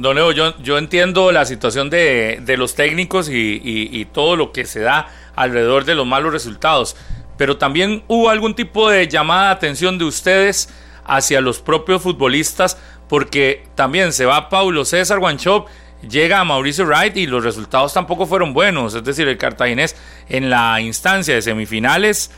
Don 0.01 0.15
Leo, 0.15 0.31
yo, 0.31 0.77
entiendo 0.77 1.31
la 1.33 1.43
situación 1.45 1.89
de, 1.89 2.55
los 2.57 2.75
técnicos 2.75 3.29
y, 3.29 4.07
todo 4.13 4.35
lo 4.35 4.51
que 4.53 4.65
se 4.65 4.79
da 4.79 5.07
alrededor 5.35 5.83
de 5.83 5.95
los 5.95 6.07
malos 6.07 6.31
resultados, 6.31 6.95
pero 7.37 7.57
también 7.57 8.03
hubo 8.07 8.29
algún 8.29 8.55
tipo 8.55 8.89
de 8.89 9.07
llamada 9.07 9.47
de 9.47 9.51
atención 9.51 9.97
de 9.97 10.05
ustedes 10.05 10.69
hacia 11.05 11.41
los 11.41 11.59
propios 11.59 12.01
futbolistas, 12.01 12.77
porque 13.07 13.65
también 13.75 14.13
se 14.13 14.25
va 14.25 14.49
Paulo 14.49 14.85
César 14.85 15.19
Guanchop, 15.19 15.67
llega 16.07 16.39
a 16.39 16.45
Mauricio 16.45 16.85
Wright 16.85 17.17
y 17.17 17.27
los 17.27 17.43
resultados 17.43 17.93
tampoco 17.93 18.25
fueron 18.25 18.53
buenos, 18.53 18.93
es 18.93 19.03
decir, 19.03 19.27
el 19.27 19.37
cartaginés 19.37 19.97
en 20.29 20.49
la 20.49 20.79
instancia 20.79 21.35
de 21.35 21.41
semifinales 21.41 22.31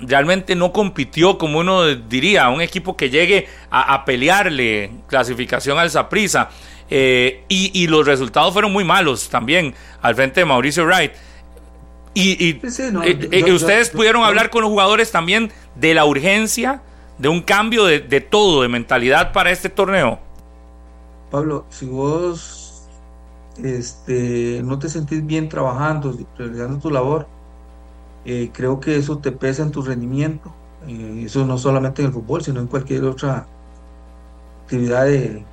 realmente 0.00 0.54
no 0.54 0.72
compitió 0.72 1.36
como 1.36 1.58
uno 1.58 1.84
diría, 1.94 2.48
un 2.48 2.62
equipo 2.62 2.96
que 2.96 3.10
llegue 3.10 3.46
a, 3.70 3.94
a 3.94 4.04
pelearle 4.04 4.90
clasificación 5.06 5.78
al 5.78 5.90
Zaprisa. 5.90 6.48
Eh, 6.90 7.44
y, 7.48 7.70
y, 7.72 7.86
los 7.86 8.04
resultados 8.04 8.52
fueron 8.52 8.72
muy 8.72 8.82
malos 8.82 9.28
también 9.28 9.74
al 10.02 10.16
frente 10.16 10.40
de 10.40 10.46
Mauricio 10.46 10.84
Wright. 10.84 11.12
Y, 12.14 12.44
y 12.44 12.70
sí, 12.70 12.82
no, 12.90 13.04
eh, 13.04 13.16
yo, 13.16 13.46
yo, 13.46 13.54
ustedes 13.54 13.92
yo, 13.92 13.98
pudieron 13.98 14.24
hablar 14.24 14.50
con 14.50 14.62
los 14.62 14.70
jugadores 14.70 15.12
también 15.12 15.52
de 15.76 15.94
la 15.94 16.04
urgencia 16.04 16.82
de 17.18 17.28
un 17.28 17.42
cambio 17.42 17.84
de, 17.84 18.00
de, 18.00 18.20
todo, 18.20 18.62
de 18.62 18.68
mentalidad 18.68 19.32
para 19.32 19.52
este 19.52 19.68
torneo. 19.68 20.18
Pablo, 21.30 21.64
si 21.70 21.86
vos 21.86 22.60
este, 23.62 24.62
no 24.64 24.78
te 24.78 24.88
sentís 24.88 25.24
bien 25.24 25.48
trabajando, 25.48 26.16
realizando 26.36 26.78
tu 26.78 26.90
labor, 26.90 27.26
eh, 28.24 28.50
creo 28.52 28.80
que 28.80 28.96
eso 28.96 29.18
te 29.18 29.32
pesa 29.32 29.62
en 29.62 29.70
tu 29.70 29.82
rendimiento. 29.82 30.52
Eh, 30.86 31.24
eso 31.26 31.44
no 31.46 31.58
solamente 31.58 32.02
en 32.02 32.08
el 32.08 32.14
fútbol, 32.14 32.42
sino 32.42 32.60
en 32.60 32.66
cualquier 32.66 33.04
otra 33.04 33.46
actividad 34.64 35.04
de, 35.04 35.44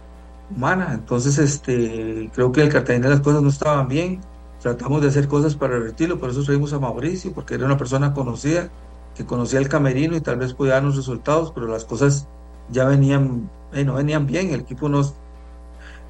humana. 0.55 0.91
Entonces, 0.93 1.37
este, 1.37 2.29
creo 2.33 2.51
que 2.51 2.61
el 2.61 2.69
Cartagena 2.69 3.09
las 3.09 3.21
cosas 3.21 3.41
no 3.41 3.49
estaban 3.49 3.87
bien. 3.87 4.21
Tratamos 4.61 5.01
de 5.01 5.09
hacer 5.09 5.27
cosas 5.27 5.55
para 5.55 5.73
revertirlo, 5.73 6.19
por 6.19 6.29
eso 6.29 6.43
traímos 6.43 6.73
a 6.73 6.79
Mauricio, 6.79 7.31
porque 7.33 7.55
era 7.55 7.65
una 7.65 7.77
persona 7.77 8.13
conocida, 8.13 8.69
que 9.15 9.25
conocía 9.25 9.59
el 9.59 9.69
camerino 9.69 10.15
y 10.15 10.21
tal 10.21 10.37
vez 10.37 10.53
podía 10.53 10.73
darnos 10.73 10.95
resultados, 10.95 11.51
pero 11.51 11.67
las 11.67 11.85
cosas 11.85 12.27
ya 12.69 12.85
venían, 12.85 13.49
eh, 13.73 13.83
no 13.83 13.95
venían 13.95 14.25
bien, 14.25 14.49
el 14.53 14.61
equipo 14.61 14.89
no, 14.89 15.01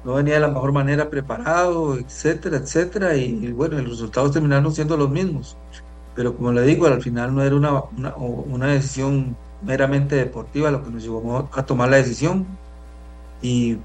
no 0.04 0.14
venía 0.14 0.34
de 0.34 0.40
la 0.40 0.48
mejor 0.48 0.72
manera 0.72 1.10
preparado, 1.10 1.96
etcétera, 1.98 2.56
etcétera, 2.56 3.16
y, 3.16 3.24
y 3.46 3.52
bueno, 3.52 3.78
los 3.78 3.90
resultados 3.90 4.32
terminaron 4.32 4.72
siendo 4.74 4.96
los 4.96 5.10
mismos. 5.10 5.56
Pero 6.14 6.34
como 6.36 6.52
le 6.52 6.62
digo, 6.62 6.86
al 6.86 7.02
final 7.02 7.34
no 7.34 7.42
era 7.42 7.54
una, 7.54 7.84
una, 7.96 8.16
una 8.16 8.66
decisión 8.66 9.36
meramente 9.62 10.16
deportiva 10.16 10.70
lo 10.70 10.82
que 10.82 10.90
nos 10.90 11.02
llevó 11.02 11.48
a 11.52 11.62
tomar 11.64 11.88
la 11.90 11.98
decisión. 11.98 12.46
Y 13.40 13.78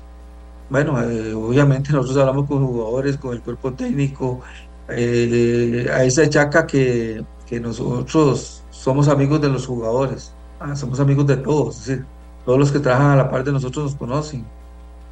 bueno, 0.74 1.00
eh, 1.04 1.36
obviamente 1.36 1.94
nosotros 1.94 2.18
hablamos 2.18 2.48
con 2.48 2.66
jugadores, 2.66 3.18
con 3.18 3.34
el 3.34 3.42
cuerpo 3.42 3.74
técnico, 3.74 4.42
eh, 4.90 5.88
a 5.94 6.04
esa 6.04 6.28
chaca 6.28 6.66
que, 6.66 7.24
que, 7.46 7.60
nosotros 7.60 8.64
somos 8.72 9.08
amigos 9.08 9.40
de 9.40 9.50
los 9.50 9.68
jugadores, 9.68 10.34
ah, 10.60 10.76
somos 10.76 11.00
amigos 11.00 11.28
de 11.28 11.38
todos, 11.38 11.78
es 11.78 11.86
decir, 11.86 12.06
todos 12.44 12.58
los 12.58 12.72
que 12.72 12.80
trabajan 12.80 13.12
a 13.12 13.16
la 13.18 13.30
par 13.30 13.44
de 13.44 13.52
nosotros 13.52 13.86
nos 13.86 13.96
conocen. 13.96 14.48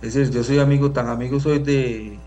Es 0.02 0.16
decir, 0.16 0.34
yo 0.34 0.44
soy 0.44 0.58
amigo, 0.58 0.90
tan 0.90 1.08
amigo 1.10 1.40
soy 1.40 1.60
de, 1.60 2.18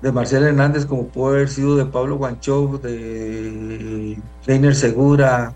de 0.00 0.12
Marcelo 0.12 0.46
Hernández 0.46 0.86
como 0.86 1.08
puedo 1.08 1.34
haber 1.34 1.48
sido 1.48 1.74
de 1.74 1.86
Pablo 1.86 2.18
Guancho, 2.18 2.78
de 2.80 4.16
Reiner 4.46 4.76
Segura, 4.76 5.52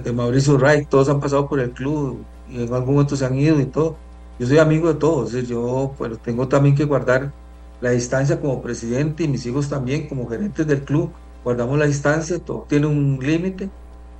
de 0.00 0.12
Mauricio 0.12 0.58
Wright, 0.58 0.88
todos 0.88 1.08
han 1.08 1.18
pasado 1.18 1.48
por 1.48 1.58
el 1.58 1.72
club 1.72 2.24
y 2.48 2.62
en 2.62 2.72
algún 2.72 2.94
momento 2.94 3.16
se 3.16 3.26
han 3.26 3.36
ido 3.36 3.58
y 3.60 3.66
todo. 3.66 4.05
Yo 4.38 4.46
soy 4.46 4.58
amigo 4.58 4.88
de 4.88 4.98
todos, 4.98 5.32
yo 5.32 5.94
pero 5.98 6.18
tengo 6.18 6.46
también 6.46 6.74
que 6.74 6.84
guardar 6.84 7.32
la 7.80 7.90
distancia 7.90 8.40
como 8.40 8.62
presidente 8.62 9.24
y 9.24 9.28
mis 9.28 9.46
hijos 9.46 9.68
también 9.68 10.08
como 10.08 10.28
gerentes 10.28 10.66
del 10.66 10.82
club, 10.82 11.10
guardamos 11.42 11.78
la 11.78 11.86
distancia, 11.86 12.38
todo 12.38 12.66
tiene 12.68 12.86
un 12.86 13.18
límite 13.20 13.70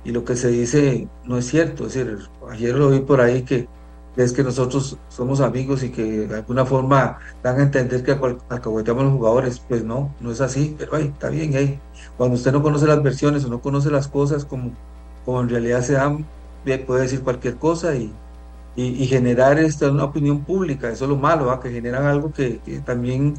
y 0.03 0.11
lo 0.11 0.25
que 0.25 0.35
se 0.35 0.49
dice 0.49 1.07
no 1.25 1.37
es 1.37 1.47
cierto, 1.47 1.85
es 1.85 1.93
decir, 1.93 2.17
ayer 2.49 2.75
lo 2.75 2.89
vi 2.89 2.99
por 2.99 3.21
ahí 3.21 3.43
que 3.43 3.67
es 4.15 4.33
que 4.33 4.43
nosotros 4.43 4.97
somos 5.09 5.41
amigos 5.41 5.83
y 5.83 5.91
que 5.91 6.27
de 6.27 6.35
alguna 6.35 6.65
forma 6.65 7.19
dan 7.43 7.59
a 7.59 7.63
entender 7.63 8.03
que 8.03 8.11
alcahueteamos 8.49 9.03
los 9.03 9.13
jugadores, 9.13 9.59
pues 9.59 9.83
no, 9.83 10.15
no 10.19 10.31
es 10.31 10.41
así, 10.41 10.75
pero 10.77 10.95
ahí 10.95 11.11
está 11.13 11.29
bien, 11.29 11.55
ahí 11.55 11.79
cuando 12.17 12.35
usted 12.35 12.51
no 12.51 12.63
conoce 12.63 12.87
las 12.87 13.03
versiones 13.03 13.45
o 13.45 13.49
no 13.49 13.61
conoce 13.61 13.91
las 13.91 14.07
cosas 14.07 14.45
como, 14.45 14.71
como 15.23 15.41
en 15.41 15.49
realidad 15.49 15.81
se 15.81 15.93
dan, 15.93 16.25
puede 16.87 17.01
decir 17.01 17.21
cualquier 17.21 17.57
cosa 17.57 17.95
y, 17.95 18.11
y, 18.79 19.07
generar 19.07 19.57
esta, 19.57 19.89
una 19.89 20.03
opinión 20.03 20.41
pública, 20.41 20.89
eso 20.91 21.05
es 21.05 21.09
lo 21.09 21.17
malo, 21.17 21.59
que 21.59 21.71
generan 21.71 22.05
algo 22.05 22.31
que, 22.31 22.59
también 22.85 23.33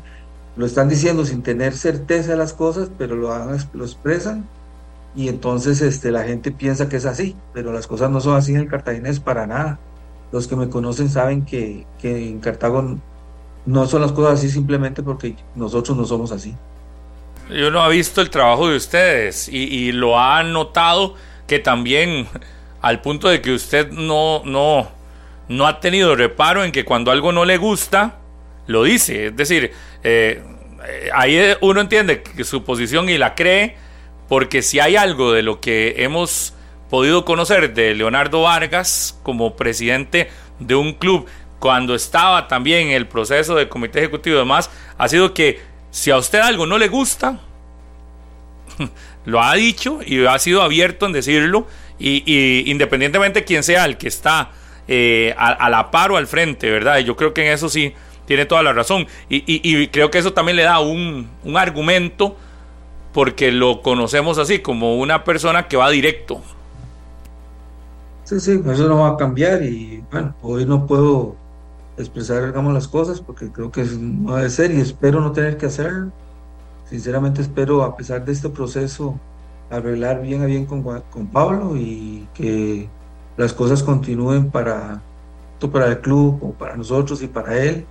lo 0.56 0.66
están 0.66 0.89
diciendo 0.89 1.24
sin 1.24 1.44
tener 1.44 1.74
certeza 1.74 2.32
de 2.32 2.36
las 2.36 2.52
cosas, 2.52 2.90
pero 2.98 3.15
lo, 3.15 3.31
lo 3.73 3.85
expresan 3.85 4.48
y 5.15 5.28
entonces 5.28 5.81
este, 5.81 6.10
la 6.10 6.24
gente 6.24 6.51
piensa 6.51 6.89
que 6.89 6.97
es 6.97 7.06
así, 7.06 7.36
pero 7.55 7.73
las 7.73 7.86
cosas 7.86 8.10
no 8.10 8.20
son 8.20 8.36
así 8.36 8.52
en 8.52 8.62
el 8.62 8.69
cartaginés 8.69 9.20
para 9.20 9.47
nada. 9.47 9.78
Los 10.32 10.48
que 10.48 10.56
me 10.56 10.69
conocen 10.69 11.09
saben 11.09 11.44
que, 11.44 11.86
que 12.01 12.28
en 12.28 12.40
Cartago 12.40 12.98
no 13.65 13.86
son 13.86 14.02
las 14.02 14.12
cosas 14.12 14.40
así 14.40 14.51
simplemente 14.51 15.05
porque 15.05 15.36
nosotros 15.55 15.97
no 15.97 16.05
somos 16.05 16.32
así. 16.32 16.55
Yo 17.48 17.70
no 17.70 17.85
he 17.86 17.97
visto 17.97 18.20
el 18.20 18.28
trabajo 18.28 18.69
de 18.69 18.77
ustedes 18.77 19.48
y, 19.48 19.59
y 19.59 19.93
lo 19.93 20.19
ha 20.19 20.43
notado 20.43 21.15
que 21.47 21.60
también 21.60 22.27
al 22.82 23.01
punto 23.01 23.28
de 23.28 23.40
que 23.40 23.52
usted 23.52 23.90
no, 23.90 24.43
no, 24.44 24.98
no 25.49 25.66
ha 25.66 25.81
tenido 25.81 26.15
reparo 26.15 26.65
en 26.65 26.73
que 26.73 26.85
cuando 26.85 27.11
algo 27.11 27.33
no 27.33 27.45
le 27.45 27.57
gusta, 27.57 28.19
lo 28.66 28.85
dice. 28.85 29.27
Es 29.27 29.37
decir, 29.37 29.73
eh, 30.03 30.43
ahí 31.15 31.41
uno 31.61 31.81
entiende 31.81 32.23
que 32.23 32.45
su 32.45 32.65
posición 32.65 33.09
y 33.09 33.19
la 33.19 33.35
cree, 33.35 33.77
porque 34.29 34.62
si 34.62 34.79
hay 34.79 34.97
algo 34.97 35.33
de 35.33 35.43
lo 35.43 35.61
que 35.61 35.97
hemos 35.99 36.55
podido 36.91 37.25
conocer 37.25 37.75
de 37.75 37.95
Leonardo 37.95 38.43
Vargas 38.43 39.19
como 39.23 39.57
presidente 39.57 40.31
de 40.59 40.75
un 40.75 40.95
club, 40.95 41.27
cuando 41.59 41.95
estaba 41.95 42.47
también 42.47 42.89
en 42.89 42.95
el 42.95 43.09
proceso 43.09 43.55
del 43.57 43.69
comité 43.69 43.99
ejecutivo 44.01 44.37
y 44.37 44.39
demás, 44.41 44.70
ha 44.97 45.09
sido 45.09 45.35
que 45.35 45.61
si 45.91 46.11
a 46.11 46.19
usted 46.19 46.39
algo 46.41 46.66
no 46.66 46.79
le 46.79 46.89
gusta, 46.89 47.41
lo 49.25 49.43
ha 49.43 49.55
dicho 49.55 50.01
y 50.05 50.25
ha 50.27 50.39
sido 50.39 50.62
abierto 50.62 51.07
en 51.07 51.12
decirlo, 51.12 51.66
y, 51.99 52.23
y 52.27 52.70
independientemente 52.70 53.41
de 53.41 53.45
quién 53.45 53.62
sea 53.65 53.85
el 53.85 53.97
que 53.97 54.09
está 54.09 54.53
eh, 54.90 55.35
a, 55.36 55.69
la 55.69 55.90
par 55.90 56.12
o 56.12 56.16
al 56.16 56.27
frente, 56.27 56.70
¿verdad? 56.70 56.98
Y 56.98 57.05
yo 57.05 57.15
creo 57.15 57.35
que 57.35 57.47
en 57.47 57.52
eso 57.52 57.69
sí 57.69 57.93
tiene 58.24 58.47
toda 58.47 58.62
la 58.62 58.73
razón. 58.73 59.06
Y, 59.28 59.89
creo 59.89 60.10
que 60.10 60.19
eso 60.19 60.32
también 60.32 60.56
le 60.56 60.62
da 60.62 60.81
un, 60.81 61.28
argumento 61.55 62.36
porque 63.12 63.52
lo 63.52 63.82
conocemos 63.82 64.39
así, 64.39 64.60
como 64.60 64.97
una 64.97 65.24
persona 65.24 65.69
que 65.69 65.77
va 65.77 65.90
directo. 65.90 66.40
Sí, 68.24 68.40
sí, 68.40 68.60
eso 68.66 68.89
no 68.89 69.01
va 69.01 69.10
a 69.10 69.16
cambiar 69.16 69.62
y 69.62 70.02
bueno, 70.10 70.35
hoy 70.43 70.65
no 70.65 70.86
puedo 70.86 71.36
expresar, 71.98 72.47
digamos, 72.47 72.73
las 72.73 72.89
cosas 72.89 73.20
porque 73.20 73.51
creo 73.51 73.70
que 73.70 73.85
no 73.85 74.36
debe 74.36 74.51
ser 74.51 74.70
y 74.70 74.81
espero 74.81 75.20
no 75.20 75.32
tener 75.32 75.59
que 75.59 75.66
hacerlo. 75.66 76.12
Sinceramente 76.89 77.43
espero, 77.43 77.82
a 77.82 77.94
pesar 77.97 78.24
de 78.24 78.32
este 78.32 78.48
proceso, 78.48 79.19
arreglar 79.70 80.23
bien 80.23 80.43
a 80.43 80.47
bien 80.47 80.65
con, 80.65 80.82
con 80.82 81.27
Pablo 81.27 81.77
y 81.77 82.27
que 82.32 82.89
las 83.39 83.52
cosas 83.52 83.85
continúen 83.85 84.51
para, 84.51 85.01
para 85.73 85.86
el 85.86 86.01
club, 86.01 86.40
como 86.40 86.55
para 86.55 86.77
nosotros 86.77 87.23
y 87.23 87.28
para 87.28 87.56
él, 87.56 87.86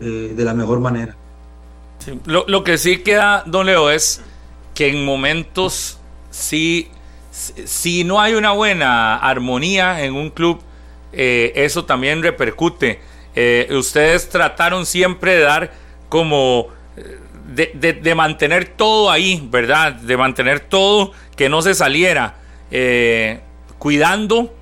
eh, 0.00 0.32
de 0.36 0.44
la 0.44 0.54
mejor 0.54 0.80
manera. 0.80 1.16
lo, 2.26 2.64
que 2.64 2.76
sí 2.76 2.98
queda, 2.98 3.44
don 3.46 3.66
Leo, 3.66 3.90
es 3.90 4.22
que 4.74 4.88
en 4.88 5.04
momentos 5.04 6.00
sí, 6.30 6.90
si 7.30 8.02
no 8.02 8.20
hay 8.20 8.34
una 8.34 8.50
buena 8.50 9.16
armonía 9.16 10.02
en 10.04 10.14
un 10.14 10.30
club, 10.30 10.60
eh, 11.12 11.52
eso 11.54 11.84
también 11.84 12.20
repercute. 12.20 13.00
Eh, 13.36 13.68
ustedes 13.70 14.28
trataron 14.28 14.84
siempre 14.84 15.36
de 15.36 15.42
dar 15.42 15.72
como... 16.08 16.68
De, 17.54 17.92
de, 17.92 18.14
mantener 18.14 18.66
todo 18.66 19.10
ahí, 19.10 19.46
¿verdad? 19.50 19.92
De 19.92 20.16
mantener 20.16 20.60
todo 20.60 21.12
que 21.36 21.50
no 21.50 21.60
se 21.60 21.74
saliera, 21.74 22.36
cuidando 23.78 24.54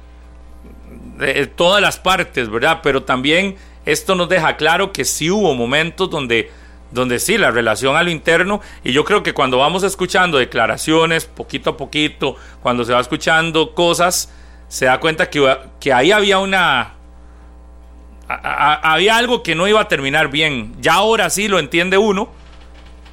todas 1.56 1.82
las 1.82 1.98
partes, 1.98 2.48
¿verdad? 2.48 2.80
Pero 2.82 3.02
también 3.02 3.56
esto 3.84 4.14
nos 4.14 4.28
deja 4.28 4.56
claro 4.56 4.92
que 4.92 5.04
sí 5.04 5.30
hubo 5.30 5.54
momentos 5.54 6.10
donde, 6.10 6.50
donde 6.90 7.18
sí, 7.18 7.38
la 7.38 7.50
relación 7.50 7.96
a 7.96 8.02
lo 8.02 8.10
interno, 8.10 8.60
y 8.84 8.92
yo 8.92 9.04
creo 9.04 9.22
que 9.22 9.32
cuando 9.32 9.58
vamos 9.58 9.82
escuchando 9.82 10.38
declaraciones, 10.38 11.24
poquito 11.24 11.70
a 11.70 11.76
poquito, 11.76 12.36
cuando 12.62 12.84
se 12.84 12.92
va 12.92 13.00
escuchando 13.00 13.74
cosas, 13.74 14.32
se 14.68 14.86
da 14.86 15.00
cuenta 15.00 15.30
que, 15.30 15.58
que 15.80 15.92
ahí 15.92 16.12
había 16.12 16.38
una... 16.38 16.94
había 18.28 19.16
algo 19.16 19.42
que 19.42 19.54
no 19.54 19.66
iba 19.66 19.80
a 19.80 19.88
terminar 19.88 20.28
bien. 20.28 20.74
Ya 20.80 20.94
ahora 20.94 21.30
sí 21.30 21.48
lo 21.48 21.58
entiende 21.58 21.98
uno, 21.98 22.30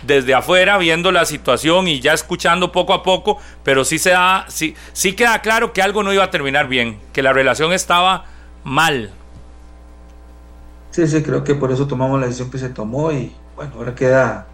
desde 0.08 0.34
afuera 0.34 0.78
viendo 0.78 1.12
la 1.12 1.26
situación 1.26 1.88
y 1.88 2.00
ya 2.00 2.14
escuchando 2.14 2.72
poco 2.72 2.94
a 2.94 3.04
poco, 3.04 3.38
pero 3.64 3.84
sí 3.84 4.00
se 4.00 4.12
da, 4.12 4.46
sí, 4.48 4.74
sí 4.94 5.14
queda 5.14 5.42
claro 5.42 5.74
que 5.74 5.82
algo 5.82 6.02
no 6.02 6.14
iba 6.14 6.24
a 6.24 6.32
terminar 6.32 6.68
bien, 6.68 6.98
que 7.14 7.22
la 7.22 7.34
relación 7.34 7.74
estaba 7.74 8.26
mal. 8.64 9.12
Sí, 10.92 11.08
sí, 11.08 11.22
creo 11.22 11.44
que 11.44 11.54
por 11.54 11.72
eso 11.72 11.86
tomamos 11.86 12.20
la 12.20 12.26
decisión 12.26 12.50
que 12.50 12.58
se 12.58 12.70
tomó 12.70 13.12
y 13.12 13.32
bueno, 13.56 13.74
ahora 13.76 13.94
queda 13.94 14.48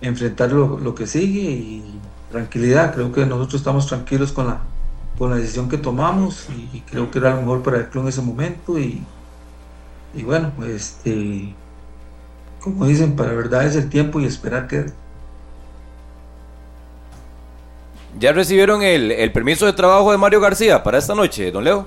enfrentar 0.00 0.50
lo, 0.50 0.94
que 0.94 1.06
sigue 1.06 1.50
y 1.50 2.00
tranquilidad, 2.30 2.94
creo 2.94 3.12
que 3.12 3.24
nosotros 3.26 3.60
estamos 3.60 3.86
tranquilos 3.86 4.32
con 4.32 4.46
la, 4.46 4.60
con 5.18 5.30
la 5.30 5.36
decisión 5.36 5.68
que 5.68 5.78
tomamos 5.78 6.48
y, 6.72 6.80
creo 6.80 7.10
que 7.10 7.18
era 7.18 7.34
lo 7.34 7.42
mejor 7.42 7.62
para 7.62 7.78
el 7.78 7.88
club 7.88 8.04
en 8.04 8.08
ese 8.08 8.22
momento 8.22 8.78
y, 8.78 9.02
y 10.14 10.22
bueno, 10.22 10.52
este 10.66 11.54
como 12.66 12.86
dicen, 12.86 13.14
para 13.14 13.32
verdad 13.32 13.64
es 13.64 13.76
el 13.76 13.88
tiempo 13.88 14.18
y 14.18 14.24
esperar 14.24 14.66
que... 14.66 14.86
¿Ya 18.18 18.32
recibieron 18.32 18.82
el, 18.82 19.30
permiso 19.30 19.66
de 19.66 19.72
trabajo 19.72 20.10
de 20.10 20.18
Mario 20.18 20.40
García 20.40 20.82
para 20.82 20.98
esta 20.98 21.14
noche, 21.14 21.52
don 21.52 21.62
Leo? 21.62 21.86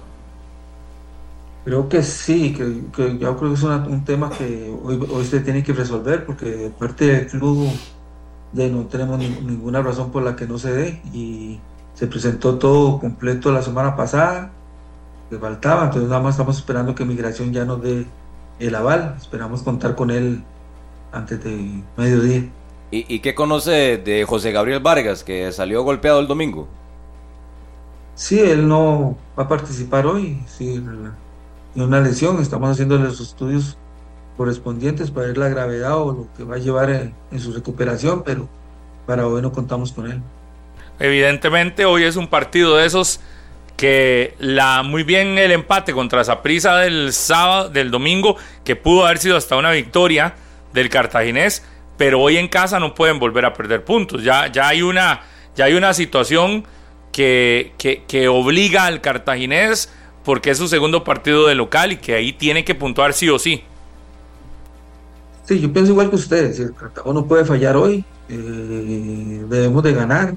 Creo 1.65 1.89
que 1.89 2.01
sí, 2.01 2.53
que, 2.53 3.18
yo 3.18 3.38
creo 3.38 3.51
que 3.51 3.56
es 3.56 3.64
un 3.64 4.06
tema 4.06 4.30
que 4.30 4.73
hoy, 4.81 5.06
hoy 5.11 5.26
se 5.26 5.41
tiene 5.41 5.64
que 5.64 5.73
resolver 5.73 6.26
porque 6.26 6.45
de 6.45 6.69
parte 6.69 7.06
del 7.06 7.27
club 7.27 7.69
de 8.53 8.69
no 8.69 8.85
tenemos 8.85 9.19
ninguna 9.19 9.81
razón 9.81 10.11
por 10.11 10.23
la 10.23 10.38
que 10.38 10.47
no 10.47 10.57
se 10.57 10.72
dé 10.72 11.01
y 11.14 11.60
se 11.93 12.07
presentó 12.07 12.57
todo 12.57 12.99
completo 12.99 13.51
la 13.51 13.61
semana 13.61 13.97
pasada, 13.97 14.51
que 15.30 15.38
faltaba, 15.38 15.84
entonces 15.84 16.07
nada 16.07 16.22
más 16.22 16.35
estamos 16.35 16.57
esperando 16.57 16.95
que 16.95 17.03
Migración 17.03 17.51
ya 17.51 17.65
nos 17.65 17.81
dé 17.81 18.06
el 18.60 18.76
aval, 18.76 19.15
esperamos 19.18 19.61
contar 19.64 19.95
con 19.95 20.10
él 20.10 20.41
antes 21.11 21.44
de 21.44 21.81
mediodía. 21.98 22.49
¿Y, 22.91 23.06
¿Y, 23.14 23.19
qué 23.19 23.36
conoce 23.36 23.98
de 23.98 24.26
José 24.26 24.52
Gabriel 24.52 24.80
Vargas, 24.80 25.23
que 25.23 25.52
salió 25.52 25.84
golpeado 25.84 26.19
el 26.19 26.27
domingo? 26.27 26.68
Sí, 28.15 28.40
él 28.40 28.68
no 28.68 29.15
va 29.38 29.44
a 29.44 29.48
participar 29.48 30.06
hoy, 30.06 30.41
sí, 30.45 30.76
en 31.76 31.81
una 31.81 32.02
lesión, 32.02 32.41
estamos 32.41 32.69
haciendo 32.69 32.98
los 32.98 33.22
estudios 33.22 33.77
correspondientes 34.40 35.11
para 35.11 35.27
ver 35.27 35.38
la 35.38 35.49
gravedad 35.49 35.98
o 35.98 36.14
lo 36.14 36.27
que 36.36 36.44
va 36.44 36.56
a 36.56 36.60
llevar 36.60 36.90
en, 36.90 37.40
su 37.40 37.52
recuperación, 37.52 38.23
pero 38.23 38.48
para 39.06 39.27
hoy 39.27 39.41
no 39.41 39.52
contamos 39.52 39.91
con 39.91 40.10
él. 40.10 40.22
Evidentemente 40.99 41.86
hoy 41.86 42.03
es 42.03 42.15
un 42.15 42.27
partido 42.27 42.77
de 42.77 42.86
esos 42.86 43.19
que 43.76 44.36
la 44.40 44.84
muy 44.84 45.03
bien 45.03 45.38
el 45.38 45.52
empate 45.52 45.94
contra 45.94 46.41
prisa 46.41 46.77
del 46.77 47.14
sábado, 47.14 47.69
del 47.69 47.91
domingo, 47.91 48.38
que 48.64 48.76
pudo 48.76 49.06
haber 49.06 49.18
sido 49.18 49.38
hasta 49.38 49.56
una 49.56 49.72
victoria, 49.72 50.36
del 50.74 50.90
cartaginés, 50.90 51.64
pero 51.98 52.22
hoy 52.22 52.38
en 52.38 52.48
casa 52.48 52.80
no 52.80 52.96
pueden 52.96 53.20
volver 53.20 53.46
a 53.46 53.54
perder 53.54 53.84
puntos. 53.84 54.24
Ya, 54.24 54.48
ya, 54.52 54.70
hay, 54.70 54.82
una, 54.82 55.22
ya 55.56 55.66
hay 55.66 55.74
una 55.74 55.94
situación 55.94 56.66
que, 57.12 57.74
que, 58.08 58.28
obliga 58.28 58.86
al 58.86 59.02
cartaginés 59.02 59.91
porque 60.24 60.52
es 60.52 60.58
su 60.58 60.68
segundo 60.68 61.04
partido 61.04 61.48
de 61.48 61.56
local 61.56 61.91
y 61.91 61.98
que 61.98 62.16
ahí 62.16 62.34
tiene 62.34 62.64
que 62.64 62.76
puntuar 62.76 63.14
sí 63.14 63.30
o 63.30 63.40
sí. 63.40 63.64
Sí, 65.46 65.60
yo 65.60 65.74
pienso 65.74 65.91
igual 65.91 66.10
que 66.10 66.16
ustedes, 66.16 66.60
el 66.60 66.76
Cartago 66.76 67.12
no 67.12 67.26
puede 67.26 67.44
fallar 67.44 67.76
hoy, 67.76 68.06
eh, 68.30 69.46
debemos 69.50 69.82
de 69.82 69.94
ganar, 69.94 70.36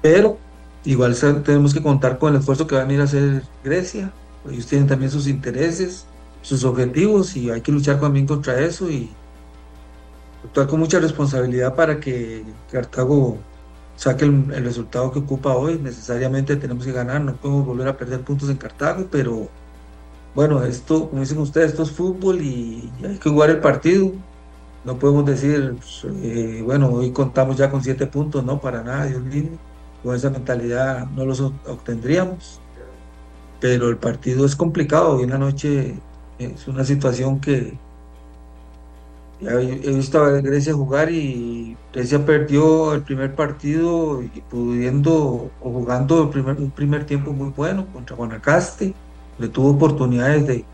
pero 0.00 0.38
igual 0.86 1.14
tenemos 1.44 1.74
que 1.74 1.82
contar 1.82 2.18
con 2.18 2.32
el 2.32 2.40
esfuerzo 2.40 2.66
que 2.66 2.74
va 2.74 2.80
a 2.80 2.84
venir 2.84 3.02
a 3.02 3.04
hacer 3.04 3.42
Grecia, 3.62 4.10
ellos 4.50 4.66
tienen 4.66 4.88
también 4.88 5.10
sus 5.10 5.26
intereses, 5.26 6.06
sus 6.42 6.64
objetivos 6.64 7.36
y 7.36 7.50
hay 7.50 7.60
que 7.60 7.72
luchar 7.72 8.00
también 8.00 8.26
contra 8.26 8.58
eso 8.60 8.90
y 8.90 9.10
actuar 10.44 10.66
con 10.66 10.80
mucha 10.80 10.98
responsabilidad 11.00 11.74
para 11.74 12.00
que 12.00 12.44
Cartago 12.70 13.38
saque 13.96 14.24
el, 14.24 14.64
resultado 14.64 15.10
que 15.12 15.18
ocupa 15.18 15.54
hoy. 15.54 15.78
Necesariamente 15.78 16.56
tenemos 16.56 16.84
que 16.84 16.92
ganar, 16.92 17.20
no 17.20 17.36
podemos 17.36 17.66
volver 17.66 17.88
a 17.88 17.96
perder 17.96 18.20
puntos 18.20 18.48
en 18.48 18.56
Cartago, 18.56 19.06
pero 19.10 19.48
bueno, 20.34 20.62
esto, 20.64 21.10
como 21.10 21.22
dicen 21.22 21.38
ustedes, 21.38 21.70
esto 21.70 21.82
es 21.82 21.90
fútbol 21.90 22.40
y, 22.40 22.92
y 23.00 23.06
hay 23.06 23.18
que 23.18 23.30
jugar 23.30 23.50
el 23.50 23.60
partido. 23.60 24.12
No 24.84 24.98
podemos 24.98 25.26
decir, 25.26 25.76
pues, 25.76 26.06
eh, 26.22 26.62
bueno, 26.64 26.88
hoy 26.88 27.10
contamos 27.10 27.56
ya 27.56 27.70
con 27.70 27.82
siete 27.82 28.06
puntos, 28.06 28.44
no, 28.44 28.60
para 28.60 28.82
nada, 28.82 29.06
Dios 29.06 29.22
mío. 29.22 29.50
Con 30.02 30.14
esa 30.14 30.30
mentalidad 30.30 31.06
no 31.10 31.24
los 31.24 31.40
obtendríamos. 31.40 32.60
Pero 33.60 33.88
el 33.88 33.96
partido 33.96 34.46
es 34.46 34.54
complicado. 34.54 35.16
Hoy 35.16 35.24
en 35.24 35.30
la 35.30 35.38
noche 35.38 35.98
es 36.38 36.68
una 36.68 36.84
situación 36.84 37.40
que, 37.40 37.76
He 39.40 39.92
visto 39.94 40.20
a 40.20 40.30
Grecia 40.40 40.74
jugar 40.74 41.12
y 41.12 41.76
Grecia 41.92 42.24
perdió 42.24 42.92
el 42.94 43.02
primer 43.02 43.36
partido 43.36 44.20
y 44.20 44.26
pudiendo 44.50 45.50
o 45.60 45.70
jugando 45.70 46.24
el 46.24 46.28
primer, 46.30 46.56
un 46.56 46.72
primer 46.72 47.04
tiempo 47.06 47.32
muy 47.32 47.50
bueno 47.50 47.86
contra 47.92 48.16
Guanacaste. 48.16 48.94
Le 49.38 49.48
tuvo 49.48 49.70
oportunidades 49.70 50.44
de, 50.44 50.64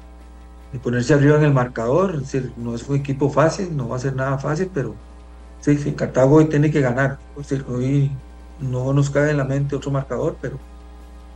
de, 0.73 0.79
ponerse 0.79 1.13
arriba 1.13 1.37
en 1.37 1.45
el 1.45 1.53
marcador. 1.53 2.15
Es 2.15 2.21
decir, 2.23 2.53
no 2.57 2.75
es 2.75 2.89
un 2.89 2.97
equipo 2.97 3.29
fácil, 3.29 3.77
no 3.77 3.89
va 3.89 3.97
a 3.97 3.99
ser 3.99 4.17
nada 4.17 4.39
fácil, 4.39 4.71
pero 4.73 4.95
sí, 5.61 5.77
sí 5.77 5.93
Cartago 5.93 6.37
hoy 6.37 6.47
tiene 6.47 6.71
que 6.71 6.81
ganar. 6.81 7.19
Es 7.37 7.49
decir, 7.49 7.67
hoy 7.69 8.11
no 8.61 8.95
nos 8.95 9.11
cae 9.11 9.31
en 9.33 9.37
la 9.37 9.45
mente 9.45 9.77
otro 9.77 9.91
marcador, 9.91 10.39
pero 10.41 10.59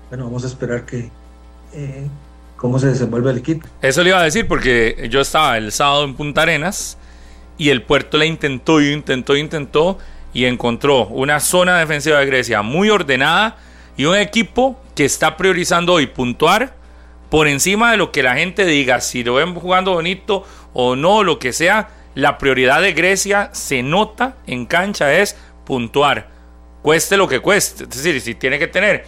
bueno, 0.08 0.24
vamos 0.24 0.44
a 0.44 0.46
esperar 0.46 0.86
que 0.86 1.10
eh, 1.74 2.08
cómo 2.58 2.78
se 2.78 2.88
desenvuelve 2.88 3.30
el 3.30 3.38
equipo. 3.38 3.66
Eso 3.80 4.02
le 4.02 4.10
iba 4.10 4.20
a 4.20 4.24
decir 4.24 4.46
porque 4.46 5.08
yo 5.10 5.20
estaba 5.20 5.56
el 5.56 5.72
sábado 5.72 6.04
en 6.04 6.14
Punta 6.14 6.42
Arenas 6.42 6.98
y 7.56 7.70
el 7.70 7.82
puerto 7.82 8.18
le 8.18 8.26
intentó 8.26 8.82
y 8.82 8.92
intentó 8.92 9.36
y 9.36 9.40
intentó 9.40 9.98
y 10.34 10.44
encontró 10.44 11.06
una 11.06 11.40
zona 11.40 11.78
defensiva 11.78 12.18
de 12.18 12.26
Grecia 12.26 12.60
muy 12.62 12.90
ordenada 12.90 13.56
y 13.96 14.04
un 14.04 14.16
equipo 14.16 14.78
que 14.94 15.04
está 15.04 15.36
priorizando 15.36 15.94
hoy 15.94 16.08
puntuar 16.08 16.74
por 17.30 17.46
encima 17.46 17.92
de 17.92 17.96
lo 17.96 18.10
que 18.10 18.22
la 18.22 18.34
gente 18.34 18.64
diga, 18.64 19.00
si 19.00 19.22
lo 19.22 19.34
ven 19.34 19.54
jugando 19.54 19.92
bonito 19.92 20.44
o 20.72 20.96
no, 20.96 21.22
lo 21.22 21.38
que 21.38 21.52
sea, 21.52 21.90
la 22.14 22.38
prioridad 22.38 22.82
de 22.82 22.92
Grecia 22.92 23.50
se 23.52 23.82
nota 23.82 24.36
en 24.46 24.66
cancha 24.66 25.12
es 25.12 25.36
puntuar, 25.64 26.28
cueste 26.82 27.16
lo 27.16 27.28
que 27.28 27.38
cueste, 27.38 27.84
es 27.84 27.90
decir, 27.90 28.20
si 28.20 28.34
tiene 28.34 28.58
que 28.58 28.66
tener 28.66 29.04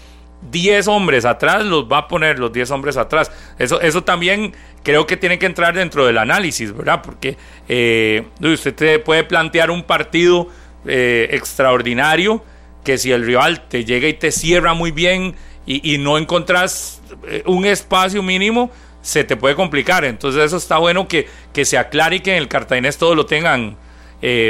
10 0.51 0.89
hombres 0.89 1.25
atrás, 1.25 1.65
los 1.65 1.91
va 1.91 1.99
a 1.99 2.09
poner 2.09 2.39
los 2.39 2.53
10 2.53 2.71
hombres 2.71 2.97
atrás. 2.97 3.31
Eso, 3.59 3.81
eso 3.81 4.03
también 4.05 4.55
creo 4.83 5.07
que 5.07 5.17
tiene 5.17 5.39
que 5.39 5.47
entrar 5.47 5.75
dentro 5.75 6.07
del 6.07 6.19
análisis, 6.19 6.75
¿verdad? 6.75 7.03
Porque 7.03 7.37
eh, 7.69 8.27
usted 8.41 9.03
puede 9.03 9.25
plantear 9.25 9.71
un 9.71 9.83
partido 9.83 10.49
eh, 10.87 11.29
extraordinario 11.33 12.43
que 12.85 12.97
si 12.97 13.13
el 13.13 13.25
rival 13.27 13.69
te 13.69 13.85
llega 13.85 14.09
y 14.09 14.15
te 14.15 14.33
cierra 14.33 14.75
muy 14.75 14.91
bien 14.91 15.35
y, 15.67 15.99
no 15.99 16.19
encontrás 16.19 17.01
eh, 17.29 17.45
un 17.47 17.65
espacio 17.65 18.25
mínimo, 18.25 18.71
se 19.03 19.23
te 19.23 19.37
puede 19.37 19.55
complicar. 19.55 20.05
Entonces 20.05 20.43
eso 20.43 20.57
está 20.57 20.79
bueno 20.79 21.07
que, 21.07 21.29
que 21.53 21.65
se 21.65 21.79
aclare 21.79 22.17
y 22.17 22.21
que 22.21 22.33
en 22.33 22.39
el 22.39 22.49
cartaginés 22.49 22.97
todo 22.99 23.15
lo 23.15 23.27
tengan 23.27 23.77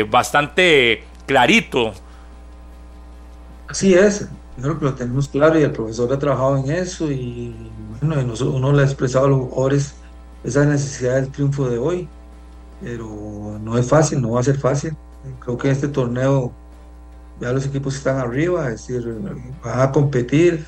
bastante 0.08 1.04
clarito. 1.26 1.92
Así 3.68 3.94
es, 3.94 4.28
creo 4.60 4.78
que 4.78 4.84
lo 4.84 4.94
tenemos 4.94 5.28
claro 5.28 5.58
y 5.58 5.62
el 5.62 5.72
profesor 5.72 6.12
ha 6.12 6.18
trabajado 6.18 6.56
en 6.58 6.70
eso 6.70 7.10
y 7.10 7.54
bueno, 8.00 8.20
y 8.20 8.24
nosotros, 8.24 8.56
uno 8.56 8.72
le 8.72 8.82
ha 8.82 8.84
expresado 8.84 9.26
a 9.26 9.28
los 9.28 9.40
jugadores 9.40 9.94
esa 10.42 10.64
necesidad 10.64 11.16
del 11.16 11.28
triunfo 11.28 11.68
de 11.68 11.78
hoy, 11.78 12.08
pero 12.82 13.58
no 13.62 13.76
es 13.76 13.88
fácil, 13.88 14.22
no 14.22 14.32
va 14.32 14.40
a 14.40 14.44
ser 14.44 14.58
fácil. 14.58 14.96
Creo 15.40 15.58
que 15.58 15.70
este 15.70 15.88
torneo 15.88 16.52
ya 17.40 17.52
los 17.52 17.66
equipos 17.66 17.96
están 17.96 18.18
arriba, 18.18 18.68
es 18.70 18.86
decir, 18.86 19.14
van 19.62 19.80
a 19.80 19.92
competir 19.92 20.66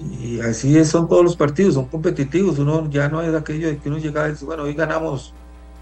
y 0.00 0.40
así 0.40 0.84
son 0.84 1.08
todos 1.08 1.24
los 1.24 1.36
partidos, 1.36 1.74
son 1.74 1.86
competitivos, 1.86 2.58
uno 2.58 2.88
ya 2.90 3.08
no 3.08 3.22
es 3.22 3.34
aquello 3.34 3.68
de 3.68 3.78
que 3.78 3.88
uno 3.88 3.98
llega 3.98 4.28
y 4.28 4.32
dice, 4.32 4.44
bueno, 4.44 4.64
hoy 4.64 4.74
ganamos, 4.74 5.32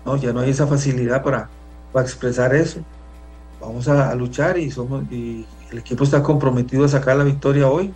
no, 0.04 0.16
ya 0.16 0.32
no 0.32 0.40
hay 0.40 0.50
esa 0.50 0.66
facilidad 0.66 1.22
para, 1.22 1.48
para 1.92 2.04
expresar 2.04 2.54
eso. 2.54 2.80
Vamos 3.60 3.88
a, 3.88 4.10
a 4.10 4.14
luchar 4.14 4.58
y 4.58 4.70
somos 4.70 5.04
y 5.10 5.46
el 5.72 5.78
equipo 5.78 6.04
está 6.04 6.22
comprometido 6.22 6.84
a 6.84 6.88
sacar 6.88 7.16
la 7.16 7.24
victoria 7.24 7.68
hoy, 7.68 7.92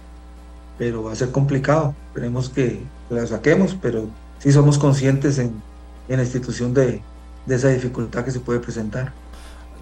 pero 0.79 1.03
va 1.03 1.13
a 1.13 1.17
ser 1.17 1.31
complicado. 1.31 1.95
Esperemos 2.09 2.49
que 2.49 2.81
la 3.11 3.27
saquemos, 3.27 3.77
pero 3.81 4.09
sí 4.39 4.53
somos 4.53 4.79
conscientes 4.79 5.39
en, 5.39 5.53
en 6.09 6.17
la 6.17 6.23
institución 6.23 6.73
de, 6.75 7.03
de, 7.47 7.55
esa 7.55 7.69
dificultad 7.69 8.25
que 8.25 8.31
se 8.31 8.41
puede 8.41 8.61
presentar. 8.61 9.13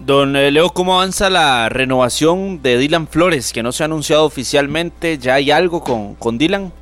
Don 0.03 0.33
Leo, 0.33 0.71
¿cómo 0.71 0.95
avanza 0.95 1.29
la 1.29 1.69
renovación 1.69 2.61
de 2.61 2.77
Dylan 2.77 3.07
Flores, 3.07 3.53
que 3.53 3.61
no 3.61 3.71
se 3.71 3.83
ha 3.83 3.85
anunciado 3.85 4.25
oficialmente? 4.25 5.17
¿Ya 5.17 5.35
hay 5.35 5.51
algo 5.51 5.83
con, 5.83 6.15
con 6.15 6.37
Dylan? 6.37 6.73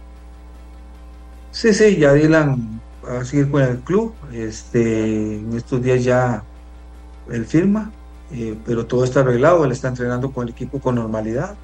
Sí, 1.51 1.73
sí, 1.73 1.97
ya 1.97 2.13
Dylan 2.13 2.79
va 3.05 3.19
a 3.19 3.25
seguir 3.25 3.51
con 3.51 3.61
el 3.61 3.79
club. 3.79 4.13
Este, 4.31 5.35
en 5.35 5.53
estos 5.57 5.83
días 5.83 6.03
ya 6.03 6.43
él 7.29 7.45
firma 7.45 7.91
eh, 8.33 8.57
pero 8.65 8.85
todo 8.85 9.03
está 9.03 9.21
arreglado, 9.21 9.65
él 9.65 9.71
está 9.71 9.89
entrenando 9.89 10.31
con 10.31 10.47
el 10.47 10.53
equipo 10.53 10.79
con 10.79 10.95
normalidad, 10.95 11.55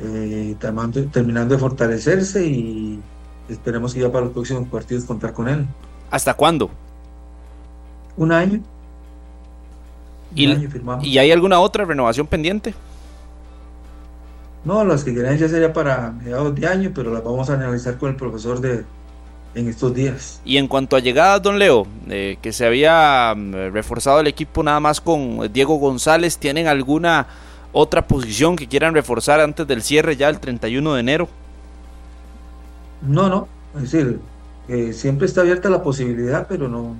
eh, 0.00 0.56
terminando, 0.58 1.04
terminando, 1.06 1.54
de 1.54 1.60
fortalecerse 1.60 2.44
y 2.46 3.00
esperemos 3.48 3.94
que 3.94 4.00
ya 4.00 4.10
para 4.10 4.24
los 4.24 4.34
próximos 4.34 4.68
partidos 4.68 5.04
contar 5.04 5.32
con 5.32 5.48
él. 5.48 5.66
¿Hasta 6.10 6.34
cuándo? 6.34 6.70
Un 8.16 8.32
año. 8.32 8.54
Un 8.54 8.62
¿Y, 10.34 10.46
año 10.46 10.68
¿Y 11.02 11.18
hay 11.18 11.30
alguna 11.30 11.60
otra 11.60 11.84
renovación 11.84 12.26
pendiente? 12.26 12.74
No, 14.64 14.84
las 14.84 15.04
que 15.04 15.14
querían 15.14 15.36
ya 15.38 15.48
sería 15.48 15.72
para 15.72 16.12
mediados 16.12 16.54
de 16.54 16.66
año, 16.66 16.92
pero 16.94 17.12
las 17.12 17.22
vamos 17.22 17.50
a 17.50 17.54
analizar 17.54 17.98
con 17.98 18.10
el 18.10 18.16
profesor 18.16 18.60
de, 18.60 18.84
en 19.54 19.68
estos 19.68 19.94
días. 19.94 20.40
Y 20.44 20.56
en 20.56 20.68
cuanto 20.68 20.96
a 20.96 21.00
llegadas, 21.00 21.42
don 21.42 21.58
Leo, 21.58 21.86
eh, 22.08 22.38
que 22.40 22.52
se 22.52 22.66
había 22.66 23.34
mm, 23.36 23.72
reforzado 23.72 24.20
el 24.20 24.26
equipo 24.26 24.62
nada 24.62 24.80
más 24.80 25.00
con 25.00 25.52
Diego 25.52 25.76
González, 25.76 26.38
¿tienen 26.38 26.66
alguna 26.66 27.26
otra 27.72 28.06
posición 28.06 28.56
que 28.56 28.68
quieran 28.68 28.94
reforzar 28.94 29.40
antes 29.40 29.66
del 29.66 29.82
cierre 29.82 30.16
ya 30.16 30.28
el 30.28 30.40
31 30.40 30.94
de 30.94 31.00
enero? 31.00 31.28
No, 33.02 33.28
no, 33.28 33.48
es 33.76 33.90
decir, 33.90 34.20
eh, 34.68 34.92
siempre 34.92 35.26
está 35.26 35.40
abierta 35.40 35.68
la 35.68 35.82
posibilidad, 35.82 36.46
pero 36.48 36.68
no, 36.68 36.94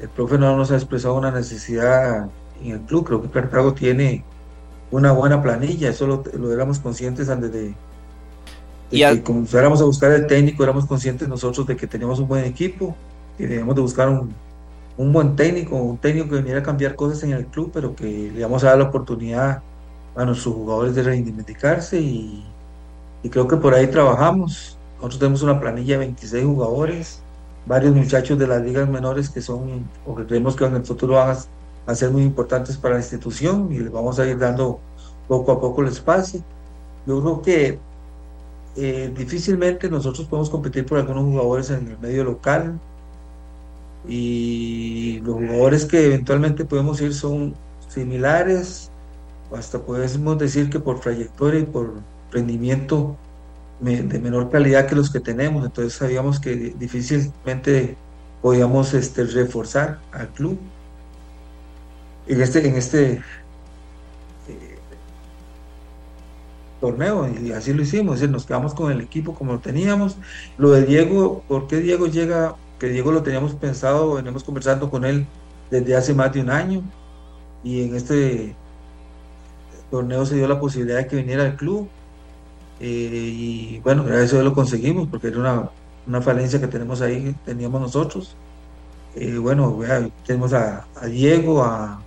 el 0.00 0.08
profe 0.08 0.38
no 0.38 0.56
nos 0.56 0.70
ha 0.70 0.76
expresado 0.76 1.14
una 1.14 1.30
necesidad 1.30 2.28
en 2.62 2.72
el 2.72 2.80
club, 2.80 3.06
creo 3.06 3.22
que 3.22 3.30
Cartago 3.30 3.72
tiene 3.72 4.24
una 4.90 5.12
buena 5.12 5.42
planilla, 5.42 5.88
eso 5.90 6.06
lo, 6.06 6.24
lo 6.34 6.52
éramos 6.52 6.78
conscientes 6.78 7.28
antes 7.28 7.52
de, 7.52 7.74
y 8.90 9.00
que 9.00 9.22
como 9.22 9.44
fuéramos 9.44 9.80
a 9.80 9.84
buscar 9.84 10.12
el 10.12 10.26
técnico, 10.26 10.62
éramos 10.62 10.86
conscientes 10.86 11.28
nosotros 11.28 11.66
de 11.66 11.76
que 11.76 11.86
teníamos 11.86 12.18
un 12.18 12.28
buen 12.28 12.44
equipo, 12.44 12.96
que 13.36 13.46
debíamos 13.46 13.74
de 13.74 13.82
buscar 13.82 14.08
un, 14.08 14.34
un, 14.96 15.12
buen 15.12 15.36
técnico, 15.36 15.76
un 15.76 15.98
técnico 15.98 16.30
que 16.30 16.36
viniera 16.36 16.60
a 16.60 16.62
cambiar 16.62 16.94
cosas 16.94 17.22
en 17.22 17.32
el 17.32 17.46
club, 17.46 17.70
pero 17.72 17.94
que 17.94 18.04
le 18.04 18.38
íbamos 18.40 18.64
a 18.64 18.68
dar 18.68 18.78
la 18.78 18.84
oportunidad 18.84 19.62
a 20.16 20.24
nuestros 20.24 20.54
jugadores 20.54 20.94
de 20.94 21.02
reivindicarse 21.02 22.00
y, 22.00 22.44
y 23.22 23.28
creo 23.28 23.46
que 23.46 23.56
por 23.56 23.74
ahí 23.74 23.86
trabajamos. 23.86 24.78
Nosotros 24.96 25.18
tenemos 25.20 25.42
una 25.42 25.60
planilla 25.60 25.94
de 25.94 26.06
26 26.06 26.44
jugadores, 26.44 27.20
varios 27.66 27.94
muchachos 27.94 28.38
de 28.38 28.46
las 28.46 28.62
ligas 28.62 28.88
menores 28.88 29.28
que 29.28 29.40
son, 29.40 29.88
o 30.06 30.16
que 30.16 30.26
creemos 30.26 30.56
que 30.56 30.64
en 30.64 30.74
el 30.74 30.84
futuro 30.84 31.14
van 31.14 31.36
a 31.86 31.94
ser 31.94 32.10
muy 32.10 32.22
importantes 32.22 32.76
para 32.76 32.94
la 32.94 33.00
institución 33.00 33.68
y 33.70 33.78
les 33.78 33.92
vamos 33.92 34.18
a 34.18 34.26
ir 34.26 34.38
dando 34.38 34.80
poco 35.28 35.52
a 35.52 35.60
poco 35.60 35.82
el 35.82 35.88
espacio. 35.88 36.42
Yo 37.06 37.20
creo 37.20 37.42
que 37.42 37.78
eh, 38.80 39.12
difícilmente 39.16 39.90
nosotros 39.90 40.28
podemos 40.28 40.48
competir 40.50 40.86
por 40.86 40.98
algunos 40.98 41.24
jugadores 41.24 41.70
en 41.70 41.88
el 41.88 41.98
medio 41.98 42.22
local. 42.24 42.78
Y 44.08 45.20
los 45.24 45.34
jugadores 45.34 45.84
que 45.84 46.06
eventualmente 46.06 46.64
podemos 46.64 47.00
ir 47.00 47.12
son 47.12 47.54
similares, 47.88 48.90
hasta 49.52 49.80
podemos 49.80 50.38
decir 50.38 50.70
que 50.70 50.78
por 50.78 51.00
trayectoria 51.00 51.60
y 51.60 51.64
por 51.64 51.94
rendimiento 52.30 53.16
de 53.80 54.18
menor 54.18 54.50
calidad 54.50 54.86
que 54.86 54.94
los 54.94 55.10
que 55.10 55.20
tenemos, 55.20 55.64
entonces 55.64 55.94
sabíamos 55.94 56.38
que 56.38 56.54
difícilmente 56.78 57.96
podíamos 58.42 58.94
este, 58.94 59.24
reforzar 59.24 59.98
al 60.12 60.28
club. 60.28 60.58
En 62.28 62.40
este, 62.40 62.68
en 62.68 62.76
este 62.76 63.22
torneo 66.80 67.28
y 67.28 67.52
así 67.52 67.72
lo 67.72 67.82
hicimos, 67.82 68.20
es 68.22 68.30
nos 68.30 68.46
quedamos 68.46 68.74
con 68.74 68.92
el 68.92 69.00
equipo 69.00 69.34
como 69.34 69.54
lo 69.54 69.58
teníamos. 69.58 70.16
Lo 70.58 70.70
de 70.70 70.84
Diego, 70.84 71.42
¿por 71.48 71.66
qué 71.66 71.76
Diego 71.78 72.06
llega? 72.06 72.56
Que 72.78 72.88
Diego 72.88 73.12
lo 73.12 73.22
teníamos 73.22 73.54
pensado, 73.54 74.14
venimos 74.14 74.44
conversando 74.44 74.90
con 74.90 75.04
él 75.04 75.26
desde 75.70 75.96
hace 75.96 76.14
más 76.14 76.32
de 76.32 76.40
un 76.40 76.50
año 76.50 76.82
y 77.64 77.82
en 77.82 77.96
este 77.96 78.54
torneo 79.90 80.24
se 80.26 80.36
dio 80.36 80.46
la 80.46 80.60
posibilidad 80.60 80.98
de 80.98 81.06
que 81.06 81.16
viniera 81.16 81.44
al 81.44 81.56
club 81.56 81.88
eh, 82.80 83.32
y 83.36 83.80
bueno, 83.80 84.04
gracias 84.04 84.34
a 84.34 84.36
eso 84.36 84.42
lo 84.44 84.54
conseguimos 84.54 85.08
porque 85.08 85.28
era 85.28 85.38
una, 85.38 85.70
una 86.06 86.22
falencia 86.22 86.60
que 86.60 86.68
tenemos 86.68 87.00
ahí, 87.00 87.34
teníamos 87.44 87.80
nosotros. 87.80 88.36
Eh, 89.16 89.38
bueno, 89.38 89.78
tenemos 90.26 90.52
a, 90.52 90.86
Diego, 91.06 91.64
a, 91.64 92.00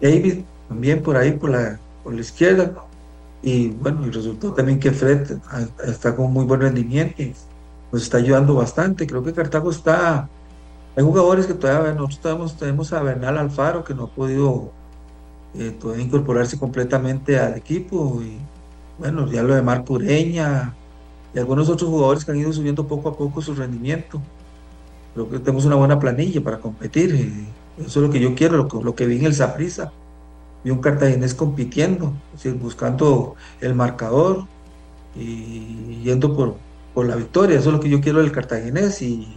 David 0.00 0.44
también 0.68 1.02
por 1.02 1.16
ahí, 1.16 1.32
por 1.32 1.50
la, 1.50 1.78
por 2.02 2.14
la 2.14 2.20
izquierda. 2.20 2.72
Y 3.42 3.68
bueno, 3.68 4.06
y 4.06 4.10
resultó 4.10 4.52
también 4.52 4.78
que 4.78 4.90
Fred 4.92 5.38
está 5.84 6.14
con 6.14 6.32
muy 6.32 6.44
buen 6.44 6.60
rendimiento 6.60 7.22
nos 7.92 8.02
está 8.02 8.18
ayudando 8.18 8.54
bastante. 8.54 9.06
Creo 9.06 9.22
que 9.22 9.32
Cartago 9.32 9.70
está. 9.70 10.28
Hay 10.96 11.04
jugadores 11.04 11.46
que 11.46 11.54
todavía 11.54 11.92
nosotros 11.92 12.56
tenemos, 12.56 12.92
a 12.92 13.02
Bernal 13.02 13.38
Alfaro 13.38 13.84
que 13.84 13.94
no 13.94 14.04
ha 14.04 14.10
podido 14.10 14.72
eh, 15.54 15.76
incorporarse 15.98 16.58
completamente 16.58 17.38
al 17.38 17.56
equipo. 17.56 18.20
Y 18.22 18.38
bueno, 18.98 19.30
ya 19.30 19.42
lo 19.42 19.54
de 19.54 19.62
Marco 19.62 19.94
Ureña 19.94 20.74
y 21.34 21.38
algunos 21.38 21.68
otros 21.68 21.88
jugadores 21.88 22.24
que 22.24 22.32
han 22.32 22.38
ido 22.38 22.52
subiendo 22.52 22.86
poco 22.86 23.08
a 23.08 23.16
poco 23.16 23.40
su 23.40 23.54
rendimiento. 23.54 24.20
Creo 25.14 25.28
que 25.28 25.38
tenemos 25.38 25.64
una 25.64 25.76
buena 25.76 25.98
planilla 25.98 26.42
para 26.42 26.58
competir. 26.58 27.14
Y 27.14 27.82
eso 27.82 28.00
es 28.00 28.06
lo 28.06 28.12
que 28.12 28.20
yo 28.20 28.34
quiero, 28.34 28.56
lo 28.56 28.68
que, 28.68 28.82
lo 28.82 28.94
que 28.94 29.06
vi 29.06 29.18
en 29.18 29.26
el 29.26 29.34
Saprissa. 29.34 29.92
Vi 30.62 30.70
un 30.70 30.80
cartaginés 30.80 31.34
compitiendo, 31.34 32.12
buscando 32.60 33.34
el 33.60 33.74
marcador 33.74 34.44
y 35.16 36.02
yendo 36.02 36.36
por, 36.36 36.56
por 36.94 37.06
la 37.06 37.16
victoria. 37.16 37.58
Eso 37.58 37.70
es 37.70 37.76
lo 37.76 37.80
que 37.80 37.88
yo 37.88 38.00
quiero 38.00 38.20
del 38.20 38.32
cartaginés 38.32 39.00
y 39.02 39.28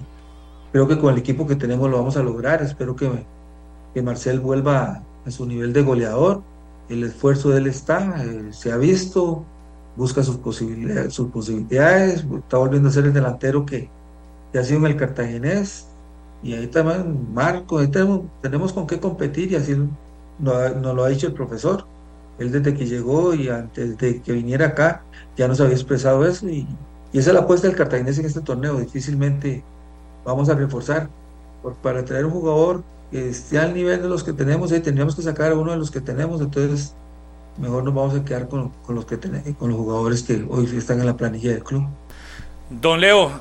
creo 0.72 0.88
que 0.88 0.98
con 0.98 1.14
el 1.14 1.20
equipo 1.20 1.48
que 1.48 1.56
tenemos 1.56 1.90
lo 1.90 1.98
vamos 1.98 2.18
a 2.18 2.24
lograr. 2.24 2.62
Espero 2.62 2.96
que, 2.96 3.10
que 3.94 4.02
Marcel 4.02 4.40
vuelva 4.40 5.04
a 5.26 5.32
su 5.32 5.46
nivel 5.46 5.74
de 5.74 5.82
goleador. 5.82 6.42
El 6.90 7.04
esfuerzo 7.04 7.50
de 7.50 7.60
él 7.60 7.68
está, 7.68 8.24
eh, 8.24 8.50
se 8.52 8.72
ha 8.72 8.78
visto, 8.78 9.46
busca 9.96 10.24
sus 10.24 10.38
posibilidades, 10.38 11.14
sus 11.14 11.30
posibilidades, 11.32 12.26
está 12.38 12.58
volviendo 12.58 12.90
a 12.90 12.92
ser 12.92 13.06
el 13.06 13.14
delantero 13.14 13.66
que, 13.66 13.90
ha 14.54 14.64
sido 14.64 14.80
en 14.80 14.86
el 14.88 14.98
cartaginés. 14.98 15.88
Y 16.44 16.54
ahí 16.54 16.68
también 16.68 17.34
Marco, 17.34 17.80
ahí 17.80 17.88
tenemos, 17.88 18.74
con 18.74 18.86
qué 18.86 19.00
competir 19.00 19.52
y 19.52 19.56
así 19.56 19.76
nos, 20.40 20.96
lo 20.96 21.04
ha 21.04 21.10
dicho 21.10 21.28
el 21.28 21.34
profesor. 21.34 21.86
Él 22.40 22.52
desde 22.52 22.74
que 22.74 22.86
llegó 22.86 23.34
y 23.34 23.50
antes 23.50 23.98
de 23.98 24.22
que 24.22 24.32
viniera 24.32 24.68
acá 24.68 25.04
ya 25.38 25.48
nos 25.48 25.62
había 25.62 25.76
expresado 25.76 26.26
eso 26.26 26.50
y, 26.50 26.68
esa 27.14 27.30
es 27.30 27.36
la 27.36 27.42
apuesta 27.42 27.68
del 27.68 27.78
cartaginés 27.78 28.18
en 28.18 28.26
este 28.26 28.42
torneo. 28.42 28.80
Difícilmente 28.80 29.64
vamos 30.26 30.50
a 30.50 30.56
reforzar. 30.56 31.10
para 31.84 32.04
traer 32.04 32.26
un 32.26 32.32
jugador 32.32 32.84
que 33.12 33.30
esté 33.30 33.60
al 33.60 33.76
nivel 33.76 34.02
de 34.02 34.10
los 34.10 34.24
que 34.24 34.34
tenemos, 34.34 34.72
ahí 34.72 34.80
tendríamos 34.80 35.16
que 35.16 35.22
sacar 35.22 35.52
a 35.52 35.56
uno 35.56 35.72
de 35.72 35.78
los 35.78 35.92
que 35.92 36.02
tenemos, 36.02 36.42
entonces 36.42 36.96
mejor 37.58 37.84
nos 37.84 37.94
vamos 37.94 38.16
a 38.16 38.26
quedar 38.26 38.48
con, 38.48 38.72
los 38.90 39.06
que 39.06 39.20
con 39.60 39.70
los 39.70 39.78
jugadores 39.78 40.24
que 40.24 40.44
hoy 40.50 40.66
están 40.76 41.00
en 41.00 41.06
la 41.06 41.16
planilla 41.16 41.52
del 41.52 41.64
club. 41.64 41.84
Don 42.70 43.00
Leo, 43.00 43.32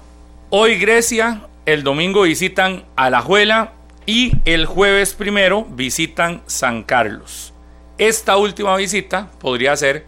hoy 0.51 0.79
Grecia, 0.79 1.47
el 1.65 1.83
domingo 1.83 2.23
visitan 2.23 2.85
a 2.97 3.09
La 3.09 3.23
Juela 3.23 3.73
y 4.07 4.33
el 4.45 4.67
jueves 4.67 5.15
primero 5.15 5.65
visitan 5.65 6.43
San 6.47 6.83
Carlos. 6.83 7.53
Esta 7.99 8.37
última 8.37 8.77
visita 8.77 9.31
podría 9.39 9.77
ser 9.77 10.07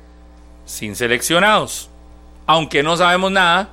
sin 0.65 0.97
seleccionados, 0.97 1.91
aunque 2.47 2.83
no 2.83 2.97
sabemos 2.97 3.31
nada 3.31 3.69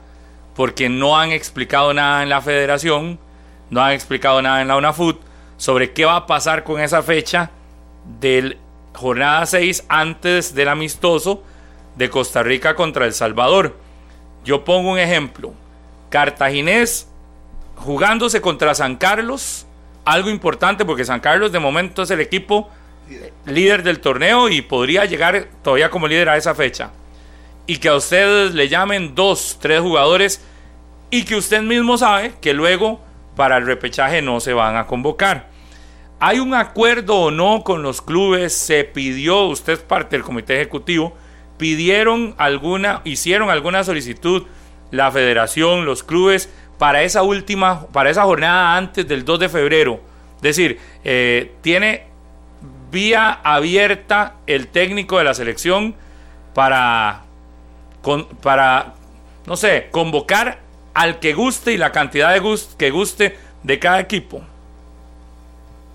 porque 0.55 0.89
no 0.89 1.17
han 1.17 1.31
explicado 1.31 1.93
nada 1.93 2.23
en 2.23 2.29
la 2.29 2.41
federación, 2.41 3.19
no 3.69 3.81
han 3.81 3.93
explicado 3.93 4.41
nada 4.41 4.61
en 4.61 4.67
la 4.67 4.77
UNAFUT 4.77 5.19
sobre 5.57 5.93
qué 5.93 6.05
va 6.05 6.17
a 6.17 6.27
pasar 6.27 6.63
con 6.63 6.81
esa 6.81 7.01
fecha 7.01 7.51
del 8.19 8.57
jornada 8.93 9.45
6 9.45 9.85
antes 9.87 10.53
del 10.53 10.67
amistoso 10.67 11.43
de 11.95 12.09
Costa 12.09 12.43
Rica 12.43 12.75
contra 12.75 13.05
El 13.05 13.13
Salvador. 13.13 13.77
Yo 14.43 14.65
pongo 14.65 14.91
un 14.91 14.99
ejemplo. 14.99 15.53
Cartaginés 16.09 17.07
jugándose 17.75 18.41
contra 18.41 18.75
San 18.75 18.97
Carlos, 18.97 19.65
algo 20.05 20.29
importante 20.29 20.85
porque 20.85 21.05
San 21.05 21.19
Carlos 21.19 21.51
de 21.51 21.59
momento 21.59 22.03
es 22.03 22.11
el 22.11 22.21
equipo 22.21 22.69
líder 23.45 23.83
del 23.83 23.99
torneo 23.99 24.49
y 24.49 24.61
podría 24.61 25.05
llegar 25.05 25.47
todavía 25.63 25.89
como 25.89 26.07
líder 26.07 26.29
a 26.29 26.37
esa 26.37 26.55
fecha. 26.55 26.91
Y 27.67 27.77
que 27.77 27.89
a 27.89 27.95
ustedes 27.95 28.53
le 28.53 28.69
llamen 28.69 29.15
dos, 29.15 29.57
tres 29.61 29.81
jugadores 29.81 30.41
y 31.09 31.23
que 31.23 31.35
usted 31.35 31.61
mismo 31.61 31.97
sabe 31.97 32.33
que 32.41 32.53
luego 32.53 33.01
para 33.35 33.57
el 33.57 33.65
repechaje 33.65 34.21
no 34.21 34.39
se 34.39 34.53
van 34.53 34.77
a 34.77 34.87
convocar. 34.87 35.49
¿Hay 36.19 36.39
un 36.39 36.53
acuerdo 36.53 37.17
o 37.17 37.31
no 37.31 37.63
con 37.63 37.81
los 37.81 38.01
clubes? 38.01 38.53
¿Se 38.53 38.83
pidió, 38.83 39.45
usted 39.45 39.73
es 39.73 39.79
parte 39.79 40.15
del 40.15 40.23
comité 40.23 40.55
ejecutivo, 40.55 41.15
pidieron 41.57 42.35
alguna, 42.37 43.01
hicieron 43.03 43.49
alguna 43.49 43.83
solicitud, 43.83 44.43
la 44.91 45.11
federación, 45.11 45.85
los 45.85 46.03
clubes, 46.03 46.49
para 46.81 47.03
esa 47.03 47.21
última, 47.21 47.85
para 47.85 48.09
esa 48.09 48.23
jornada 48.23 48.75
antes 48.75 49.07
del 49.07 49.23
2 49.23 49.41
de 49.41 49.49
febrero? 49.49 49.99
Es 50.37 50.41
decir, 50.41 50.79
eh, 51.03 51.51
tiene 51.61 52.07
vía 52.91 53.33
abierta 53.43 54.37
el 54.47 54.67
técnico 54.67 55.19
de 55.19 55.25
la 55.25 55.35
selección 55.35 55.93
para, 56.55 57.21
para, 58.41 58.95
no 59.45 59.55
sé, 59.57 59.89
convocar 59.91 60.57
al 60.95 61.19
que 61.19 61.35
guste 61.35 61.71
y 61.71 61.77
la 61.77 61.91
cantidad 61.91 62.33
de 62.33 62.41
que 62.79 62.89
guste 62.89 63.37
de 63.61 63.77
cada 63.77 63.99
equipo. 63.99 64.41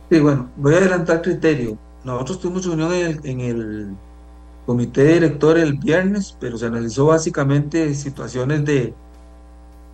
Sí, 0.09 0.21
bueno, 0.21 0.51
voy 0.55 0.75
a 0.75 0.77
adelantar 0.77 1.21
criterio. 1.21 1.77
Nosotros 2.05 2.39
tuvimos 2.39 2.65
reunión 2.65 2.93
en 3.25 3.41
el, 3.41 3.89
comité 4.65 5.15
director 5.15 5.59
el 5.59 5.79
viernes, 5.79 6.37
pero 6.39 6.57
se 6.57 6.67
analizó 6.67 7.07
básicamente 7.07 7.93
situaciones 7.97 8.65
de, 8.65 8.95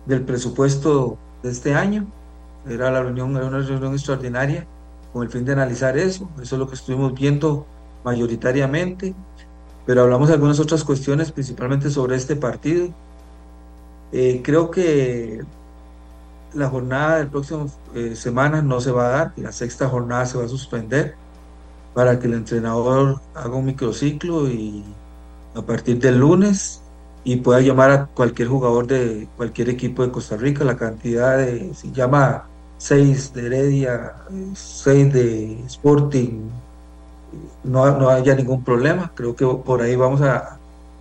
del 0.05 0.23
presupuesto 0.23 1.17
de 1.41 1.51
este 1.51 1.73
año. 1.73 2.07
Era 2.67 2.91
la 2.91 3.03
reunión, 3.03 3.35
era 3.35 3.45
una 3.45 3.59
reunión 3.59 3.93
extraordinaria 3.93 4.65
con 5.11 5.23
el 5.23 5.29
fin 5.29 5.45
de 5.45 5.53
analizar 5.53 5.97
eso. 5.97 6.29
Eso 6.41 6.55
es 6.55 6.59
lo 6.59 6.67
que 6.67 6.75
estuvimos 6.75 7.13
viendo 7.13 7.65
mayoritariamente, 8.03 9.13
pero 9.85 10.03
hablamos 10.03 10.27
de 10.27 10.35
algunas 10.35 10.59
otras 10.59 10.83
cuestiones, 10.83 11.31
principalmente 11.31 11.89
sobre 11.89 12.15
este 12.15 12.35
partido. 12.35 12.89
Eh, 14.11 14.41
creo 14.43 14.69
que 14.69 15.41
la 16.53 16.69
jornada 16.69 17.17
del 17.17 17.27
próximo 17.27 17.67
eh, 17.95 18.15
semana 18.15 18.61
no 18.61 18.79
se 18.79 18.91
va 18.91 19.07
a 19.07 19.09
dar, 19.09 19.33
la 19.37 19.51
sexta 19.51 19.89
jornada 19.89 20.25
se 20.25 20.37
va 20.37 20.45
a 20.45 20.47
suspender 20.47 21.15
para 21.93 22.19
que 22.19 22.27
el 22.27 22.33
entrenador 22.33 23.21
haga 23.33 23.55
un 23.55 23.65
microciclo 23.65 24.47
y 24.49 24.83
a 25.55 25.61
partir 25.61 25.99
del 25.99 26.19
lunes 26.19 26.82
y 27.23 27.37
pueda 27.37 27.61
llamar 27.61 27.91
a 27.91 28.05
cualquier 28.07 28.49
jugador 28.49 28.87
de 28.87 29.27
cualquier 29.37 29.69
equipo 29.69 30.03
de 30.03 30.11
Costa 30.11 30.35
Rica, 30.37 30.63
la 30.63 30.75
cantidad 30.75 31.37
de, 31.37 31.73
se 31.73 31.91
llama 31.91 32.45
seis 32.77 33.33
de 33.33 33.45
Heredia, 33.45 34.13
seis 34.53 35.13
de 35.13 35.63
Sporting, 35.67 36.49
no, 37.63 37.97
no 37.97 38.09
haya 38.09 38.35
ningún 38.35 38.63
problema, 38.63 39.11
creo 39.15 39.35
que 39.35 39.45
por 39.45 39.81
ahí 39.81 39.95
vamos 39.95 40.21
a, 40.21 40.59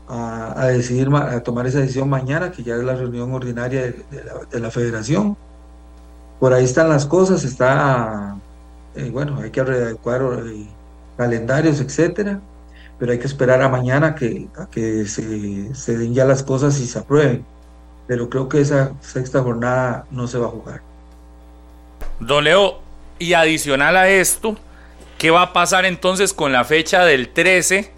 a, 0.09 0.67
decidir, 0.69 1.09
tomar 1.45 1.67
esa 1.67 1.81
decisión 1.81 2.09
mañana, 2.09 2.53
que 2.53 2.63
ya 2.63 2.77
es 2.77 2.85
la 2.85 2.95
reunión 2.95 3.33
ordinaria 3.33 3.83
de, 3.83 4.61
la, 4.61 4.71
federación. 4.71 5.37
Por 6.39 6.53
ahí 6.53 6.65
están 6.65 6.89
las 6.89 7.07
cosas, 7.07 7.45
está, 7.45 8.37
eh, 8.95 9.11
bueno, 9.11 9.39
hay 9.41 9.51
que 9.51 9.61
adecuar 9.61 10.23
eh, 10.47 10.67
calendarios, 11.17 11.81
etcétera, 11.81 12.41
pero 13.03 13.11
hay 13.11 13.19
que 13.19 13.27
esperar 13.27 13.61
a 13.63 13.69
mañana 13.69 14.15
que, 14.15 14.47
a 14.57 14.67
que 14.71 15.07
se, 15.07 15.75
se 15.75 15.99
den 15.99 16.15
ya 16.15 16.25
las 16.25 16.45
cosas 16.45 16.79
y 16.79 16.87
se 16.87 17.01
aprueben. 17.01 17.45
Pero 18.07 18.31
creo 18.31 18.49
que 18.49 18.61
esa 18.61 18.93
sexta 19.01 19.43
jornada 19.43 20.07
no 20.13 20.29
se 20.29 20.39
va 20.39 20.47
a 20.47 20.51
jugar. 20.51 20.83
Don 22.21 22.45
Leo, 22.45 22.79
y 23.19 23.33
adicional 23.33 23.97
a 23.97 24.09
esto, 24.09 24.57
¿qué 25.19 25.33
va 25.33 25.43
a 25.43 25.53
pasar 25.53 25.85
entonces 25.85 26.33
con 26.33 26.53
la 26.53 26.63
fecha 26.63 27.05
del 27.05 27.31
13? 27.31 27.91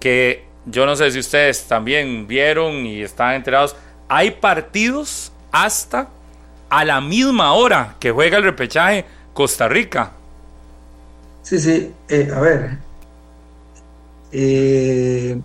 Que 0.00 0.46
yo 0.64 0.86
no 0.86 0.96
sé 0.96 1.10
si 1.10 1.18
ustedes 1.18 1.64
también 1.64 2.26
vieron 2.26 2.86
y 2.86 3.02
están 3.02 3.34
enterados. 3.34 3.76
Hay 4.08 4.30
partidos 4.30 5.30
hasta 5.52 6.08
a 6.70 6.86
la 6.86 7.02
misma 7.02 7.52
hora 7.52 7.96
que 8.00 8.12
juega 8.12 8.38
el 8.38 8.44
repechaje 8.44 9.04
Costa 9.34 9.68
Rica. 9.68 10.12
Sí, 11.42 11.58
sí, 11.58 11.92
eh, 12.08 12.32
a 12.34 12.40
ver. 12.40 12.87
Eh, 14.32 15.40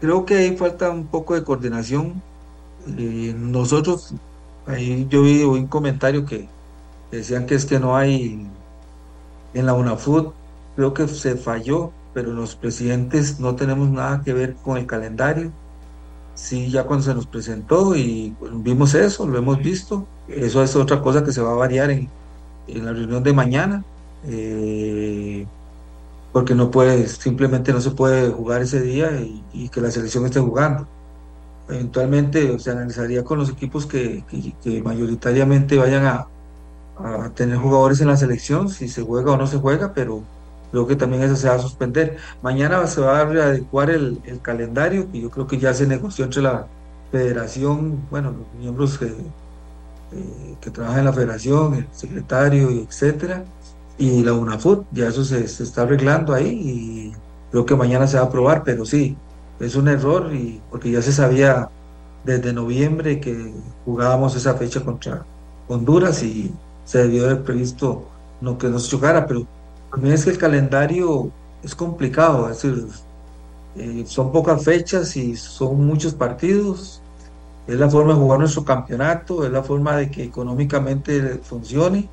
creo 0.00 0.24
que 0.24 0.36
ahí 0.36 0.56
falta 0.56 0.90
un 0.90 1.06
poco 1.06 1.34
de 1.34 1.44
coordinación. 1.44 2.22
Eh, 2.98 3.34
nosotros, 3.36 4.14
ahí 4.66 5.06
yo 5.08 5.22
vi 5.22 5.42
un 5.42 5.66
comentario 5.66 6.24
que 6.26 6.48
decían 7.10 7.46
que 7.46 7.54
es 7.54 7.64
que 7.66 7.78
no 7.78 7.96
hay 7.96 8.46
en 9.54 9.66
la 9.66 9.74
UNAFUT, 9.74 10.32
creo 10.76 10.94
que 10.94 11.06
se 11.08 11.36
falló 11.36 11.92
pero 12.14 12.32
los 12.32 12.54
presidentes 12.54 13.40
no 13.40 13.56
tenemos 13.56 13.90
nada 13.90 14.22
que 14.24 14.32
ver 14.32 14.54
con 14.54 14.78
el 14.78 14.86
calendario. 14.86 15.50
Sí, 16.34 16.70
ya 16.70 16.84
cuando 16.84 17.04
se 17.04 17.14
nos 17.14 17.26
presentó 17.26 17.94
y 17.96 18.34
vimos 18.54 18.94
eso, 18.94 19.26
lo 19.26 19.36
hemos 19.36 19.58
visto. 19.58 20.06
Eso 20.28 20.62
es 20.62 20.74
otra 20.76 21.02
cosa 21.02 21.24
que 21.24 21.32
se 21.32 21.42
va 21.42 21.50
a 21.50 21.56
variar 21.56 21.90
en, 21.90 22.08
la 22.66 22.92
reunión 22.92 23.22
de 23.22 23.32
mañana, 23.34 23.84
eh, 24.26 25.46
porque 26.34 26.56
no 26.56 26.68
puede, 26.72 27.06
simplemente 27.06 27.72
no 27.72 27.80
se 27.80 27.92
puede 27.92 28.28
jugar 28.28 28.60
ese 28.60 28.80
día 28.80 29.08
y, 29.52 29.68
que 29.68 29.80
la 29.80 29.92
selección 29.92 30.26
esté 30.26 30.40
jugando. 30.40 30.88
eventualmente 31.68 32.58
se 32.58 32.72
analizaría 32.72 33.22
con 33.22 33.38
los 33.38 33.50
equipos 33.50 33.86
que, 33.86 34.24
que, 34.64 34.82
mayoritariamente 34.82 35.78
vayan 35.78 36.06
a, 36.06 36.26
a, 36.98 37.30
tener 37.30 37.56
jugadores 37.58 38.00
en 38.00 38.08
la 38.08 38.16
selección, 38.16 38.68
si 38.68 38.88
se 38.88 39.02
juega 39.02 39.32
o 39.32 39.36
no 39.36 39.46
se 39.46 39.58
juega, 39.58 39.94
pero 39.94 40.24
creo 40.72 40.88
que 40.88 40.96
también 40.96 41.22
eso 41.22 41.36
se 41.36 41.48
va 41.48 41.54
a 41.54 41.60
suspender. 41.60 42.16
Mañana 42.42 42.84
se 42.88 43.00
va 43.00 43.20
a 43.20 43.24
readecuar 43.26 43.90
el, 43.90 44.20
el 44.24 44.40
calendario, 44.40 45.06
y 45.12 45.22
yo 45.22 45.30
creo 45.30 45.46
que 45.46 45.58
ya 45.58 45.72
se 45.72 45.86
negoció 45.86 46.24
entre 46.24 46.42
la 46.42 46.66
federación, 47.12 48.08
bueno, 48.10 48.32
los 48.32 48.60
miembros 48.60 48.98
que, 48.98 49.06
eh, 49.06 50.56
que 50.60 50.70
trabajan 50.70 50.98
en 51.00 51.04
la 51.04 51.12
federación, 51.12 51.74
el 51.74 51.86
secretario, 51.92 52.70
etcétera, 52.70 53.44
y 53.98 54.22
la 54.22 54.32
UNAFUT, 54.32 54.86
ya 54.92 55.08
eso 55.08 55.24
se, 55.24 55.46
se 55.48 55.62
está 55.62 55.82
arreglando 55.82 56.34
ahí 56.34 56.48
y 56.48 57.12
creo 57.50 57.64
que 57.64 57.76
mañana 57.76 58.06
se 58.06 58.16
va 58.16 58.24
a 58.24 58.26
aprobar, 58.26 58.64
pero 58.64 58.84
sí, 58.84 59.16
es 59.60 59.76
un 59.76 59.88
error 59.88 60.34
y 60.34 60.60
porque 60.70 60.90
ya 60.90 61.02
se 61.02 61.12
sabía 61.12 61.68
desde 62.24 62.52
noviembre 62.52 63.20
que 63.20 63.52
jugábamos 63.84 64.34
esa 64.34 64.54
fecha 64.54 64.80
contra 64.80 65.24
Honduras 65.68 66.22
y 66.22 66.52
se 66.84 66.98
debió 66.98 67.24
haber 67.24 67.42
previsto 67.42 68.04
no 68.40 68.58
que 68.58 68.68
nos 68.68 68.88
chocara, 68.88 69.26
pero 69.26 69.46
también 69.90 70.14
es 70.14 70.24
que 70.24 70.30
el 70.30 70.38
calendario 70.38 71.30
es 71.62 71.74
complicado, 71.74 72.50
es 72.50 72.62
decir, 72.62 72.86
eh, 73.76 74.04
son 74.06 74.32
pocas 74.32 74.62
fechas 74.64 75.16
y 75.16 75.36
son 75.36 75.86
muchos 75.86 76.14
partidos, 76.14 77.00
es 77.66 77.78
la 77.78 77.88
forma 77.88 78.12
de 78.12 78.20
jugar 78.20 78.40
nuestro 78.40 78.64
campeonato, 78.64 79.44
es 79.44 79.50
la 79.50 79.62
forma 79.62 79.96
de 79.96 80.10
que 80.10 80.24
económicamente 80.24 81.40
funcione, 81.42 82.08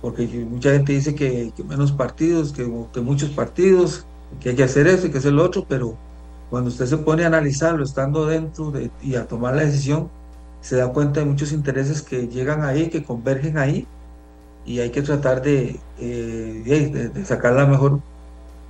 porque 0.00 0.26
mucha 0.48 0.72
gente 0.72 0.92
dice 0.92 1.14
que, 1.14 1.52
menos 1.68 1.92
partidos, 1.92 2.52
que, 2.52 2.70
que 2.92 3.00
muchos 3.00 3.30
partidos, 3.30 4.06
que 4.40 4.50
hay 4.50 4.56
que 4.56 4.64
hacer 4.64 4.86
eso 4.86 5.06
y 5.06 5.10
que 5.10 5.18
hacer 5.18 5.32
lo 5.32 5.44
otro, 5.44 5.66
pero 5.68 5.96
cuando 6.48 6.70
usted 6.70 6.86
se 6.86 6.96
pone 6.96 7.24
a 7.24 7.26
analizarlo 7.26 7.84
estando 7.84 8.26
dentro 8.26 8.70
de, 8.70 8.90
y 9.02 9.14
a 9.14 9.26
tomar 9.26 9.54
la 9.54 9.62
decisión, 9.62 10.08
se 10.60 10.76
da 10.76 10.88
cuenta 10.88 11.20
de 11.20 11.26
muchos 11.26 11.52
intereses 11.52 12.02
que 12.02 12.28
llegan 12.28 12.64
ahí, 12.64 12.88
que 12.88 13.02
convergen 13.02 13.58
ahí, 13.58 13.86
y 14.64 14.80
hay 14.80 14.90
que 14.90 15.02
tratar 15.02 15.42
de, 15.42 15.80
eh, 15.98 17.10
de, 17.14 17.24
sacar 17.24 17.54
la 17.54 17.66
mejor, 17.66 18.00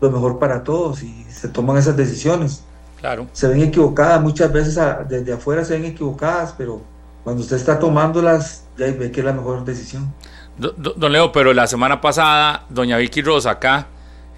lo 0.01 0.11
mejor 0.11 0.39
para 0.39 0.63
todos 0.63 1.03
y 1.03 1.25
se 1.29 1.49
toman 1.49 1.77
esas 1.77 1.97
decisiones. 1.97 2.63
Claro. 3.01 3.27
Se 3.33 3.49
ven 3.49 3.63
equivocadas, 3.63 4.21
muchas 4.21 4.53
veces 4.53 4.79
desde 5.09 5.33
afuera 5.33 5.65
se 5.65 5.75
ven 5.75 5.87
equivocadas, 5.87 6.55
pero 6.57 6.81
cuando 7.25 7.43
usted 7.43 7.57
está 7.57 7.79
tomándolas, 7.79 8.65
ya 8.77 8.87
ve 8.87 9.11
que 9.11 9.21
es 9.21 9.27
la 9.27 9.33
mejor 9.33 9.65
decisión. 9.65 10.13
Don 10.61 11.11
Leo, 11.11 11.33
pero 11.33 11.55
la 11.55 11.67
semana 11.67 12.03
pasada, 12.03 12.67
doña 12.69 12.99
Vicky 12.99 13.23
Rosa 13.23 13.53
acá, 13.53 13.87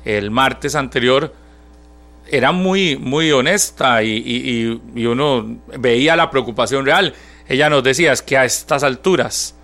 el 0.05 0.31
martes 0.31 0.77
anterior, 0.77 1.35
era 2.31 2.53
muy, 2.53 2.97
muy 2.97 3.33
honesta 3.33 4.05
y, 4.05 4.81
uno 4.95 5.59
veía 5.79 6.15
la 6.15 6.31
preocupación 6.31 6.87
real. 6.87 7.13
Ella 7.49 7.69
nos 7.69 7.83
decía 7.83 8.13
es 8.13 8.23
que 8.23 8.39
a 8.39 8.45
estas 8.45 8.85
alturas 8.85 9.57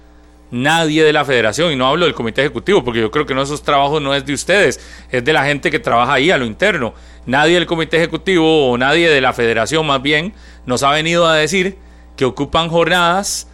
nadie 0.51 1.05
de 1.05 1.13
la 1.13 1.25
federación, 1.25 1.73
y 1.73 1.77
no 1.77 1.87
hablo 1.87 2.07
del 2.07 2.15
comité 2.15 2.41
ejecutivo, 2.41 2.83
porque 2.83 3.01
yo 3.01 3.11
creo 3.13 3.25
que 3.25 3.35
no 3.35 3.43
esos 3.43 3.63
trabajos 3.63 4.03
no 4.03 4.15
es 4.15 4.27
de 4.27 4.33
ustedes, 4.33 4.81
es 5.13 5.25
de 5.25 5.33
la 5.33 5.45
gente 5.45 5.71
que 5.71 5.79
trabaja 5.79 6.15
ahí 6.15 6.33
a 6.33 6.39
lo 6.39 6.45
interno. 6.45 6.93
Nadie 7.27 7.55
del 7.55 7.67
comité 7.67 7.99
ejecutivo 7.99 8.71
o 8.71 8.79
nadie 8.79 9.09
de 9.09 9.21
la 9.21 9.33
federación 9.33 9.87
más 9.87 10.03
bien 10.03 10.35
nos 10.67 10.83
ha 10.83 10.91
venido 10.91 11.29
a 11.29 11.37
decir 11.37 11.77
que 12.17 12.25
ocupan 12.25 12.69
jornadas 12.69 13.48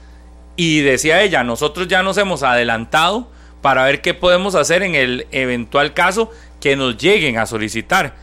y 0.56 0.80
decía 0.80 1.22
ella, 1.22 1.42
nosotros 1.44 1.88
ya 1.88 2.02
nos 2.02 2.16
hemos 2.18 2.42
adelantado 2.42 3.28
para 3.60 3.84
ver 3.84 4.00
qué 4.02 4.14
podemos 4.14 4.54
hacer 4.54 4.82
en 4.82 4.94
el 4.94 5.26
eventual 5.32 5.94
caso 5.94 6.30
que 6.60 6.76
nos 6.76 6.96
lleguen 6.96 7.38
a 7.38 7.46
solicitar. 7.46 8.14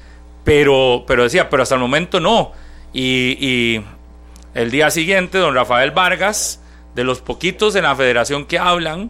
Pero, 0.44 1.04
pero 1.08 1.24
decía, 1.24 1.50
pero 1.50 1.64
hasta 1.64 1.76
el 1.76 1.82
momento 1.82 2.20
no. 2.20 2.52
Y, 2.94 3.82
el 4.54 4.70
día 4.70 4.92
siguiente, 4.92 5.38
don 5.38 5.56
Rafael 5.56 5.92
Vargas, 5.92 6.62
de 6.94 7.04
los 7.04 7.22
poquitos 7.22 7.76
en 7.76 7.84
la 7.84 7.96
federación 7.96 8.46
que 8.46 8.60
hablan, 8.60 9.10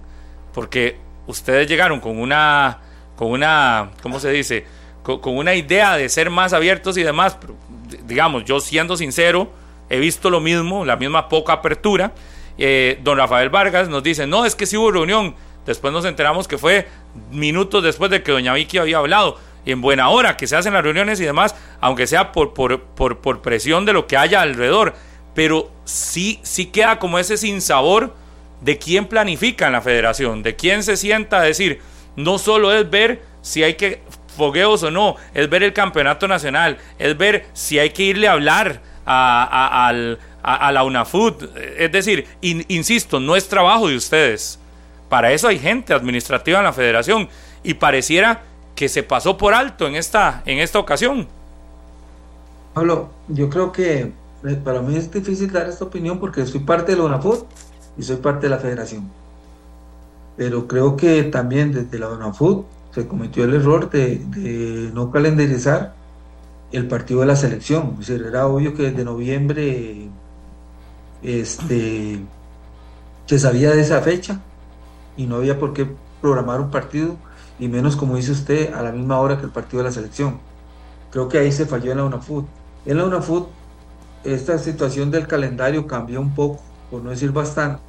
porque 0.53 0.98
ustedes 1.26 1.68
llegaron 1.68 1.99
con 1.99 2.19
una, 2.19 2.80
con 3.15 3.31
una, 3.31 3.89
¿cómo 4.03 4.19
se 4.19 4.30
dice? 4.30 4.65
Con, 5.02 5.19
una 5.23 5.56
idea 5.56 5.98
de 5.98 6.07
ser 6.10 6.30
más 6.30 6.53
abiertos 6.53 6.95
y 6.98 7.03
demás, 7.03 7.38
digamos, 8.06 8.45
yo 8.45 8.60
siendo 8.60 8.98
sincero, 8.98 9.52
he 9.89 9.99
visto 9.99 10.30
lo 10.30 10.39
mismo, 10.39 10.85
la 10.85 10.95
misma 10.95 11.27
poca 11.27 11.53
apertura. 11.53 12.14
Eh, 12.57 12.99
don 13.03 13.17
Rafael 13.17 13.49
Vargas 13.49 13.89
nos 13.89 14.03
dice, 14.03 14.27
no, 14.27 14.45
es 14.45 14.55
que 14.55 14.65
sí 14.65 14.77
hubo 14.77 14.91
reunión. 14.91 15.35
Después 15.65 15.93
nos 15.93 16.05
enteramos 16.05 16.47
que 16.47 16.57
fue 16.57 16.87
minutos 17.31 17.83
después 17.83 18.09
de 18.09 18.23
que 18.23 18.31
doña 18.31 18.53
Vicky 18.53 18.77
había 18.77 18.97
hablado 18.97 19.37
y 19.65 19.71
en 19.71 19.81
buena 19.81 20.09
hora 20.09 20.37
que 20.37 20.47
se 20.47 20.55
hacen 20.55 20.73
las 20.73 20.83
reuniones 20.83 21.19
y 21.19 21.25
demás, 21.25 21.55
aunque 21.79 22.07
sea 22.07 22.31
por, 22.31 22.53
por, 22.53 22.81
por, 22.81 23.41
presión 23.41 23.85
de 23.85 23.93
lo 23.93 24.07
que 24.07 24.17
haya 24.17 24.41
alrededor. 24.41 24.95
Pero 25.35 25.71
sí, 25.85 26.39
sí 26.43 26.67
queda 26.67 26.99
como 26.99 27.19
ese 27.19 27.37
sinsabor 27.37 28.15
de 28.61 28.77
quién 28.77 29.05
planifica 29.05 29.67
en 29.67 29.73
la 29.73 29.81
federación, 29.81 30.43
de 30.43 30.55
quién 30.55 30.83
se 30.83 30.97
sienta 30.97 31.37
a 31.37 31.41
decir, 31.41 31.79
no 32.15 32.37
solo 32.37 32.73
es 32.73 32.89
ver 32.89 33.23
si 33.41 33.63
hay 33.63 33.75
que 33.75 34.01
fogueos 34.35 34.83
o 34.83 34.91
no, 34.91 35.15
es 35.33 35.49
ver 35.49 35.63
el 35.63 35.73
campeonato 35.73 36.27
nacional, 36.27 36.77
es 36.99 37.17
ver 37.17 37.45
si 37.53 37.79
hay 37.79 37.91
que 37.91 38.03
irle 38.03 38.27
a 38.27 38.33
hablar 38.33 38.81
a, 39.05 39.87
a, 39.89 40.17
la 40.43 40.84
UNAFUT. 40.84 41.55
Es 41.77 41.91
decir, 41.91 42.26
insisto, 42.41 43.19
no 43.19 43.35
es 43.35 43.47
trabajo 43.47 43.88
de 43.88 43.95
ustedes. 43.95 44.59
Para 45.09 45.31
eso 45.31 45.47
hay 45.47 45.59
gente 45.59 45.93
administrativa 45.93 46.59
en 46.59 46.65
la 46.65 46.73
federación 46.73 47.27
y 47.63 47.73
pareciera 47.73 48.43
que 48.76 48.89
se 48.89 49.03
pasó 49.03 49.38
por 49.38 49.53
alto 49.53 49.88
en 49.88 49.95
esta, 49.95 50.41
en 50.45 50.59
esta 50.59 50.80
ocasión. 50.80 51.27
Pablo, 52.73 53.09
yo 53.27 53.49
creo 53.49 53.72
que 53.72 54.11
eh, 54.43 54.59
para 54.63 54.81
mí 54.81 54.95
es 54.95 55.11
difícil 55.11 55.51
dar 55.51 55.68
esta 55.68 55.85
opinión 55.85 56.19
porque 56.19 56.45
soy 56.45 56.61
parte 56.61 56.93
de 56.93 56.97
la 56.97 57.03
UNAFUT 57.03 57.45
y 57.97 58.03
soy 58.03 58.18
parte 58.18 58.47
de 58.47 58.49
la 58.49 58.57
federación. 58.57 59.09
Pero 60.38 60.68
creo 60.68 60.95
que 60.95 61.23
también 61.23 61.73
desde 61.73 61.99
la 61.99 62.09
UNAFUT 62.09 62.65
se 62.91 63.07
cometió 63.07 63.43
el 63.43 63.53
error 63.53 63.89
de, 63.89 64.22
no 64.93 65.11
calendarizar 65.11 65.93
el 66.72 66.88
partido 66.88 67.19
de 67.19 67.26
la 67.26 67.35
selección. 67.35 67.97
Es 67.99 68.09
era 68.09 68.47
obvio 68.47 68.73
que 68.73 68.84
desde 68.84 69.03
noviembre 69.03 70.09
este, 71.23 72.19
se 73.26 73.39
sabía 73.39 73.72
de 73.72 73.81
esa 73.81 74.02
fecha 74.02 74.41
y 75.18 75.26
no 75.26 75.38
había 75.38 75.60
por 75.60 75.73
qué 75.73 75.88
programar 76.22 76.61
un 76.61 76.72
partido 76.72 77.15
y 77.60 77.68
menos, 77.68 77.95
como 77.95 78.15
dice 78.15 78.31
usted, 78.31 78.73
a 78.73 78.81
la 78.81 78.91
misma 78.91 79.19
hora 79.19 79.38
que 79.38 79.45
el 79.45 79.52
partido 79.52 79.84
de 79.84 79.89
la 79.89 79.93
selección. 79.93 80.39
Creo 81.11 81.27
que 81.27 81.38
ahí 81.38 81.52
se 81.52 81.65
falló 81.65 81.91
en 81.91 81.98
la 81.98 82.06
UNAFUT. 82.06 82.45
En 82.85 82.98
la 82.98 83.06
UNAFUT, 83.06 83.48
esta 84.23 84.57
situación 84.57 85.11
del 85.11 85.27
calendario 85.27 85.85
cambió 85.85 86.22
un 86.22 86.34
poco, 86.34 86.60
por 86.89 87.03
no 87.03 87.11
decir 87.11 87.31
bastante. 87.31 87.81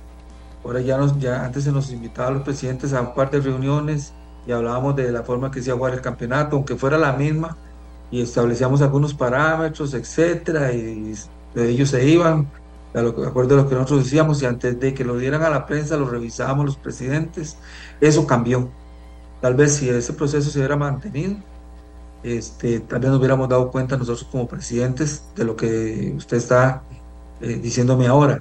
Ahora 0.65 0.81
ya, 0.81 0.99
nos, 0.99 1.19
ya 1.19 1.45
antes 1.45 1.65
se 1.65 1.73
nos 1.73 1.91
invitaba 1.91 2.29
a 2.29 2.31
los 2.33 2.43
presidentes 2.43 2.93
a 2.93 3.01
un 3.01 3.15
par 3.15 3.31
de 3.31 3.41
reuniones 3.41 4.13
y 4.47 4.53
hablábamos 4.53 4.95
de 4.97 5.11
la 5.11 5.23
forma 5.23 5.51
que 5.51 5.61
se 5.61 5.69
iba 5.69 5.75
a 5.75 5.79
jugar 5.79 5.95
el 5.95 6.01
campeonato, 6.01 6.57
aunque 6.57 6.77
fuera 6.77 6.99
la 6.99 7.13
misma, 7.13 7.57
y 8.11 8.21
establecíamos 8.21 8.83
algunos 8.83 9.15
parámetros, 9.15 9.95
etcétera, 9.95 10.73
y 10.73 11.15
de 11.55 11.69
ellos 11.71 11.91
se 11.91 12.07
iban, 12.07 12.49
de 12.93 13.27
acuerdo 13.27 13.55
a 13.55 13.63
lo 13.63 13.69
que 13.69 13.75
nosotros 13.75 14.05
decíamos, 14.05 14.43
y 14.43 14.47
antes 14.47 14.79
de 14.79 14.93
que 14.93 15.05
lo 15.05 15.17
dieran 15.17 15.43
a 15.43 15.51
la 15.51 15.67
prensa, 15.67 15.97
lo 15.97 16.09
revisábamos 16.09 16.67
los 16.67 16.77
presidentes, 16.77 17.57
eso 18.01 18.27
cambió 18.27 18.69
Tal 19.43 19.55
vez 19.55 19.75
si 19.75 19.91
ese 19.91 20.13
proceso 20.13 20.51
se 20.51 20.59
hubiera 20.61 20.77
mantenido, 20.77 21.35
este, 22.23 22.79
tal 22.79 23.01
vez 23.01 23.11
nos 23.11 23.19
hubiéramos 23.19 23.49
dado 23.49 23.73
cuenta 23.73 23.97
nosotros 23.97 24.25
como 24.31 24.47
presidentes 24.47 25.25
de 25.35 25.45
lo 25.45 25.57
que 25.57 26.15
usted 26.17 26.37
está 26.37 26.85
eh, 27.41 27.59
diciéndome 27.61 28.07
ahora. 28.07 28.41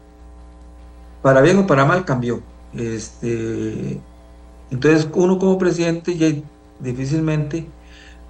Para 1.23 1.41
bien 1.41 1.57
o 1.57 1.65
para 1.65 1.85
mal 1.85 2.05
cambió. 2.05 2.43
Este, 2.75 3.99
entonces 4.69 5.09
uno 5.15 5.39
como 5.39 5.57
presidente 5.57 6.15
ya 6.15 6.27
difícilmente 6.79 7.65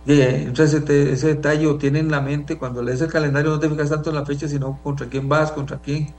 entra 0.06 0.66
ese, 0.66 0.80
detalle 0.80 1.74
tiene 1.76 2.00
en 2.00 2.10
la 2.10 2.22
mente 2.22 2.58
cuando 2.58 2.82
lees 2.82 3.02
el 3.02 3.12
calendario 3.12 3.52
no 3.52 3.60
te 3.60 3.70
fijas 3.70 3.90
tanto 3.90 4.10
en 4.10 4.16
la 4.16 4.26
fecha 4.26 4.48
sino 4.48 4.80
contra 4.84 5.08
quién 5.08 5.30
vas, 5.30 5.52
contra 5.52 5.78
quién. 5.80 6.14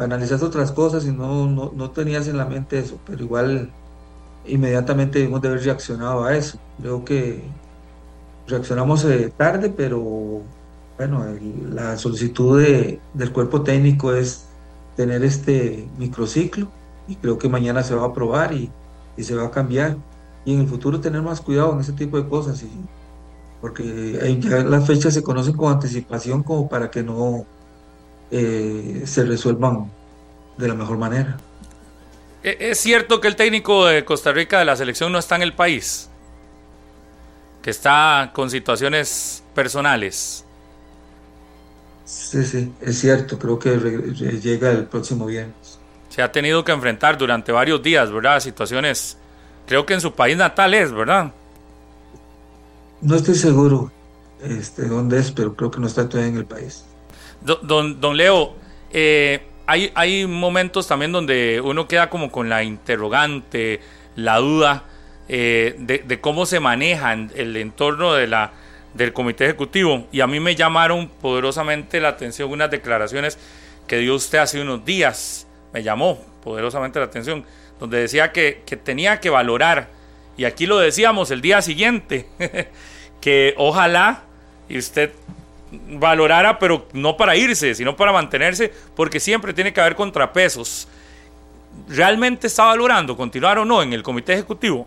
Analizas 0.00 0.42
otras 0.42 0.72
cosas 0.72 1.04
y 1.06 1.12
no, 1.12 1.46
no, 1.46 1.72
no 1.74 1.90
tenías 1.90 2.26
en 2.26 2.38
la 2.38 2.46
mente 2.46 2.78
eso, 2.78 2.98
pero 3.06 3.22
igual 3.22 3.70
inmediatamente 4.46 5.18
debimos 5.18 5.42
de 5.42 5.48
haber 5.48 5.62
reaccionado 5.62 6.24
a 6.24 6.34
eso. 6.34 6.58
Creo 6.80 7.04
que 7.04 7.42
reaccionamos 8.46 9.04
eh, 9.04 9.32
tarde, 9.36 9.70
pero 9.70 10.42
bueno, 10.96 11.24
la 11.70 11.96
solicitud 11.96 12.60
de, 12.60 13.00
del 13.14 13.32
cuerpo 13.32 13.62
técnico 13.62 14.14
es 14.14 14.46
tener 14.96 15.24
este 15.24 15.88
microciclo 15.98 16.68
y 17.08 17.16
creo 17.16 17.38
que 17.38 17.48
mañana 17.48 17.82
se 17.82 17.94
va 17.94 18.02
a 18.02 18.06
aprobar 18.06 18.52
y, 18.52 18.70
y, 19.16 19.24
se 19.24 19.34
va 19.34 19.46
a 19.46 19.50
cambiar. 19.50 19.96
Y 20.44 20.54
en 20.54 20.60
el 20.60 20.68
futuro 20.68 21.00
tener 21.00 21.22
más 21.22 21.40
cuidado 21.40 21.72
en 21.72 21.80
ese 21.80 21.92
tipo 21.92 22.16
de 22.16 22.28
cosas, 22.28 22.62
y, 22.62 22.70
porque 23.62 24.40
ya 24.40 24.56
las 24.64 24.84
fechas 24.84 25.14
se 25.14 25.22
conocen 25.22 25.56
con 25.56 25.72
anticipación 25.72 26.42
como 26.42 26.68
para 26.68 26.90
que 26.90 27.04
no 27.04 27.46
eh, 28.28 29.04
se 29.06 29.24
resuelvan 29.24 29.88
de 30.58 30.66
la 30.66 30.74
mejor 30.74 30.98
manera. 30.98 31.36
¿E-, 32.42 32.56
¿Es 32.58 32.80
cierto 32.80 33.20
que 33.20 33.28
el 33.28 33.36
técnico 33.36 33.86
de 33.86 34.04
Costa 34.04 34.32
Rica 34.32 34.58
de 34.58 34.64
la 34.64 34.74
selección 34.74 35.12
no 35.12 35.18
está 35.20 35.36
en 35.36 35.42
el 35.42 35.52
país? 35.52 36.10
Que 37.62 37.70
está 37.70 38.32
con 38.34 38.50
situaciones 38.50 39.44
personales. 39.54 40.44
Sí, 42.04 42.44
sí, 42.44 42.72
es 42.80 42.98
cierto, 42.98 43.38
creo 43.38 43.60
que 43.60 43.70
llega 44.42 44.72
el 44.72 44.86
próximo 44.86 45.26
viernes. 45.26 45.78
Se 46.08 46.20
ha 46.20 46.32
tenido 46.32 46.64
que 46.64 46.72
enfrentar 46.72 47.16
durante 47.16 47.52
varios 47.52 47.80
días, 47.80 48.10
¿verdad? 48.10 48.40
Situaciones, 48.40 49.16
creo 49.68 49.86
que 49.86 49.94
en 49.94 50.00
su 50.00 50.12
país 50.12 50.36
natal 50.36 50.74
es, 50.74 50.90
¿verdad? 50.90 51.32
No 53.02 53.16
estoy 53.16 53.34
seguro 53.34 53.90
este, 54.42 54.86
dónde 54.86 55.18
es, 55.18 55.32
pero 55.32 55.54
creo 55.54 55.70
que 55.70 55.80
no 55.80 55.88
está 55.88 56.08
todavía 56.08 56.30
en 56.30 56.38
el 56.38 56.46
país. 56.46 56.84
Don, 57.40 58.00
don 58.00 58.16
Leo, 58.16 58.54
eh, 58.92 59.42
hay, 59.66 59.90
hay 59.94 60.26
momentos 60.26 60.86
también 60.86 61.10
donde 61.10 61.60
uno 61.62 61.88
queda 61.88 62.08
como 62.08 62.30
con 62.30 62.48
la 62.48 62.62
interrogante, 62.62 63.80
la 64.14 64.38
duda 64.38 64.84
eh, 65.28 65.74
de, 65.78 66.20
cómo 66.20 66.46
se 66.46 66.60
maneja 66.60 67.12
el 67.12 67.56
entorno 67.56 68.14
de 68.14 68.28
la, 68.28 68.52
del 68.94 69.12
comité 69.12 69.46
ejecutivo. 69.46 70.06
Y 70.12 70.20
a 70.20 70.28
mí 70.28 70.38
me 70.38 70.54
llamaron 70.54 71.08
poderosamente 71.08 72.00
la 72.00 72.08
atención 72.08 72.50
unas 72.52 72.70
declaraciones 72.70 73.36
que 73.88 73.98
dio 73.98 74.14
usted 74.14 74.38
hace 74.38 74.60
unos 74.60 74.84
días. 74.84 75.48
Me 75.72 75.82
llamó 75.82 76.20
poderosamente 76.44 77.00
la 77.00 77.06
atención, 77.06 77.44
donde 77.80 77.98
decía 77.98 78.30
que, 78.30 78.62
que 78.64 78.76
tenía 78.76 79.18
que 79.18 79.30
valorar, 79.30 79.88
y 80.36 80.44
aquí 80.44 80.66
lo 80.66 80.78
decíamos 80.78 81.30
el 81.30 81.40
día 81.40 81.62
siguiente, 81.62 82.26
que 83.22 83.54
ojalá 83.56 84.24
y 84.68 84.76
usted 84.76 85.12
valorara, 85.98 86.58
pero 86.58 86.86
no 86.92 87.16
para 87.16 87.34
irse, 87.34 87.74
sino 87.74 87.96
para 87.96 88.12
mantenerse, 88.12 88.70
porque 88.94 89.20
siempre 89.20 89.54
tiene 89.54 89.72
que 89.72 89.80
haber 89.80 89.94
contrapesos. 89.94 90.88
¿Realmente 91.88 92.48
está 92.48 92.66
valorando 92.66 93.16
continuar 93.16 93.58
o 93.58 93.64
no 93.64 93.82
en 93.82 93.94
el 93.94 94.02
comité 94.02 94.34
ejecutivo? 94.34 94.86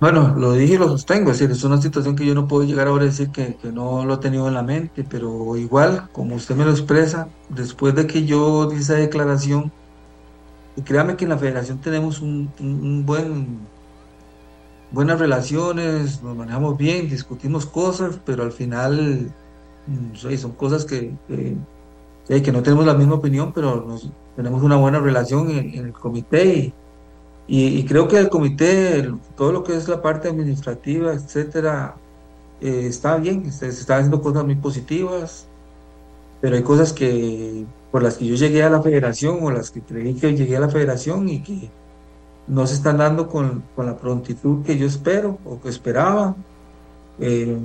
Bueno, 0.00 0.34
lo 0.36 0.52
dije 0.52 0.74
y 0.74 0.76
lo 0.76 0.88
sostengo, 0.88 1.30
es 1.30 1.38
decir, 1.38 1.56
es 1.56 1.64
una 1.64 1.80
situación 1.80 2.14
que 2.14 2.26
yo 2.26 2.34
no 2.34 2.46
puedo 2.46 2.64
llegar 2.64 2.88
ahora 2.88 3.04
a 3.04 3.06
decir 3.06 3.30
que, 3.30 3.56
no 3.72 4.04
lo 4.04 4.14
he 4.14 4.18
tenido 4.18 4.48
en 4.48 4.54
la 4.54 4.62
mente, 4.62 5.06
pero 5.08 5.56
igual, 5.56 6.08
como 6.12 6.34
usted 6.34 6.56
me 6.56 6.64
lo 6.64 6.72
expresa, 6.72 7.28
después 7.48 7.94
de 7.94 8.06
que 8.06 8.26
yo 8.26 8.66
di 8.66 8.80
esa 8.80 8.94
declaración, 8.94 9.72
y 10.76 10.82
créame 10.82 11.16
que 11.16 11.24
en 11.24 11.30
la 11.30 11.38
federación 11.38 11.78
tenemos 11.78 12.20
un, 12.20 12.52
un 12.58 13.06
buen 13.06 13.60
buenas 14.90 15.18
relaciones, 15.18 16.22
nos 16.22 16.36
manejamos 16.36 16.76
bien, 16.76 17.08
discutimos 17.08 17.66
cosas, 17.66 18.18
pero 18.24 18.42
al 18.42 18.52
final 18.52 19.32
mm, 19.86 20.36
son 20.36 20.52
cosas 20.52 20.84
que, 20.84 21.12
que, 21.28 22.52
no 22.52 22.62
tenemos 22.62 22.86
la 22.86 22.94
misma 22.94 23.14
opinión, 23.14 23.52
pero 23.52 23.84
nos, 23.86 24.10
tenemos 24.36 24.62
una 24.62 24.76
buena 24.76 25.00
relación 25.00 25.50
en, 25.50 25.74
el 25.74 25.92
comité 25.92 26.72
y, 27.46 27.84
creo 27.84 28.08
que 28.08 28.18
el 28.18 28.28
comité, 28.30 29.10
todo 29.36 29.52
lo 29.52 29.64
que 29.64 29.76
es 29.76 29.88
la 29.88 30.00
parte 30.00 30.28
administrativa, 30.28 31.12
etcétera, 31.12 31.96
eh, 32.60 32.86
está 32.86 33.16
bien, 33.16 33.52
se, 33.52 33.68
están 33.68 33.98
haciendo 33.98 34.22
cosas 34.22 34.44
muy 34.44 34.56
positivas, 34.56 35.46
pero 36.40 36.56
hay 36.56 36.62
cosas 36.62 36.92
que 36.92 37.66
por 37.90 38.02
las 38.02 38.16
que 38.16 38.26
yo 38.26 38.34
llegué 38.34 38.62
a 38.62 38.70
la 38.70 38.82
federación 38.82 39.38
o 39.42 39.50
las 39.50 39.70
que 39.70 39.80
creí 39.80 40.14
que 40.14 40.34
llegué 40.34 40.56
a 40.56 40.60
la 40.60 40.68
federación 40.68 41.28
y 41.28 41.42
que 41.42 41.70
no 42.46 42.66
se 42.66 42.74
están 42.74 42.98
dando 42.98 43.28
con, 43.28 43.62
la 43.76 43.96
prontitud 43.96 44.64
que 44.64 44.76
yo 44.78 44.86
espero 44.86 45.38
o 45.44 45.60
que 45.60 45.68
esperaba. 45.68 46.36
Eh, 47.18 47.56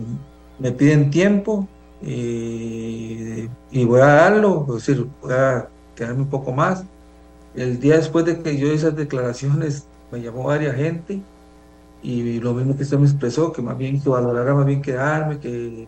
me 0.60 0.72
piden 0.72 1.10
tiempo 1.10 1.68
eh, 2.02 3.50
y 3.72 3.86
voy 3.86 4.02
a 4.02 4.06
darlo, 4.06 4.66
decir, 4.74 5.08
voy 5.22 5.34
a 5.34 5.68
quedarme 5.96 6.22
un 6.22 6.30
poco 6.30 6.52
más. 6.52 6.84
El 7.56 7.80
día 7.80 7.98
después 7.98 8.26
de 8.26 8.42
que 8.42 8.58
yo 8.58 8.68
hice 8.68 8.88
esas 8.88 8.96
declaraciones, 8.96 9.86
me 10.12 10.22
llamó 10.22 10.44
varias 10.44 10.76
gente 10.76 11.22
y 12.02 12.40
lo 12.40 12.54
mismo 12.54 12.76
que 12.78 12.84
usted 12.84 12.98
me 12.98 13.06
expresó, 13.06 13.52
que 13.52 13.62
más 13.62 13.78
bien 13.78 14.02
que 14.02 14.10
valorara 14.10 14.54
más 14.54 14.66
bien 14.66 14.82
quedarme, 14.82 15.40
que, 15.40 15.88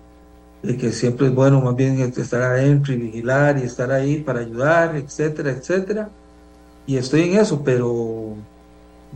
que 0.63 0.91
siempre 0.91 1.27
es 1.27 1.35
bueno 1.35 1.61
más 1.61 1.75
bien 1.75 1.99
estar 1.99 2.41
adentro 2.41 2.93
y 2.93 2.97
vigilar 2.97 3.57
y 3.57 3.63
estar 3.63 3.91
ahí 3.91 4.17
para 4.21 4.41
ayudar, 4.41 4.95
etcétera, 4.95 5.51
etcétera. 5.51 6.09
Y 6.85 6.97
estoy 6.97 7.21
en 7.29 7.39
eso, 7.39 7.63
pero 7.63 8.35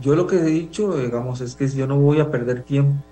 yo 0.00 0.14
lo 0.14 0.26
que 0.26 0.36
he 0.36 0.44
dicho, 0.44 0.96
digamos, 0.96 1.40
es 1.40 1.54
que 1.54 1.68
yo 1.68 1.86
no 1.86 1.98
voy 1.98 2.20
a 2.20 2.30
perder 2.30 2.62
tiempo 2.62 3.02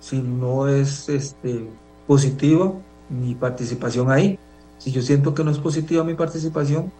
si 0.00 0.20
no 0.20 0.68
es 0.68 1.08
este, 1.08 1.68
positiva 2.06 2.72
mi 3.08 3.34
participación 3.34 4.10
ahí. 4.10 4.38
Si 4.78 4.92
yo 4.92 5.00
siento 5.00 5.34
que 5.34 5.44
no 5.44 5.50
es 5.50 5.58
positiva 5.58 6.04
mi 6.04 6.14
participación, 6.14 6.92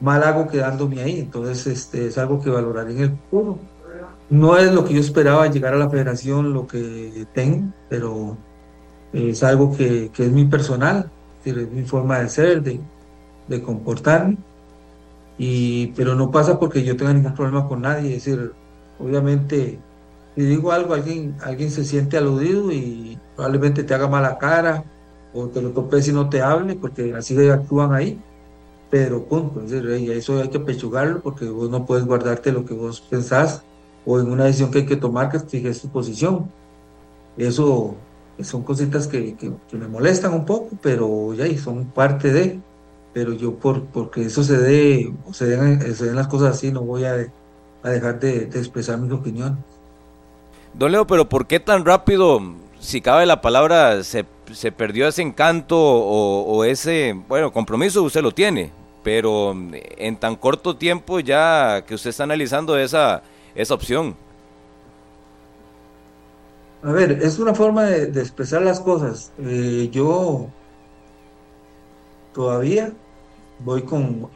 mal 0.00 0.22
hago 0.22 0.46
quedándome 0.46 1.02
ahí. 1.02 1.18
Entonces, 1.18 1.66
este, 1.66 2.06
es 2.06 2.18
algo 2.18 2.40
que 2.40 2.50
valoraré 2.50 2.92
en 2.92 2.98
el 3.00 3.10
futuro. 3.10 3.58
No 4.30 4.56
es 4.56 4.72
lo 4.72 4.84
que 4.84 4.94
yo 4.94 5.00
esperaba 5.00 5.48
llegar 5.48 5.74
a 5.74 5.78
la 5.78 5.90
federación, 5.90 6.52
lo 6.52 6.66
que 6.66 7.26
tengo, 7.34 7.72
pero 7.88 8.36
es 9.12 9.42
algo 9.42 9.76
que, 9.76 10.10
que 10.14 10.26
es 10.26 10.32
mi 10.32 10.44
personal, 10.44 11.10
es 11.44 11.70
mi 11.70 11.82
forma 11.82 12.20
de 12.20 12.28
ser, 12.28 12.62
de, 12.62 12.80
de 13.48 13.62
comportarme. 13.62 14.36
Y, 15.36 15.88
pero 15.88 16.14
no 16.14 16.30
pasa 16.30 16.58
porque 16.58 16.84
yo 16.84 16.96
tenga 16.96 17.12
ningún 17.12 17.34
problema 17.34 17.68
con 17.68 17.82
nadie. 17.82 18.16
Es 18.16 18.24
decir, 18.24 18.52
Obviamente, 19.04 19.78
si 20.34 20.42
digo 20.42 20.72
algo, 20.72 20.94
alguien, 20.94 21.36
alguien 21.42 21.70
se 21.70 21.84
siente 21.84 22.16
aludido 22.16 22.72
y 22.72 23.18
probablemente 23.36 23.84
te 23.84 23.94
haga 23.94 24.08
mala 24.08 24.38
cara 24.38 24.84
o 25.34 25.48
te 25.48 25.60
lo 25.60 25.70
topes 25.70 26.08
y 26.08 26.12
no 26.12 26.30
te 26.30 26.40
hable 26.40 26.74
porque 26.76 27.12
así 27.14 27.36
actúan 27.48 27.92
ahí. 27.92 28.18
Pero 28.90 29.24
punto, 29.24 29.60
es 29.62 29.70
decir, 29.70 30.10
eso 30.12 30.40
hay 30.40 30.48
que 30.48 30.60
pechugarlo 30.60 31.20
porque 31.20 31.46
vos 31.46 31.68
no 31.68 31.84
puedes 31.84 32.06
guardarte 32.06 32.52
lo 32.52 32.64
que 32.64 32.74
vos 32.74 33.00
pensás 33.00 33.62
o 34.06 34.20
en 34.20 34.30
una 34.30 34.44
decisión 34.44 34.70
que 34.70 34.78
hay 34.78 34.86
que 34.86 34.96
tomar 34.96 35.30
que 35.30 35.40
fijes 35.40 35.82
tu 35.82 35.88
posición. 35.88 36.50
Eso 37.36 37.96
son 38.40 38.62
cositas 38.62 39.06
que, 39.06 39.34
que, 39.36 39.52
me 39.76 39.88
molestan 39.88 40.32
un 40.32 40.44
poco, 40.44 40.70
pero 40.82 41.34
ya 41.34 41.46
son 41.58 41.86
parte 41.86 42.32
de. 42.32 42.60
Pero 43.12 43.32
yo 43.32 43.54
por 43.54 43.84
porque 43.86 44.24
eso 44.24 44.42
se 44.42 44.58
dé, 44.58 45.12
o 45.26 45.32
se 45.32 45.46
den, 45.46 45.94
se 45.94 46.06
den 46.06 46.16
las 46.16 46.28
cosas 46.28 46.56
así, 46.56 46.72
no 46.72 46.82
voy 46.82 47.04
a 47.04 47.16
a 47.84 47.90
dejar 47.90 48.18
de, 48.18 48.44
expresar 48.44 48.98
mi 48.98 49.12
opinión. 49.12 49.62
Don 50.72 50.90
Leo, 50.90 51.06
pero 51.06 51.28
¿por 51.28 51.46
qué 51.46 51.60
tan 51.60 51.84
rápido, 51.84 52.40
si 52.80 53.00
cabe 53.00 53.26
la 53.26 53.40
palabra, 53.40 54.02
se, 54.02 54.24
perdió 54.72 55.06
ese 55.06 55.22
encanto 55.22 55.78
o, 55.78 56.64
ese, 56.64 57.14
bueno, 57.28 57.52
compromiso 57.52 58.02
usted 58.02 58.22
lo 58.22 58.32
tiene, 58.32 58.72
pero 59.04 59.54
en 59.70 60.16
tan 60.16 60.34
corto 60.34 60.76
tiempo 60.76 61.20
ya 61.20 61.84
que 61.86 61.94
usted 61.94 62.10
está 62.10 62.24
analizando 62.24 62.76
esa, 62.76 63.22
esa 63.54 63.74
opción? 63.74 64.16
A 66.82 66.90
ver, 66.90 67.12
es 67.22 67.38
una 67.38 67.54
forma 67.54 67.84
de, 67.84 68.20
expresar 68.20 68.62
las 68.62 68.80
cosas. 68.80 69.30
Eh, 69.38 69.90
yo 69.92 70.48
todavía 72.32 72.92
voy 73.58 73.82
con, 73.82 74.28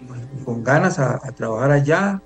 con 0.44 0.62
ganas 0.62 0.98
a, 0.98 1.14
a, 1.14 1.32
trabajar 1.32 1.72
allá 1.72 2.22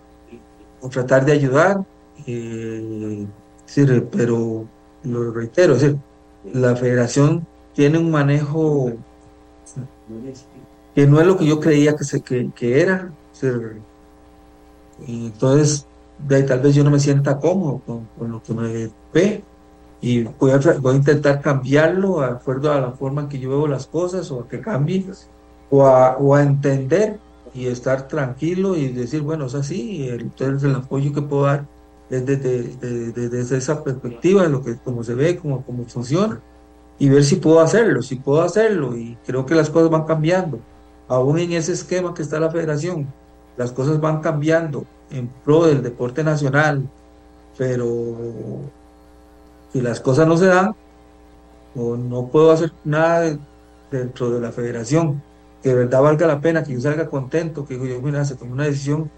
o 0.83 0.89
tratar 0.89 1.25
de 1.25 1.33
ayudar, 1.33 1.85
eh, 2.27 3.27
pero 4.11 4.67
lo 5.05 5.33
reitero, 5.33 5.77
la 6.53 6.77
federación 6.77 7.47
tiene 7.73 7.99
un 7.99 8.11
manejo 8.11 8.93
que 10.95 11.07
no 11.07 11.21
es 11.21 11.27
lo 11.27 11.39
que 11.39 11.47
yo 11.47 11.61
creía 11.61 11.97
que, 11.97 12.05
se, 12.05 12.21
que, 12.21 12.81
era. 12.81 13.11
entonces, 15.07 15.87
tal 16.29 16.61
vez 16.61 16.75
yo 16.75 16.85
no 16.85 16.91
me 16.91 17.01
sienta 17.01 17.39
cómodo 17.39 17.81
con, 17.87 18.31
lo 18.31 18.43
que 18.43 18.53
me 18.53 18.91
ve 19.15 19.45
y 20.01 20.25
voy 20.25 20.51
a, 20.51 20.59
voy 20.81 20.95
a, 20.95 20.97
intentar 20.97 21.41
cambiarlo 21.41 22.21
de 22.21 22.27
acuerdo 22.27 22.73
a 22.73 22.81
la 22.81 22.91
forma 22.91 23.23
en 23.23 23.29
que 23.29 23.39
yo 23.39 23.51
veo 23.51 23.69
las 23.69 23.87
cosas 23.87 24.31
o 24.33 24.41
a 24.41 24.49
que 24.49 24.61
cambie 24.61 25.07
o 25.71 25.87
a, 25.87 26.17
o 26.19 26.35
a 26.35 26.43
entender 26.43 27.19
y 27.55 27.67
estar 27.67 28.09
tranquilo 28.09 28.77
y 28.77 28.89
decir, 28.89 29.23
bueno, 29.23 29.47
es 29.47 29.55
así, 29.55 30.09
entonces 30.09 30.63
el 30.69 30.75
apoyo 30.77 31.13
que 31.13 31.23
puedo 31.23 31.43
dar 31.43 31.67
es 32.11 32.25
desde, 32.25 33.13
desde, 33.13 33.57
esa 33.57 33.83
perspectiva, 33.83 34.47
lo 34.47 34.63
que, 34.63 34.77
cómo 34.77 35.05
se 35.05 35.15
ve, 35.15 35.39
cómo, 35.39 35.65
cómo 35.65 35.85
funciona, 35.85 36.41
y 36.99 37.09
ver 37.09 37.25
si 37.25 37.37
puedo 37.37 37.61
hacerlo, 37.61 38.03
si 38.03 38.17
puedo 38.17 38.43
hacerlo, 38.43 38.97
y 38.97 39.17
creo 39.27 39.45
que 39.47 39.55
las 39.55 39.71
cosas 39.71 39.91
van 39.91 40.05
cambiando, 40.05 40.61
aún 41.09 41.39
en 41.39 41.53
ese 41.53 41.73
esquema 41.73 42.15
que 42.15 42.23
está 42.23 42.41
la 42.41 42.51
federación, 42.51 43.07
las 43.57 43.73
cosas 43.73 44.01
van 44.01 44.21
cambiando 44.21 44.85
en 45.11 45.29
pro 45.45 45.67
del 45.67 45.83
deporte 45.83 46.25
nacional, 46.25 46.89
pero 47.59 48.17
si 49.73 49.81
las 49.81 50.01
cosas 50.01 50.27
no 50.27 50.37
se 50.37 50.47
dan, 50.47 50.75
o 51.75 51.97
no 51.97 52.29
puedo 52.29 52.53
hacer 52.53 52.73
nada 52.85 53.39
dentro 53.91 54.31
de 54.31 54.41
la 54.41 54.53
federación 54.53 55.23
que 55.63 55.69
de 55.71 55.75
verdad 55.77 56.03
valga 56.03 56.27
la 56.27 56.41
pena, 56.41 56.65
que 56.65 56.73
yo 56.73 56.81
salga 56.81 57.09
contento, 57.09 57.65
que 57.65 57.77
yo, 57.77 58.03
mira, 58.03 58.25
se 58.25 58.37
tomó 58.37 58.53
una 58.53 58.65
decisión 58.65 59.11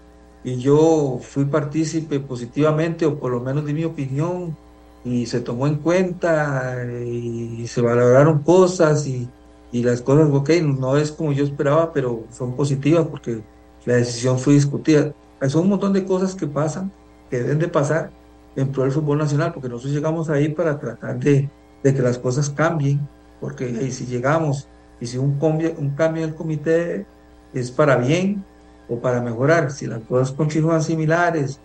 y 0.43 0.57
yo 0.57 1.19
fui 1.21 1.45
partícipe 1.45 2.19
positivamente 2.19 3.05
o 3.05 3.19
por 3.19 3.31
lo 3.31 3.41
menos 3.41 3.65
di 3.65 3.73
mi 3.73 3.83
opinión 3.83 4.55
y 5.03 5.25
se 5.25 5.41
tomó 5.41 5.67
en 5.67 5.77
cuenta 5.77 6.85
y 7.03 7.65
se 7.67 7.81
valoraron 7.81 8.43
cosas 8.43 9.07
y, 9.07 9.27
y 9.71 9.83
las 9.83 10.01
cosas, 10.01 10.29
ok, 10.31 10.49
no 10.63 10.97
es 10.97 11.11
como 11.11 11.31
yo 11.31 11.43
esperaba, 11.43 11.91
pero 11.93 12.25
son 12.31 12.55
positivas 12.55 13.07
porque 13.07 13.43
la 13.85 13.95
decisión 13.95 14.39
fue 14.39 14.53
discutida. 14.53 15.13
Son 15.47 15.63
un 15.63 15.69
montón 15.69 15.93
de 15.93 16.05
cosas 16.05 16.35
que 16.35 16.47
pasan, 16.47 16.91
que 17.29 17.39
deben 17.39 17.59
de 17.59 17.67
pasar 17.67 18.11
en 18.55 18.71
pro 18.71 18.83
del 18.83 18.91
fútbol 18.91 19.17
nacional, 19.17 19.51
porque 19.53 19.69
nosotros 19.69 19.93
llegamos 19.93 20.29
ahí 20.29 20.49
para 20.49 20.79
tratar 20.79 21.19
de, 21.19 21.49
de 21.83 21.93
que 21.93 22.01
las 22.01 22.17
cosas 22.17 22.49
cambien, 22.49 23.07
porque 23.39 23.91
si 23.91 24.05
llegamos 24.05 24.69
y 24.99 25.07
si 25.07 25.17
un 25.17 25.39
cambio, 25.39 25.73
un 25.77 25.91
cambio 25.91 26.23
en 26.23 26.29
el 26.29 26.35
comité 26.35 27.05
es 27.53 27.71
para 27.71 27.97
bien 27.97 28.43
o 28.89 28.99
para 28.99 29.21
mejorar. 29.21 29.71
Si 29.71 29.87
las 29.87 30.01
cosas 30.03 30.31
continúan 30.31 30.81
similares 30.83 31.59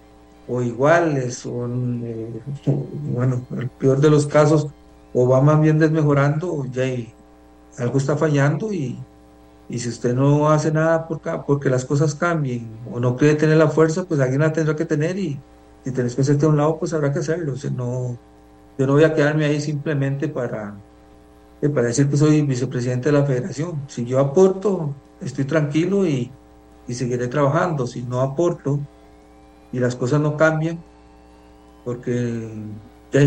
o 0.48 0.62
iguales, 0.62 1.47
o, 1.47 1.66
eh, 1.66 2.40
bueno, 3.15 3.43
el 3.57 3.69
peor 3.69 4.01
de 4.01 4.11
los 4.11 4.27
casos, 4.27 4.69
o 5.12 5.28
va 5.28 5.40
más 5.40 5.61
bien 5.61 5.78
desmejorando, 5.78 6.66
ya 6.73 6.85
algo 7.78 7.98
está 7.98 8.16
fallando 8.16 8.73
y, 8.73 8.98
y 9.69 9.78
si 9.78 9.89
usted 9.89 10.15
no 10.15 10.51
hace 10.51 10.73
nada 10.73 11.07
por, 11.07 11.20
porque 11.47 11.70
las 11.70 11.85
cosas 11.85 12.15
cambien 12.15 12.69
o 12.93 13.01
no 13.01 13.16
quiere 13.16 13.36
tener 13.36 13.57
la 13.57 13.69
fuerza, 13.69 14.05
pues 14.05 14.20
alguien 14.20 14.40
la 14.40 14.52
tendrá 14.52 14.77
que 14.77 14.85
tener 14.85 15.19
y 15.19 15.40
si 15.85 15.93
tenés 15.93 16.15
que 16.15 16.23
hacerte 16.23 16.47
a 16.47 16.48
un 16.48 16.57
lado, 16.57 16.78
pues 16.78 16.93
habrá 16.93 17.12
que 17.12 17.20
hacerlo. 17.20 17.55
O 17.55 17.70
no, 17.70 18.19
yo 18.78 18.86
no 18.86 18.93
voy 18.94 19.05
a 19.05 19.15
quedarme 19.15 19.44
ahí 19.47 19.61
simplemente 19.61 20.28
para, 20.28 20.74
para 21.69 21.89
decir 21.89 22.09
que 22.09 22.16
soy 22.16 22.43
vicepresidente 22.43 23.11
de 23.11 23.19
la 23.19 23.27
federación. 23.27 23.82
Si 23.87 24.05
yo 24.05 24.19
aporto, 24.19 24.95
estoy 25.20 25.45
tranquilo 25.45 26.07
y, 26.07 26.31
y 26.89 26.95
seguiré 26.95 27.28
trabajando. 27.28 27.87
Si 27.87 28.03
no 28.03 28.20
aporto 28.20 28.81
y 29.73 29.78
las 29.78 29.95
cosas 29.95 30.20
no 30.20 30.37
cambian, 30.37 30.78
porque, 31.85 32.49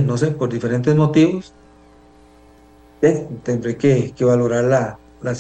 no 0.04 0.18
sé, 0.18 0.32
por 0.32 0.50
diferentes 0.50 0.96
motivos, 0.96 1.54
tendré 3.44 3.78
que, 3.78 4.14
que 4.16 4.26
valorar 4.26 4.64
la, 4.64 5.00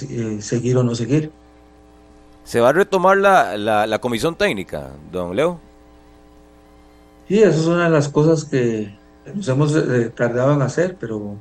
eh, 0.10 0.38
seguir 0.41 0.78
o 0.78 0.84
no 0.84 0.95
seguir. 0.95 1.32
¿Se 2.44 2.60
va 2.60 2.70
a 2.70 2.74
retomar 2.74 3.18
la, 3.18 3.57
la, 3.57 3.99
comisión 3.99 4.36
técnica, 4.36 4.91
don 5.11 5.36
Leo? 5.36 5.60
Sí, 7.28 7.41
eso 7.41 7.61
es 7.61 7.68
una 7.68 7.86
de 7.86 7.90
las 7.90 8.10
cosas 8.10 8.44
que 8.44 8.94
nos 9.34 9.48
hemos 9.48 9.74
eh, 9.76 10.11
tardado 10.14 10.53
en 10.53 10.61
hacer, 10.61 10.98
pero 10.99 11.38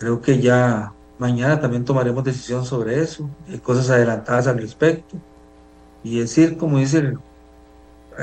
creo 0.00 0.20
que 0.22 0.40
ya 0.40 0.92
mañana 1.18 1.60
también 1.60 1.84
tomaremos 1.84 2.24
decisión 2.24 2.64
sobre 2.64 3.00
eso. 3.00 3.28
Hay 3.48 3.58
cosas 3.58 3.90
adelantadas 3.90 4.46
al 4.46 4.58
respecto. 4.58 5.16
Y 6.02 6.18
decir, 6.18 6.56
como 6.56 6.78
dice, 6.78 7.12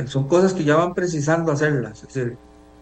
son 0.07 0.27
cosas 0.27 0.53
que 0.53 0.63
ya 0.63 0.75
van 0.75 0.95
precisando 0.95 1.51
hacerlas. 1.51 2.05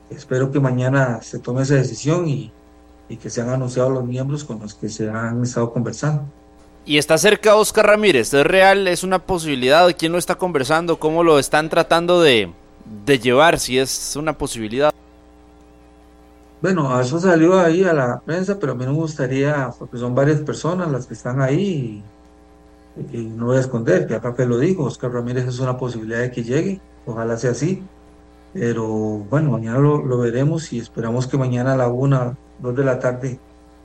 espero 0.09 0.49
que 0.49 0.61
mañana 0.61 1.21
se 1.21 1.39
tome 1.39 1.63
esa 1.63 1.75
decisión 1.75 2.27
y, 2.27 2.51
que 3.21 3.29
sean 3.29 3.49
anunciados 3.49 3.91
los 3.91 4.05
miembros 4.05 4.45
con 4.45 4.59
los 4.59 4.73
que 4.73 4.87
se 4.87 5.09
han 5.09 5.43
estado 5.43 5.71
conversando. 5.73 6.23
Y 6.85 6.97
está 6.97 7.17
cerca 7.17 7.55
Oscar 7.55 7.87
Ramírez, 7.87 8.33
¿es 8.33 8.45
real? 8.45 8.87
¿Es 8.87 9.03
una 9.03 9.19
posibilidad? 9.19 9.93
¿Quién 9.97 10.13
lo 10.13 10.17
está 10.17 10.35
conversando? 10.35 10.97
¿Cómo 10.97 11.23
lo 11.23 11.37
están 11.37 11.67
tratando 11.69 12.21
de, 12.21 12.53
llevar? 13.05 13.59
Si 13.59 13.77
es 13.77 14.15
una 14.15 14.37
posibilidad. 14.37 14.93
Bueno, 16.65 16.99
eso 16.99 17.19
salió 17.19 17.59
ahí 17.59 17.83
a 17.83 17.93
la 17.93 18.19
prensa, 18.25 18.57
pero 18.57 18.71
a 18.71 18.75
mí 18.75 18.85
no 18.85 18.93
me 18.93 18.97
gustaría, 18.97 19.69
porque 19.77 19.99
son 19.99 20.15
varias 20.15 20.39
personas 20.39 20.91
las 20.91 21.05
que 21.05 21.13
están 21.13 21.39
ahí, 21.39 22.03
y, 23.13 23.17
no 23.17 23.45
voy 23.45 23.57
a 23.57 23.59
esconder, 23.59 24.07
que 24.07 24.15
acá 24.15 24.33
que 24.33 24.47
lo 24.47 24.57
digo, 24.57 24.85
Oscar 24.85 25.11
Ramírez 25.11 25.45
es 25.45 25.59
una 25.59 25.77
posibilidad 25.77 26.21
de 26.21 26.31
que 26.31 26.43
llegue, 26.43 26.81
ojalá 27.05 27.37
sea 27.37 27.51
así, 27.51 27.83
pero 28.51 28.87
bueno, 28.87 29.51
mañana 29.51 29.77
lo, 29.77 30.03
lo 30.03 30.17
veremos 30.17 30.73
y 30.73 30.79
esperamos 30.79 31.27
que 31.27 31.37
mañana 31.37 31.73
a 31.73 31.77
la 31.77 31.87
una, 31.87 32.35
dos 32.57 32.75
de 32.75 32.83
la 32.83 32.97
tarde 32.97 33.39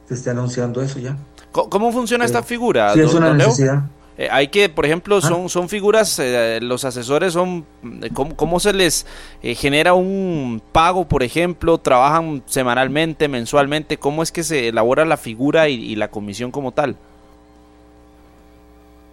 se 0.09 0.15
esté 0.15 0.31
anunciando 0.31 0.81
eso 0.81 0.99
ya. 0.99 1.19
¿Cómo 1.53 1.93
funciona 1.93 2.25
esta 2.25 2.43
figura? 2.43 2.95
Sí, 2.95 3.01
es 3.01 3.13
una 3.13 3.35
necesidad. 3.35 3.83
Eh, 4.21 4.29
hay 4.31 4.49
que, 4.49 4.69
por 4.69 4.85
ejemplo, 4.85 5.17
ah. 5.17 5.21
son, 5.23 5.49
son 5.49 5.71
figuras, 5.71 6.19
eh, 6.19 6.59
los 6.61 6.85
asesores 6.85 7.33
son, 7.33 7.65
eh, 8.03 8.11
¿cómo, 8.13 8.61
se 8.61 8.75
les 8.75 9.07
genera 9.41 9.95
un 9.95 10.61
pago, 10.73 11.09
por 11.09 11.23
ejemplo? 11.23 11.79
¿Trabajan 11.79 12.43
semanalmente, 12.45 13.29
mensualmente? 13.29 13.97
¿Cómo 13.97 14.23
es 14.23 14.31
que 14.31 14.43
se 14.43 14.69
elabora 14.69 15.07
la 15.07 15.17
figura 15.17 15.71
y, 15.71 15.97
la 15.97 16.11
comisión 16.11 16.51
como 16.51 16.73
tal? 16.73 16.97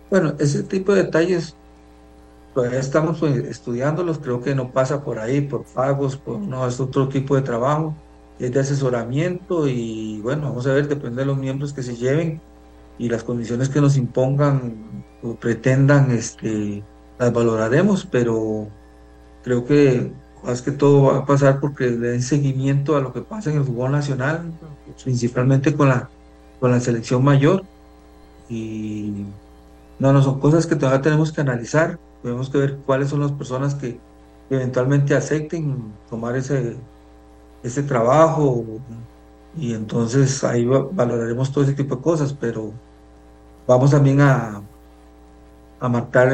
Bueno, 0.09 0.34
ese 0.39 0.63
tipo 0.63 0.93
de 0.93 1.03
detalles 1.03 1.55
todavía 2.53 2.81
estamos 2.81 3.19
pues, 3.19 3.38
estudiándolos, 3.38 4.17
creo 4.17 4.41
que 4.41 4.55
no 4.55 4.71
pasa 4.71 5.05
por 5.05 5.19
ahí, 5.19 5.39
por 5.39 5.63
pagos, 5.63 6.17
por 6.17 6.38
no, 6.38 6.67
es 6.67 6.81
otro 6.81 7.07
tipo 7.07 7.34
de 7.38 7.43
trabajo 7.43 7.95
es 8.39 8.51
de 8.51 8.59
asesoramiento 8.59 9.67
y 9.67 10.19
bueno, 10.21 10.49
vamos 10.49 10.67
a 10.67 10.73
ver, 10.73 10.88
depende 10.88 11.21
de 11.21 11.25
los 11.25 11.38
miembros 11.38 11.73
que 11.73 11.81
se 11.81 11.95
lleven 11.95 12.39
y 12.98 13.10
las 13.10 13.24
condiciones 13.24 13.69
que 13.69 13.82
nos 13.82 13.98
impongan 13.98 15.03
o 15.22 15.36
pretendan, 15.36 16.11
este, 16.11 16.84
las 17.19 17.34
valoraremos, 17.34 18.07
pero 18.10 18.68
creo 19.44 19.65
que 19.65 20.11
más 20.44 20.61
que 20.61 20.72
todo 20.72 21.03
va 21.03 21.19
a 21.19 21.26
pasar 21.26 21.60
porque 21.60 21.86
le 21.90 22.10
den 22.10 22.22
seguimiento 22.22 22.95
a 22.95 23.02
lo 23.02 23.14
que 23.14 23.22
pasa 23.22 23.52
en 23.52 23.57
el 23.57 23.64
fútbol 23.64 23.91
nacional, 23.91 24.52
principalmente 25.03 25.76
con 25.76 25.90
la, 25.90 26.10
con 26.60 26.72
la 26.72 26.80
selección 26.80 27.24
mayor. 27.24 27.64
Y 28.49 29.26
no, 29.99 30.14
no 30.14 30.22
son 30.22 30.40
cosas 30.40 30.65
que 30.68 30.76
todavía 30.76 31.02
tenemos 31.02 31.32
que 31.32 31.41
analizar, 31.41 31.99
tenemos 32.22 32.49
que 32.49 32.57
ver 32.57 32.78
cuáles 32.86 33.10
son 33.10 33.22
las 33.22 33.32
personas 33.32 33.76
que 33.76 33.99
eventualmente 34.49 35.15
acepten 35.15 35.94
tomar 36.10 36.36
ese, 36.36 36.78
ese 37.64 37.84
trabajo 37.84 38.64
y 39.57 39.74
entonces 39.74 40.44
ahí 40.44 40.65
valoraremos 40.65 41.52
todo 41.52 41.64
ese 41.64 41.74
tipo 41.74 41.95
de 41.95 42.02
cosas, 42.02 42.34
pero 42.34 42.72
vamos 43.68 43.91
también 43.91 44.22
a, 44.22 44.61
a 45.80 45.89
marcar 45.89 46.34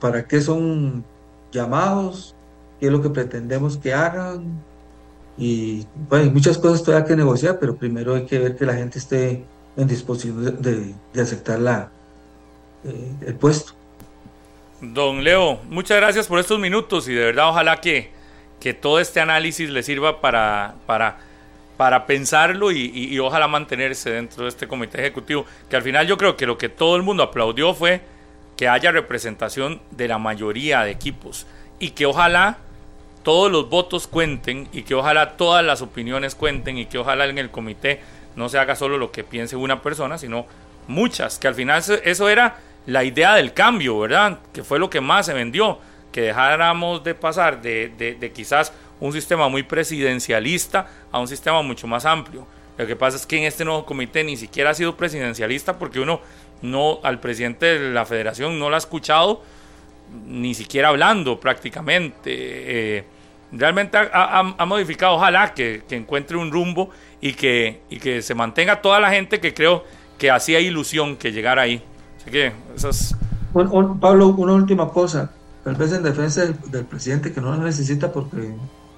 para 0.00 0.26
qué 0.26 0.40
son 0.40 1.04
llamados, 1.52 2.34
qué 2.80 2.86
es 2.86 2.92
lo 2.92 3.02
que 3.02 3.10
pretendemos 3.10 3.76
que 3.76 3.92
hagan 3.94 4.62
y 5.36 5.86
bueno, 6.08 6.24
hay 6.24 6.30
muchas 6.30 6.58
cosas 6.58 6.82
todavía 6.82 7.06
que 7.06 7.16
negociar, 7.16 7.58
pero 7.60 7.76
primero 7.76 8.14
hay 8.14 8.24
que 8.24 8.38
ver 8.38 8.56
que 8.56 8.64
la 8.64 8.74
gente 8.74 8.98
esté 8.98 9.44
en 9.76 9.88
disposición 9.88 10.62
de, 10.62 10.94
aceptar 11.20 11.58
la, 11.58 11.90
eh, 12.84 13.12
el 13.26 13.34
puesto. 13.34 13.72
Don 14.80 15.22
Leo, 15.22 15.60
muchas 15.68 15.96
gracias 15.98 16.26
por 16.26 16.38
estos 16.38 16.58
minutos 16.58 17.08
y 17.08 17.14
de 17.14 17.24
verdad 17.24 17.48
ojalá 17.48 17.80
que 17.80 18.14
que 18.64 18.72
todo 18.72 18.98
este 18.98 19.20
análisis 19.20 19.68
le 19.68 19.82
sirva 19.82 20.22
para, 20.22 20.76
para, 20.86 21.18
para 21.76 22.06
pensarlo 22.06 22.70
y, 22.70 23.18
ojalá 23.18 23.48
mantenerse 23.48 24.10
dentro 24.10 24.44
de 24.44 24.48
este 24.48 24.68
comité 24.68 25.00
ejecutivo, 25.00 25.44
que 25.68 25.76
al 25.76 25.82
final 25.82 26.06
yo 26.06 26.16
creo 26.16 26.36
que 26.36 26.46
lo 26.46 26.56
que 26.58 26.68
todo 26.68 26.96
el 26.96 27.02
mundo 27.02 27.22
aplaudió 27.22 27.74
fue 27.74 28.00
que 28.56 28.68
haya 28.68 28.92
representación 28.92 29.80
de 29.90 30.08
la 30.08 30.18
mayoría 30.18 30.82
de 30.82 30.92
equipos 30.92 31.46
y 31.80 31.90
que 31.90 32.06
ojalá 32.06 32.58
todos 33.24 33.50
los 33.50 33.68
votos 33.68 34.06
cuenten 34.06 34.68
y 34.72 34.82
que 34.82 34.94
ojalá 34.94 35.36
todas 35.36 35.64
las 35.64 35.82
opiniones 35.82 36.34
cuenten 36.34 36.78
y 36.78 36.86
que 36.86 36.98
ojalá 36.98 37.26
en 37.26 37.38
el 37.38 37.50
comité 37.50 38.00
no 38.36 38.48
se 38.48 38.58
haga 38.58 38.76
solo 38.76 38.98
lo 38.98 39.10
que 39.10 39.24
piense 39.24 39.56
una 39.56 39.82
persona, 39.82 40.18
sino 40.18 40.46
muchas, 40.86 41.38
que 41.38 41.48
al 41.48 41.54
final 41.54 41.82
eso 42.04 42.28
era 42.28 42.58
la 42.86 43.02
idea 43.02 43.34
del 43.34 43.52
cambio, 43.52 43.98
¿verdad? 43.98 44.38
Que 44.52 44.62
fue 44.62 44.78
lo 44.78 44.90
que 44.90 45.00
más 45.00 45.26
se 45.26 45.32
vendió 45.32 45.78
que 46.14 46.20
dejáramos 46.20 47.02
de 47.02 47.16
pasar 47.16 47.60
de, 47.60 48.32
quizás 48.32 48.72
un 49.04 49.12
sistema 49.12 49.50
muy 49.50 49.62
presidencialista 49.62 50.86
a 51.12 51.20
un 51.20 51.28
sistema 51.28 51.60
mucho 51.60 51.86
más 51.86 52.06
amplio. 52.06 52.46
Lo 52.78 52.86
que 52.86 52.96
pasa 52.96 53.18
es 53.18 53.26
que 53.26 53.36
en 53.36 53.44
este 53.44 53.62
nuevo 53.62 53.84
comité 53.84 54.24
ni 54.24 54.36
siquiera 54.36 54.70
ha 54.70 54.74
sido 54.74 54.96
presidencialista 54.96 55.78
porque 55.78 56.00
uno 56.00 56.20
no 56.62 57.00
al 57.02 57.20
presidente 57.20 57.78
de 57.78 57.90
la 57.92 58.06
federación 58.06 58.58
no 58.58 58.70
lo 58.70 58.76
ha 58.76 58.78
escuchado 58.78 59.42
ni 60.26 60.54
siquiera 60.54 60.88
hablando 60.88 61.38
prácticamente. 61.38 62.30
Eh, 62.30 63.04
realmente 63.52 63.98
ha, 63.98 64.64
modificado, 64.66 65.16
ojalá 65.16 65.52
que, 65.52 65.82
encuentre 65.90 66.38
un 66.38 66.50
rumbo 66.50 66.88
y 67.20 67.34
que, 67.34 67.82
y 67.90 67.98
que 67.98 68.22
se 68.22 68.34
mantenga 68.34 68.80
toda 68.80 69.00
la 69.00 69.10
gente 69.10 69.38
que 69.38 69.52
creo 69.52 69.84
que 70.16 70.30
hacía 70.30 70.60
ilusión 70.60 71.16
que 71.16 71.30
llegara 71.30 71.60
ahí. 71.62 71.82
Así 72.16 72.30
que 72.30 72.52
esas... 72.74 73.14
Pablo, 73.52 74.28
una 74.28 74.54
última 74.54 74.88
cosa 74.88 75.30
tal 75.64 75.76
vez 75.76 75.92
en 75.92 76.02
defensa 76.02 76.44
del, 76.44 76.84
presidente, 76.84 77.32
que 77.32 77.40
no 77.40 77.56
lo 77.56 77.62
necesita, 77.62 78.12
porque, 78.12 78.54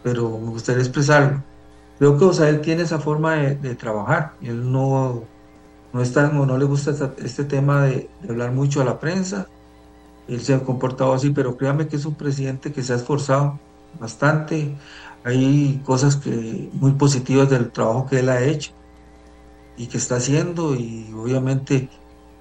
pero 0.07 0.39
me 0.39 0.51
gustaría 0.51 0.83
expresarlo. 0.83 1.43
Creo 1.99 2.17
que 2.17 2.25
Osael 2.27 2.61
tiene 2.61 2.85
esa 2.85 3.01
forma 3.01 3.35
de, 3.35 3.75
trabajar. 3.75 4.35
Y 4.41 4.51
él 4.51 4.71
no, 4.71 5.25
no, 5.93 6.01
está, 6.01 6.29
no 6.29 6.57
le 6.57 6.65
gusta 6.65 6.93
este 7.19 7.43
tema 7.43 7.87
de, 7.87 8.09
hablar 8.29 8.53
mucho 8.53 8.81
a 8.81 8.85
la 8.85 9.01
prensa. 9.01 9.49
Él 10.29 10.41
se 10.43 10.55
ha 10.55 10.61
comportado 10.63 11.13
así, 11.13 11.31
pero 11.31 11.57
créame 11.57 11.89
que 11.89 11.97
es 11.97 12.07
un 12.07 12.15
presidente 12.15 12.73
que 12.73 12.85
se 12.85 12.93
ha 12.93 12.97
esforzado 12.97 13.59
bastante. 13.99 14.77
Hay 15.25 15.83
cosas 15.85 16.15
que, 16.15 16.71
muy 16.75 16.93
positivas 16.93 17.51
del 17.51 17.73
trabajo 17.73 18.07
que 18.07 18.21
él 18.21 18.29
ha 18.29 18.41
hecho 18.45 18.71
y 19.77 19.89
que 19.89 19.99
está 19.99 20.19
haciendo. 20.19 20.77
Y 20.77 21.13
obviamente 21.17 21.89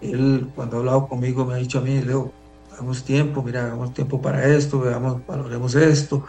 él 0.01 0.51
cuando 0.53 0.77
ha 0.77 0.79
hablado 0.81 1.07
conmigo 1.07 1.45
me 1.45 1.55
ha 1.55 1.57
dicho 1.57 1.79
a 1.79 1.81
mí, 1.81 1.99
Leo, 1.99 2.31
hagamos 2.71 3.03
tiempo, 3.03 3.41
mira, 3.41 3.65
hagamos 3.65 3.91
tiempo 3.91 4.21
para 4.21 4.45
esto, 4.45 4.81
veamos, 4.81 5.25
valoremos 5.25 5.73
esto. 5.73 6.25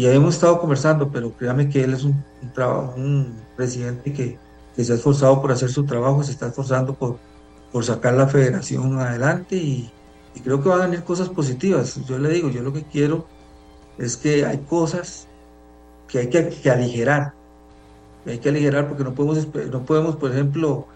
Y 0.00 0.06
hemos 0.06 0.36
estado 0.36 0.58
conversando, 0.58 1.10
pero 1.10 1.30
créame 1.32 1.68
que 1.68 1.84
él 1.84 1.92
es 1.92 2.04
un, 2.04 2.24
un, 2.96 3.34
presidente 3.54 4.14
que, 4.14 4.38
que, 4.74 4.82
se 4.82 4.92
ha 4.92 4.96
esforzado 4.96 5.42
por 5.42 5.52
hacer 5.52 5.68
su 5.68 5.84
trabajo, 5.84 6.22
se 6.22 6.32
está 6.32 6.46
esforzando 6.46 6.94
por, 6.94 7.18
por 7.70 7.84
sacar 7.84 8.14
la 8.14 8.26
federación 8.26 8.98
adelante 8.98 9.56
y, 9.56 9.90
creo 10.42 10.62
que 10.62 10.70
van 10.70 10.80
a 10.80 10.84
venir 10.86 11.04
cosas 11.04 11.28
positivas. 11.28 12.00
Yo 12.06 12.18
le 12.18 12.30
digo, 12.30 12.48
yo 12.48 12.62
lo 12.62 12.72
que 12.72 12.84
quiero 12.84 13.26
es 13.98 14.16
que 14.16 14.46
hay 14.46 14.56
cosas 14.60 15.28
que 16.08 16.20
hay 16.20 16.30
que, 16.30 16.48
que 16.48 16.70
aligerar. 16.70 17.34
Hay 18.24 18.38
que 18.38 18.48
aligerar 18.48 18.88
porque 18.88 19.04
no 19.04 19.12
podemos, 19.12 19.48
no 19.70 19.84
podemos 19.84 20.16
por 20.16 20.32
ejemplo, 20.32 20.86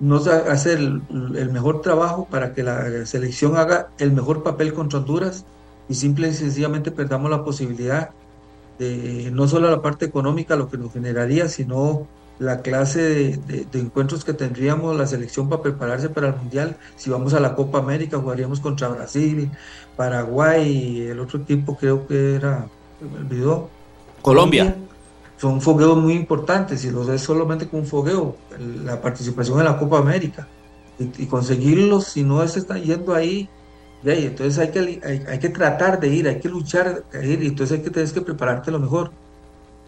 no 0.00 0.16
hacer 0.16 0.76
el, 0.76 1.02
el, 1.34 1.50
mejor 1.50 1.80
trabajo 1.80 2.28
para 2.30 2.52
que 2.52 2.62
la 2.62 3.06
selección 3.06 3.56
haga 3.56 3.88
el 3.96 4.12
mejor 4.12 4.42
papel 4.42 4.74
contra 4.74 4.98
Honduras 4.98 5.46
y 5.88 5.94
simple 5.94 6.28
y 6.28 6.34
sencillamente 6.34 6.90
perdamos 6.90 7.30
la 7.30 7.42
posibilidad 7.42 8.10
de 8.80 9.30
no 9.30 9.46
solo 9.46 9.70
la 9.70 9.82
parte 9.82 10.06
económica, 10.06 10.56
lo 10.56 10.68
que 10.68 10.78
nos 10.78 10.92
generaría, 10.92 11.48
sino 11.48 12.08
la 12.40 12.62
clase 12.62 13.36
de, 13.36 13.66
de, 13.70 13.78
encuentros 13.78 14.24
que 14.24 14.32
tendríamos 14.32 14.96
la 14.96 15.06
selección 15.06 15.48
para 15.48 15.62
prepararse 15.62 16.08
para 16.08 16.28
el 16.28 16.36
Mundial. 16.36 16.76
Si 16.96 17.10
vamos 17.10 17.34
a 17.34 17.40
la 17.40 17.54
Copa 17.54 17.78
América, 17.78 18.18
jugaríamos 18.18 18.60
contra 18.60 18.88
Brasil, 18.88 19.50
Paraguay, 19.96 21.02
el 21.02 21.20
otro 21.20 21.40
equipo 21.40 21.76
creo 21.76 22.06
que 22.06 22.36
era, 22.36 22.66
me 23.00 23.18
olvidó. 23.18 23.68
Colombia 24.22 24.74
son 25.40 25.62
fogueos 25.62 25.96
muy 25.96 26.12
importantes 26.12 26.84
y 26.84 26.90
los 26.90 27.08
es 27.08 27.22
solamente 27.22 27.66
con 27.66 27.80
un 27.80 27.86
fogueo, 27.86 28.36
la 28.84 29.00
participación 29.00 29.58
en 29.58 29.64
la 29.64 29.78
Copa 29.78 29.98
América. 29.98 30.46
Y, 30.98 31.24
conseguirlos, 31.26 32.04
si 32.08 32.22
no 32.22 32.46
se 32.46 32.58
están 32.58 32.82
yendo 32.82 33.14
ahí, 33.14 33.48
ya, 34.02 34.14
entonces 34.14 34.58
hay 34.58 34.70
que, 34.70 35.24
hay, 35.28 35.38
que 35.38 35.48
tratar 35.50 36.00
de 36.00 36.08
ir, 36.08 36.28
hay 36.28 36.40
que 36.40 36.48
luchar, 36.48 37.04
ir, 37.22 37.42
y 37.42 37.48
entonces 37.48 37.78
hay 37.78 37.84
que 37.84 37.90
tienes 37.90 38.12
que 38.12 38.22
prepararte 38.22 38.70
lo 38.70 38.78
mejor. 38.78 39.10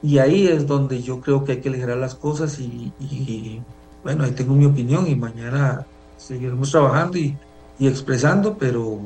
Y 0.02 0.18
ahí 0.18 0.48
es 0.48 0.66
donde 0.66 1.02
yo 1.02 1.20
creo 1.20 1.44
que 1.44 1.52
hay 1.52 1.60
que 1.60 1.68
elegir 1.68 1.88
las 1.88 2.14
cosas 2.14 2.58
y, 2.58 3.62
bueno, 4.02 4.24
ahí 4.24 4.32
tengo 4.32 4.54
mi 4.54 4.66
opinión 4.66 5.06
y 5.06 5.14
mañana 5.14 5.86
seguiremos 6.16 6.70
trabajando 6.70 7.18
y, 7.18 7.36
y 7.78 7.86
expresando, 7.88 8.58
pero 8.58 9.00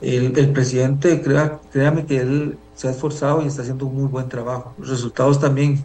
el, 0.00 0.36
el 0.38 0.52
presidente, 0.52 1.20
crea, 1.22 1.60
créame 1.72 2.06
que 2.06 2.18
él 2.18 2.58
se 2.74 2.88
ha 2.88 2.90
esforzado 2.92 3.42
y 3.42 3.48
está 3.48 3.62
haciendo 3.62 3.86
un 3.86 3.96
muy 3.96 4.08
buen 4.08 4.28
trabajo. 4.28 4.74
Los 4.78 4.90
resultados 4.90 5.40
también 5.40 5.84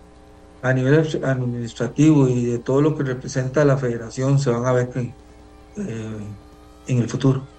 a 0.61 0.73
nivel 0.73 1.07
administrativo 1.23 2.27
y 2.27 2.45
de 2.45 2.59
todo 2.59 2.81
lo 2.81 2.95
que 2.95 3.03
representa 3.03 3.63
la 3.65 3.77
federación 3.77 4.39
se 4.39 4.49
van 4.49 4.65
a 4.65 4.71
ver 4.71 4.89
eh, 4.95 6.17
en 6.87 6.97
el 6.97 7.09
futuro. 7.09 7.56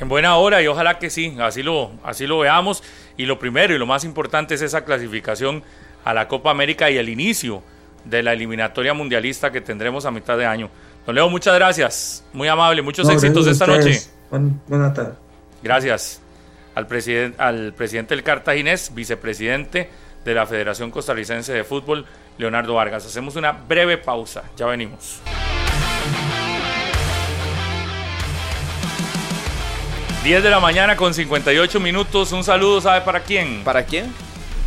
En 0.00 0.08
buena 0.08 0.36
hora 0.36 0.62
y 0.62 0.66
ojalá 0.66 0.98
que 0.98 1.10
sí, 1.10 1.36
así 1.40 1.62
lo, 1.62 1.92
así 2.04 2.26
lo 2.26 2.40
veamos. 2.40 2.82
Y 3.16 3.26
lo 3.26 3.38
primero 3.38 3.74
y 3.74 3.78
lo 3.78 3.86
más 3.86 4.04
importante 4.04 4.54
es 4.54 4.62
esa 4.62 4.84
clasificación 4.84 5.62
a 6.04 6.14
la 6.14 6.28
Copa 6.28 6.50
América 6.50 6.90
y 6.90 6.98
el 6.98 7.08
inicio 7.08 7.62
de 8.04 8.22
la 8.22 8.32
eliminatoria 8.32 8.94
mundialista 8.94 9.52
que 9.52 9.60
tendremos 9.60 10.06
a 10.06 10.10
mitad 10.10 10.36
de 10.36 10.46
año. 10.46 10.70
Don 11.06 11.14
Leo, 11.14 11.28
muchas 11.28 11.54
gracias. 11.54 12.24
Muy 12.32 12.48
amable, 12.48 12.82
muchos 12.82 13.08
éxitos 13.08 13.46
esta 13.46 13.66
noche. 13.66 14.00
buenas 14.66 14.94
tardes. 14.94 15.14
Gracias 15.62 16.20
al, 16.74 16.86
presidente 16.86 17.40
al 17.40 17.72
presidente 17.74 18.14
del 18.14 18.24
Cartaginés, 18.24 18.92
vicepresidente 18.94 19.88
de 20.24 20.34
la 20.34 20.46
Federación 20.46 20.90
Costarricense 20.90 21.52
de 21.52 21.64
Fútbol, 21.64 22.06
Leonardo 22.38 22.74
Vargas. 22.74 23.04
Hacemos 23.06 23.36
una 23.36 23.52
breve 23.52 23.98
pausa, 23.98 24.44
ya 24.56 24.66
venimos. 24.66 25.20
...10 30.24 30.40
de 30.40 30.50
la 30.50 30.60
mañana 30.60 30.96
con 30.96 31.12
58 31.12 31.80
minutos. 31.80 32.30
Un 32.30 32.44
saludo, 32.44 32.80
¿sabe 32.80 33.00
para 33.00 33.24
quién? 33.24 33.62
¿Para 33.64 33.84
quién? 33.84 34.12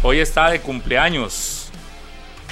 Hoy 0.04 0.20
está 0.20 0.50
de 0.50 0.60
cumpleaños. 0.60 1.70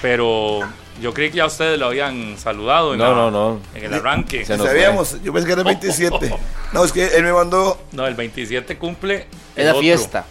Pero 0.01 0.61
yo 1.01 1.13
creí 1.13 1.30
que 1.30 1.38
ya 1.38 1.45
ustedes 1.45 1.77
lo 1.77 1.88
habían 1.88 2.38
saludado 2.38 2.93
en, 2.93 2.99
no, 2.99 3.13
no, 3.13 3.30
no. 3.30 3.59
en 3.75 3.84
el 3.84 3.93
arranque. 3.93 4.45
Se 4.45 4.57
Sabíamos, 4.57 5.21
yo 5.21 5.34
pensé 5.34 5.47
que 5.47 5.51
era 5.51 5.61
el 5.61 5.67
27. 5.67 6.34
No, 6.71 6.85
es 6.85 6.93
que 6.93 7.07
él 7.07 7.23
me 7.23 7.34
mandó. 7.34 7.77
No, 7.91 8.07
el 8.07 8.15
27 8.15 8.77
cumple. 8.77 9.27
Es 9.55 9.65
la 9.65 9.75
fiesta. 9.75 10.25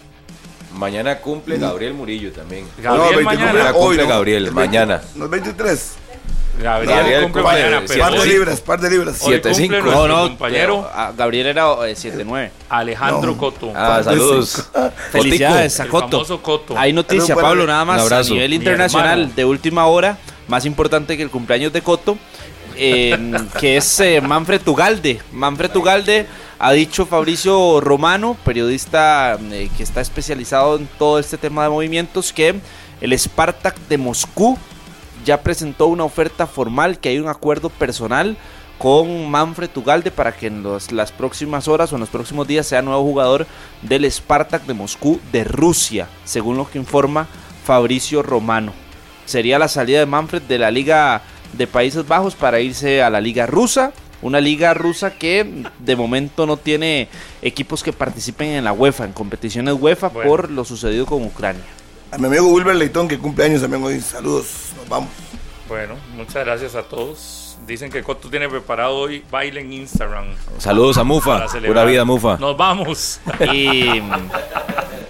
Mañana 0.73 1.19
cumple 1.19 1.59
Gabriel 1.59 1.93
Murillo 1.93 2.31
también. 2.31 2.67
Gabriel 2.79 3.17
no, 3.17 3.21
mañana. 3.21 3.73
cumple 3.73 4.07
Gabriel, 4.07 4.51
mañana. 4.51 5.01
No 5.13 5.25
es 5.25 5.31
23. 5.31 5.93
Gabriel, 6.59 7.23
cumple 7.23 7.43
mañana, 7.43 7.83
pero 7.87 7.99
par 7.99 8.13
de 8.13 8.25
libras, 8.25 8.61
par 8.61 8.79
de 8.79 8.89
libras. 8.89 9.21
7-5. 9.21 9.83
No, 9.83 10.07
no, 10.07 10.29
compañero. 10.29 10.89
Gabriel 11.17 11.47
era 11.47 11.67
7-9. 11.67 12.49
Alejandro 12.69 13.37
Coto. 13.37 13.71
Ah, 13.75 14.01
saludos. 14.03 14.69
Felicidades 15.11 15.79
a 15.79 15.87
Coto. 15.87 16.41
Coto. 16.41 16.77
Hay 16.77 16.93
noticia, 16.93 17.35
Pablo, 17.35 17.65
nada 17.65 17.85
más 17.85 18.11
a 18.11 18.23
nivel 18.23 18.53
internacional 18.53 19.33
de 19.35 19.45
última 19.45 19.85
hora 19.87 20.17
más 20.47 20.65
importante 20.65 21.15
que 21.17 21.23
el 21.23 21.29
cumpleaños 21.29 21.71
de 21.73 21.81
Coto, 21.81 22.17
que 22.75 23.77
es 23.77 23.99
eh, 23.99 24.21
Manfred 24.21 24.61
Tugalde. 24.61 25.21
Manfred 25.31 25.71
Tugalde 25.71 26.27
ha 26.59 26.71
dicho 26.71 27.05
Fabricio 27.05 27.81
Romano, 27.81 28.37
periodista 28.43 29.37
eh, 29.51 29.69
que 29.75 29.83
está 29.83 30.01
especializado 30.01 30.77
en 30.77 30.87
todo 30.97 31.19
este 31.19 31.37
tema 31.37 31.63
de 31.63 31.69
movimientos, 31.69 32.33
que 32.33 32.55
el 33.01 33.17
Spartak 33.17 33.77
de 33.87 33.97
Moscú 33.97 34.57
ya 35.23 35.41
presentó 35.41 35.87
una 35.87 36.03
oferta 36.03 36.47
formal, 36.47 36.99
que 36.99 37.09
hay 37.09 37.19
un 37.19 37.27
acuerdo 37.27 37.69
personal 37.69 38.37
con 38.77 39.29
Manfred 39.29 39.69
Tugalde 39.69 40.11
para 40.11 40.31
que 40.35 40.47
en 40.47 40.63
las 40.91 41.11
próximas 41.11 41.67
horas 41.67 41.91
o 41.91 41.95
en 41.95 42.01
los 42.01 42.09
próximos 42.09 42.47
días 42.47 42.67
sea 42.67 42.81
nuevo 42.81 43.03
jugador 43.03 43.47
del 43.81 44.09
Spartak 44.11 44.65
de 44.65 44.73
Moscú 44.73 45.19
de 45.31 45.43
Rusia, 45.43 46.07
según 46.25 46.57
lo 46.57 46.69
que 46.69 46.79
informa 46.79 47.27
Fabricio 47.65 48.23
Romano 48.23 48.73
sería 49.25 49.59
la 49.59 49.67
salida 49.67 49.99
de 49.99 50.05
Manfred 50.05 50.41
de 50.43 50.59
la 50.59 50.71
Liga 50.71 51.21
de 51.53 51.67
Países 51.67 52.07
Bajos 52.07 52.35
para 52.35 52.59
irse 52.59 53.01
a 53.01 53.09
la 53.09 53.21
Liga 53.21 53.45
Rusa. 53.45 53.93
Una 54.21 54.39
liga 54.39 54.73
rusa 54.73 55.11
que 55.11 55.65
de 55.79 55.95
momento 55.97 56.45
no 56.45 56.55
tiene 56.55 57.09
equipos 57.41 57.83
que 57.83 57.91
participen 57.91 58.51
en 58.51 58.63
la 58.63 58.71
UEFA, 58.71 59.03
en 59.03 59.11
competiciones 59.11 59.75
UEFA, 59.77 60.11
por 60.11 60.49
lo 60.49 60.63
sucedido 60.63 61.05
con 61.05 61.23
Ucrania. 61.23 61.61
A 62.13 62.17
mi 62.19 62.27
amigo 62.27 62.47
Wilber 62.49 62.75
Leitón, 62.75 63.07
que 63.07 63.17
cumple 63.17 63.45
años 63.45 63.59
también 63.59 63.83
hoy. 63.83 63.99
Saludos, 63.99 64.71
nos 64.77 64.87
vamos. 64.87 65.09
Bueno, 65.67 65.95
muchas 66.15 66.45
gracias 66.45 66.75
a 66.75 66.83
todos. 66.83 67.57
Dicen 67.65 67.89
que 67.89 68.03
Coto 68.03 68.29
tiene 68.29 68.47
preparado 68.47 68.95
hoy 68.97 69.25
baile 69.31 69.61
en 69.61 69.73
Instagram. 69.73 70.25
Saludos 70.59 70.99
a 70.99 71.03
Mufa. 71.03 71.47
Pura 71.65 71.85
vida, 71.85 72.05
Mufa. 72.05 72.37
Nos 72.37 72.55
vamos. 72.55 73.19
Y, 73.51 73.99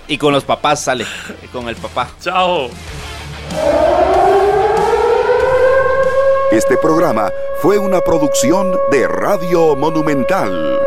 y 0.08 0.18
con 0.18 0.32
los 0.32 0.46
papás 0.46 0.86
sale. 0.86 1.06
Con 1.52 1.68
el 1.68 1.76
papá. 1.76 2.08
Chao. 2.22 2.70
Este 6.54 6.78
programa 6.78 7.30
fue 7.62 7.80
una 7.80 8.00
producción 8.00 8.78
de 8.92 9.10
Radio 9.10 9.76
Monumental. 9.76 10.80